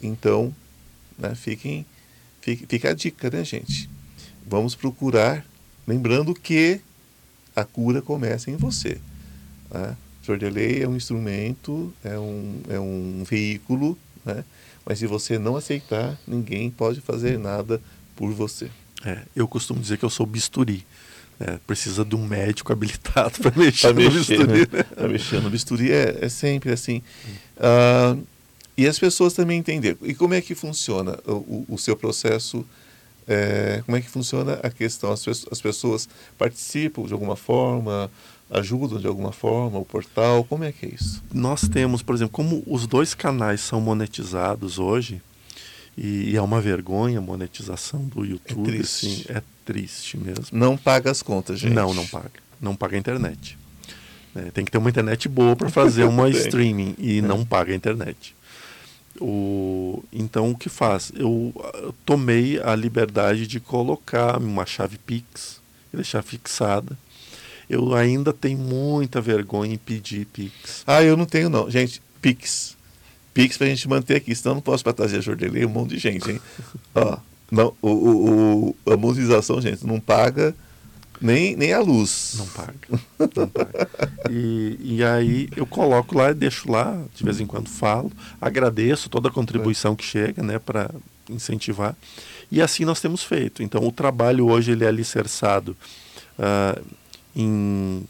Então, 0.00 0.54
né, 1.18 1.34
fiquem, 1.34 1.84
fique, 2.40 2.64
fica 2.68 2.90
a 2.90 2.94
dica, 2.94 3.28
né, 3.28 3.44
gente? 3.44 3.90
Vamos 4.46 4.74
procurar, 4.74 5.44
lembrando 5.86 6.34
que 6.34 6.80
a 7.54 7.64
cura 7.64 8.00
começa 8.00 8.50
em 8.50 8.56
você. 8.56 8.98
Né? 9.70 9.96
Jordelei 10.22 10.82
é 10.82 10.88
um 10.88 10.96
instrumento, 10.96 11.92
é 12.04 12.18
um, 12.18 12.60
é 12.68 12.78
um 12.78 13.24
veículo, 13.28 13.98
né? 14.24 14.44
mas 14.84 14.98
se 14.98 15.06
você 15.06 15.38
não 15.38 15.56
aceitar, 15.56 16.18
ninguém 16.26 16.70
pode 16.70 17.00
fazer 17.00 17.38
nada 17.38 17.80
por 18.14 18.32
você. 18.32 18.70
É, 19.04 19.22
eu 19.34 19.46
costumo 19.46 19.80
dizer 19.80 19.98
que 19.98 20.04
eu 20.04 20.10
sou 20.10 20.26
bisturi. 20.26 20.86
É, 21.38 21.58
precisa 21.66 22.02
de 22.02 22.16
um 22.16 22.26
médico 22.26 22.72
habilitado 22.72 23.38
para 23.42 23.52
mexer, 23.54 23.92
mexer, 23.94 24.38
no 24.38 24.46
bisturi. 24.46 24.60
Né? 24.60 24.82
Para 24.82 25.08
mexer 25.08 25.40
no 25.42 25.50
bisturi 25.50 25.92
é, 25.92 26.18
é 26.22 26.28
sempre 26.28 26.72
assim. 26.72 27.02
Uh, 27.58 28.24
e 28.76 28.86
as 28.86 28.98
pessoas 28.98 29.34
também 29.34 29.58
entender. 29.58 29.96
E 30.02 30.14
como 30.14 30.34
é 30.34 30.40
que 30.40 30.54
funciona 30.54 31.18
o, 31.26 31.66
o 31.68 31.78
seu 31.78 31.94
processo 31.94 32.66
é, 33.28 33.82
como 33.84 33.96
é 33.96 34.00
que 34.00 34.08
funciona 34.08 34.60
a 34.62 34.70
questão? 34.70 35.12
As, 35.12 35.26
as 35.50 35.60
pessoas 35.60 36.08
participam 36.38 37.04
de 37.04 37.12
alguma 37.12 37.36
forma, 37.36 38.10
ajudam 38.50 38.98
de 39.00 39.06
alguma 39.06 39.32
forma 39.32 39.78
o 39.78 39.84
portal? 39.84 40.44
Como 40.44 40.64
é 40.64 40.72
que 40.72 40.86
é 40.86 40.88
isso? 40.90 41.22
Nós 41.32 41.68
temos, 41.68 42.02
por 42.02 42.14
exemplo, 42.14 42.32
como 42.32 42.62
os 42.66 42.86
dois 42.86 43.14
canais 43.14 43.60
são 43.60 43.80
monetizados 43.80 44.78
hoje, 44.78 45.20
e, 45.96 46.30
e 46.30 46.36
é 46.36 46.42
uma 46.42 46.60
vergonha 46.60 47.18
a 47.18 47.22
monetização 47.22 48.04
do 48.04 48.24
YouTube. 48.24 48.68
É 48.68 48.72
triste. 48.72 49.06
Assim, 49.06 49.24
é 49.28 49.42
triste 49.64 50.16
mesmo. 50.18 50.44
Não 50.52 50.76
paga 50.76 51.10
as 51.10 51.22
contas, 51.22 51.58
gente. 51.58 51.72
Não, 51.72 51.94
não 51.94 52.06
paga. 52.06 52.30
Não 52.60 52.76
paga 52.76 52.96
a 52.96 52.98
internet. 52.98 53.58
É, 54.34 54.50
tem 54.50 54.64
que 54.64 54.70
ter 54.70 54.78
uma 54.78 54.90
internet 54.90 55.28
boa 55.28 55.56
para 55.56 55.70
fazer 55.70 56.04
uma 56.08 56.28
streaming 56.28 56.94
e 56.98 57.18
é. 57.18 57.22
não 57.22 57.44
paga 57.44 57.72
a 57.72 57.76
internet. 57.76 58.36
O, 59.20 60.02
então, 60.12 60.50
o 60.50 60.56
que 60.56 60.68
faz? 60.68 61.12
Eu, 61.14 61.52
eu 61.74 61.94
tomei 62.04 62.60
a 62.60 62.74
liberdade 62.74 63.46
de 63.46 63.60
colocar 63.60 64.38
uma 64.38 64.66
chave 64.66 64.98
Pix. 64.98 65.60
que 65.90 65.96
deixar 65.96 66.22
fixada. 66.22 66.96
Eu 67.68 67.94
ainda 67.94 68.32
tenho 68.32 68.58
muita 68.58 69.20
vergonha 69.20 69.74
em 69.74 69.78
pedir 69.78 70.26
Pix. 70.26 70.84
Ah, 70.86 71.02
eu 71.02 71.16
não 71.16 71.26
tenho 71.26 71.48
não. 71.48 71.70
Gente, 71.70 72.00
Pix. 72.20 72.76
Pix 73.34 73.58
pra 73.58 73.66
gente 73.66 73.88
manter 73.88 74.16
aqui, 74.16 74.34
senão 74.34 74.52
eu 74.52 74.54
não 74.56 74.62
posso 74.62 74.82
para 74.82 74.92
trazer 74.92 75.18
a 75.18 75.20
Jordelei 75.20 75.64
um 75.66 75.68
monte 75.68 75.90
de 75.90 75.98
gente, 75.98 76.30
hein? 76.30 76.40
Ó, 76.94 77.18
não, 77.50 77.74
o, 77.82 77.88
o, 77.90 78.76
o, 78.86 78.92
a 78.92 78.96
monetização, 78.96 79.60
gente, 79.60 79.86
não 79.86 80.00
paga 80.00 80.54
nem, 81.20 81.56
nem 81.56 81.72
a 81.72 81.80
luz. 81.80 82.34
Não 82.38 82.46
paga. 82.46 82.74
Não 83.36 83.48
paga. 83.48 83.88
E, 84.30 84.78
e 84.80 85.04
aí 85.04 85.48
eu 85.56 85.66
coloco 85.66 86.16
lá 86.16 86.30
e 86.30 86.34
deixo 86.34 86.70
lá, 86.70 87.02
de 87.14 87.24
vez 87.24 87.40
em 87.40 87.46
quando 87.46 87.68
falo, 87.68 88.10
agradeço 88.40 89.08
toda 89.08 89.28
a 89.28 89.32
contribuição 89.32 89.96
que 89.96 90.04
chega, 90.04 90.42
né, 90.42 90.58
para 90.58 90.90
incentivar. 91.28 91.96
E 92.50 92.60
assim 92.62 92.84
nós 92.84 93.00
temos 93.00 93.22
feito. 93.22 93.62
Então 93.62 93.86
o 93.86 93.92
trabalho 93.92 94.46
hoje 94.46 94.72
ele 94.72 94.84
é 94.84 94.88
alicerçado 94.88 95.76
uh, 96.38 96.82
em 97.34 98.04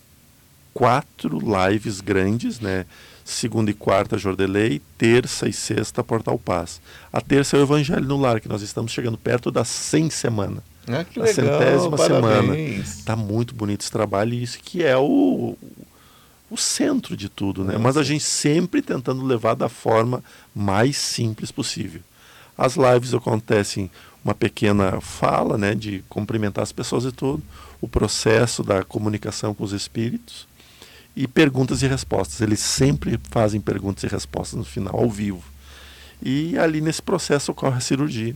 quatro 0.74 1.38
lives 1.38 2.00
grandes, 2.00 2.60
né? 2.60 2.84
Segunda 3.24 3.70
e 3.72 3.74
quarta 3.74 4.16
Jordelei, 4.16 4.80
terça 4.96 5.48
e 5.48 5.52
sexta 5.52 6.04
Portal 6.04 6.38
Paz. 6.38 6.80
A 7.12 7.20
terça 7.20 7.56
é 7.56 7.60
o 7.60 7.62
Evangelho 7.62 8.04
no 8.04 8.16
Lar, 8.16 8.40
que 8.40 8.48
nós 8.48 8.62
estamos 8.62 8.92
chegando 8.92 9.18
perto 9.18 9.50
das 9.50 9.66
100 9.66 10.10
semanas. 10.10 10.62
Ah, 10.88 11.04
que 11.04 11.18
legal, 11.18 11.34
centésima 11.34 11.96
parabéns. 11.96 12.88
semana. 12.88 13.04
Tá 13.04 13.16
muito 13.16 13.54
bonito 13.54 13.82
esse 13.82 13.90
trabalho 13.90 14.34
e 14.34 14.42
isso 14.42 14.58
que 14.60 14.84
é 14.84 14.96
o, 14.96 15.56
o 16.50 16.56
centro 16.56 17.16
de 17.16 17.28
tudo, 17.28 17.62
né? 17.64 17.72
Nossa. 17.72 17.82
Mas 17.82 17.96
a 17.96 18.02
gente 18.02 18.24
sempre 18.24 18.80
tentando 18.80 19.24
levar 19.24 19.54
da 19.54 19.68
forma 19.68 20.22
mais 20.54 20.96
simples 20.96 21.50
possível. 21.50 22.00
As 22.56 22.76
lives 22.76 23.12
acontecem 23.12 23.90
uma 24.24 24.34
pequena 24.34 25.00
fala, 25.00 25.58
né, 25.58 25.74
de 25.74 26.02
cumprimentar 26.08 26.62
as 26.62 26.72
pessoas 26.72 27.04
e 27.04 27.12
tudo, 27.12 27.42
o 27.80 27.86
processo 27.86 28.62
da 28.62 28.82
comunicação 28.82 29.54
com 29.54 29.62
os 29.62 29.72
espíritos 29.72 30.48
e 31.14 31.28
perguntas 31.28 31.82
e 31.82 31.86
respostas. 31.86 32.40
Eles 32.40 32.60
sempre 32.60 33.20
fazem 33.30 33.60
perguntas 33.60 34.04
e 34.04 34.06
respostas 34.08 34.58
no 34.58 34.64
final, 34.64 34.96
ao 34.98 35.10
vivo. 35.10 35.42
E 36.22 36.58
ali 36.58 36.80
nesse 36.80 37.02
processo 37.02 37.52
ocorre 37.52 37.76
a 37.76 37.80
cirurgia. 37.80 38.34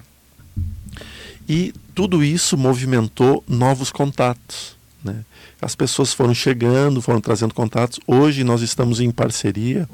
E 1.50 1.74
tudo 1.96 2.22
isso 2.22 2.56
movimentou 2.56 3.42
novos 3.48 3.90
contatos. 3.90 4.76
Né? 5.02 5.24
As 5.60 5.74
pessoas 5.74 6.14
foram 6.14 6.32
chegando, 6.32 7.02
foram 7.02 7.20
trazendo 7.20 7.52
contatos. 7.52 7.98
Hoje 8.06 8.44
nós 8.44 8.62
estamos 8.62 9.00
em 9.00 9.10
parceria 9.10 9.88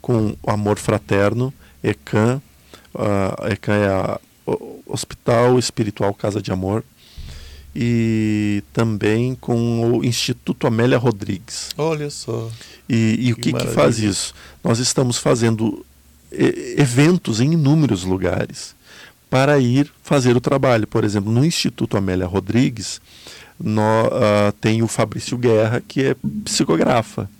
com 0.00 0.34
o 0.42 0.50
Amor 0.50 0.78
Fraterno, 0.78 1.52
ECAM. 1.84 2.40
Uh, 2.94 3.52
ECAM 3.52 3.74
é 3.74 3.88
a 3.88 4.20
Hospital 4.86 5.58
Espiritual 5.58 6.14
Casa 6.14 6.40
de 6.40 6.50
Amor. 6.50 6.82
E 7.76 8.64
também 8.72 9.34
com 9.34 9.98
o 9.98 10.02
Instituto 10.02 10.66
Amélia 10.66 10.96
Rodrigues. 10.96 11.72
Olha 11.76 12.08
só. 12.08 12.50
E, 12.88 13.28
e 13.28 13.32
o 13.34 13.36
que, 13.36 13.52
que 13.52 13.66
faz 13.66 13.98
isso? 13.98 14.32
Nós 14.64 14.78
estamos 14.78 15.18
fazendo 15.18 15.84
eventos 16.30 17.38
em 17.38 17.52
inúmeros 17.52 18.02
lugares 18.02 18.74
para 19.32 19.58
ir 19.58 19.90
fazer 20.02 20.36
o 20.36 20.42
trabalho. 20.42 20.86
Por 20.86 21.04
exemplo, 21.04 21.32
no 21.32 21.42
Instituto 21.42 21.96
Amélia 21.96 22.26
Rodrigues, 22.26 23.00
no, 23.58 23.80
uh, 23.80 24.52
tem 24.60 24.82
o 24.82 24.86
Fabrício 24.86 25.38
Guerra, 25.38 25.82
que 25.88 26.04
é 26.04 26.16
psicografa. 26.44 27.30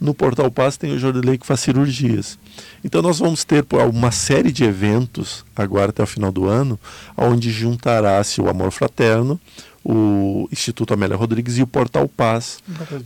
No 0.00 0.12
Portal 0.12 0.50
Paz 0.50 0.76
tem 0.76 0.90
o 0.90 0.98
Jordelei 0.98 1.38
que 1.38 1.46
faz 1.46 1.60
cirurgias. 1.60 2.36
Então 2.84 3.00
nós 3.00 3.20
vamos 3.20 3.44
ter 3.44 3.64
uma 3.88 4.10
série 4.10 4.50
de 4.50 4.64
eventos 4.64 5.44
agora 5.54 5.90
até 5.90 6.02
o 6.02 6.06
final 6.06 6.32
do 6.32 6.48
ano, 6.48 6.80
onde 7.16 7.52
juntará-se 7.52 8.40
o 8.40 8.48
Amor 8.48 8.72
Fraterno, 8.72 9.40
o 9.84 10.48
Instituto 10.50 10.94
Amélia 10.94 11.16
Rodrigues 11.16 11.58
e 11.58 11.62
o 11.62 11.66
Portal 11.66 12.08
Paz, 12.08 12.58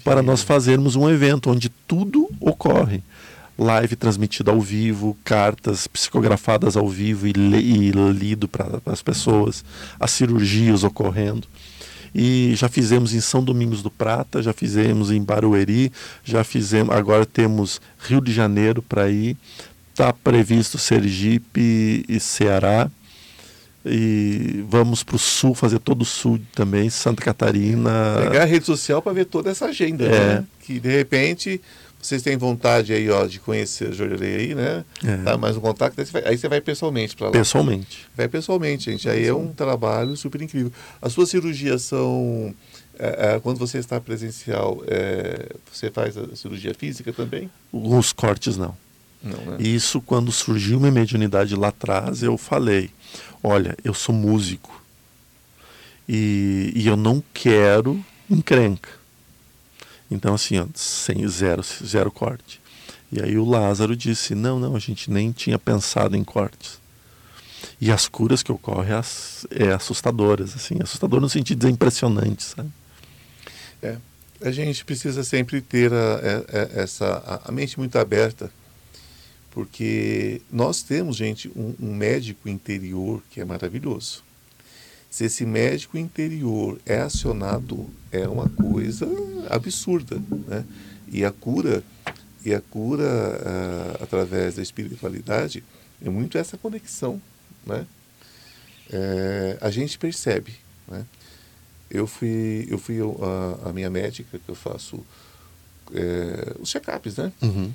para 0.03 0.23
nós 0.23 0.41
fazermos 0.41 0.97
um 0.97 1.11
evento 1.11 1.51
onde 1.51 1.69
tudo 1.87 2.27
ocorre 2.41 3.03
live 3.61 3.95
transmitida 3.95 4.51
ao 4.51 4.61
vivo, 4.61 5.17
cartas 5.23 5.87
psicografadas 5.87 6.77
ao 6.77 6.89
vivo 6.89 7.27
e, 7.27 7.31
e 7.31 7.91
lido 7.91 8.49
para 8.49 8.81
as 8.87 9.03
pessoas, 9.03 9.63
as 9.99 10.11
cirurgias 10.11 10.83
ocorrendo. 10.83 11.47
E 12.15 12.55
já 12.57 12.69
fizemos 12.69 13.15
em 13.15 13.21
São 13.21 13.45
Domingos 13.45 13.83
do 13.83 13.91
Prata, 13.91 14.43
já 14.43 14.53
fizemos 14.53 15.13
em 15.13 15.23
Barueri, 15.23 15.93
já 16.25 16.43
fizemos, 16.43 16.95
agora 16.95 17.25
temos 17.25 17.81
Rio 18.01 18.21
de 18.21 18.33
Janeiro 18.33 18.83
para 18.83 19.09
ir, 19.09 19.37
está 19.93 20.13
previsto 20.13 20.79
Sergipe 20.79 22.05
e 22.09 22.19
Ceará. 22.19 22.91
E 23.85 24.63
vamos 24.69 25.03
para 25.03 25.17
o 25.17 25.19
sul, 25.19 25.55
fazer 25.55 25.79
todo 25.79 26.03
o 26.03 26.05
sul 26.05 26.39
também, 26.55 26.91
Santa 26.91 27.23
Catarina. 27.23 28.19
Pegar 28.21 28.43
a 28.43 28.45
rede 28.45 28.67
social 28.67 29.01
para 29.01 29.15
ver 29.15 29.25
toda 29.25 29.51
essa 29.51 29.67
agenda, 29.67 30.05
é. 30.05 30.09
né? 30.11 30.45
Que 30.61 30.79
de 30.79 30.91
repente 30.91 31.61
vocês 32.01 32.23
têm 32.23 32.37
vontade 32.37 32.93
aí, 32.93 33.11
ó, 33.11 33.27
de 33.27 33.39
conhecer 33.39 33.89
a 33.89 33.91
Jorelei 33.93 34.37
aí, 34.37 34.55
né? 34.55 34.85
É. 35.05 35.17
Tá 35.19 35.37
mais 35.37 35.57
um 35.57 35.61
contato, 35.61 35.99
aí 35.99 36.07
você 36.07 36.13
vai, 36.13 36.25
aí 36.25 36.39
você 36.39 36.49
vai 36.49 36.61
pessoalmente 36.61 37.15
para 37.15 37.27
lá. 37.27 37.33
Pessoalmente. 37.33 38.07
Vai 38.17 38.29
pessoalmente, 38.29 38.91
gente. 38.91 39.09
Aí 39.09 39.27
é 39.27 39.35
um 39.35 39.53
trabalho 39.53 40.17
super 40.17 40.41
incrível. 40.41 40.73
As 41.01 41.13
suas 41.13 41.29
cirurgias 41.29 41.83
são. 41.83 42.55
É, 42.99 43.35
é, 43.35 43.41
quando 43.41 43.59
você 43.59 43.79
está 43.79 44.01
presencial, 44.01 44.83
é, 44.87 45.55
você 45.71 45.91
faz 45.91 46.17
a 46.17 46.35
cirurgia 46.37 46.75
física 46.75 47.13
também? 47.13 47.51
Os 47.73 48.13
cortes 48.13 48.57
não. 48.57 48.77
Não, 49.23 49.39
né? 49.39 49.57
Isso 49.59 50.01
quando 50.01 50.33
surgiu 50.33 50.79
uma 50.79 50.91
mediunidade 50.91 51.55
lá 51.55 51.69
atrás, 51.69 52.23
eu 52.23 52.39
falei: 52.39 52.91
olha, 53.43 53.77
eu 53.85 53.93
sou 53.93 54.15
músico 54.15 54.83
e, 56.09 56.73
e 56.75 56.87
eu 56.87 56.97
não 56.97 57.23
quero 57.33 58.03
encrenca. 58.29 59.00
Então, 60.11 60.35
assim, 60.35 60.59
ó, 60.59 60.67
sem 60.75 61.27
zero, 61.29 61.63
zero 61.63 62.11
corte. 62.11 62.61
E 63.13 63.21
aí 63.21 63.37
o 63.37 63.45
Lázaro 63.45 63.97
disse: 63.97 64.35
não, 64.35 64.59
não, 64.59 64.75
a 64.75 64.79
gente 64.79 65.11
nem 65.11 65.33
tinha 65.33 65.59
pensado 65.59 66.17
em 66.17 66.25
cortes. 66.25 66.81
E 67.81 67.91
as 67.91 68.09
curas 68.09 68.43
que 68.43 68.53
ocorrem 68.53 68.93
é 69.51 69.73
assustadoras, 69.73 70.55
assim, 70.55 70.77
assustador 70.83 71.21
no 71.21 71.29
sentido 71.29 71.67
de 71.67 71.73
impressionante, 71.73 72.43
sabe? 72.43 72.71
É, 73.83 73.97
a 74.43 74.51
gente 74.51 74.85
precisa 74.85 75.23
sempre 75.25 75.61
ter 75.61 75.93
a, 75.93 75.97
a, 75.97 76.79
a 76.79 76.83
essa 76.83 77.41
a 77.45 77.53
mente 77.53 77.79
muito 77.79 77.99
aberta, 77.99 78.51
porque 79.51 80.41
nós 80.51 80.83
temos, 80.83 81.17
gente, 81.17 81.49
um, 81.57 81.75
um 81.81 81.95
médico 81.95 82.49
interior 82.49 83.23
que 83.31 83.41
é 83.41 83.45
maravilhoso. 83.45 84.23
Se 85.11 85.25
esse 85.25 85.45
médico 85.45 85.99
interior 85.99 86.81
é 86.87 87.01
acionado, 87.01 87.91
é 88.13 88.29
uma 88.29 88.49
coisa 88.49 89.07
absurda, 89.49 90.23
né? 90.47 90.65
E 91.09 91.25
a 91.25 91.33
cura, 91.33 91.83
e 92.45 92.55
a 92.55 92.61
cura 92.61 93.05
uh, 93.05 94.03
através 94.03 94.55
da 94.55 94.63
espiritualidade 94.63 95.65
é 96.01 96.09
muito 96.09 96.39
essa 96.39 96.57
conexão, 96.57 97.21
né? 97.67 97.85
É, 98.93 99.59
a 99.61 99.71
gente 99.71 99.99
percebe, 99.99 100.55
né? 100.89 101.05
Eu 101.91 102.07
fui, 102.07 102.67
eu 102.71 102.79
fui 102.79 102.99
a, 103.01 103.69
a 103.69 103.73
minha 103.73 103.91
médica 103.91 104.39
que 104.39 104.49
eu 104.49 104.55
faço 104.55 105.05
é, 105.93 106.55
os 106.61 106.71
check-ups, 106.71 107.17
né? 107.17 107.33
Uhum. 107.43 107.73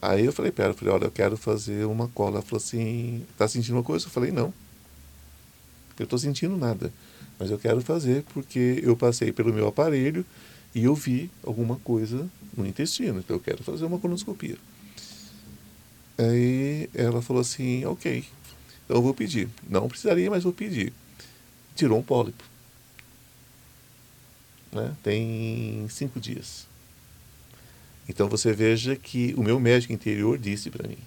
Aí 0.00 0.24
eu 0.24 0.32
falei 0.32 0.50
para 0.50 0.66
ela, 0.66 0.74
falei, 0.74 0.94
olha, 0.94 1.04
eu 1.04 1.10
quero 1.10 1.36
fazer 1.36 1.84
uma 1.84 2.08
cola. 2.08 2.36
Ela 2.36 2.42
falou 2.42 2.56
assim, 2.56 3.24
tá 3.36 3.46
sentindo 3.46 3.76
uma 3.76 3.82
coisa? 3.82 4.06
Eu 4.06 4.10
falei, 4.10 4.30
não. 4.30 4.52
Eu 6.00 6.04
estou 6.04 6.18
sentindo 6.18 6.56
nada, 6.56 6.90
mas 7.38 7.50
eu 7.50 7.58
quero 7.58 7.82
fazer 7.82 8.24
porque 8.32 8.80
eu 8.82 8.96
passei 8.96 9.32
pelo 9.32 9.52
meu 9.52 9.68
aparelho 9.68 10.24
e 10.74 10.84
eu 10.84 10.94
vi 10.94 11.30
alguma 11.44 11.76
coisa 11.76 12.26
no 12.56 12.66
intestino, 12.66 13.18
então 13.18 13.36
eu 13.36 13.40
quero 13.40 13.62
fazer 13.62 13.84
uma 13.84 13.98
colonoscopia. 13.98 14.56
Aí 16.16 16.88
ela 16.94 17.20
falou 17.20 17.42
assim, 17.42 17.84
ok, 17.84 18.24
então 18.84 18.96
eu 18.96 19.02
vou 19.02 19.12
pedir. 19.12 19.46
Não 19.68 19.88
precisaria, 19.88 20.30
mas 20.30 20.42
vou 20.42 20.54
pedir. 20.54 20.90
Tirou 21.76 21.98
um 21.98 22.02
pólipo. 22.02 22.42
Né? 24.72 24.96
Tem 25.02 25.86
cinco 25.90 26.18
dias. 26.18 26.66
Então 28.08 28.26
você 28.26 28.54
veja 28.54 28.96
que 28.96 29.34
o 29.36 29.42
meu 29.42 29.60
médico 29.60 29.92
interior 29.92 30.38
disse 30.38 30.70
para 30.70 30.88
mim. 30.88 30.98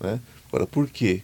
Né? 0.00 0.20
Agora, 0.48 0.66
por 0.66 0.90
quê? 0.90 1.22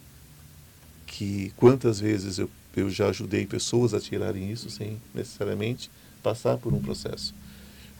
Que 1.04 1.52
quantas 1.56 1.98
vezes 1.98 2.38
eu 2.38 2.48
eu 2.76 2.90
já 2.90 3.08
ajudei 3.08 3.46
pessoas 3.46 3.94
a 3.94 4.00
tirarem 4.00 4.50
isso 4.50 4.70
sem 4.70 5.00
necessariamente 5.14 5.90
passar 6.22 6.56
por 6.58 6.72
um 6.72 6.80
processo. 6.80 7.34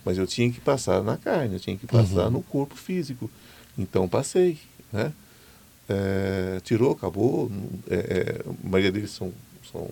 Mas 0.05 0.19
eu 0.19 0.27
tinha 0.27 0.51
que 0.51 0.61
passar 0.61 1.03
na 1.03 1.17
carne, 1.17 1.55
eu 1.55 1.61
tinha 1.61 1.77
que 1.77 1.87
passar 1.87 2.27
uhum. 2.27 2.31
no 2.31 2.43
corpo 2.43 2.77
físico. 2.77 3.31
Então 3.77 4.09
passei, 4.09 4.59
né? 4.93 5.13
É, 5.89 6.61
tirou, 6.63 6.93
acabou. 6.93 7.51
É, 7.89 7.95
é, 7.95 8.43
a 8.47 8.69
maioria 8.69 8.93
deles 8.93 9.11
são, 9.11 9.33
são, 9.71 9.89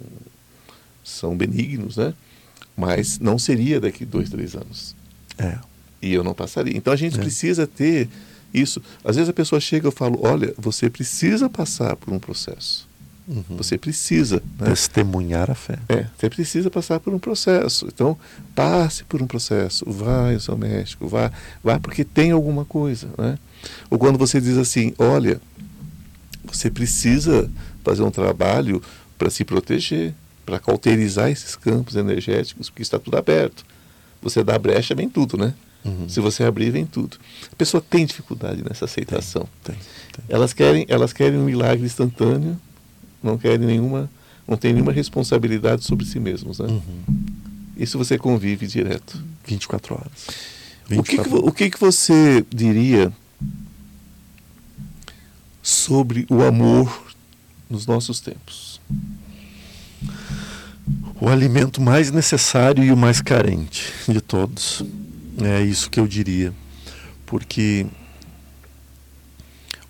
são 1.02 1.36
benignos, 1.36 1.96
né? 1.96 2.14
Mas 2.76 3.18
não 3.18 3.38
seria 3.38 3.80
daqui 3.80 4.04
dois, 4.04 4.28
três 4.28 4.54
anos. 4.54 4.94
É. 5.38 5.58
E 6.02 6.12
eu 6.12 6.22
não 6.22 6.34
passaria. 6.34 6.76
Então 6.76 6.92
a 6.92 6.96
gente 6.96 7.18
é. 7.18 7.20
precisa 7.20 7.66
ter 7.66 8.08
isso. 8.52 8.82
Às 9.04 9.16
vezes 9.16 9.28
a 9.28 9.32
pessoa 9.32 9.60
chega 9.60 9.86
e 9.86 9.88
eu 9.88 9.92
falo, 9.92 10.20
olha, 10.22 10.54
você 10.58 10.90
precisa 10.90 11.48
passar 11.48 11.96
por 11.96 12.12
um 12.12 12.18
processo. 12.18 12.86
Uhum. 13.28 13.56
Você 13.56 13.76
precisa. 13.76 14.42
Né? 14.58 14.66
Testemunhar 14.70 15.50
a 15.50 15.54
fé. 15.54 15.78
É, 15.88 16.06
você 16.16 16.30
precisa 16.30 16.70
passar 16.70 17.00
por 17.00 17.12
um 17.12 17.18
processo. 17.18 17.86
Então, 17.86 18.16
passe 18.54 19.04
por 19.04 19.20
um 19.20 19.26
processo. 19.26 19.84
Vai 19.90 20.34
ao 20.34 20.40
seu 20.40 20.56
médico, 20.56 21.08
vá, 21.08 21.32
vá 21.62 21.78
porque 21.80 22.04
tem 22.04 22.30
alguma 22.30 22.64
coisa. 22.64 23.08
Né? 23.18 23.38
Ou 23.90 23.98
quando 23.98 24.16
você 24.16 24.40
diz 24.40 24.56
assim, 24.56 24.94
olha, 24.98 25.40
você 26.44 26.70
precisa 26.70 27.50
fazer 27.82 28.02
um 28.02 28.10
trabalho 28.10 28.82
para 29.18 29.30
se 29.30 29.44
proteger, 29.44 30.14
para 30.44 30.58
cauterizar 30.58 31.30
esses 31.30 31.56
campos 31.56 31.96
energéticos, 31.96 32.70
porque 32.70 32.82
está 32.82 32.98
tudo 32.98 33.16
aberto. 33.16 33.64
Você 34.22 34.44
dá 34.44 34.58
brecha, 34.58 34.94
vem 34.94 35.08
tudo, 35.08 35.36
né? 35.36 35.52
Uhum. 35.84 36.08
Se 36.08 36.20
você 36.20 36.42
abrir, 36.42 36.70
vem 36.70 36.84
tudo. 36.84 37.16
A 37.52 37.56
pessoa 37.56 37.80
tem 37.80 38.04
dificuldade 38.04 38.62
nessa 38.62 38.86
aceitação. 38.86 39.48
Tem, 39.62 39.74
tem, 39.74 39.84
tem. 40.12 40.24
Elas, 40.28 40.52
querem, 40.52 40.84
elas 40.88 41.12
querem 41.12 41.38
um 41.38 41.44
milagre 41.44 41.84
instantâneo, 41.86 42.58
não 43.22 43.36
querem 43.38 43.66
nenhuma, 43.66 44.10
não 44.46 44.56
tem 44.56 44.72
nenhuma 44.72 44.92
responsabilidade 44.92 45.84
sobre 45.84 46.06
si 46.06 46.20
mesmos. 46.20 46.58
Né? 46.58 46.68
Uhum. 46.68 46.82
Isso 47.76 47.98
você 47.98 48.16
convive 48.16 48.66
direto. 48.66 49.22
24 49.44 49.94
horas. 49.94 50.26
24 50.88 50.98
o, 50.98 51.04
que, 51.04 51.16
que, 51.16 51.48
o 51.48 51.52
que, 51.52 51.70
que 51.70 51.80
você 51.80 52.44
diria 52.50 53.12
sobre 55.62 56.26
o 56.30 56.42
amor 56.42 57.02
nos 57.68 57.86
nossos 57.86 58.20
tempos? 58.20 58.80
O 61.20 61.28
alimento 61.28 61.80
mais 61.80 62.12
necessário 62.12 62.84
e 62.84 62.92
o 62.92 62.96
mais 62.96 63.20
carente 63.20 63.92
de 64.06 64.20
todos. 64.20 64.84
É 65.42 65.62
isso 65.62 65.90
que 65.90 65.98
eu 65.98 66.06
diria. 66.06 66.52
Porque 67.24 67.86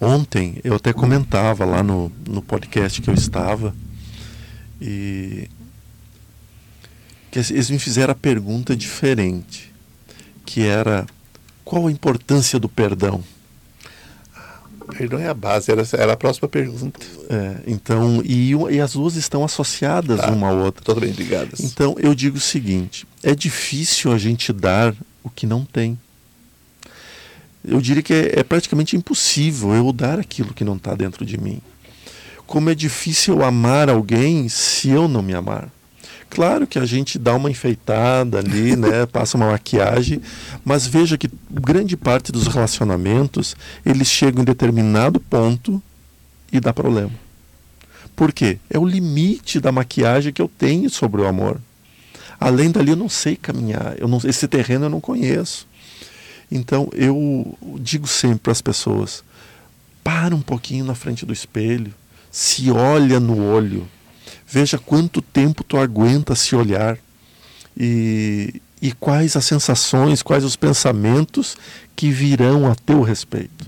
ontem 0.01 0.60
eu 0.62 0.74
até 0.74 0.93
comentava 0.93 1.64
lá 1.64 1.82
no, 1.82 2.10
no 2.27 2.43
podcast 2.43 3.01
que 3.01 3.09
eu 3.09 3.14
estava 3.14 3.74
e 4.81 5.48
que 7.31 7.39
eles 7.39 7.70
me 7.70 7.78
fizeram 7.78 8.12
a 8.12 8.14
pergunta 8.14 8.74
diferente, 8.74 9.73
que 10.44 10.62
era 10.62 11.06
qual 11.64 11.86
a 11.86 11.93
importância 11.93 12.59
do 12.59 12.68
perdão? 12.68 13.23
Perdão 14.97 15.18
é 15.18 15.28
a 15.28 15.35
base, 15.35 15.70
era, 15.70 15.82
era 15.94 16.12
a 16.12 16.16
próxima 16.16 16.48
pergunta. 16.48 17.05
É, 17.28 17.56
então, 17.66 18.23
e, 18.24 18.52
e, 18.52 18.81
as 18.81 18.93
duas 18.93 19.16
estão 19.16 19.44
associadas 19.44 20.20
tá, 20.20 20.31
uma 20.31 20.48
à 20.48 20.52
outra. 20.52 20.85
Totalmente 20.85 21.16
ligadas. 21.16 21.60
Então, 21.60 21.97
eu 21.98 22.14
digo 22.14 22.36
o 22.36 22.40
seguinte: 22.40 23.06
é 23.23 23.35
difícil 23.35 24.12
a 24.12 24.18
gente 24.18 24.52
dar 24.52 24.94
o 25.24 25.28
que 25.28 25.44
não 25.44 25.64
tem. 25.64 25.98
Eu 27.66 27.80
diria 27.80 28.02
que 28.02 28.14
é, 28.14 28.40
é 28.40 28.43
praticamente 28.44 28.97
impossível 28.97 29.74
eu 29.74 29.93
dar 29.93 30.20
aquilo 30.20 30.55
que 30.55 30.64
não 30.64 30.76
está 30.76 30.94
dentro 30.94 31.26
de 31.26 31.36
mim. 31.36 31.60
Como 32.47 32.70
é 32.70 32.74
difícil 32.74 33.43
amar 33.43 33.90
alguém 33.90 34.48
se 34.48 34.88
eu 34.88 35.09
não 35.09 35.20
me 35.20 35.34
amar. 35.34 35.68
Claro 36.30 36.66
que 36.66 36.78
a 36.78 36.84
gente 36.84 37.18
dá 37.18 37.34
uma 37.34 37.51
enfeitada 37.51 38.38
ali, 38.38 38.74
né, 38.76 39.05
passa 39.06 39.36
uma 39.36 39.51
maquiagem, 39.51 40.20
mas 40.64 40.86
veja 40.86 41.18
que 41.18 41.28
grande 41.51 41.97
parte 41.97 42.30
dos 42.30 42.47
relacionamentos 42.47 43.56
eles 43.84 44.09
chegam 44.09 44.43
em 44.43 44.44
determinado 44.44 45.18
ponto 45.18 45.82
e 46.52 46.60
dá 46.60 46.72
problema. 46.72 47.12
Por 48.14 48.32
quê? 48.32 48.59
É 48.70 48.78
o 48.78 48.86
limite 48.86 49.60
da 49.60 49.72
maquiagem 49.72 50.32
que 50.32 50.40
eu 50.40 50.48
tenho 50.48 50.88
sobre 50.88 51.20
o 51.20 51.26
amor. 51.26 51.60
Além 52.38 52.70
dali 52.70 52.90
eu 52.90 52.97
não 52.97 53.09
sei 53.09 53.36
caminhar, 53.36 53.94
eu 53.98 54.06
não, 54.06 54.18
esse 54.24 54.47
terreno 54.47 54.86
eu 54.86 54.90
não 54.90 55.01
conheço. 55.01 55.66
Então 56.51 56.89
eu 56.93 57.56
digo 57.81 58.06
sempre 58.06 58.40
para 58.40 58.52
as 58.52 58.60
pessoas: 58.60 59.24
para 60.02 60.35
um 60.35 60.43
pouquinho 60.43 60.85
na 60.85 60.94
frente 60.94 61.27
do 61.27 61.32
espelho, 61.32 61.93
se 62.31 62.70
olha 62.70 63.18
no 63.18 63.43
olho, 63.43 63.86
veja 64.47 64.78
quanto 64.78 65.20
tempo 65.20 65.64
tu 65.64 65.77
aguenta 65.77 66.35
se 66.35 66.55
olhar. 66.55 66.98
E, 67.78 68.62
e 68.81 68.93
quais 68.93 69.36
as 69.36 69.44
sensações, 69.44 70.23
quais 70.23 70.44
os 70.44 70.56
pensamentos 70.56 71.56
que 71.94 72.10
virão 72.10 72.70
a 72.70 72.74
teu 72.74 73.02
respeito. 73.02 73.66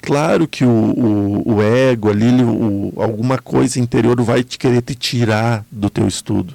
Claro 0.00 0.46
que 0.46 0.64
o, 0.64 0.68
o, 0.68 1.54
o 1.54 1.62
ego 1.62 2.08
ali, 2.10 2.42
o, 2.42 2.92
alguma 2.96 3.38
coisa 3.38 3.80
interior 3.80 4.20
vai 4.22 4.44
te 4.44 4.56
querer 4.56 4.82
te 4.82 4.94
tirar 4.94 5.64
do 5.70 5.90
teu 5.90 6.06
estudo 6.06 6.54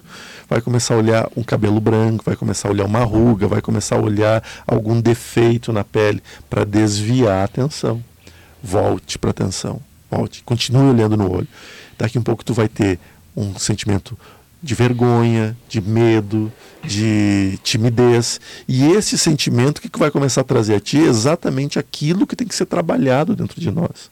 vai 0.53 0.61
começar 0.61 0.93
a 0.93 0.97
olhar 0.97 1.27
um 1.35 1.41
cabelo 1.41 1.81
branco, 1.81 2.23
vai 2.23 2.35
começar 2.35 2.67
a 2.67 2.71
olhar 2.71 2.85
uma 2.85 3.03
ruga, 3.03 3.47
vai 3.47 3.59
começar 3.59 3.95
a 3.95 3.99
olhar 3.99 4.43
algum 4.67 5.01
defeito 5.01 5.73
na 5.73 5.83
pele 5.83 6.21
para 6.47 6.63
desviar 6.63 7.41
a 7.41 7.43
atenção. 7.45 8.03
Volte 8.61 9.17
para 9.17 9.31
a 9.31 9.31
atenção, 9.31 9.81
volte, 10.11 10.43
continue 10.43 10.91
olhando 10.91 11.17
no 11.17 11.27
olho. 11.27 11.47
Daqui 11.97 12.19
um 12.19 12.21
pouco 12.21 12.45
tu 12.45 12.53
vai 12.53 12.67
ter 12.67 12.99
um 13.35 13.57
sentimento 13.57 14.15
de 14.61 14.75
vergonha, 14.75 15.57
de 15.67 15.81
medo, 15.81 16.53
de 16.83 17.57
timidez. 17.63 18.39
E 18.67 18.85
esse 18.91 19.17
sentimento 19.17 19.81
que 19.81 19.89
vai 19.97 20.11
começar 20.11 20.41
a 20.41 20.43
trazer 20.43 20.75
a 20.75 20.79
ti 20.79 20.99
é 20.99 21.07
exatamente 21.07 21.79
aquilo 21.79 22.27
que 22.27 22.35
tem 22.35 22.47
que 22.47 22.53
ser 22.53 22.67
trabalhado 22.67 23.35
dentro 23.35 23.59
de 23.59 23.71
nós. 23.71 24.11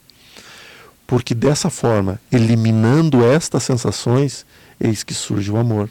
Porque 1.05 1.35
dessa 1.35 1.69
forma, 1.69 2.19
eliminando 2.31 3.23
estas 3.23 3.61
sensações, 3.61 4.43
eis 4.79 5.03
que 5.03 5.13
surge 5.13 5.51
o 5.51 5.57
amor. 5.57 5.87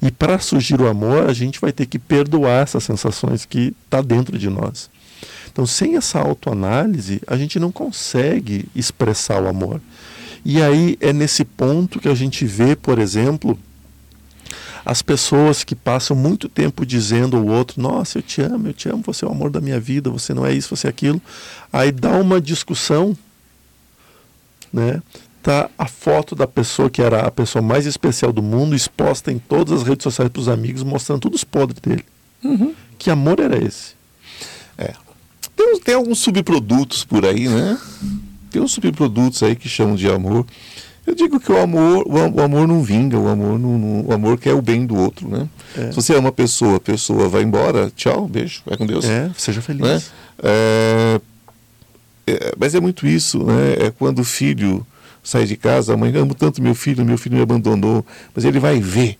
E 0.00 0.10
para 0.10 0.38
surgir 0.38 0.80
o 0.80 0.86
amor, 0.86 1.28
a 1.28 1.32
gente 1.32 1.60
vai 1.60 1.72
ter 1.72 1.86
que 1.86 1.98
perdoar 1.98 2.62
essas 2.62 2.84
sensações 2.84 3.44
que 3.44 3.74
está 3.84 4.00
dentro 4.00 4.38
de 4.38 4.48
nós. 4.48 4.88
Então, 5.50 5.66
sem 5.66 5.96
essa 5.96 6.20
autoanálise, 6.20 7.20
a 7.26 7.36
gente 7.36 7.58
não 7.58 7.72
consegue 7.72 8.68
expressar 8.76 9.42
o 9.42 9.48
amor. 9.48 9.80
E 10.44 10.62
aí 10.62 10.96
é 11.00 11.12
nesse 11.12 11.44
ponto 11.44 11.98
que 11.98 12.08
a 12.08 12.14
gente 12.14 12.44
vê, 12.44 12.76
por 12.76 12.98
exemplo, 12.98 13.58
as 14.84 15.02
pessoas 15.02 15.64
que 15.64 15.74
passam 15.74 16.16
muito 16.16 16.48
tempo 16.48 16.86
dizendo 16.86 17.36
ao 17.36 17.44
outro: 17.44 17.82
Nossa, 17.82 18.18
eu 18.18 18.22
te 18.22 18.40
amo, 18.40 18.68
eu 18.68 18.72
te 18.72 18.88
amo, 18.88 19.02
você 19.04 19.24
é 19.24 19.28
o 19.28 19.32
amor 19.32 19.50
da 19.50 19.60
minha 19.60 19.80
vida, 19.80 20.08
você 20.08 20.32
não 20.32 20.46
é 20.46 20.52
isso, 20.54 20.74
você 20.74 20.86
é 20.86 20.90
aquilo. 20.90 21.20
Aí 21.72 21.90
dá 21.90 22.12
uma 22.12 22.40
discussão, 22.40 23.16
né? 24.72 25.02
Tá 25.42 25.70
a 25.78 25.86
foto 25.86 26.34
da 26.34 26.46
pessoa 26.46 26.90
que 26.90 27.00
era 27.00 27.26
a 27.26 27.30
pessoa 27.30 27.62
mais 27.62 27.86
especial 27.86 28.32
do 28.32 28.42
mundo 28.42 28.74
exposta 28.74 29.32
em 29.32 29.38
todas 29.38 29.80
as 29.80 29.86
redes 29.86 30.04
sociais 30.04 30.30
para 30.30 30.40
os 30.40 30.48
amigos, 30.48 30.82
mostrando 30.82 31.20
todos 31.20 31.40
os 31.40 31.44
podres 31.44 31.80
dele. 31.80 32.04
Uhum. 32.42 32.74
Que 32.98 33.10
amor 33.10 33.40
era 33.40 33.56
esse? 33.56 33.94
É. 34.76 34.92
Tem, 35.56 35.80
tem 35.80 35.94
alguns 35.94 36.18
subprodutos 36.18 37.04
por 37.04 37.24
aí, 37.24 37.48
né? 37.48 37.78
Tem 38.50 38.62
uns 38.62 38.72
subprodutos 38.72 39.42
aí 39.42 39.56
que 39.56 39.68
chamam 39.68 39.96
de 39.96 40.08
amor. 40.08 40.46
Eu 41.06 41.14
digo 41.14 41.40
que 41.40 41.50
o 41.50 41.58
amor, 41.58 42.04
o, 42.06 42.40
amor 42.42 42.68
não 42.68 42.82
vinga, 42.82 43.18
o 43.18 43.28
amor 43.28 43.58
não, 43.58 43.78
não, 43.78 44.06
o 44.06 44.12
amor 44.12 44.38
quer 44.38 44.52
o 44.52 44.60
bem 44.60 44.84
do 44.84 44.94
outro, 44.94 45.26
né? 45.26 45.48
É. 45.74 45.90
Se 45.90 45.96
você 45.96 46.14
ama 46.14 46.28
a 46.28 46.32
pessoa, 46.32 46.76
a 46.76 46.80
pessoa 46.80 47.28
vai 47.28 47.42
embora, 47.42 47.90
tchau, 47.96 48.28
beijo, 48.28 48.60
vai 48.66 48.76
com 48.76 48.84
Deus. 48.84 49.06
É, 49.06 49.30
seja 49.36 49.62
feliz. 49.62 49.82
Né? 49.82 50.02
É, 50.42 51.20
é, 52.26 52.54
mas 52.58 52.74
é 52.74 52.80
muito 52.80 53.06
isso, 53.06 53.42
né? 53.42 53.86
É 53.86 53.90
quando 53.90 54.18
o 54.18 54.24
filho 54.24 54.86
sai 55.28 55.44
de 55.44 55.58
casa, 55.58 55.92
a 55.92 55.96
mãe, 55.96 56.16
amo 56.16 56.34
tanto 56.34 56.62
meu 56.62 56.74
filho, 56.74 57.04
meu 57.04 57.18
filho 57.18 57.36
me 57.36 57.42
abandonou, 57.42 58.04
mas 58.34 58.46
ele 58.46 58.58
vai 58.58 58.80
ver. 58.80 59.18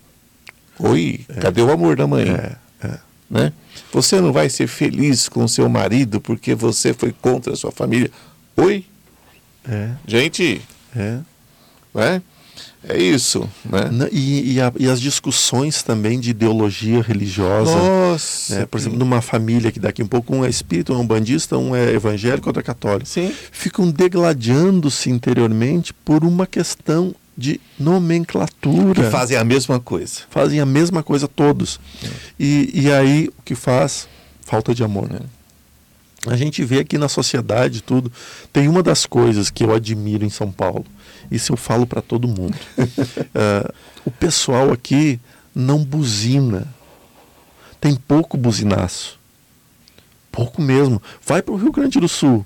Oi, 0.78 1.20
é. 1.28 1.34
cadê 1.34 1.60
o 1.60 1.70
amor 1.70 1.96
da 1.96 2.06
mãe? 2.06 2.30
É, 2.30 2.56
é. 2.82 2.98
Né? 3.28 3.52
Você 3.92 4.18
não 4.18 4.32
vai 4.32 4.48
ser 4.48 4.68
feliz 4.68 5.28
com 5.28 5.46
seu 5.46 5.68
marido 5.68 6.18
porque 6.18 6.54
você 6.54 6.94
foi 6.94 7.12
contra 7.12 7.52
a 7.52 7.56
sua 7.56 7.70
família. 7.70 8.10
Oi? 8.56 8.86
É. 9.68 9.90
Gente, 10.06 10.62
é. 10.96 11.18
Né? 11.92 12.22
É 12.86 12.96
isso, 12.96 13.48
né? 13.64 14.08
E, 14.12 14.52
e, 14.54 14.60
a, 14.60 14.72
e, 14.78 14.88
as 14.88 15.00
discussões 15.00 15.82
também 15.82 16.20
de 16.20 16.30
ideologia 16.30 17.02
religiosa. 17.02 17.74
Nossa! 17.74 18.60
Né? 18.60 18.66
Por 18.66 18.78
exemplo, 18.78 18.98
numa 18.98 19.20
família 19.20 19.72
que 19.72 19.80
daqui 19.80 20.02
um 20.02 20.06
pouco 20.06 20.34
um 20.34 20.44
é 20.44 20.48
espírita, 20.48 20.92
um 20.92 21.02
é 21.02 21.06
bandista, 21.06 21.58
um 21.58 21.74
é 21.74 21.92
evangélico, 21.92 22.48
outro 22.48 22.60
é 22.60 22.62
católico. 22.62 23.08
Sim. 23.08 23.34
Ficam 23.50 23.90
degladiando-se 23.90 25.10
interiormente 25.10 25.92
por 25.92 26.24
uma 26.24 26.46
questão 26.46 27.14
de 27.36 27.60
nomenclatura. 27.78 29.04
Que 29.04 29.10
fazem 29.10 29.36
a 29.36 29.44
mesma 29.44 29.80
coisa. 29.80 30.20
Fazem 30.30 30.60
a 30.60 30.66
mesma 30.66 31.02
coisa 31.02 31.26
todos. 31.26 31.80
É. 32.02 32.08
E, 32.38 32.70
e 32.74 32.92
aí 32.92 33.28
o 33.38 33.42
que 33.42 33.54
faz? 33.54 34.08
Falta 34.42 34.74
de 34.74 34.84
amor. 34.84 35.10
Né? 35.10 35.20
A 36.26 36.36
gente 36.36 36.64
vê 36.64 36.80
aqui 36.80 36.96
na 36.96 37.08
sociedade 37.08 37.82
tudo. 37.82 38.10
Tem 38.52 38.68
uma 38.68 38.82
das 38.82 39.04
coisas 39.04 39.50
que 39.50 39.64
eu 39.64 39.74
admiro 39.74 40.24
em 40.24 40.30
São 40.30 40.50
Paulo 40.50 40.84
isso 41.30 41.52
eu 41.52 41.56
falo 41.56 41.86
para 41.86 42.00
todo 42.00 42.28
mundo. 42.28 42.56
uh, 42.78 43.72
o 44.04 44.10
pessoal 44.10 44.72
aqui 44.72 45.20
não 45.54 45.84
buzina. 45.84 46.66
Tem 47.80 47.94
pouco 47.94 48.36
buzinaço. 48.36 49.18
Pouco 50.32 50.60
mesmo. 50.60 51.02
Vai 51.24 51.42
para 51.42 51.54
o 51.54 51.56
Rio 51.56 51.72
Grande 51.72 52.00
do 52.00 52.08
Sul. 52.08 52.44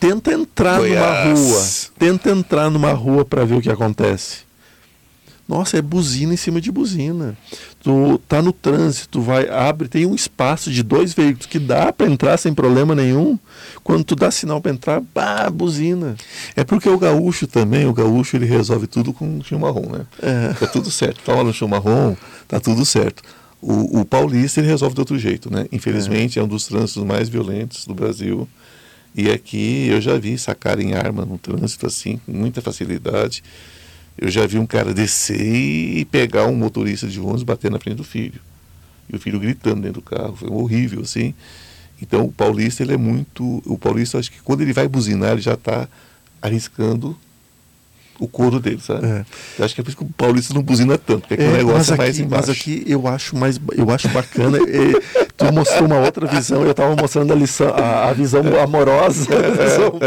Tenta 0.00 0.32
entrar 0.32 0.78
Goiás. 0.78 1.28
numa 1.28 1.40
rua. 1.40 1.66
Tenta 1.98 2.30
entrar 2.30 2.70
numa 2.70 2.92
rua 2.92 3.24
para 3.24 3.44
ver 3.44 3.56
o 3.56 3.60
que 3.60 3.70
acontece. 3.70 4.47
Nossa, 5.48 5.78
é 5.78 5.82
buzina 5.82 6.34
em 6.34 6.36
cima 6.36 6.60
de 6.60 6.70
buzina. 6.70 7.34
Tu 7.82 8.20
tá 8.28 8.42
no 8.42 8.52
trânsito, 8.52 9.22
vai, 9.22 9.48
abre, 9.48 9.88
tem 9.88 10.04
um 10.04 10.14
espaço 10.14 10.70
de 10.70 10.82
dois 10.82 11.14
veículos 11.14 11.46
que 11.46 11.58
dá 11.58 11.90
para 11.90 12.06
entrar 12.06 12.36
sem 12.36 12.52
problema 12.52 12.94
nenhum. 12.94 13.38
Quando 13.82 14.04
tu 14.04 14.14
dá 14.14 14.30
sinal 14.30 14.60
para 14.60 14.72
entrar, 14.72 15.00
pá, 15.14 15.48
buzina. 15.48 16.16
É 16.54 16.64
porque 16.64 16.86
o 16.86 16.98
gaúcho 16.98 17.46
também, 17.46 17.86
o 17.86 17.94
gaúcho 17.94 18.36
ele 18.36 18.44
resolve 18.44 18.86
tudo 18.86 19.10
com 19.14 19.42
chimarrão, 19.42 19.88
né? 19.90 20.04
É. 20.20 20.52
Tá 20.52 20.66
tudo 20.66 20.90
certo. 20.90 21.22
Toma 21.24 21.42
no 21.42 21.54
chimarrão, 21.54 22.14
tá 22.46 22.60
tudo 22.60 22.84
certo. 22.84 23.22
O, 23.60 24.00
o, 24.00 24.04
paulista 24.04 24.60
ele 24.60 24.68
resolve 24.68 24.94
de 24.94 25.00
outro 25.00 25.18
jeito, 25.18 25.50
né? 25.50 25.66
Infelizmente 25.72 26.38
é. 26.38 26.42
é 26.42 26.44
um 26.44 26.48
dos 26.48 26.66
trânsitos 26.66 27.02
mais 27.02 27.30
violentos 27.30 27.86
do 27.86 27.94
Brasil. 27.94 28.46
E 29.16 29.30
aqui 29.30 29.88
eu 29.88 30.00
já 30.00 30.18
vi 30.18 30.36
sacarem 30.36 30.94
arma 30.94 31.24
no 31.24 31.38
trânsito 31.38 31.86
assim, 31.86 32.20
com 32.26 32.32
muita 32.32 32.60
facilidade. 32.60 33.42
Eu 34.20 34.30
já 34.30 34.46
vi 34.46 34.58
um 34.58 34.66
cara 34.66 34.92
descer 34.92 35.40
e 35.40 36.04
pegar 36.04 36.46
um 36.46 36.56
motorista 36.56 37.06
de 37.06 37.20
ônibus 37.20 37.44
bater 37.44 37.70
na 37.70 37.78
frente 37.78 37.96
do 37.96 38.04
filho. 38.04 38.40
E 39.08 39.14
o 39.14 39.18
filho 39.20 39.38
gritando 39.38 39.82
dentro 39.82 40.00
do 40.00 40.02
carro, 40.02 40.36
foi 40.36 40.50
horrível 40.50 41.02
assim. 41.02 41.34
Então 42.02 42.24
o 42.24 42.32
paulista 42.32 42.82
ele 42.82 42.94
é 42.94 42.96
muito, 42.96 43.62
o 43.64 43.78
paulista 43.78 44.18
acho 44.18 44.30
que 44.30 44.40
quando 44.42 44.60
ele 44.60 44.72
vai 44.72 44.88
buzinar 44.88 45.32
ele 45.32 45.40
já 45.40 45.54
está 45.54 45.88
arriscando 46.42 47.16
o 48.18 48.26
couro 48.26 48.58
dele, 48.58 48.80
sabe? 48.80 49.06
É. 49.06 49.24
Eu 49.58 49.64
acho 49.64 49.74
que 49.74 49.80
é 49.80 49.84
por 49.84 49.90
isso 49.90 49.96
que 49.96 50.04
o 50.04 50.08
paulista 50.16 50.52
não 50.52 50.62
buzina 50.62 50.98
tanto, 50.98 51.28
porque 51.28 51.42
é, 51.42 51.48
o 51.48 51.52
negócio 51.52 51.94
é 51.94 51.96
mais 51.96 52.18
embaixo. 52.18 52.48
Mas 52.48 52.56
aqui 52.56 52.84
eu 52.86 53.06
acho 53.06 53.36
mais, 53.36 53.60
eu 53.76 53.90
acho 53.90 54.08
bacana. 54.08 54.58
é, 54.58 55.28
tu 55.36 55.52
mostrou 55.52 55.86
uma 55.86 55.98
outra 56.00 56.26
visão, 56.26 56.64
eu 56.64 56.72
estava 56.72 56.94
mostrando 56.96 57.32
a, 57.32 57.36
lição, 57.36 57.68
a, 57.68 58.08
a 58.08 58.12
visão 58.12 58.42
amorosa 58.60 59.26
de 59.26 59.70
São 59.70 59.90
Paulo. 59.90 60.02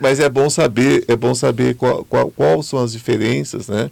mas, 0.00 0.20
é, 0.20 0.28
bom 0.28 0.50
saber, 0.50 1.04
é 1.06 1.16
bom 1.16 1.34
saber 1.34 1.74
qual, 1.76 2.04
qual, 2.04 2.30
quais 2.30 2.66
são 2.66 2.82
as 2.82 2.92
diferenças, 2.92 3.68
né? 3.68 3.90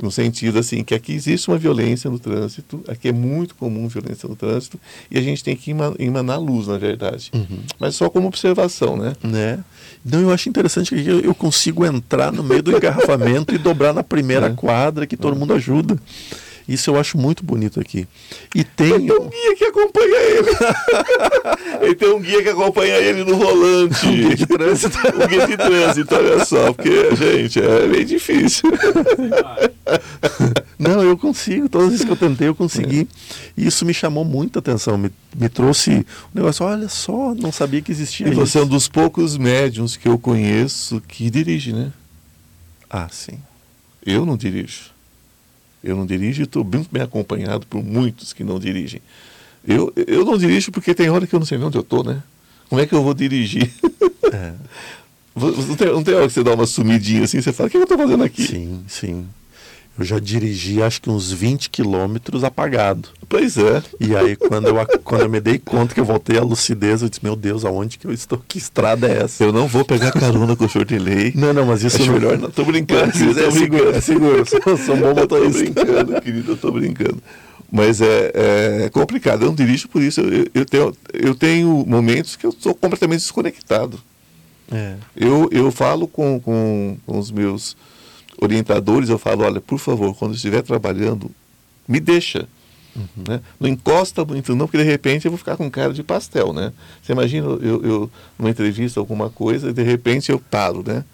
No 0.00 0.10
sentido 0.10 0.58
assim 0.58 0.82
que 0.82 0.94
aqui 0.94 1.12
existe 1.12 1.48
uma 1.48 1.56
violência 1.56 2.10
no 2.10 2.18
trânsito, 2.18 2.82
aqui 2.88 3.08
é 3.08 3.12
muito 3.12 3.54
comum 3.54 3.86
violência 3.88 4.28
no 4.28 4.36
trânsito 4.36 4.78
e 5.10 5.18
a 5.18 5.22
gente 5.22 5.42
tem 5.42 5.56
que 5.56 5.70
emanar 5.98 6.40
luz, 6.40 6.66
na 6.66 6.78
verdade. 6.78 7.30
Uhum. 7.34 7.60
Mas 7.78 7.94
só 7.94 8.10
como 8.10 8.26
observação, 8.26 8.96
né? 8.96 9.14
né? 9.22 9.62
Então 10.04 10.20
eu 10.20 10.30
acho 10.30 10.48
interessante 10.48 10.94
que 10.94 11.08
eu, 11.08 11.34
consigo 11.34 11.84
entrar 11.84 12.32
no 12.32 12.42
meio 12.42 12.62
do 12.62 12.76
engarrafamento 12.76 13.54
e 13.54 13.58
dobrar 13.58 13.92
na 13.92 14.02
primeira 14.02 14.46
é. 14.46 14.50
quadra 14.50 15.06
que 15.06 15.16
todo 15.16 15.36
é. 15.36 15.38
mundo 15.38 15.54
ajuda. 15.54 15.98
Isso 16.66 16.90
eu 16.90 16.98
acho 16.98 17.18
muito 17.18 17.44
bonito 17.44 17.78
aqui. 17.78 18.08
E 18.54 18.64
tem. 18.64 19.06
Tem 19.06 19.12
um 19.12 19.28
guia 19.28 19.56
que 19.56 19.64
acompanha 19.64 20.16
ele. 20.16 20.48
ele 21.82 21.94
tem 21.98 22.08
um 22.08 22.20
guia 22.20 22.42
que 22.42 22.48
acompanha 22.48 22.96
ele 22.96 23.22
no 23.22 23.36
volante. 23.36 24.06
Um 24.06 24.10
guia 24.10 24.34
de 24.34 24.46
trânsito. 24.46 24.98
um 25.14 25.26
guia 25.26 25.46
de 25.46 25.56
trânsito, 25.58 26.14
olha 26.14 26.44
só. 26.44 26.72
Porque, 26.72 27.14
gente, 27.14 27.60
é 27.60 27.86
bem 27.86 28.06
difícil. 28.06 28.72
Não, 30.78 31.02
eu 31.02 31.18
consigo. 31.18 31.68
Todas 31.68 31.86
as 31.86 31.92
vezes 31.92 32.06
que 32.06 32.12
eu 32.12 32.16
tentei, 32.16 32.48
eu 32.48 32.54
consegui. 32.54 33.06
É. 33.56 33.58
E 33.58 33.66
isso 33.66 33.84
me 33.84 33.92
chamou 33.92 34.24
muita 34.24 34.60
atenção. 34.60 34.96
Me, 34.96 35.10
me 35.36 35.50
trouxe 35.50 35.90
um 35.90 36.04
negócio, 36.34 36.64
olha 36.64 36.88
só, 36.88 37.34
não 37.34 37.52
sabia 37.52 37.82
que 37.82 37.92
existia. 37.92 38.26
E 38.26 38.30
isso. 38.30 38.40
você 38.40 38.58
é 38.58 38.62
um 38.62 38.66
dos 38.66 38.88
poucos 38.88 39.36
médiums 39.36 39.98
que 39.98 40.08
eu 40.08 40.18
conheço 40.18 41.02
que 41.06 41.28
dirige, 41.28 41.74
né? 41.74 41.92
Ah, 42.88 43.08
sim. 43.10 43.38
Eu 44.04 44.24
não 44.24 44.36
dirijo. 44.36 44.93
Eu 45.84 45.96
não 45.96 46.06
dirijo 46.06 46.40
e 46.40 46.44
estou 46.44 46.64
bem, 46.64 46.84
bem 46.90 47.02
acompanhado 47.02 47.66
por 47.66 47.84
muitos 47.84 48.32
que 48.32 48.42
não 48.42 48.58
dirigem. 48.58 49.02
Eu, 49.66 49.92
eu 49.94 50.24
não 50.24 50.38
dirijo 50.38 50.72
porque 50.72 50.94
tem 50.94 51.10
hora 51.10 51.26
que 51.26 51.34
eu 51.34 51.38
não 51.38 51.46
sei 51.46 51.58
onde 51.58 51.76
eu 51.76 51.82
estou, 51.82 52.02
né? 52.02 52.22
Como 52.68 52.80
é 52.80 52.86
que 52.86 52.94
eu 52.94 53.02
vou 53.02 53.12
dirigir? 53.12 53.70
É. 54.32 54.52
Não, 55.36 55.74
tem, 55.74 55.88
não 55.88 56.04
tem 56.04 56.14
hora 56.14 56.28
que 56.28 56.32
você 56.32 56.44
dá 56.44 56.54
uma 56.54 56.64
sumidinha 56.64 57.24
assim, 57.24 57.40
você 57.40 57.52
fala, 57.52 57.66
o 57.66 57.70
que 57.70 57.76
eu 57.76 57.82
estou 57.82 57.98
fazendo 57.98 58.22
aqui? 58.22 58.46
Sim, 58.46 58.84
sim. 58.86 59.26
Eu 59.96 60.04
já 60.04 60.18
dirigi 60.18 60.82
acho 60.82 61.00
que 61.00 61.08
uns 61.08 61.30
20 61.30 61.70
quilômetros 61.70 62.42
apagado. 62.42 63.08
Pois 63.28 63.56
é. 63.56 63.80
E 64.00 64.14
aí, 64.16 64.34
quando 64.34 64.66
eu, 64.66 64.86
quando 65.04 65.22
eu 65.22 65.28
me 65.28 65.40
dei 65.40 65.56
conta 65.58 65.94
que 65.94 66.00
eu 66.00 66.04
voltei 66.04 66.36
à 66.36 66.42
lucidez, 66.42 67.00
eu 67.00 67.08
disse, 67.08 67.22
meu 67.22 67.36
Deus, 67.36 67.64
aonde 67.64 67.96
que 67.96 68.06
eu 68.06 68.12
estou? 68.12 68.42
Que 68.46 68.58
estrada 68.58 69.06
é 69.06 69.22
essa? 69.22 69.44
Eu 69.44 69.52
não 69.52 69.68
vou 69.68 69.84
pegar 69.84 70.10
carona 70.10 70.56
com 70.56 70.64
o 70.64 70.68
senhor 70.68 70.84
de 70.84 70.98
lei. 70.98 71.32
Não, 71.36 71.52
não, 71.52 71.66
mas 71.66 71.84
isso 71.84 71.96
Acho 71.96 72.06
não... 72.06 72.14
melhor 72.14 72.38
não. 72.38 72.50
Tô 72.50 72.64
brincando. 72.64 73.10
É, 73.10 73.50
seguro, 73.50 73.90
é 73.90 74.00
seguro. 74.00 74.36
Eu 74.38 74.46
sou, 74.46 74.60
sou 74.78 74.94
um 74.96 75.00
bom 75.00 75.14
motorista. 75.14 75.64
Eu 75.64 75.74
tô 75.74 75.84
brincando, 75.84 76.20
querido, 76.20 76.52
eu 76.52 76.56
tô 76.56 76.72
brincando. 76.72 77.22
Mas 77.70 78.00
é, 78.00 78.32
é, 78.34 78.90
complicado. 78.90 79.42
Eu 79.42 79.48
não 79.48 79.54
dirijo 79.54 79.88
por 79.88 80.02
isso. 80.02 80.20
Eu, 80.20 80.46
eu, 80.54 80.64
tenho, 80.64 80.92
eu 81.12 81.34
tenho 81.34 81.84
momentos 81.86 82.36
que 82.36 82.46
eu 82.46 82.54
sou 82.58 82.74
completamente 82.74 83.20
desconectado. 83.20 83.98
É. 84.70 84.94
Eu, 85.16 85.48
eu 85.52 85.70
falo 85.70 86.06
com, 86.06 86.40
com, 86.40 86.96
com 87.06 87.18
os 87.18 87.30
meus 87.30 87.76
orientadores, 88.44 89.08
eu 89.08 89.18
falo, 89.18 89.44
olha, 89.44 89.60
por 89.60 89.78
favor, 89.78 90.14
quando 90.14 90.34
estiver 90.34 90.62
trabalhando, 90.62 91.30
me 91.86 92.00
deixa. 92.00 92.48
Uhum. 92.96 93.24
Né? 93.28 93.40
Não 93.58 93.68
encosta 93.68 94.24
muito, 94.24 94.54
não, 94.54 94.66
porque 94.66 94.78
de 94.78 94.84
repente 94.84 95.24
eu 95.24 95.30
vou 95.30 95.38
ficar 95.38 95.56
com 95.56 95.68
cara 95.70 95.92
de 95.92 96.02
pastel, 96.02 96.52
né? 96.52 96.72
Você 97.02 97.12
imagina 97.12 97.46
eu, 97.46 97.84
eu 97.84 98.10
numa 98.38 98.50
entrevista 98.50 99.00
alguma 99.00 99.28
coisa 99.28 99.70
e 99.70 99.72
de 99.72 99.82
repente 99.82 100.30
eu 100.30 100.38
paro, 100.38 100.84
né? 100.86 101.04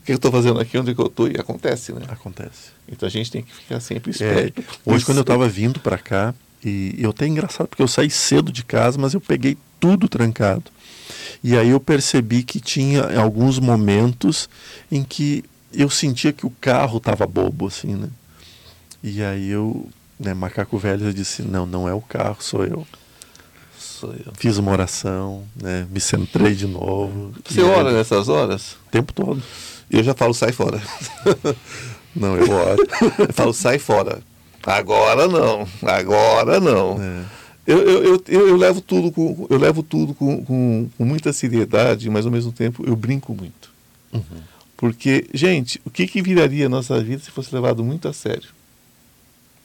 O 0.00 0.06
que 0.06 0.12
eu 0.12 0.16
estou 0.16 0.30
fazendo 0.30 0.60
aqui, 0.60 0.78
onde 0.78 0.92
é 0.92 0.94
que 0.94 1.00
eu 1.00 1.06
estou? 1.06 1.28
E 1.28 1.32
acontece, 1.32 1.92
né? 1.92 2.02
Acontece. 2.08 2.70
Então 2.88 3.08
a 3.08 3.10
gente 3.10 3.30
tem 3.30 3.42
que 3.42 3.52
ficar 3.52 3.80
sempre 3.80 4.10
é, 4.10 4.12
esperto. 4.12 4.60
É, 4.60 4.64
hoje, 4.92 5.04
quando 5.04 5.18
eu 5.18 5.22
estava 5.22 5.48
vindo 5.48 5.80
para 5.80 5.98
cá, 5.98 6.32
e 6.64 6.94
eu 6.98 7.10
até 7.10 7.26
engraçado, 7.26 7.66
porque 7.66 7.82
eu 7.82 7.88
saí 7.88 8.08
cedo 8.08 8.52
de 8.52 8.64
casa, 8.64 8.98
mas 8.98 9.14
eu 9.14 9.20
peguei 9.20 9.58
tudo 9.80 10.08
trancado. 10.08 10.70
E 11.42 11.56
aí 11.56 11.70
eu 11.70 11.80
percebi 11.80 12.42
que 12.42 12.60
tinha 12.60 13.20
alguns 13.20 13.58
momentos 13.58 14.48
em 14.90 15.02
que 15.02 15.44
eu 15.76 15.90
sentia 15.90 16.32
que 16.32 16.46
o 16.46 16.50
carro 16.60 16.98
estava 16.98 17.26
bobo, 17.26 17.66
assim, 17.66 17.94
né? 17.94 18.08
E 19.02 19.22
aí 19.22 19.48
eu, 19.50 19.88
né, 20.18 20.34
macaco 20.34 20.78
velho, 20.78 21.06
eu 21.06 21.12
disse, 21.12 21.42
não, 21.42 21.66
não 21.66 21.88
é 21.88 21.94
o 21.94 22.00
carro, 22.00 22.38
sou 22.40 22.64
eu. 22.64 22.86
Sou 23.78 24.12
eu. 24.12 24.32
Fiz 24.34 24.58
uma 24.58 24.72
oração, 24.72 25.44
né? 25.54 25.86
Me 25.90 26.00
centrei 26.00 26.54
de 26.54 26.66
novo. 26.66 27.32
Você 27.44 27.62
ora 27.62 27.90
aí, 27.90 27.94
nessas 27.94 28.28
horas? 28.28 28.72
O 28.86 28.90
tempo 28.90 29.12
todo. 29.12 29.42
Eu 29.90 30.02
já 30.02 30.14
falo, 30.14 30.34
sai 30.34 30.52
fora. 30.52 30.82
não, 32.14 32.36
eu 32.36 32.50
oro. 32.50 32.86
eu 33.18 33.32
falo, 33.32 33.52
sai 33.54 33.78
fora. 33.78 34.20
Agora 34.66 35.28
não, 35.28 35.66
agora 35.82 36.58
não. 36.58 37.00
É. 37.00 37.24
Eu, 37.66 37.78
eu, 37.78 38.04
eu, 38.04 38.22
eu, 38.28 38.48
eu, 38.48 38.56
levo 38.56 38.80
tudo, 38.80 39.10
com, 39.10 39.46
eu 39.48 39.58
levo 39.58 39.82
tudo 39.82 40.14
com, 40.14 40.44
com, 40.44 40.88
com, 40.96 41.04
muita 41.04 41.32
seriedade, 41.32 42.08
mas 42.10 42.24
ao 42.24 42.32
mesmo 42.32 42.52
tempo 42.52 42.84
eu 42.86 42.94
brinco 42.94 43.34
muito. 43.34 43.70
Uhum. 44.12 44.22
Porque, 44.76 45.26
gente, 45.32 45.80
o 45.84 45.90
que, 45.90 46.06
que 46.06 46.20
viraria 46.20 46.66
a 46.66 46.68
nossa 46.68 47.00
vida 47.02 47.22
se 47.22 47.30
fosse 47.30 47.54
levado 47.54 47.82
muito 47.82 48.08
a 48.08 48.12
sério? 48.12 48.48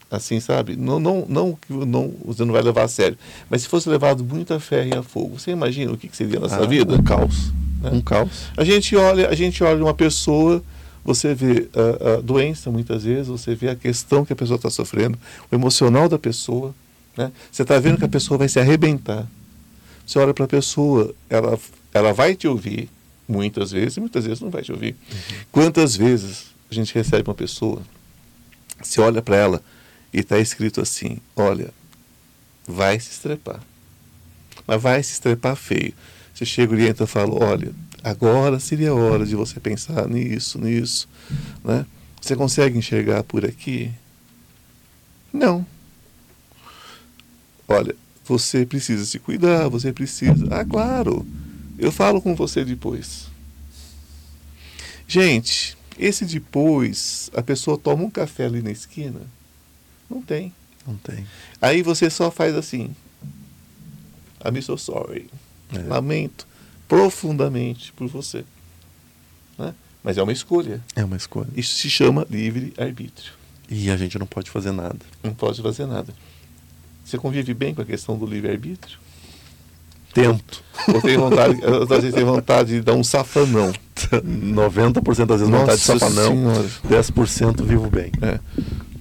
Assim, 0.10 0.40
sabe? 0.40 0.76
Não, 0.76 1.00
não, 1.00 1.26
não, 1.28 1.58
não, 1.70 2.14
você 2.26 2.44
não 2.44 2.54
vai 2.54 2.62
levar 2.62 2.84
a 2.84 2.88
sério. 2.88 3.18
Mas 3.50 3.62
se 3.62 3.68
fosse 3.70 3.90
levado 3.90 4.24
muito 4.24 4.54
a 4.54 4.60
ferro 4.60 4.90
e 4.90 4.98
a 4.98 5.04
fogo, 5.04 5.40
você 5.40 5.52
imagina 5.52 5.92
o 5.92 5.98
que, 5.98 6.08
que 6.08 6.18
seria 6.18 6.38
a 6.38 6.42
nossa 6.42 6.64
ah, 6.64 6.66
vida? 6.66 6.94
Um 6.94 7.04
caos. 7.04 7.52
Né? 7.82 7.92
Um 7.94 8.02
caos. 8.02 8.30
A 8.58 8.64
gente 8.64 8.96
olha, 8.96 9.30
a 9.30 9.36
gente 9.36 9.64
olha 9.64 9.82
uma 9.84 9.94
pessoa, 9.94 10.62
você 11.04 11.34
vê 11.34 11.70
a, 11.74 12.16
a 12.16 12.22
doença 12.22 12.70
muitas 12.70 13.04
vezes, 13.04 13.28
você 13.28 13.56
vê 13.56 13.70
a 13.70 13.76
questão 13.76 14.26
que 14.26 14.34
a 14.34 14.36
pessoa 14.36 14.58
está 14.58 14.70
sofrendo, 14.70 15.18
o 15.50 15.56
emocional 15.56 16.10
da 16.10 16.20
pessoa. 16.20 16.76
Né? 17.18 17.32
Você 17.50 17.62
está 17.62 17.80
vendo 17.80 17.98
que 17.98 18.06
a 18.06 18.10
pessoa 18.10 18.38
vai 18.38 18.50
se 18.50 18.60
arrebentar. 18.60 19.26
Você 20.06 20.20
olha 20.20 20.34
para 20.34 20.46
a 20.46 20.48
pessoa, 20.48 21.14
ela, 21.30 21.58
ela 21.94 22.14
vai 22.14 22.36
te 22.36 22.48
ouvir, 22.48 22.90
muitas 23.32 23.72
vezes, 23.72 23.98
e 23.98 24.00
muitas 24.00 24.26
vezes 24.26 24.42
não 24.42 24.50
vai 24.50 24.62
te 24.62 24.72
ouvir. 24.72 24.96
Uhum. 25.10 25.38
Quantas 25.52 25.96
vezes 25.96 26.48
a 26.70 26.74
gente 26.74 26.94
recebe 26.94 27.30
uma 27.30 27.36
pessoa, 27.36 27.82
se 28.82 29.00
olha 29.00 29.22
para 29.22 29.36
ela 29.36 29.64
e 30.14 30.20
está 30.20 30.38
escrito 30.38 30.82
assim: 30.82 31.18
olha, 31.36 31.70
vai 32.68 33.00
se 33.00 33.12
estrepar. 33.12 33.62
Mas 34.68 34.82
vai 34.82 35.02
se 35.02 35.14
estrepar 35.14 35.56
feio. 35.56 35.94
Você 36.34 36.46
chega 36.46 36.74
orienta 36.74 37.06
e 37.06 37.08
fala: 37.08 37.34
olha, 37.34 37.72
agora 38.04 38.60
seria 38.60 38.92
a 38.92 38.96
hora 38.96 39.26
de 39.26 39.36
você 39.36 39.60
pensar 39.60 40.08
nisso, 40.08 40.60
nisso. 40.60 41.08
Né? 41.64 41.86
Você 42.22 42.36
consegue 42.36 42.78
enxergar 42.78 43.24
por 43.24 43.46
aqui? 43.46 43.92
Não. 45.34 45.66
Olha, 47.68 47.96
você 48.26 48.66
precisa 48.66 49.06
se 49.06 49.18
cuidar, 49.20 49.70
você 49.70 49.94
precisa. 49.94 50.46
Ah, 50.52 50.66
claro. 50.66 51.26
Eu 51.82 51.92
falo 51.92 52.22
com 52.22 52.36
você 52.36 52.64
depois. 52.64 53.26
Gente, 55.08 55.76
esse 55.98 56.26
depois, 56.26 57.32
a 57.36 57.42
pessoa 57.42 57.76
toma 57.76 58.04
um 58.04 58.10
café 58.10 58.46
ali 58.46 58.62
na 58.62 58.70
esquina? 58.70 59.20
Não 60.08 60.22
tem. 60.22 60.54
Não 60.86 60.96
tem. 60.98 61.26
Aí 61.60 61.82
você 61.82 62.08
só 62.08 62.30
faz 62.30 62.56
assim. 62.56 62.96
I'm 64.46 64.62
so 64.62 64.78
sorry. 64.78 65.28
É. 65.74 65.80
Lamento 65.80 66.46
profundamente 66.88 67.92
por 67.94 68.08
você. 68.08 68.46
Né? 69.58 69.74
Mas 70.04 70.20
é 70.20 70.24
uma 70.24 70.32
escolha. 70.32 70.84
É 70.96 71.04
uma 71.04 71.18
escolha. 71.18 71.50
Isso 71.56 71.80
se 71.80 71.90
chama 71.90 72.28
livre-arbítrio. 72.30 73.34
E 73.68 73.90
a 73.90 73.98
gente 73.98 74.20
não 74.20 74.28
pode 74.28 74.52
fazer 74.52 74.72
nada. 74.72 75.00
Não 75.24 75.34
pode 75.34 75.64
fazer 75.64 75.88
nada. 75.88 76.14
Você 77.04 77.18
convive 77.18 77.56
bem 77.56 77.74
com 77.74 77.82
a 77.82 77.86
questão 77.86 78.20
do 78.20 78.26
livre-arbítrio? 78.28 79.00
Tento. 80.14 80.64
Ou 80.88 81.02
tem 81.02 81.18
vontade, 81.18 81.60
às 81.64 81.88
vezes 82.02 82.14
tem 82.14 82.24
vontade 82.24 82.74
de 82.74 82.82
dar 82.82 82.94
um 82.94 83.04
safanão. 83.04 83.72
90% 83.96 85.26
das 85.26 85.40
vezes 85.40 85.50
Nossa 85.50 85.60
vontade 85.60 85.80
de 85.80 85.86
safanão, 85.86 86.32
Senhora. 86.32 86.66
10% 87.04 87.64
vivo 87.64 87.90
bem. 87.90 88.12
É. 88.22 88.40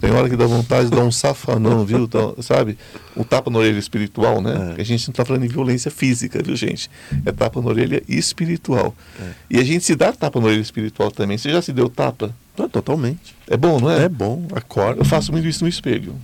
Tem 0.01 0.11
hora 0.13 0.31
que 0.31 0.37
dá 0.37 0.47
vontade 0.47 0.89
de 0.89 0.97
dar 0.97 1.05
um 1.05 1.13
safanão, 1.13 1.85
viu? 1.85 2.05
Então, 2.05 2.35
sabe? 2.41 2.79
Um 3.15 3.23
tapa 3.23 3.51
na 3.51 3.59
orelha 3.59 3.79
espiritual, 3.79 4.41
né? 4.41 4.75
É. 4.77 4.81
A 4.81 4.85
gente 4.85 5.07
não 5.07 5.13
está 5.13 5.25
falando 5.27 5.45
em 5.45 5.49
violência 5.49 5.91
física, 5.91 6.43
viu, 6.43 6.57
gente? 6.57 6.91
É 7.25 7.31
tapa 7.31 7.61
na 7.61 7.69
orelha 7.69 8.03
espiritual. 8.09 8.95
É. 9.21 9.25
E 9.51 9.59
a 9.59 9.65
gente 9.65 9.85
se 9.85 9.95
dá 9.95 10.11
tapa 10.11 10.41
na 10.41 10.47
orelha 10.47 10.61
espiritual 10.61 11.11
também. 11.11 11.37
Você 11.37 11.51
já 11.51 11.61
se 11.61 11.73
deu 11.73 11.89
tapa? 11.91 12.35
Não, 12.57 12.69
totalmente. 12.69 13.37
É 13.47 13.59
bom, 13.59 13.79
não 13.79 13.91
é? 13.91 14.05
É 14.05 14.09
bom, 14.09 14.47
acorda. 14.55 15.03
Eu 15.03 15.05
faço 15.05 15.33
muito 15.33 15.47
isso 15.47 15.65
no 15.65 15.69
espelho. 15.69 16.15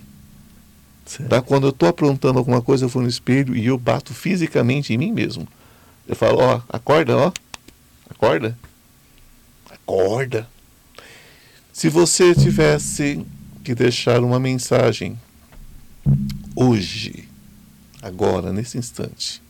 Tá? 1.29 1.41
Quando 1.41 1.67
eu 1.67 1.69
estou 1.69 1.87
aprontando 1.87 2.37
alguma 2.37 2.61
coisa, 2.61 2.85
eu 2.85 2.89
vou 2.89 3.01
no 3.01 3.07
espelho 3.07 3.55
e 3.55 3.65
eu 3.65 3.77
bato 3.77 4.13
fisicamente 4.13 4.93
em 4.93 4.97
mim 4.97 5.11
mesmo. 5.11 5.47
Eu 6.07 6.15
falo, 6.15 6.39
ó, 6.39 6.61
acorda, 6.69 7.17
ó. 7.17 7.31
Acorda. 8.09 8.57
Acorda. 9.69 10.47
Se 11.71 11.89
você 11.89 12.33
tivesse 12.33 13.25
que 13.63 13.73
deixar 13.75 14.23
uma 14.23 14.39
mensagem 14.39 15.17
hoje, 16.55 17.27
agora, 18.01 18.51
nesse 18.51 18.77
instante, 18.77 19.41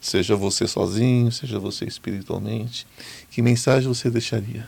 seja 0.00 0.34
você 0.34 0.66
sozinho, 0.66 1.30
seja 1.30 1.58
você 1.58 1.84
espiritualmente, 1.84 2.86
que 3.30 3.42
mensagem 3.42 3.88
você 3.88 4.10
deixaria 4.10 4.66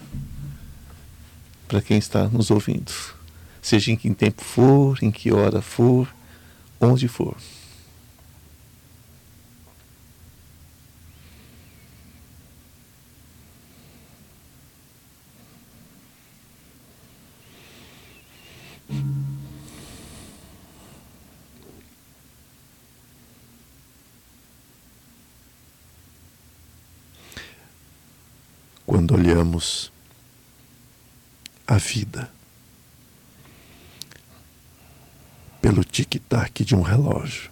para 1.67 1.81
quem 1.81 1.97
está 1.97 2.29
nos 2.29 2.51
ouvindo? 2.51 2.93
Seja 3.63 3.93
em 3.93 3.97
que 3.97 4.13
tempo 4.13 4.43
for, 4.43 4.99
em 5.01 5.13
que 5.13 5.33
hora 5.33 5.63
for, 5.63 6.13
onde 6.81 7.07
for. 7.07 7.37
Quando 28.85 29.15
olhamos 29.15 29.91
a 31.67 31.79
vida 31.79 32.29
pelo 35.63 35.81
tic-tac 35.93 36.65
de 36.65 36.75
um 36.75 36.81
relógio, 36.81 37.51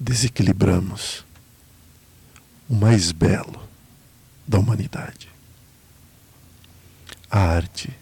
desequilibramos 0.00 1.22
o 2.66 2.74
mais 2.74 3.12
belo 3.12 3.68
da 4.48 4.58
humanidade. 4.58 5.28
A 7.30 7.38
arte 7.38 7.94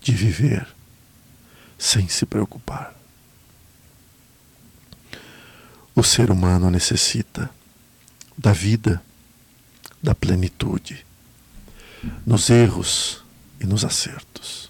de 0.00 0.12
viver 0.12 0.66
sem 1.78 2.08
se 2.08 2.26
preocupar. 2.26 2.94
O 5.94 6.02
ser 6.02 6.30
humano 6.30 6.68
necessita 6.68 7.48
da 8.36 8.52
vida, 8.52 9.02
da 10.02 10.14
plenitude, 10.14 11.06
nos 12.26 12.50
erros 12.50 13.22
e 13.60 13.66
nos 13.66 13.84
acertos. 13.84 14.69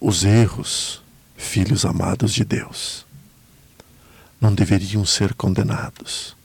Os 0.00 0.24
erros, 0.24 1.02
filhos 1.36 1.84
amados 1.84 2.32
de 2.32 2.44
Deus, 2.44 3.06
não 4.40 4.54
deveriam 4.54 5.04
ser 5.04 5.34
condenados. 5.34 6.36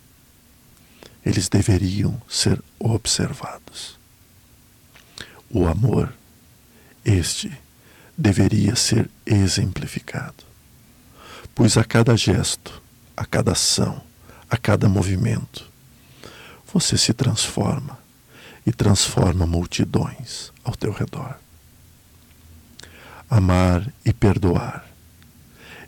Eles 1.26 1.50
deveriam 1.50 2.20
ser 2.28 2.62
observados. 2.80 4.00
O 5.50 5.68
amor, 5.68 6.14
este, 7.04 7.52
deveria 8.18 8.76
ser 8.76 9.10
exemplificado. 9.26 10.44
Pois 11.54 11.78
a 11.78 11.84
cada 11.84 12.16
gesto, 12.16 12.82
a 13.16 13.26
cada 13.26 13.52
ação, 13.52 14.02
a 14.50 14.56
cada 14.56 14.88
movimento, 14.88 15.70
você 16.74 16.98
se 16.98 17.14
transforma 17.14 18.00
e 18.66 18.72
transforma 18.72 19.46
multidões 19.46 20.52
ao 20.64 20.76
teu 20.76 20.92
redor. 20.92 21.38
Amar 23.34 23.90
e 24.04 24.12
perdoar, 24.12 24.86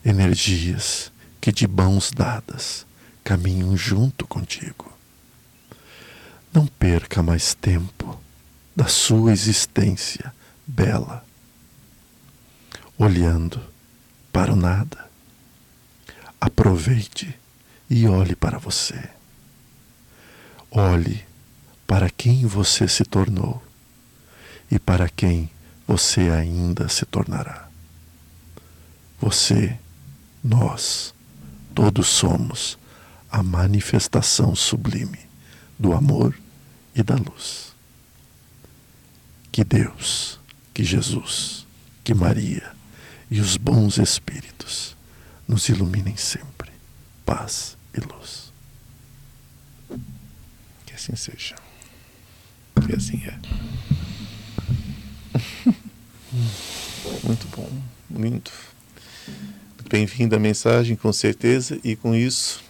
energias 0.06 1.12
que 1.42 1.52
de 1.52 1.68
mãos 1.68 2.10
dadas 2.10 2.86
caminham 3.22 3.76
junto 3.76 4.26
contigo. 4.26 4.98
Não 6.54 6.66
perca 6.66 7.22
mais 7.22 7.54
tempo 7.54 8.18
da 8.74 8.88
sua 8.88 9.34
existência 9.34 10.34
bela, 10.66 11.26
olhando 12.98 13.62
para 14.32 14.54
o 14.54 14.56
nada. 14.56 15.12
Aproveite 16.40 17.38
e 17.90 18.08
olhe 18.08 18.38
para 18.38 18.58
você. 18.58 19.10
Olhe 20.72 21.26
para 21.86 22.10
quem 22.10 22.46
você 22.46 22.88
se 22.88 23.04
tornou 23.04 23.62
e 24.72 24.80
para 24.80 25.10
quem 25.10 25.52
você 25.88 26.30
ainda 26.30 26.88
se 26.88 27.06
tornará. 27.06 27.68
Você, 29.20 29.78
nós, 30.44 31.14
todos 31.74 32.08
somos 32.08 32.78
a 33.32 33.42
manifestação 33.42 34.56
sublime 34.56 35.20
do 35.78 35.94
amor 35.94 36.38
e 36.96 37.02
da 37.02 37.16
luz. 37.16 37.74
Que 39.52 39.64
Deus, 39.64 40.40
que 40.74 40.84
Jesus, 40.84 41.66
que 42.04 42.14
Maria 42.14 42.74
e 43.30 43.40
os 43.40 43.58
bons 43.58 43.98
espíritos 43.98 44.96
nos 45.48 45.68
iluminem 45.70 46.16
sempre. 46.18 46.72
Paz 47.26 47.78
e 47.94 48.00
luz. 48.00 48.52
Que 50.86 50.94
assim 50.94 51.16
seja. 51.16 51.56
Que 52.86 52.96
assim 52.96 53.24
é. 53.26 54.03
Muito 57.24 57.48
bom, 57.56 57.70
lindo. 58.12 58.52
Bem-vindo 59.90 60.36
à 60.36 60.40
mensagem, 60.40 60.96
com 60.96 61.12
certeza, 61.12 61.80
e 61.84 61.96
com 61.96 62.16
isso 62.16 62.64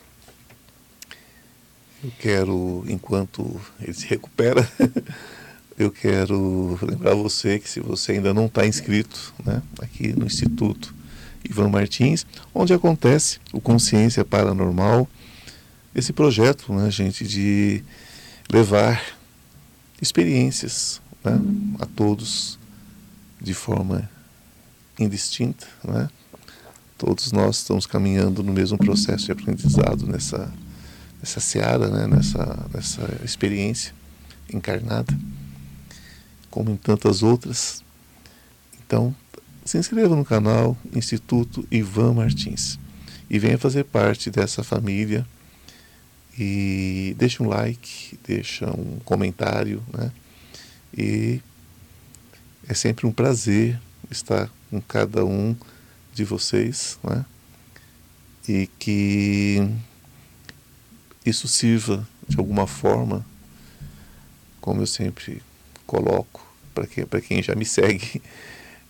eu 2.03 2.11
quero, 2.19 2.83
enquanto 2.87 3.59
ele 3.81 3.93
se 3.93 4.05
recupera, 4.07 4.67
eu 5.77 5.89
quero 5.89 6.77
lembrar 6.81 7.15
você 7.15 7.59
que 7.59 7.69
se 7.69 7.79
você 7.79 8.13
ainda 8.13 8.33
não 8.33 8.47
está 8.47 8.65
inscrito 8.67 9.33
né, 9.45 9.61
aqui 9.79 10.13
no 10.13 10.25
Instituto 10.25 10.93
Ivan 11.49 11.69
Martins, 11.69 12.25
onde 12.53 12.73
acontece 12.73 13.39
o 13.51 13.61
Consciência 13.61 14.25
Paranormal, 14.25 15.07
esse 15.95 16.11
projeto, 16.11 16.73
né, 16.73 16.89
gente, 16.91 17.25
de 17.25 17.83
levar 18.51 19.01
experiências 20.01 21.01
né, 21.23 21.39
a 21.79 21.85
todos 21.85 22.59
de 23.41 23.53
forma 23.53 24.09
indistinta, 24.99 25.67
né? 25.83 26.09
Todos 26.97 27.31
nós 27.31 27.57
estamos 27.57 27.85
caminhando 27.85 28.43
no 28.43 28.53
mesmo 28.53 28.77
processo 28.77 29.25
de 29.25 29.31
aprendizado 29.31 30.05
nessa 30.05 30.51
nessa 31.19 31.39
seara, 31.39 31.89
né? 31.89 32.07
Nessa 32.07 32.65
nessa 32.73 33.19
experiência 33.23 33.93
encarnada, 34.51 35.17
como 36.49 36.71
em 36.71 36.77
tantas 36.77 37.23
outras. 37.23 37.83
Então, 38.85 39.13
se 39.65 39.77
inscreva 39.77 40.15
no 40.15 40.23
canal 40.23 40.77
Instituto 40.93 41.67
Ivan 41.71 42.13
Martins 42.13 42.79
e 43.29 43.39
venha 43.39 43.57
fazer 43.57 43.85
parte 43.85 44.29
dessa 44.29 44.63
família 44.63 45.25
e 46.37 47.15
deixa 47.17 47.43
um 47.43 47.47
like, 47.47 48.17
deixa 48.25 48.69
um 48.69 48.99
comentário, 49.03 49.83
né? 49.91 50.11
E 50.95 51.41
é 52.67 52.73
sempre 52.73 53.05
um 53.05 53.11
prazer 53.11 53.79
estar 54.09 54.49
com 54.69 54.79
cada 54.81 55.25
um 55.25 55.55
de 56.13 56.23
vocês, 56.23 56.99
né? 57.03 57.25
E 58.47 58.67
que 58.77 59.67
isso 61.25 61.47
sirva 61.47 62.07
de 62.27 62.37
alguma 62.37 62.67
forma, 62.67 63.25
como 64.59 64.81
eu 64.81 64.87
sempre 64.87 65.41
coloco 65.85 66.45
para 66.73 66.87
quem, 66.87 67.05
quem 67.05 67.43
já 67.43 67.55
me 67.55 67.65
segue, 67.65 68.21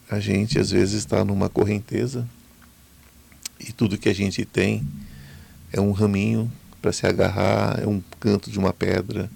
a 0.09 0.19
gente 0.19 0.59
às 0.59 0.71
vezes 0.71 0.95
está 0.95 1.23
numa 1.23 1.49
correnteza 1.49 2.27
e 3.59 3.71
tudo 3.71 3.97
que 3.97 4.09
a 4.09 4.13
gente 4.13 4.45
tem 4.45 4.85
é 5.71 5.79
um 5.79 5.91
raminho 5.91 6.51
para 6.81 6.91
se 6.91 7.07
agarrar, 7.07 7.79
é 7.81 7.87
um 7.87 8.01
canto 8.19 8.51
de 8.51 8.59
uma 8.59 8.73
pedra, 8.73 9.29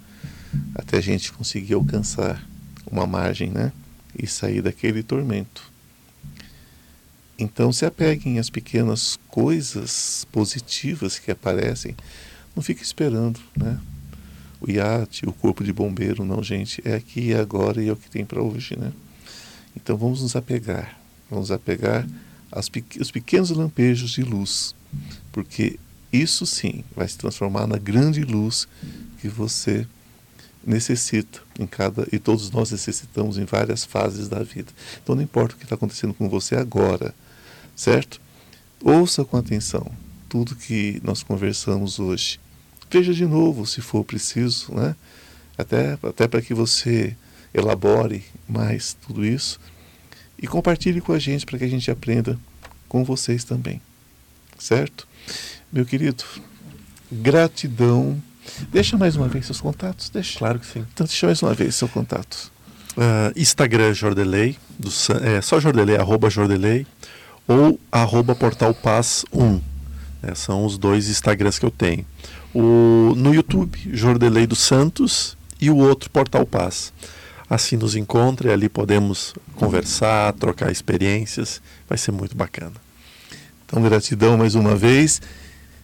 até 0.74 0.98
a 0.98 1.00
gente 1.00 1.32
conseguir 1.32 1.74
alcançar 1.74 2.46
uma 2.90 3.06
margem, 3.06 3.50
né? 3.50 3.72
E 4.18 4.26
sair 4.26 4.62
daquele 4.62 5.02
tormento. 5.02 5.70
Então 7.38 7.72
se 7.72 7.86
apeguem 7.86 8.38
às 8.38 8.50
pequenas 8.50 9.18
coisas 9.28 10.26
positivas 10.32 11.18
que 11.18 11.30
aparecem. 11.30 11.94
Não 12.56 12.62
fique 12.62 12.82
esperando, 12.82 13.38
né? 13.56 13.78
O 14.60 14.68
iate, 14.68 15.24
o 15.24 15.32
corpo 15.32 15.62
de 15.62 15.72
bombeiro, 15.72 16.24
não, 16.24 16.42
gente. 16.42 16.82
É 16.84 16.94
aqui 16.94 17.28
e 17.28 17.34
agora 17.34 17.80
e 17.80 17.88
é 17.88 17.92
o 17.92 17.96
que 17.96 18.10
tem 18.10 18.24
para 18.24 18.42
hoje, 18.42 18.76
né? 18.76 18.92
Então 19.76 19.96
vamos 19.96 20.20
nos 20.20 20.34
apegar. 20.34 20.98
Vamos 21.30 21.52
apegar 21.52 22.08
aos 22.50 22.68
pequenos 22.68 23.50
lampejos 23.50 24.10
de 24.10 24.22
luz. 24.22 24.74
Porque 25.30 25.78
isso 26.12 26.44
sim 26.44 26.82
vai 26.96 27.06
se 27.06 27.16
transformar 27.16 27.68
na 27.68 27.76
grande 27.76 28.22
luz 28.22 28.66
que 29.20 29.28
você 29.28 29.86
necessita 30.68 31.40
em 31.58 31.66
cada 31.66 32.06
e 32.12 32.18
todos 32.18 32.50
nós 32.50 32.70
necessitamos 32.70 33.38
em 33.38 33.44
várias 33.44 33.84
fases 33.84 34.28
da 34.28 34.42
vida. 34.42 34.70
Então 35.02 35.14
não 35.14 35.22
importa 35.22 35.54
o 35.54 35.58
que 35.58 35.64
está 35.64 35.74
acontecendo 35.74 36.14
com 36.14 36.28
você 36.28 36.54
agora, 36.54 37.14
certo? 37.74 38.20
Ouça 38.82 39.24
com 39.24 39.36
atenção 39.36 39.90
tudo 40.28 40.54
que 40.54 41.00
nós 41.02 41.22
conversamos 41.22 41.98
hoje. 41.98 42.38
Veja 42.90 43.14
de 43.14 43.26
novo, 43.26 43.66
se 43.66 43.80
for 43.80 44.04
preciso, 44.04 44.74
né? 44.74 44.94
Até 45.56 45.98
até 46.02 46.28
para 46.28 46.42
que 46.42 46.54
você 46.54 47.16
elabore 47.52 48.24
mais 48.46 48.94
tudo 49.06 49.24
isso 49.24 49.58
e 50.40 50.46
compartilhe 50.46 51.00
com 51.00 51.12
a 51.12 51.18
gente 51.18 51.46
para 51.46 51.58
que 51.58 51.64
a 51.64 51.68
gente 51.68 51.90
aprenda 51.90 52.38
com 52.88 53.02
vocês 53.04 53.42
também, 53.42 53.80
certo? 54.58 55.08
Meu 55.72 55.84
querido, 55.84 56.24
gratidão 57.10 58.22
Deixa 58.70 58.96
mais 58.96 59.16
uma 59.16 59.28
vez 59.28 59.46
seus 59.46 59.60
contatos. 59.60 60.10
Deixa. 60.10 60.38
Claro 60.38 60.58
que 60.58 60.66
sim. 60.66 60.84
Então, 60.92 61.06
deixa 61.06 61.26
mais 61.26 61.42
uma 61.42 61.54
vez 61.54 61.74
seus 61.74 61.90
contatos. 61.90 62.50
Uh, 62.96 63.32
Instagram 63.36 63.94
Jordelei, 63.94 64.56
do, 64.78 64.90
é, 65.22 65.40
só 65.40 65.60
Jordelei, 65.60 65.96
arroba 65.96 66.28
Jordelei, 66.28 66.86
ou 67.46 67.78
arroba 67.92 68.34
Portal 68.34 68.74
Paz 68.74 69.24
1. 69.32 69.60
É, 70.22 70.34
são 70.34 70.64
os 70.64 70.76
dois 70.76 71.08
Instagrams 71.08 71.58
que 71.58 71.64
eu 71.64 71.70
tenho. 71.70 72.04
O, 72.52 73.14
no 73.16 73.34
YouTube, 73.34 73.78
Jordelei 73.92 74.46
dos 74.46 74.58
Santos 74.58 75.36
e 75.60 75.70
o 75.70 75.76
outro 75.76 76.10
Portal 76.10 76.44
Paz. 76.44 76.92
Assim 77.48 77.76
nos 77.76 77.94
encontre, 77.94 78.50
ali 78.50 78.68
podemos 78.68 79.34
conversar, 79.54 80.32
trocar 80.34 80.70
experiências, 80.70 81.62
vai 81.88 81.96
ser 81.96 82.12
muito 82.12 82.36
bacana. 82.36 82.74
Então, 83.64 83.82
gratidão 83.82 84.36
mais 84.36 84.54
uma 84.54 84.74
vez. 84.74 85.20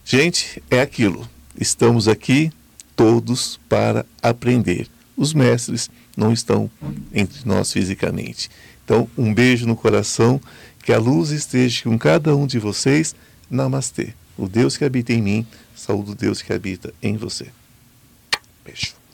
Gente, 0.03 0.61
é 0.69 0.81
aquilo. 0.81 1.27
Estamos 1.59 2.07
aqui 2.07 2.51
todos 2.95 3.59
para 3.69 4.05
aprender. 4.21 4.87
Os 5.15 5.33
mestres 5.33 5.89
não 6.15 6.33
estão 6.33 6.69
entre 7.13 7.39
nós 7.45 7.71
fisicamente. 7.71 8.49
Então, 8.83 9.09
um 9.17 9.33
beijo 9.33 9.65
no 9.65 9.75
coração, 9.75 10.39
que 10.83 10.93
a 10.93 10.99
luz 10.99 11.31
esteja 11.31 11.83
com 11.83 11.97
cada 11.97 12.35
um 12.35 12.45
de 12.45 12.59
vocês. 12.59 13.15
Namastê. 13.49 14.13
O 14.37 14.47
Deus 14.47 14.75
que 14.75 14.83
habita 14.83 15.13
em 15.13 15.21
mim, 15.21 15.47
saúde 15.75 16.11
o 16.11 16.15
Deus 16.15 16.41
que 16.41 16.51
habita 16.51 16.93
em 17.01 17.15
você. 17.15 17.47
Beijo. 18.63 19.04